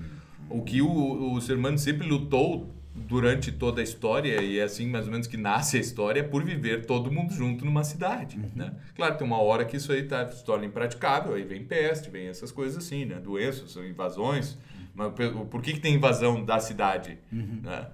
O 0.47 0.61
que 0.61 0.81
o, 0.81 1.33
o 1.33 1.41
ser 1.41 1.57
humano 1.57 1.79
sempre 1.79 2.07
lutou 2.07 2.69
durante 2.95 3.51
toda 3.51 3.81
a 3.81 3.83
história, 3.83 4.41
e 4.41 4.59
é 4.59 4.63
assim 4.63 4.87
mais 4.87 5.05
ou 5.05 5.11
menos 5.11 5.25
que 5.27 5.35
nasce 5.37 5.77
a 5.77 5.79
história, 5.79 6.19
é 6.19 6.23
por 6.23 6.43
viver 6.43 6.85
todo 6.85 7.11
mundo 7.11 7.33
junto 7.33 7.65
numa 7.65 7.83
cidade, 7.83 8.39
né? 8.55 8.73
Claro, 8.95 9.17
tem 9.17 9.25
uma 9.25 9.39
hora 9.41 9.65
que 9.65 9.77
isso 9.77 9.91
aí 9.91 10.03
tá, 10.03 10.27
se 10.29 10.43
torna 10.45 10.65
impraticável, 10.65 11.33
aí 11.33 11.43
vem 11.43 11.63
peste, 11.63 12.09
vem 12.09 12.27
essas 12.27 12.51
coisas 12.51 12.77
assim, 12.83 13.05
né? 13.05 13.15
Doenças, 13.19 13.75
invasões. 13.77 14.57
Mas 14.95 15.11
pe- 15.13 15.31
por 15.49 15.61
que, 15.61 15.73
que 15.73 15.79
tem 15.79 15.95
invasão 15.95 16.45
da 16.45 16.59
cidade? 16.59 17.17
Né? 17.31 17.87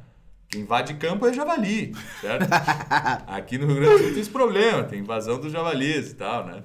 Quem 0.49 0.61
invade 0.61 0.95
campo 0.95 1.27
é 1.27 1.31
javali, 1.33 1.93
certo? 2.19 2.49
Aqui 3.27 3.59
no 3.59 3.67
Rio 3.67 3.75
Grande 3.75 3.97
do 3.97 3.99
Sul 3.99 4.11
tem 4.13 4.21
esse 4.21 4.29
problema, 4.31 4.83
tem 4.83 4.99
invasão 4.99 5.39
dos 5.39 5.51
javalis 5.51 6.11
e 6.11 6.15
tal, 6.15 6.45
né? 6.47 6.63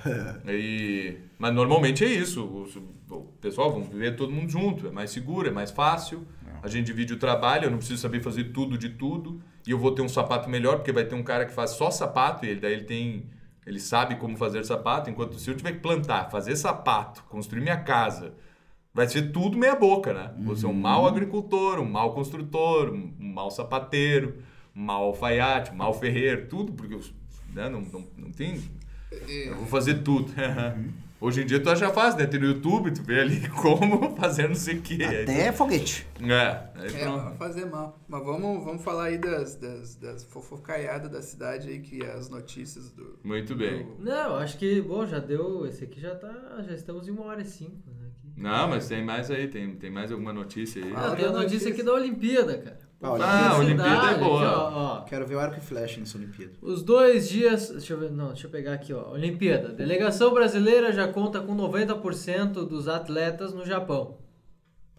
E, 0.48 1.18
mas 1.38 1.54
normalmente 1.54 2.02
é 2.02 2.08
isso. 2.08 2.42
O, 2.42 3.14
o 3.14 3.22
pessoal, 3.38 3.70
vamos 3.70 3.88
viver 3.88 4.16
todo 4.16 4.32
mundo 4.32 4.50
junto. 4.50 4.86
É 4.86 4.90
mais 4.90 5.10
seguro, 5.10 5.48
é 5.48 5.50
mais 5.50 5.70
fácil. 5.70 6.26
A 6.62 6.68
gente 6.68 6.86
divide 6.86 7.12
o 7.12 7.18
trabalho, 7.18 7.66
eu 7.66 7.70
não 7.70 7.76
preciso 7.76 8.00
saber 8.00 8.22
fazer 8.22 8.44
tudo 8.44 8.78
de 8.78 8.88
tudo. 8.88 9.38
E 9.66 9.70
eu 9.70 9.78
vou 9.78 9.92
ter 9.92 10.00
um 10.00 10.08
sapato 10.08 10.48
melhor, 10.48 10.76
porque 10.76 10.90
vai 10.90 11.04
ter 11.04 11.14
um 11.14 11.22
cara 11.22 11.44
que 11.44 11.52
faz 11.52 11.70
só 11.70 11.90
sapato, 11.90 12.46
e 12.46 12.48
ele, 12.48 12.60
daí 12.60 12.72
ele 12.72 12.84
tem. 12.84 13.28
Ele 13.66 13.80
sabe 13.80 14.16
como 14.16 14.36
fazer 14.36 14.64
sapato, 14.64 15.10
enquanto 15.10 15.38
se 15.38 15.50
eu 15.50 15.56
tiver 15.56 15.72
que 15.72 15.80
plantar, 15.80 16.30
fazer 16.30 16.56
sapato, 16.56 17.24
construir 17.24 17.60
minha 17.60 17.76
casa, 17.76 18.32
vai 18.96 19.06
ser 19.06 19.30
tudo 19.30 19.56
meia 19.56 19.76
boca, 19.76 20.12
né? 20.12 20.32
Vou 20.38 20.56
ser 20.56 20.66
um 20.66 20.72
mau 20.72 21.06
agricultor, 21.06 21.78
um 21.78 21.84
mau 21.88 22.12
construtor, 22.14 22.90
um, 22.92 23.12
mau 23.20 23.50
sapateiro, 23.50 24.38
um 24.74 24.80
mau 24.82 25.04
alfaiate, 25.04 25.70
um 25.70 25.76
mau 25.76 25.92
ferreiro, 25.94 26.46
tudo, 26.48 26.72
porque 26.72 26.98
né, 27.54 27.68
não, 27.68 27.80
não, 27.82 28.04
não 28.16 28.30
tem. 28.32 28.60
Eu 29.28 29.56
vou 29.56 29.66
fazer 29.66 30.02
tudo. 30.02 30.32
Hoje 31.18 31.40
em 31.42 31.46
dia 31.46 31.58
tu 31.62 31.74
já 31.74 31.90
faz, 31.90 32.14
né? 32.14 32.26
Tem 32.26 32.38
no 32.38 32.44
YouTube, 32.46 32.90
tu 32.90 33.02
vê 33.02 33.20
ali 33.20 33.48
como 33.62 34.14
fazer 34.16 34.48
não 34.48 34.54
sei 34.54 34.76
o 34.76 34.82
que. 34.82 35.02
Até 35.02 35.50
foguete. 35.50 36.06
É, 36.20 36.68
aí 36.74 36.94
É, 36.94 37.04
pronto. 37.04 37.36
fazer 37.38 37.64
mal. 37.64 37.98
Mas 38.06 38.22
vamos, 38.22 38.62
vamos 38.62 38.82
falar 38.84 39.04
aí 39.04 39.16
das, 39.16 39.56
das, 39.56 39.96
das 39.96 40.24
fofocaiadas 40.24 41.10
da 41.10 41.22
cidade 41.22 41.70
aí, 41.70 41.80
que 41.80 42.02
é 42.04 42.12
as 42.12 42.28
notícias 42.28 42.90
do. 42.92 43.18
Muito 43.24 43.54
bem. 43.56 43.84
do- 43.84 44.04
Não, 44.04 44.36
acho 44.36 44.58
que, 44.58 44.82
bom, 44.82 45.06
já 45.06 45.18
deu. 45.18 45.64
Esse 45.66 45.84
aqui 45.84 45.98
já 46.00 46.14
tá. 46.14 46.62
Já 46.68 46.74
estamos 46.74 47.08
em 47.08 47.12
uma 47.12 47.24
hora 47.24 47.40
e 47.40 47.46
cinco, 47.46 47.88
né? 47.98 48.05
Não, 48.36 48.68
mas 48.68 48.86
tem 48.88 49.02
mais 49.04 49.30
aí, 49.30 49.48
tem, 49.48 49.74
tem 49.76 49.90
mais 49.90 50.12
alguma 50.12 50.32
notícia 50.32 50.84
aí. 50.84 50.92
Ah, 50.94 51.12
Ah, 51.12 51.16
tem 51.16 51.24
a 51.24 51.28
notícia 51.32 51.42
notícia. 51.42 51.72
aqui 51.72 51.82
da 51.82 51.92
Olimpíada, 51.94 52.58
cara. 52.58 52.78
Ah, 53.02 53.50
a 53.50 53.58
Olimpíada 53.58 53.88
é 53.88 53.90
Felicidade, 54.00 54.24
boa. 54.24 54.40
aqui, 54.40 54.54
ó, 54.56 54.72
ó. 54.72 55.00
Quero 55.02 55.26
ver 55.26 55.34
o 55.36 55.38
arco 55.40 55.56
e 55.58 55.60
flecha 55.60 56.00
nessa 56.00 56.16
Olimpíada. 56.18 56.52
Os 56.62 56.82
dois 56.82 57.28
dias. 57.28 57.70
Deixa 57.70 57.92
eu 57.94 57.98
ver. 58.00 58.10
Não, 58.10 58.28
deixa 58.28 58.46
eu 58.46 58.50
pegar 58.50 58.72
aqui, 58.72 58.92
ó. 58.92 59.10
Olimpíada. 59.12 59.68
Delegação 59.68 60.32
brasileira 60.32 60.92
já 60.92 61.06
conta 61.08 61.40
com 61.40 61.54
90% 61.56 62.52
dos 62.66 62.88
atletas 62.88 63.52
no 63.54 63.64
Japão. 63.64 64.18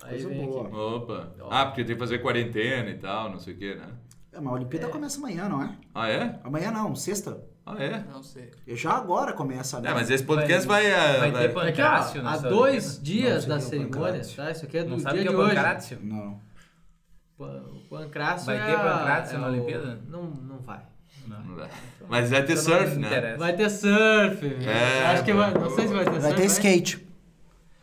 Aí 0.04 0.12
Coisa 0.12 0.30
vem 0.30 0.46
boa. 0.46 0.68
aqui. 0.68 0.76
Opa. 0.76 1.34
Ó. 1.42 1.48
Ah, 1.52 1.66
porque 1.66 1.84
tem 1.84 1.96
que 1.96 2.00
fazer 2.00 2.20
quarentena 2.20 2.90
e 2.90 2.98
tal, 2.98 3.32
não 3.32 3.40
sei 3.40 3.56
o 3.56 3.58
que, 3.58 3.76
né? 3.76 3.88
É, 4.32 4.40
mas 4.40 4.48
a 4.48 4.56
Olimpíada 4.56 4.88
começa 4.90 5.18
amanhã, 5.18 5.50
não 5.50 5.62
é? 5.64 5.76
Ah, 5.94 6.08
é? 6.10 6.40
Amanhã 6.44 6.72
não, 6.72 6.96
sexta. 6.96 7.44
Ah, 7.70 7.84
é? 7.84 8.04
Não 8.12 8.24
sei. 8.24 8.50
E 8.66 8.76
Já 8.76 8.92
agora 8.92 9.34
começa, 9.34 9.80
né? 9.82 9.92
É, 9.92 9.94
mas 9.94 10.10
esse 10.10 10.24
podcast 10.24 10.66
vai. 10.68 10.90
ah, 10.92 11.18
vai 11.20 11.32
ter 11.32 11.48
vai- 11.54 11.70
Aqui, 11.70 11.82
ó, 11.82 11.86
Pancrácio 11.86 12.22
há 12.22 12.32
nessa 12.32 12.50
dois 12.50 13.02
dias 13.04 13.46
da 13.46 13.60
cerimônia, 13.60 14.22
tá? 14.36 14.52
Isso 14.52 14.66
aqui 14.66 14.78
é 14.78 14.84
do 14.84 14.90
Não 14.92 14.96
dia 14.98 15.04
sabe 15.04 15.20
o 15.20 15.22
que 15.24 15.28
de 15.30 15.34
é 15.34 15.38
hoje. 15.38 15.56
pancrácio? 15.56 16.00
Não. 16.02 16.40
O 17.40 17.80
pancrácio 17.90 18.46
Vai 18.48 18.58
é 18.58 18.66
ter 18.66 18.78
pancrácio 18.78 19.36
é 19.36 19.40
na 19.40 19.48
o- 19.48 19.50
Olimpíada? 19.52 20.00
Não, 20.08 20.24
não 20.24 20.58
vai. 20.60 20.82
Não 21.28 21.56
vai. 21.56 21.70
Mas 22.08 22.30
vai 22.32 22.44
ter 22.44 22.54
Então 22.54 22.64
surf, 22.64 22.96
né? 22.98 23.36
Vai 23.38 23.54
ter 23.56 23.70
surf. 23.70 24.46
É, 24.66 25.06
Acho 25.08 25.24
que 25.26 25.34
vai. 25.34 25.54
Não 25.54 25.70
sei 25.76 25.88
se 25.88 25.94
vai 25.94 26.04
ter 26.06 26.12
surf. 26.12 26.22
Vai 26.22 26.34
ter 26.34 26.44
mas- 26.44 26.52
skate, 26.54 27.07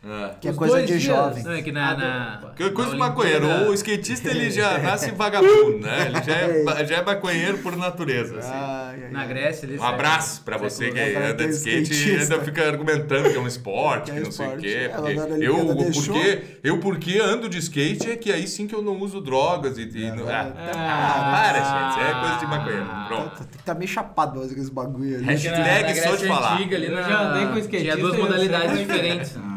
É. 0.07 0.35
que 0.39 0.47
é 0.49 0.53
coisa 0.53 0.81
de 0.81 0.85
dias. 0.87 1.01
jovem. 1.01 1.43
Não, 1.43 1.51
é 1.51 1.61
que 1.63 1.71
na. 1.71 1.89
Ah, 1.89 1.97
na. 2.41 2.49
Que 2.55 2.69
coisa 2.69 2.91
de 2.91 2.97
maconheiro. 2.97 3.47
O 3.69 3.73
skatista 3.73 4.29
ele 4.29 4.51
já 4.51 4.77
nasce 4.79 5.09
vagabundo, 5.11 5.79
né? 5.79 6.05
Ele 6.07 6.23
já 6.23 6.33
é, 6.35 6.85
já 6.85 6.95
é 6.97 7.01
maconheiro 7.03 7.57
por 7.57 7.75
natureza. 7.75 8.37
Assim. 8.37 8.51
Ai, 8.53 8.99
ai, 9.05 9.11
Na. 9.11 9.25
Grécia 9.25 9.65
eles. 9.65 9.81
Um 9.81 9.83
abraço 9.83 10.43
pra 10.43 10.57
você 10.57 10.91
que 10.91 10.99
Agora 10.99 11.25
anda 11.29 11.37
tem 11.37 11.47
de 11.49 11.53
skate 11.55 12.09
e 12.09 12.17
ainda 12.17 12.39
fica 12.41 12.67
argumentando 12.67 13.31
que 13.31 13.35
é 13.35 13.39
um 13.39 13.47
esporte, 13.47 14.11
Que 14.11 14.11
que 14.11 14.17
é 14.17 14.23
não 14.23 14.31
sei 14.31 14.45
o 14.45 14.49
esporte. 14.49 14.67
quê. 14.67 14.91
Porque 14.95 15.45
eu, 15.45 15.75
deixou. 15.75 16.13
porque, 16.15 16.41
eu 16.63 16.77
porque 16.79 17.19
ando 17.19 17.49
de 17.49 17.57
skate 17.57 18.11
é 18.11 18.15
que 18.15 18.31
aí 18.31 18.47
sim 18.47 18.67
que 18.67 18.75
eu 18.75 18.81
não 18.83 18.99
uso 18.99 19.19
drogas 19.19 19.77
e... 19.77 19.89
e 19.89 20.11
não- 20.11 20.27
ah, 20.29 20.51
ah, 20.75 21.31
para, 21.31 21.95
gente. 21.95 22.09
É 22.09 22.19
coisa 22.21 22.37
de 22.39 22.45
maconheiro. 22.45 22.85
Pronto. 23.07 23.37
Tem 23.37 23.47
que 23.47 23.55
estar 23.57 23.73
meio 23.75 23.89
chapado 23.89 24.41
aqueles 24.43 24.69
bagulho 24.69 25.15
ali. 25.15 25.25
Hashtag 25.25 25.95
só 26.01 26.15
de 26.15 26.27
falar. 26.27 26.59
Já 26.59 27.21
andei 27.21 27.45
com 27.47 27.57
skatista 27.57 27.95
Tinha 27.95 27.97
duas 27.97 28.17
modalidades 28.17 28.77
diferentes. 28.79 29.35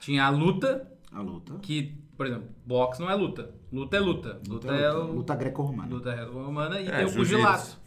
Tinha 0.00 0.24
a 0.24 0.30
luta, 0.30 0.90
a 1.12 1.20
luta. 1.20 1.54
que, 1.60 1.94
por 2.16 2.26
exemplo, 2.26 2.48
boxe 2.66 3.00
não 3.00 3.08
é 3.10 3.14
luta. 3.14 3.54
Luta 3.72 3.96
é 3.96 4.00
luta. 4.00 4.40
Luta, 4.48 4.50
Luta, 4.50 4.74
é 4.74 4.90
luta, 4.90 5.04
o. 5.12 5.14
luta 5.14 5.36
greco-romana. 5.36 5.88
Luta 5.94 6.24
romana 6.24 6.80
e 6.80 6.88
É, 6.88 6.96
tem 6.96 7.06
o 7.06 7.14
pugilato. 7.14 7.78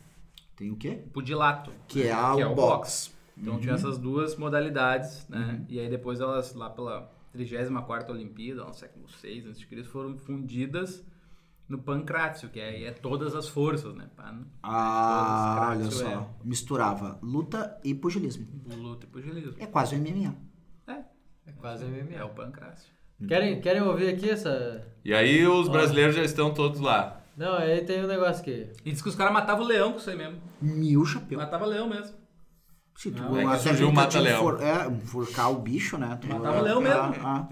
Tem 0.56 0.72
o 0.72 0.76
quê? 0.78 1.04
Pugilato. 1.12 1.72
Que 1.88 2.04
é 2.04 2.14
a 2.14 2.36
que 2.36 2.42
é 2.42 2.48
o 2.48 2.56
boxe. 2.56 3.12
Então 3.38 3.60
tinha 3.60 3.74
essas 3.74 3.98
duas 3.98 4.36
modalidades, 4.38 5.28
né? 5.28 5.66
E 5.68 5.80
aí 5.80 5.90
depois 5.90 6.22
elas, 6.22 6.54
lá 6.54 6.70
pela 6.70 7.12
34ª 7.36 8.12
Olimpíada, 8.12 8.64
no 8.64 8.74
século 8.74 9.06
VI 9.22 9.50
a.C., 9.50 9.84
foram 9.84 10.16
fundidas 10.18 11.04
no 11.68 11.80
pancrácio, 11.80 12.50
que 12.50 12.60
aí 12.62 12.84
é 12.86 12.92
todas 12.92 13.34
as 13.36 13.48
forças, 13.48 13.96
né? 13.96 14.08
Pan, 14.16 14.42
Ah, 14.62 15.70
olha 15.72 15.80
todas, 15.80 15.94
só. 15.96 16.06
crácio 16.06 16.30
Misturava 16.44 17.18
luta 17.24 17.80
e 17.84 17.96
pugilismo. 17.96 18.46
é 18.70 18.76
luta 18.76 19.06
e 19.06 19.10
pugilismo. 19.10 19.54
É 19.58 19.66
quase 19.66 19.96
um 19.96 20.00
MMA. 20.00 20.36
É, 21.46 21.50
É 21.50 21.54
quase 21.54 21.86
MMA. 21.86 22.16
é 22.18 22.24
o 22.24 22.30
pancrácio. 22.30 22.92
Querem, 23.28 23.62
querem 23.62 23.82
ouvir 23.82 24.10
aqui 24.10 24.30
essa. 24.30 24.86
E 25.06 25.14
aí 25.14 25.46
os 25.48 25.68
brasileiros 25.70 26.16
já 26.16 26.24
estão 26.24 26.54
todos 26.54 26.80
lá. 26.82 27.22
Não, 27.38 27.56
aí 27.56 27.82
tem 27.82 28.04
um 28.04 28.08
negócio 28.08 28.42
aqui. 28.42 28.68
E 28.86 28.92
diz 28.92 29.02
que 29.02 29.10
os 29.10 29.16
caras 29.16 29.34
matavam 29.34 29.64
o 29.64 29.68
leão 29.68 29.92
com 29.94 29.98
isso 29.98 30.10
aí 30.10 30.16
mesmo. 30.18 30.38
Mil 30.62 31.06
chapéu. 31.06 31.38
Matava 31.40 31.66
leão 31.66 31.88
mesmo. 31.88 32.16
Se 32.98 33.10
tu 33.12 33.22
Não, 33.24 33.38
é 33.38 33.42
que 33.42 33.48
a 33.50 33.58
surgiu 33.58 33.88
o 33.88 33.90
de 33.90 33.96
mata-leão. 33.96 34.38
enfor- 34.40 34.62
É, 34.62 34.88
enforcar 34.88 35.52
o 35.52 35.56
bicho, 35.60 35.98
né? 35.98 36.18
Tu- 36.22 36.28
Matava 36.28 36.60
o 36.60 36.64
leão 36.64 36.82
mesmo. 36.82 37.00
Ah, 37.24 37.50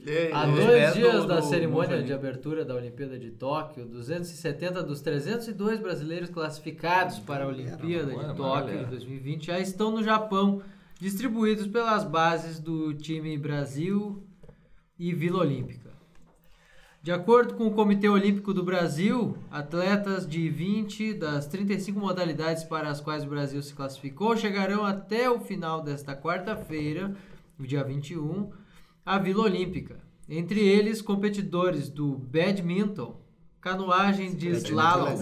E 0.00 0.10
aí, 0.10 0.32
Há 0.32 0.44
dois 0.44 0.92
dias 0.94 1.22
do- 1.22 1.26
da 1.28 1.36
do 1.40 1.46
cerimônia 1.46 2.02
de 2.02 2.12
abertura 2.12 2.62
da 2.62 2.74
Olimpíada 2.74 3.18
de 3.18 3.30
Tóquio, 3.30 3.86
270 3.86 4.82
dos 4.82 5.00
302 5.00 5.80
brasileiros 5.80 6.28
classificados 6.28 7.20
para 7.20 7.44
a 7.44 7.46
Olimpíada 7.46 8.12
de 8.14 8.34
Tóquio 8.36 8.80
em 8.82 8.84
2020 8.84 9.46
já 9.46 9.58
estão 9.58 9.92
no 9.92 10.02
Japão, 10.02 10.60
distribuídos 11.04 11.66
pelas 11.66 12.02
bases 12.02 12.58
do 12.58 12.94
time 12.94 13.36
Brasil 13.36 14.26
e 14.98 15.12
Vila 15.12 15.40
Olímpica. 15.40 15.92
De 17.02 17.12
acordo 17.12 17.56
com 17.56 17.66
o 17.66 17.72
Comitê 17.72 18.08
Olímpico 18.08 18.54
do 18.54 18.64
Brasil, 18.64 19.36
atletas 19.50 20.26
de 20.26 20.48
20 20.48 21.12
das 21.12 21.46
35 21.46 22.00
modalidades 22.00 22.64
para 22.64 22.88
as 22.88 23.02
quais 23.02 23.22
o 23.22 23.28
Brasil 23.28 23.62
se 23.62 23.74
classificou 23.74 24.34
chegarão 24.34 24.82
até 24.82 25.28
o 25.28 25.38
final 25.38 25.82
desta 25.82 26.16
quarta-feira, 26.16 27.14
no 27.58 27.66
dia 27.66 27.84
21, 27.84 28.50
à 29.04 29.18
Vila 29.18 29.42
Olímpica. 29.42 30.00
Entre 30.26 30.66
eles, 30.66 31.02
competidores 31.02 31.90
do 31.90 32.16
badminton, 32.16 33.20
canoagem 33.60 34.34
de 34.34 34.48
é 34.48 34.52
slalom, 34.52 35.14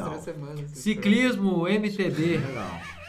ciclismo 0.68 1.66
MTB. 1.66 2.38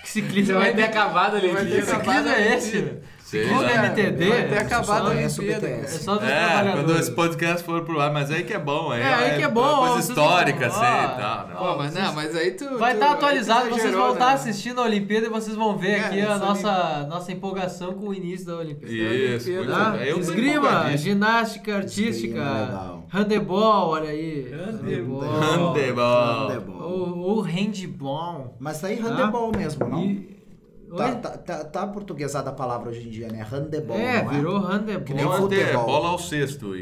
Que 0.03 0.09
ciclismo 0.09 0.59
vai 0.59 0.69
é 0.69 0.73
ter 0.73 0.83
acabado 0.83 1.37
ali. 1.37 1.47
vai 1.47 1.65
Que 1.65 1.81
ciclismo 1.81 2.29
é 2.29 2.55
esse? 2.57 2.93
Ciclismo 3.23 3.61
lá. 3.63 3.87
MTD? 3.87 4.29
Vai 4.29 4.47
ter 4.47 4.57
acabado 4.59 4.85
só 4.85 4.93
a 4.93 5.09
conheço 5.09 5.41
o 5.41 5.43
Olimpíada, 5.45 5.67
É 5.67 5.87
só 5.87 6.15
dos 6.17 6.29
É, 6.29 6.71
quando 6.73 6.99
esse 6.99 7.11
podcast 7.11 7.63
for 7.63 7.81
pro 7.83 7.99
ar, 7.99 8.13
mas 8.13 8.29
aí 8.29 8.43
que 8.43 8.53
é 8.53 8.59
bom. 8.59 8.91
Aí 8.91 9.01
É, 9.01 9.05
aí 9.13 9.37
que 9.37 9.43
é 9.43 9.47
bom, 9.47 9.87
Coisa 9.87 9.99
histórica, 10.01 10.67
assim, 10.67 10.79
e 10.79 11.19
tal. 11.21 11.47
né? 11.47 11.55
Pô, 11.57 11.75
mas 11.77 11.93
não, 11.95 12.13
mas 12.13 12.35
aí 12.35 12.51
tu. 12.51 12.77
Vai 12.77 12.93
estar 12.93 13.07
tu 13.07 13.13
atualizado, 13.13 13.69
vocês 13.69 13.91
vão 13.95 14.13
estar 14.13 14.27
né? 14.27 14.33
assistindo 14.33 14.81
a 14.81 14.83
Olimpíada 14.83 15.25
e 15.25 15.29
vocês 15.29 15.55
vão 15.55 15.75
ver 15.77 15.91
É, 15.93 15.99
aqui 16.05 16.21
a 16.21 16.37
nossa, 16.37 17.07
nossa 17.09 17.31
empolgação 17.31 17.93
com 17.93 18.09
o 18.09 18.13
início 18.13 18.45
da 18.45 18.57
Olimpíada. 18.57 18.93
Isso, 18.93 19.49
muito 19.51 19.71
Tá? 19.71 19.89
bem. 19.91 20.19
Esgrima, 20.19 20.97
ginástica 20.97 21.75
artística. 21.77 22.92
Handebol, 23.13 23.89
olha 23.89 24.09
aí. 24.09 24.51
Handebol. 24.51 25.21
Handebol. 25.21 26.49
Handebol. 26.49 26.81
Ou, 26.81 27.17
ou 27.19 27.41
handball. 27.41 28.55
Mas 28.59 28.81
tá 28.81 28.87
aí 28.87 28.99
handebol 28.99 29.51
mesmo, 29.55 29.87
não? 29.87 30.03
E- 30.03 30.33
Tá, 30.95 31.15
tá, 31.15 31.29
tá, 31.39 31.63
tá 31.65 31.87
portuguesada 31.87 32.51
a 32.51 32.53
palavra 32.53 32.91
hoje 32.91 33.07
em 33.07 33.09
dia, 33.09 33.27
né? 33.27 33.41
Handebol, 33.51 33.97
é, 33.97 34.21
não 34.21 34.29
virou 34.31 34.61
Que 34.61 34.67
handebol. 34.67 35.15
nem 35.15 35.25
Eu 35.25 35.31
até 35.31 35.55
futebol. 35.55 35.85
bola 35.87 36.09
ao 36.09 36.19
cesto 36.19 36.75
e, 36.75 36.81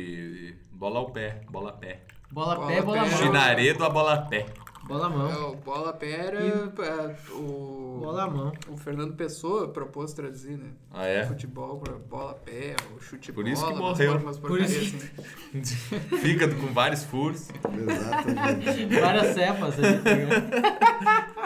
e 0.49 0.55
bola 0.73 0.99
ao 0.99 1.11
pé, 1.11 1.39
bola 1.49 1.69
a 1.69 1.73
pé. 1.73 2.01
Bola 2.29 2.55
Bola 2.55 2.67
pé, 2.67 2.81
bola 2.81 3.03
pé. 3.03 3.09
Chinaredo 3.11 3.85
a 3.85 3.89
bola 3.89 4.13
a 4.15 4.21
pé. 4.23 4.45
Bola 4.87 5.07
à 5.07 5.09
É, 5.09 5.13
mão. 5.17 5.51
o 5.51 5.55
bola 5.57 5.93
pé 5.93 6.11
era 6.11 6.39
é, 6.39 7.15
o, 7.33 7.99
Bola 8.01 8.27
mão. 8.29 8.51
o 8.67 8.75
Fernando 8.77 9.13
Pessoa 9.15 9.67
propôs 9.69 10.11
traduzir, 10.13 10.57
né? 10.57 10.71
Ah, 10.91 11.05
é? 11.05 11.25
Futebol 11.27 11.77
pra 11.79 11.93
bola 11.93 12.33
pé, 12.33 12.75
o 12.95 12.99
chute 12.99 13.31
Por 13.31 13.43
bola. 13.43 13.53
isso 13.53 13.65
que 13.67 13.73
morreu. 13.75 14.13
por- 14.13 14.21
umas 14.21 14.37
Por 14.39 14.49
porcarias 14.49 14.71
isso 14.81 14.95
assim. 14.97 15.99
Fica 16.17 16.47
com 16.47 16.67
vários 16.73 17.03
furos. 17.03 17.49
Exatamente. 17.49 18.85
Várias 18.99 19.33
cepas 19.35 19.75
ali. 19.77 21.31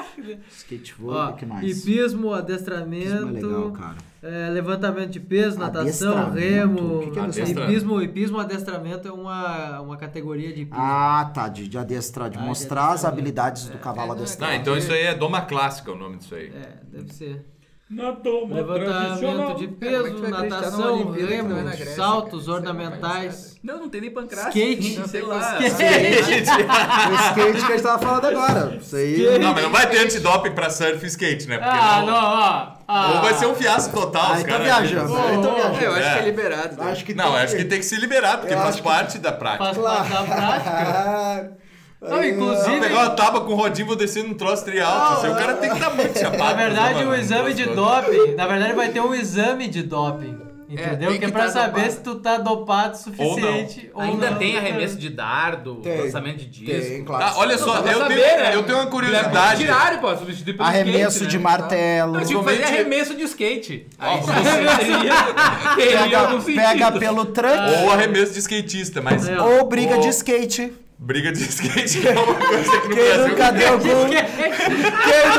Skateboard, 0.50 1.34
o 1.34 1.36
que 1.36 1.46
mais? 1.46 1.64
hipismo, 1.86 2.28
Isso 2.28 2.36
é 2.36 2.40
adestramento, 2.40 3.48
legal, 3.48 3.72
cara. 3.72 3.96
é, 4.22 4.50
levantamento 4.50 5.10
de 5.12 5.20
peso, 5.20 5.60
natação, 5.60 6.18
Adestramento? 6.18 6.40
remo. 6.40 6.98
O 6.98 7.00
que 7.02 7.12
que 7.12 7.20
é 7.20 7.22
adestramento? 7.22 7.62
hipismo, 7.72 8.02
hipismo, 8.02 8.40
adestramento 8.40 9.08
é 9.08 9.12
uma, 9.12 9.82
uma 9.82 9.98
categoria 9.98 10.54
de 10.54 10.62
hipismo. 10.62 10.84
Ah, 10.84 11.32
tá, 11.34 11.48
de, 11.48 11.68
de 11.68 11.78
adestrar, 11.78 12.30
de 12.30 12.38
Ah, 12.38 12.42
de 12.42 12.48
mostrar 12.48 12.82
as 12.86 12.90
adestramento. 13.06 13.14
habilidades 13.20 13.70
do 13.70 13.78
cavalo 13.78 14.12
É, 14.14 14.16
adestrado. 14.16 14.52
Ah, 14.52 14.56
então 14.56 14.78
isso 14.78 14.92
aí 14.92 15.02
é 15.04 15.16
doma 15.16 15.42
clássica 15.42 15.92
o 15.92 15.98
nome 15.98 16.18
disso 16.18 16.36
aí. 16.36 16.48
É, 16.48 16.80
deve 16.92 17.14
ser. 17.14 17.46
Na 17.88 18.14
toma 18.14 18.56
Levantamento 18.56 19.58
de 19.60 19.66
é 19.66 19.68
peso, 19.68 20.14
numa 20.14 20.30
natação, 20.42 21.16
é 21.16 21.24
remo, 21.24 21.54
Grécia, 21.56 21.86
saltos 21.96 22.46
cara? 22.48 22.58
É 22.58 22.60
ornamentais. 22.60 23.58
Não, 23.64 23.78
não 23.78 23.90
tem 23.90 24.02
nem 24.02 24.10
pancrácio. 24.10 24.48
Skate. 24.50 25.00
Não, 25.00 25.08
sei 25.08 25.22
lá. 25.22 25.60
O 25.62 25.64
skate 25.64 27.66
que 27.66 27.72
a 27.72 27.76
gente 27.76 27.84
tava 27.84 28.00
falando 28.00 28.26
agora. 28.26 28.76
Isso 28.82 28.96
aí. 28.96 29.38
Não, 29.38 29.54
mas 29.54 29.64
não 29.64 29.70
vai 29.72 29.88
ter 29.88 30.00
antidoping 30.00 30.52
pra 30.54 30.72
surf 30.72 31.04
e 31.04 31.08
skate, 31.08 31.48
né? 31.48 31.60
Porque 31.60 31.78
Ah, 31.80 32.00
não- 32.00 32.06
não, 32.08 32.16
ó. 32.16 32.68
Ah, 32.88 33.12
Ou 33.16 33.22
vai 33.22 33.34
ser 33.36 33.46
um 33.46 33.56
fiasco 33.56 33.94
total. 33.94 34.24
Ah, 34.24 34.34
os 34.34 34.40
então 34.42 34.58
caras- 34.58 34.66
viajando. 34.90 35.16
Aí 35.16 35.36
então 35.36 35.52
ô, 35.52 35.56
viajando. 35.56 35.84
Eu 35.84 35.92
acho 35.94 36.08
É. 36.08 36.14
que 36.14 36.20
é 36.20 36.26
liberado. 36.26 36.76
né? 36.84 36.92
Acho 36.92 37.06
que 37.06 37.14
Não, 37.14 37.32
tem 37.34 37.42
acho 37.42 37.56
que 37.56 37.66
tem 37.66 37.80
que 37.80 37.86
se 37.86 37.96
liberar, 37.98 38.38
porque 38.40 38.54
Eu 38.54 38.58
faz 38.58 38.70
acho 38.70 38.78
que- 38.78 38.84
parte 38.84 39.20
da 39.20 39.32
prática. 39.32 39.64
faz 39.66 39.78
Claro. 39.78 40.10
parte 40.10 40.30
da 40.30 40.36
prática. 40.36 41.52
Não, 42.10 42.24
inclusive- 42.24 42.80
pegar 42.80 42.96
uma 43.00 43.10
tábua 43.12 43.42
com 43.42 43.54
rodinho 43.56 43.86
e 43.86 43.88
vou 43.88 43.96
descer 43.96 44.24
num 44.24 44.34
troço 44.34 44.64
trialto. 44.66 45.14
assim, 45.14 45.28
o 45.30 45.36
cara 45.36 45.54
tem 45.56 45.70
que 45.70 45.76
estar 45.76 45.90
muito 45.92 46.18
chapado. 46.20 46.38
Na 46.44 46.54
verdade, 46.54 46.76
pra 46.76 46.94
fazer 46.94 47.06
o 47.06 47.08
uma- 47.10 47.18
exame 47.18 47.54
de 47.54 47.66
doping, 47.66 48.36
na 48.36 48.48
verdade 48.48 48.74
vai 48.74 48.90
ter 48.90 49.00
um 49.02 49.14
exame 49.14 49.68
de 49.68 49.84
doping. 49.84 50.46
Entendeu? 50.68 51.12
tem 51.12 51.20
que 51.20 51.26
é 51.26 51.30
pra 51.32 51.44
tá 51.46 51.50
saber 51.52 51.72
dopado. 51.82 51.92
se 51.94 52.00
tu 52.02 52.16
tá 52.16 52.38
dopado 52.40 52.94
o 52.96 52.98
suficiente 52.98 53.92
ou 53.94 54.02
não. 54.02 54.10
Ainda 54.10 54.34
tem 54.34 54.58
arremesso 54.58 54.98
de 54.98 55.10
dardo, 55.12 55.76
Tem. 55.76 56.02
lançamento 56.02 56.38
de 56.38 56.46
disco. 56.48 56.66
Tem, 56.92 57.06
claro. 57.06 57.24
Tá, 57.24 57.40
olha 57.40 57.56
só, 57.56 57.82
Não, 57.84 57.92
eu, 57.92 58.00
saber, 58.00 58.16
tenho, 58.20 58.38
né? 58.40 58.56
eu 58.56 58.64
tenho 58.64 58.78
uma 58.80 58.88
É 58.88 58.90
curiosidade. 58.90 59.64
diário, 59.64 60.00
pô, 60.02 60.18
substituir 60.18 60.54
pelo 60.58 60.68
Arremesso 60.68 61.18
skate, 61.18 61.30
de 61.32 61.38
né? 61.38 61.44
martelo. 61.44 62.14
Não, 62.14 62.26
tinha 62.26 62.40
que 62.40 62.46
fazer 62.46 62.64
arremesso 62.64 63.14
de 63.16 63.24
skate. 63.26 63.88
Aí 64.00 64.20
Pega, 65.76 66.28
pega 66.56 66.92
pelo 66.94 67.26
tranco 67.26 67.82
Ou 67.84 67.92
arremesso 67.92 68.34
de 68.34 68.40
skatista, 68.40 69.02
mas 69.02 69.28
É. 69.28 69.40
ou 69.40 69.68
briga 69.68 69.96
Ou- 69.96 70.02
de 70.02 70.10
skate. 70.10 70.74
Briga 70.98 71.32
de 71.32 71.42
skate 71.48 72.00
que 72.00 72.08
é 72.08 72.12
uma 72.12 72.34
coisa 72.36 72.82
que 72.82 72.88
no 72.88 72.96
Quem 72.96 73.06
Brasil... 73.06 73.28
nunca 73.28 73.52
deu 73.52 73.80
com. 73.80 73.86
Quem, 74.10 75.30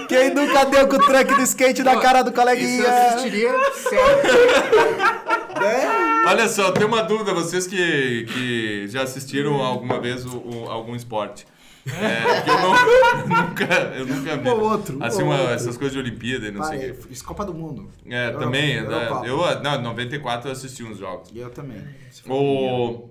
nu- 0.00 0.06
Quem 0.08 0.34
nunca 0.34 0.64
deu 0.66 0.88
com 0.88 0.96
o 0.96 0.98
tranque 1.06 1.34
do 1.34 1.42
skate 1.42 1.82
na 1.82 1.96
cara 2.00 2.22
do 2.22 2.30
Isso 2.30 2.40
eu 2.40 2.44
coleguinha? 2.44 2.88
assistiria 2.88 3.52
sério. 3.74 4.00
Olha 6.26 6.48
só, 6.48 6.70
tem 6.72 6.86
uma 6.86 7.02
dúvida, 7.02 7.32
vocês 7.34 7.66
que, 7.66 8.26
que 8.32 8.88
já 8.88 9.02
assistiram 9.02 9.54
alguma 9.62 9.98
vez 10.00 10.24
o, 10.26 10.36
o- 10.38 10.66
algum 10.70 10.94
esporte. 10.94 11.46
É, 11.86 12.40
que 12.42 12.50
eu 12.50 12.58
não- 12.58 12.76
nunca, 13.48 13.64
eu 13.96 14.06
nunca 14.06 14.36
vi. 14.36 14.48
Ou 14.48 14.60
outro, 14.60 14.98
Assim, 15.02 15.22
ou 15.22 15.28
uma- 15.28 15.38
outro. 15.40 15.54
essas 15.54 15.76
coisas 15.76 15.92
de 15.94 15.98
Olimpíada 15.98 16.46
e 16.48 16.50
não 16.50 16.62
sei 16.64 16.76
o 16.76 16.80
Pai, 16.94 17.02
quê. 17.02 17.08
isso 17.12 17.24
Copa 17.24 17.44
do 17.44 17.54
Mundo. 17.54 17.90
É, 18.06 18.26
Eurocopa, 18.26 18.44
também, 18.44 18.74
né, 18.74 18.80
Eurocopa. 18.94 19.26
eu, 19.26 19.62
não, 19.62 19.82
94 19.82 20.48
eu 20.48 20.52
assisti 20.52 20.82
uns 20.84 20.98
jogos. 20.98 21.30
E 21.32 21.38
eu 21.38 21.50
também. 21.50 21.82
O, 22.28 23.08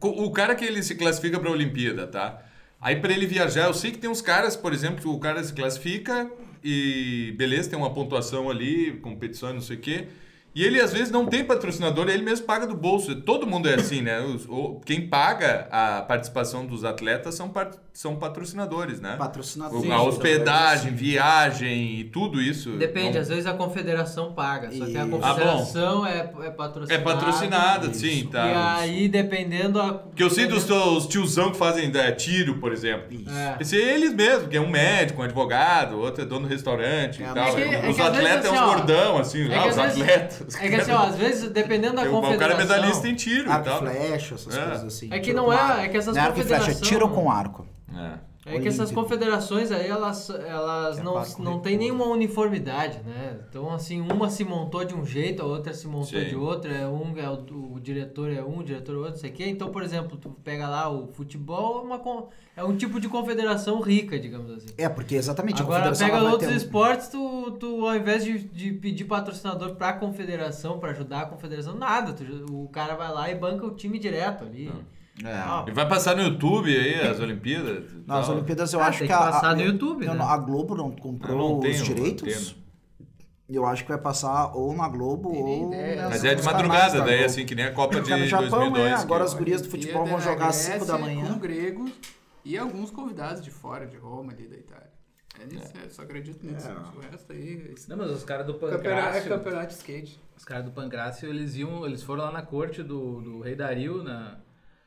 o 0.00 0.30
cara 0.32 0.54
que 0.54 0.64
ele 0.64 0.82
se 0.82 0.94
classifica 0.94 1.38
para 1.38 1.48
a 1.48 1.52
Olimpíada, 1.52 2.06
tá? 2.06 2.42
Aí 2.80 2.96
para 2.96 3.12
ele 3.12 3.26
viajar, 3.26 3.66
eu 3.66 3.74
sei 3.74 3.90
que 3.92 3.98
tem 3.98 4.10
uns 4.10 4.20
caras, 4.20 4.56
por 4.56 4.72
exemplo, 4.72 5.00
que 5.00 5.08
o 5.08 5.18
cara 5.18 5.42
se 5.42 5.52
classifica 5.52 6.30
e 6.64 7.32
beleza, 7.38 7.70
tem 7.70 7.78
uma 7.78 7.92
pontuação 7.94 8.50
ali, 8.50 8.92
competição 9.02 9.50
e 9.50 9.54
não 9.54 9.60
sei 9.60 9.76
o 9.76 9.80
quê. 9.80 10.08
E 10.54 10.62
ele 10.62 10.78
às 10.80 10.92
vezes 10.92 11.10
não 11.10 11.24
tem 11.26 11.42
patrocinador, 11.44 12.08
ele 12.08 12.22
mesmo 12.22 12.44
paga 12.46 12.66
do 12.66 12.74
bolso. 12.76 13.14
Todo 13.22 13.46
mundo 13.46 13.68
é 13.68 13.74
assim, 13.74 14.02
né? 14.02 14.20
Os- 14.20 14.44
o- 14.46 14.80
quem 14.84 15.08
paga 15.08 15.66
a 15.70 16.02
participação 16.02 16.66
dos 16.66 16.84
atletas 16.84 17.34
são, 17.34 17.48
par- 17.48 17.70
são 17.92 18.16
patrocinadores, 18.16 19.00
né? 19.00 19.16
Patrocinador. 19.18 19.78
O- 19.78 19.82
Sim, 19.82 19.90
a 19.90 20.02
hospedagem, 20.02 20.92
viagem 20.94 22.00
e 22.00 22.04
tudo 22.04 22.40
isso. 22.40 22.72
Depende, 22.72 23.14
não- 23.14 23.20
às 23.22 23.28
vezes 23.28 23.46
a 23.46 23.54
confederação 23.54 24.32
paga, 24.34 24.70
só 24.70 24.84
que 24.84 24.96
a 24.96 25.02
Isso. 25.06 25.10
confederação 25.10 26.06
é, 26.06 26.18
é 26.42 26.50
patrocinada. 26.50 26.94
É 26.94 26.98
patrocinada, 26.98 27.86
Isso. 27.86 28.00
sim, 28.00 28.28
tá. 28.30 28.46
E 28.46 28.54
aí, 28.90 29.08
dependendo 29.08 29.80
a. 29.80 30.02
Que 30.14 30.22
eu 30.22 30.28
sei 30.30 30.46
dos 30.46 30.64
teus 30.64 31.06
tiozão 31.06 31.50
que 31.50 31.56
fazem 31.56 31.90
é, 31.94 32.12
tiro, 32.12 32.58
por 32.58 32.72
exemplo. 32.72 33.06
Isso. 33.10 33.30
É. 33.30 33.56
Esse 33.60 33.80
é 33.80 33.94
eles 33.94 34.12
mesmo, 34.14 34.48
que 34.48 34.56
é 34.56 34.60
um 34.60 34.68
médico, 34.68 35.20
um 35.22 35.24
advogado, 35.24 35.98
outro 35.98 36.22
é 36.22 36.26
dono 36.26 36.46
do 36.46 36.50
restaurante 36.52 37.22
É, 37.22 37.30
e 37.30 37.34
tal. 37.34 37.48
é 37.48 37.52
que- 37.68 37.74
é 37.74 37.88
os 37.90 37.98
atletas 38.00 38.22
vezes, 38.22 38.44
é 38.44 38.50
uns 38.50 38.54
assim, 38.54 38.58
ó, 38.58 38.66
gordão, 38.74 39.18
assim, 39.18 39.50
é 39.50 39.56
ah, 39.56 39.66
os 39.66 39.78
atletas. 39.78 40.41
É 40.60 40.68
que 40.68 40.74
assim, 40.76 40.92
ó, 40.92 40.98
às 41.06 41.16
vezes, 41.16 41.50
dependendo 41.50 41.96
da 41.96 42.02
o, 42.02 42.06
o 42.08 42.10
confederação. 42.20 42.38
cara 42.38 42.54
é 42.54 42.56
medalhista 42.56 43.08
em 43.08 43.14
tiro 43.14 43.50
Arco 43.50 43.66
e 43.66 43.70
tal. 43.70 43.78
flecha, 43.80 44.34
essas 44.34 44.56
É. 44.56 44.64
coisas 44.64 44.84
assim. 44.84 45.08
É 45.12 45.18
que 45.20 45.32
não 45.32 45.52
é- 45.52 45.56
arco. 45.56 45.80
é 45.82 45.88
que 45.88 45.96
essas 45.96 46.14
Não 46.16 46.22
é 46.22 46.26
arco 46.26 46.40
e 46.40 46.42
flecha, 46.44 46.70
é 46.70 46.74
tiro 46.74 47.08
com 47.08 47.30
arco. 47.30 47.66
É. 47.96 48.31
É 48.44 48.58
que 48.58 48.66
essas 48.66 48.90
confederações 48.90 49.70
aí, 49.70 49.86
elas, 49.86 50.28
elas 50.28 50.98
É 50.98 51.02
não, 51.02 51.14
não 51.14 51.24
fogo. 51.24 51.68
nenhuma 51.68 52.06
uniformidade, 52.06 52.98
né? 53.04 53.38
Então, 53.48 53.70
assim, 53.72 54.00
uma 54.00 54.28
se 54.28 54.44
montou 54.44 54.84
de 54.84 54.94
um 54.94 55.06
jeito, 55.06 55.42
a 55.42 55.46
outra 55.46 55.72
se 55.72 55.86
montou 55.86 56.20
Sim. 56.20 56.24
de 56.28 56.34
outra, 56.34 56.72
é 56.72 56.86
um, 56.88 57.16
é 57.16 57.30
o, 57.30 57.74
o 57.74 57.80
diretor 57.80 58.30
é 58.32 58.42
um, 58.42 58.58
o 58.58 58.64
diretor 58.64 58.94
é 58.94 58.98
outro, 58.98 59.10
não 59.12 59.16
sei 59.18 59.30
o 59.30 59.32
quê. 59.32 59.46
Então, 59.46 59.70
por 59.70 59.82
exemplo, 59.84 60.16
tu 60.16 60.28
pega 60.42 60.68
lá 60.68 60.90
o 60.90 61.06
futebol, 61.12 61.78
é, 61.78 61.82
uma, 61.82 62.26
é 62.56 62.64
um 62.64 62.76
tipo 62.76 62.98
de 62.98 63.08
confederação 63.08 63.80
rica, 63.80 64.18
digamos 64.18 64.50
assim. 64.50 64.74
É, 64.76 64.88
porque 64.88 65.14
exatamente 65.14 65.62
a 65.62 65.64
Agora, 65.64 65.84
confederação 65.90 66.08
pega 66.18 66.30
outros 66.32 66.48
ter 66.48 66.54
um- 66.54 66.56
esportes, 66.56 67.08
tu, 67.08 67.50
tu 67.60 67.86
ao 67.86 67.94
invés 67.94 68.24
de, 68.24 68.38
de 68.40 68.72
pedir 68.72 69.04
patrocinador 69.04 69.76
pra 69.76 69.92
confederação, 69.92 70.80
pra 70.80 70.90
ajudar 70.90 71.20
a 71.20 71.26
confederação, 71.26 71.76
nada. 71.76 72.12
tu- 72.12 72.24
o 72.52 72.68
cara 72.70 72.96
vai 72.96 73.12
lá 73.12 73.30
e 73.30 73.36
banca 73.36 73.64
o 73.64 73.70
time 73.74 74.00
direto 74.00 74.42
ali. 74.44 74.72
É. 75.24 75.32
Ah, 75.32 75.64
E 75.68 75.70
vai 75.72 75.88
passar 75.88 76.16
no 76.16 76.22
YouTube 76.22 76.68
aí 76.76 77.00
as 77.08 77.20
Olimpíadas? 77.20 77.84
Nas 78.06 78.26
tal. 78.26 78.36
Olimpíadas 78.36 78.72
eu 78.72 78.80
Ah, 78.80 78.86
acho 78.86 78.98
tem 79.00 79.08
que 79.08 79.12
que 79.14 79.18
a, 79.20 79.30
passar 79.30 79.50
a, 79.50 79.54
no 79.54 79.62
YouTube, 79.62 80.04
eu 80.04 80.12
né? 80.12 80.18
não- 80.18 80.28
a 80.28 80.36
Globo 80.36 80.74
não 80.74 80.86
Eu 80.90 80.96
comprou 80.96 81.54
não 81.54 81.60
tenho 81.60 81.74
os 81.74 81.82
direitos. 81.84 82.56
Eu 83.48 83.66
acho 83.66 83.82
que 83.82 83.88
vai 83.90 83.98
passar 83.98 84.52
ou 84.56 84.74
na 84.74 84.88
Globo 84.88 85.28
ou 85.30 85.68
nessa- 85.70 86.08
Mas 86.08 86.24
é 86.24 86.34
de 86.34 86.42
madrugada, 86.42 86.98
da 87.00 87.04
daí 87.04 87.18
Globo. 87.18 87.26
assim, 87.30 87.44
que 87.44 87.54
nem 87.54 87.66
a 87.66 87.72
Copa 87.72 88.00
de 88.00 88.10
no 88.10 88.26
Japão, 88.26 88.48
2002. 88.70 88.90
é, 88.90 88.94
agora 88.94 89.24
que- 89.24 89.28
as 89.30 89.34
gurias 89.34 89.60
do 89.62 89.68
futebol 89.68 90.06
vão 90.06 90.20
jogar 90.20 90.48
às 90.48 90.56
5 90.56 90.86
da 90.86 90.96
manhã. 90.96 91.32
Com 91.34 91.38
gregos 91.38 91.90
e 92.44 92.56
alguns 92.56 92.90
convidados 92.90 93.42
de 93.44 93.50
fora, 93.50 93.86
de 93.86 93.96
Roma, 93.98 94.32
ali 94.32 94.48
da 94.48 94.56
Itália. 94.56 94.90
É 95.40 95.46
nisso, 95.46 95.72
é, 95.84 95.88
só 95.88 96.02
acredito 96.02 96.46
nisso. 96.46 96.68
É. 96.68 96.72
O 96.96 97.00
resto 97.10 97.32
aí. 97.32 97.72
esse 97.74 97.88
Não, 97.90 97.96
mas 97.96 98.10
os 98.10 98.22
caras 98.24 98.46
do 98.46 98.54
Campeonato, 98.54 98.86
é 98.86 98.92
Pancrácio, 98.94 99.28
campeonato 99.28 99.66
de 99.68 99.72
skate. 99.74 100.20
os 100.36 100.44
caras 100.44 100.64
do 100.64 100.70
Pancrácio, 100.70 101.28
eles 101.28 101.56
iam, 101.56 101.84
eles 101.84 102.02
foram 102.02 102.24
lá 102.24 102.30
na 102.32 102.42
corte 102.42 102.82
do, 102.82 103.20
do 103.20 103.40
rei 103.40 103.54
Dario, 103.56 104.02
na, 104.02 104.38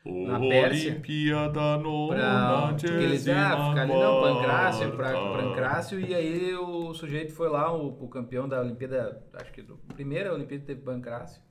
Na 0.06 0.38
Pérsia. 0.38 0.92
Olimpíada 0.92 1.76
no 1.78 2.08
pra, 2.08 2.76
eles 3.00 3.26
ah, 3.28 3.68
ficar 3.70 3.82
ali 3.82 3.92
não, 3.92 4.22
Pancrácio, 4.22 4.92
pra 4.92 5.12
Pancrácio, 5.12 6.00
e 6.00 6.14
aí 6.14 6.54
o 6.54 6.94
sujeito 6.94 7.32
foi 7.32 7.48
lá, 7.48 7.74
o, 7.74 8.04
o 8.04 8.08
campeão 8.08 8.48
da 8.48 8.60
Olimpíada, 8.60 9.22
acho 9.34 9.52
que 9.52 9.62
do 9.62 9.76
primeira 9.94 10.32
Olimpíada 10.32 10.64
teve 10.64 10.80
Pancrácio. 10.80 11.44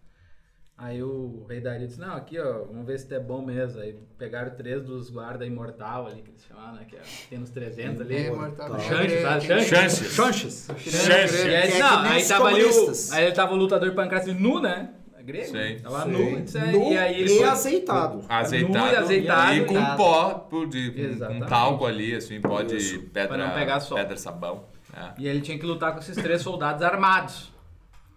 Aí 0.77 1.01
o 1.01 1.45
rei 1.47 1.61
Dario 1.61 1.87
disse, 1.87 1.99
não, 1.99 2.15
aqui 2.15 2.37
ó, 2.37 2.65
vamos 2.65 2.85
ver 2.85 2.99
se 2.99 3.07
tu 3.07 3.15
é 3.15 3.19
bom 3.19 3.41
mesmo. 3.41 3.79
Aí 3.79 3.97
pegaram 4.17 4.53
três 4.55 4.83
dos 4.83 5.09
guarda 5.09 5.45
imortal 5.45 6.07
ali, 6.07 6.21
que 6.21 6.31
eles 6.31 6.43
chamaram, 6.45 6.75
né, 6.75 6.85
que 6.85 6.97
é, 6.97 7.01
tem 7.29 7.39
nos 7.39 7.49
300 7.49 8.01
ali. 8.01 8.17
É, 8.17 8.31
mortal. 8.31 8.71
Tá. 8.71 8.79
Chanches, 8.79 9.21
sabe? 9.21 9.41
Chances. 9.45 10.13
Chanches. 10.13 10.67
Chances. 10.77 11.45
E 11.45 11.55
aí, 11.55 11.79
não, 11.79 12.27
tava 12.27 12.47
ali 12.49 12.63
o, 12.63 12.69
comunistas. 12.69 13.11
aí 13.13 13.23
ele 13.25 13.33
tava 13.33 13.53
o 13.53 13.55
lutador 13.55 13.93
Pancrácio 13.93 14.33
nu, 14.33 14.59
né? 14.59 14.93
Grego. 15.25 15.51
Sim. 15.57 15.79
Tava 15.81 16.03
Sim. 16.03 16.11
nu, 16.11 16.41
disse, 16.41 16.59
Nu 16.59 16.91
e 16.93 16.97
aí 16.97 17.21
ele 17.21 17.33
e 17.33 17.37
foi- 17.39 17.47
azeitado. 17.47 18.25
Azeitado, 18.29 18.73
Nu 18.77 18.87
e 18.93 18.95
azeitado. 18.95 19.53
e 19.55 19.65
com 19.65 19.95
pó, 19.97 20.33
por 20.35 20.67
de, 20.67 21.17
com 21.17 21.39
talco 21.47 21.85
ali, 21.85 22.15
assim, 22.15 22.39
pó 22.39 22.61
de 22.61 22.77
Isso. 22.77 23.01
pedra, 23.11 23.35
Pra 23.35 23.47
não 23.47 23.53
pegar 23.55 23.79
sol. 23.79 23.97
pedra 23.97 24.15
sabão. 24.17 24.65
É. 24.93 25.13
E 25.17 25.27
ele 25.27 25.41
tinha 25.41 25.57
que 25.57 25.65
lutar 25.65 25.93
com 25.93 25.99
esses 25.99 26.15
três 26.15 26.41
soldados 26.41 26.81
armados. 26.83 27.51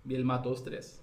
E 0.06 0.12
ele 0.14 0.22
matou 0.24 0.52
os 0.52 0.60
três. 0.60 1.02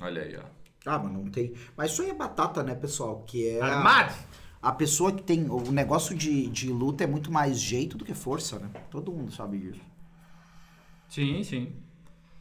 Olha 0.00 0.22
aí, 0.22 0.36
ó. 0.36 0.42
Ah, 0.88 0.98
mas 0.98 1.12
não 1.12 1.28
tem. 1.30 1.52
Mas 1.76 1.90
isso 1.92 2.02
aí 2.02 2.10
é 2.10 2.14
batata, 2.14 2.62
né, 2.62 2.74
pessoal? 2.74 3.24
Que 3.26 3.48
é. 3.48 3.60
a- 3.60 3.78
Armados! 3.78 4.14
A 4.62 4.72
pessoa 4.72 5.10
que 5.12 5.22
tem. 5.22 5.48
O 5.50 5.72
negócio 5.72 6.14
de, 6.14 6.46
de 6.48 6.68
luta 6.70 7.02
é 7.04 7.06
muito 7.06 7.32
mais 7.32 7.58
jeito 7.58 7.96
do 7.96 8.04
que 8.04 8.14
força, 8.14 8.58
né? 8.58 8.68
Todo 8.90 9.10
mundo 9.12 9.32
sabe 9.32 9.58
disso. 9.58 9.80
Sim, 11.08 11.42
sim. 11.42 11.72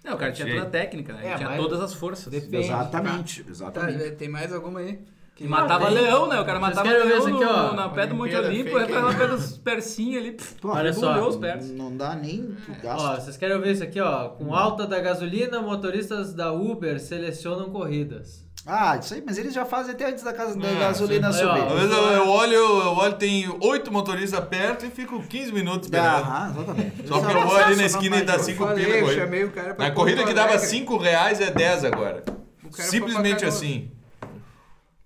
Não, 0.06 0.14
o 0.14 0.18
cara 0.18 0.32
tinha 0.32 0.48
toda 0.48 0.62
a 0.62 0.70
técnica, 0.70 1.14
né? 1.14 1.20
Ele 1.24 1.28
É, 1.34 1.36
tinha 1.38 1.50
mas- 1.50 1.60
todas 1.62 1.82
as 1.82 1.94
forças. 1.94 2.32
Depende. 2.32 2.58
Exatamente, 2.58 3.44
Tá, 3.44 3.50
exatamente. 3.52 4.12
tem 4.12 4.30
mais 4.30 4.54
alguma 4.54 4.80
aí? 4.80 5.00
Que 5.36 5.44
E 5.44 5.48
matava 5.50 5.88
tem. 5.88 5.96
leão, 5.96 6.30
né? 6.30 6.40
O 6.40 6.46
cara 6.46 6.60
Vocês 6.60 6.76
matava 6.78 6.88
querem 6.88 7.02
ver 7.02 7.08
leão 7.10 7.18
isso 7.20 7.28
aqui, 7.36 7.44
no- 7.44 7.52
ó? 7.52 7.74
na 7.74 7.90
pé 7.90 8.08
do 8.08 8.16
Monte 8.16 8.36
Olimpíada 8.36 8.48
Olimpo, 8.48 8.78
aí 8.78 8.86
fake. 8.86 8.98
ela 8.98 9.14
pega 9.14 9.34
os 9.36 9.58
persinhos 9.58 10.22
ali. 10.22 10.32
pff, 10.32 10.56
Pô, 10.62 10.70
Olha 10.70 10.94
só. 10.94 11.28
os. 11.28 11.38
Não 11.72 11.98
dá 11.98 12.16
nem 12.16 12.56
tu 12.66 12.72
Ó, 12.72 12.82
gasta. 12.82 13.22
vocês 13.22 13.36
querem 13.36 13.60
ver 13.60 13.72
isso 13.74 13.84
aqui, 13.84 14.00
ó? 14.00 14.30
Com 14.30 14.56
alta 14.56 14.88
da 14.88 14.98
gasolina, 15.02 15.60
motoristas 15.62 16.34
da 16.34 16.54
Uber 16.54 17.02
selecionam 17.02 17.70
corridas. 17.70 18.45
Ah, 18.68 18.98
isso 19.00 19.14
aí, 19.14 19.22
mas 19.24 19.38
eles 19.38 19.54
já 19.54 19.64
fazem 19.64 19.94
até 19.94 20.08
antes 20.10 20.24
da, 20.24 20.34
casa, 20.34 20.58
da 20.58 20.68
Ah, 20.68 20.74
gasolina 20.74 21.32
sim. 21.32 21.40
Subir. 21.40 21.76
vezes 21.76 21.92
eu, 21.96 22.04
eu 22.14 22.28
olho, 22.30 22.54
eu 22.56 22.94
olho, 22.96 23.14
tem 23.14 23.48
oito 23.62 23.92
motoristas 23.92 24.40
perto 24.46 24.88
e 24.88 24.90
fico 24.90 25.22
15 25.22 25.52
minutos 25.52 25.86
esperando. 25.88 26.24
Aham, 26.26 26.50
exatamente. 26.52 27.08
Só 27.08 27.20
que 27.20 27.26
Eles 27.26 27.36
eu 27.36 27.48
vou 27.48 27.58
ali 27.58 27.76
na 27.76 27.86
esquina 27.86 28.18
e 28.18 28.22
dá 28.24 28.34
jogo. 28.34 28.46
5 28.46 28.64
Falei, 28.66 28.86
pila 28.86 28.98
eu 28.98 29.04
corrida. 29.06 29.22
chamei 29.22 29.44
o 29.44 29.52
cara 29.52 29.74
pra 29.76 29.88
Na 29.88 29.94
corrida 29.94 30.24
que 30.24 30.34
dava. 30.34 30.58
5 30.58 30.98
reais 30.98 31.40
é 31.42 31.52
10 31.52 31.86
agora. 31.86 32.24
Simplesmente 32.72 33.46
assim. 33.46 33.92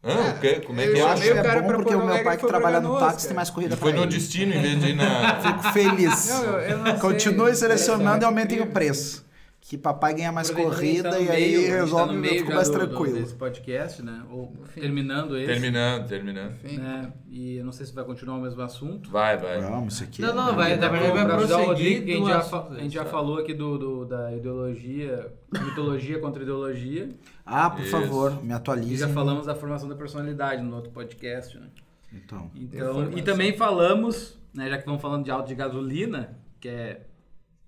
Hã? 0.01 0.29
O 0.31 0.39
quê? 0.39 0.61
Como 0.65 0.79
é 0.79 0.87
eu 0.87 0.93
que 0.93 0.99
Eu 0.99 1.07
é? 1.07 1.11
acho 1.11 1.23
chamei 1.23 1.33
que 1.33 1.39
o 1.39 1.43
cara 1.43 1.59
é 1.59 1.61
bom 1.61 1.73
porque 1.83 1.95
o 1.95 2.05
meu 2.05 2.23
pai 2.23 2.37
que 2.37 2.47
trabalha 2.47 2.79
no 2.79 2.97
táxi 2.97 3.27
tem 3.27 3.35
mais 3.35 3.49
corrida 3.49 3.75
foi 3.75 3.91
pra 3.91 3.99
no 4.01 4.07
destino 4.07 4.53
em 4.55 4.61
vez 4.61 4.79
de 4.79 4.87
ir 4.91 4.95
na. 4.95 5.35
Fico 5.43 5.63
feliz. 5.73 6.29
Não, 6.29 6.43
eu, 6.45 6.59
eu 6.61 6.83
sei. 6.85 6.93
Continue 6.93 7.53
selecionando 7.55 8.23
e 8.23 8.25
aumentem 8.25 8.61
o 8.61 8.67
preço. 8.67 9.27
Que 9.61 9.77
papai 9.77 10.15
ganha 10.15 10.31
mais 10.31 10.47
gente 10.47 10.57
corrida 10.63 11.11
tá 11.11 11.19
e 11.19 11.29
aí 11.29 11.51
meio, 11.51 11.67
tá 11.69 11.75
resolve 11.75 12.13
no 12.13 12.17
e 12.17 12.21
meio 12.21 12.39
fica 12.39 12.55
mais 12.55 12.69
do- 12.69 12.73
do- 12.79 12.87
tranquilo. 12.87 13.19
desse 13.19 13.35
podcast, 13.35 14.01
né? 14.01 14.23
Ou 14.31 14.51
Enfim. 14.63 14.81
terminando 14.81 15.37
esse. 15.37 15.45
Terminando, 15.47 16.07
terminando. 16.07 16.53
Enfim, 16.63 16.77
Né? 16.77 17.13
E 17.29 17.57
eu 17.57 17.65
não 17.65 17.71
sei 17.71 17.85
se 17.85 17.93
vai 17.93 18.03
continuar 18.03 18.37
o 18.37 18.41
mesmo 18.41 18.61
assunto. 18.61 19.11
Vai, 19.11 19.37
vai. 19.37 19.59
Vamos, 19.61 19.93
isso 19.95 20.03
aqui. 20.05 20.21
Não, 20.21 20.33
não, 20.33 20.49
é- 20.49 20.55
vai, 20.55 20.75
na 20.77 20.87
verdade 20.87 21.13
vai 21.13 21.25
Pra 21.25 21.35
ajudar 21.35 21.59
o 21.59 21.65
prosseguir 21.65 21.97
Rodrigo, 21.99 22.05
que 22.05 22.11
a 22.11 22.15
gente 22.15 22.27
já, 22.49 22.67
a 22.69 22.79
gente 22.81 22.93
já 22.93 23.05
falou 23.05 23.37
aqui 23.37 23.53
do, 23.53 23.77
do- 23.77 24.05
da 24.05 24.35
ideologia, 24.35 25.33
mitologia 25.53 26.19
contra 26.19 26.41
ideologia. 26.41 27.09
Ah, 27.45 27.69
por 27.69 27.81
Isso. 27.81 27.91
favor, 27.91 28.41
me 28.43 28.49
E 28.49 28.53
atualize. 28.53 28.97
já 28.97 29.09
falamos 29.09 29.45
da 29.45 29.53
formação 29.55 29.87
da 29.89 29.95
personalidade 29.95 30.63
no 30.63 30.75
outro 30.75 30.89
podcast, 30.91 31.57
né? 31.59 31.67
Então. 32.11 32.49
Então, 32.55 33.11
e 33.15 33.21
também 33.21 33.55
falamos, 33.55 34.35
né, 34.53 34.67
já 34.69 34.77
que 34.79 34.85
vamos 34.85 35.01
falando 35.01 35.23
de 35.25 35.29
auto 35.31 35.47
de 35.47 35.53
gasolina, 35.53 36.39
que 36.59 36.67
é. 36.69 37.05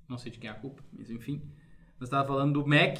Não 0.09 0.17
sei 0.17 0.31
de 0.31 0.39
quem 0.39 0.49
é 0.49 0.53
a 0.53 0.55
culpa, 0.55 0.81
mas 0.91 1.09
enfim. 1.11 1.41
Nós 2.01 2.07
estávamos 2.07 2.31
falando 2.35 2.53
do 2.53 2.67
MEC 2.67 2.99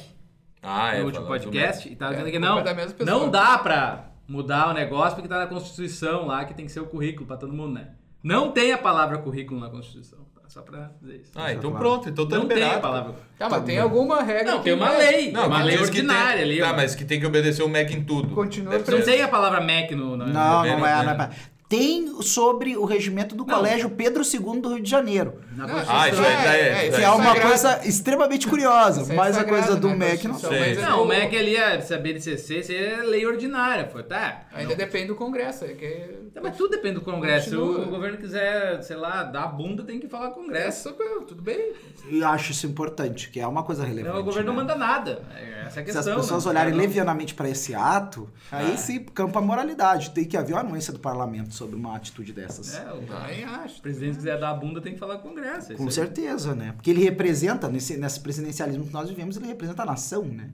Ah, 0.62 0.94
é. 0.94 1.00
no 1.00 1.06
último 1.06 1.24
falando 1.26 1.40
do 1.40 1.44
podcast 1.50 1.88
e 1.92 1.96
tava 1.96 2.12
É, 2.12 2.16
dizendo 2.18 2.30
que 2.30 2.38
não, 2.38 2.62
não 3.04 3.28
dá 3.28 3.58
pra 3.58 4.10
mudar 4.28 4.68
o 4.70 4.72
negócio 4.72 5.16
porque 5.16 5.26
tá 5.28 5.40
na 5.40 5.48
Constituição 5.48 6.24
lá 6.24 6.44
que 6.44 6.54
tem 6.54 6.64
que 6.66 6.70
ser 6.70 6.78
o 6.78 6.86
currículo 6.86 7.26
pra 7.26 7.36
todo 7.36 7.52
mundo, 7.52 7.74
né? 7.74 7.88
Não 8.22 8.52
tem 8.52 8.70
a 8.72 8.78
palavra 8.78 9.18
currículo 9.18 9.58
na 9.58 9.68
Constituição, 9.68 10.20
tá? 10.32 10.42
Só 10.46 10.62
pra 10.62 10.92
dizer 11.00 11.16
isso. 11.16 11.32
Ah, 11.34 11.52
então 11.52 11.70
Claro. 11.72 11.84
pronto, 11.84 12.08
então 12.10 12.28
tá 12.28 12.36
não 12.38 12.46
tem 12.46 12.58
liberado. 12.58 12.78
a 12.78 12.80
palavra. 12.80 13.14
Tá, 13.36 13.48
mas 13.50 13.64
tem 13.64 13.80
alguma 13.80 14.22
regra 14.22 14.52
Não, 14.52 14.58
que 14.58 14.64
tem 14.64 14.72
uma 14.74 14.90
lei, 14.96 15.32
Não, 15.32 15.46
uma 15.48 15.64
lei 15.64 15.78
ordinária 15.78 16.34
tem, 16.36 16.44
ali. 16.44 16.60
Tá, 16.60 16.72
mas 16.72 16.94
que 16.94 17.04
tem 17.04 17.18
que 17.18 17.26
obedecer 17.26 17.64
o 17.64 17.68
MEC 17.68 17.94
em 17.96 18.04
tudo. 18.04 18.32
Continua 18.36 18.78
ser. 18.78 18.92
Não 18.92 19.02
tem 19.02 19.20
a 19.20 19.26
palavra 19.26 19.60
MEC 19.60 19.96
no... 19.96 20.16
no 20.16 20.28
Não, 20.28 20.32
não 20.32 20.62
Menos, 20.62 20.86
é, 20.86 21.04
né? 21.04 21.14
não 21.18 21.24
é. 21.24 21.30
Tem 21.68 22.22
sobre 22.22 22.76
o 22.76 22.84
regimento 22.84 23.34
do 23.34 23.46
Não. 23.46 23.54
Colégio 23.56 23.88
Pedro 23.90 24.22
II 24.22 24.60
do 24.60 24.74
Rio 24.74 24.82
de 24.82 24.90
Janeiro. 24.90 25.40
Na 25.56 25.64
Constituição. 25.68 25.96
Ah, 26.00 26.08
isso 26.08 26.20
aí 26.20 26.36
tá- 26.36 26.56
é- 26.56 26.82
isso 26.88 26.90
Que 26.90 26.96
aí 26.96 27.02
é 27.04 27.10
uma 27.10 27.40
coisa 27.40 27.80
extremamente 27.86 28.46
curiosa, 28.48 29.02
Isso 29.02 29.12
é 29.12 29.14
mas 29.14 29.36
a 29.36 29.44
coisa 29.44 29.76
do 29.76 29.88
né, 29.88 29.96
MEC 29.96 30.28
não 30.28 30.38
sei. 30.38 30.58
mas 30.60 30.78
é 30.78 30.82
Não, 30.82 31.02
o 31.02 31.06
MEC 31.06 31.36
ali, 31.36 31.56
é, 31.56 31.80
se 31.80 31.94
a 31.94 31.98
BNCC, 31.98 32.58
isso 32.60 32.72
é 32.72 33.02
lei 33.02 33.26
ordinária, 33.26 33.88
foi, 33.88 34.02
tá? 34.02 34.42
Ainda 34.52 34.74
depende 34.74 35.06
do 35.08 35.14
Congresso. 35.14 35.64
É 35.64 35.68
que... 35.74 36.22
Tá, 36.34 36.40
mas 36.42 36.56
tudo 36.56 36.70
depende 36.70 36.94
do 36.94 37.00
Congresso. 37.02 37.50
Se 37.50 37.56
Continua. 37.56 37.78
o, 37.84 37.88
o 37.88 37.90
governo 37.90 38.16
quiser, 38.18 38.82
sei 38.82 38.96
lá, 38.96 39.22
dar 39.24 39.44
a 39.44 39.46
bunda, 39.48 39.82
tem 39.82 40.00
que 40.00 40.08
falar 40.08 40.30
com 40.30 40.40
o 40.40 40.44
Congresso. 40.44 40.92
Tudo 41.28 41.42
bem. 41.42 41.72
Eu 42.10 42.26
acho 42.28 42.52
isso 42.52 42.66
importante, 42.66 43.28
que 43.30 43.38
é 43.38 43.46
uma 43.46 43.62
coisa 43.62 43.84
relevante. 43.84 44.14
Não, 44.14 44.20
o 44.20 44.24
governo 44.24 44.50
né? 44.50 44.56
não 44.56 44.64
manda 44.64 44.74
nada. 44.74 45.22
É, 45.36 45.66
Essa 45.66 45.80
é 45.80 45.82
a 45.82 45.86
Se 45.86 45.92
questão. 45.92 46.14
as 46.14 46.20
pessoas 46.22 46.44
né? 46.44 46.50
olharem 46.50 46.72
Não- 46.72 46.80
levianamente 46.80 47.34
para 47.34 47.48
esse 47.48 47.74
ato, 47.74 48.28
aí 48.50 48.76
se 48.78 49.00
campa 49.00 49.38
a 49.38 49.42
moralidade. 49.42 50.10
Tem 50.10 50.24
que 50.24 50.36
haver 50.36 50.54
uma 50.54 50.60
anuência 50.60 50.92
do 50.92 50.98
parlamento 50.98 51.54
sobre 51.54 51.76
uma 51.76 51.94
atitude 51.96 52.32
dessas. 52.32 52.74
É, 52.74 52.92
o, 52.92 53.02
Também 53.02 53.44
acho. 53.44 53.78
o 53.78 53.82
presidente 53.82 54.16
quiser 54.16 54.38
dar 54.40 54.50
a 54.50 54.54
bunda, 54.54 54.80
tem 54.80 54.94
que 54.94 54.98
falar 54.98 55.18
com 55.18 55.28
o 55.28 55.30
Congresso. 55.30 55.41
Com 55.76 55.90
certeza, 55.90 56.54
né? 56.54 56.72
Porque 56.76 56.90
ele 56.90 57.02
representa, 57.02 57.68
nesse, 57.68 57.96
nesse 57.96 58.20
presidencialismo 58.20 58.84
que 58.86 58.92
nós 58.92 59.08
vivemos, 59.08 59.36
ele 59.36 59.46
representa 59.46 59.82
a 59.82 59.86
nação, 59.86 60.24
né? 60.24 60.50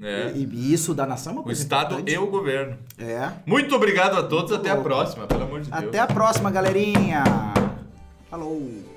É. 0.00 0.32
E, 0.34 0.44
e 0.44 0.72
isso 0.74 0.92
da 0.94 1.06
nação 1.06 1.32
é 1.32 1.36
uma 1.36 1.40
O 1.40 1.44
coisa 1.44 1.62
Estado 1.62 1.94
importante. 1.94 2.12
e 2.14 2.18
o 2.18 2.26
governo. 2.26 2.76
É. 2.98 3.30
Muito 3.46 3.74
obrigado 3.74 4.16
a 4.16 4.22
todos, 4.22 4.52
até 4.52 4.70
a 4.70 4.76
bom. 4.76 4.82
próxima, 4.82 5.26
pelo 5.26 5.44
amor 5.44 5.60
de 5.62 5.70
Deus. 5.70 5.84
Até 5.84 5.98
a 5.98 6.06
próxima, 6.06 6.50
galerinha. 6.50 7.24
Falou. 8.30 8.95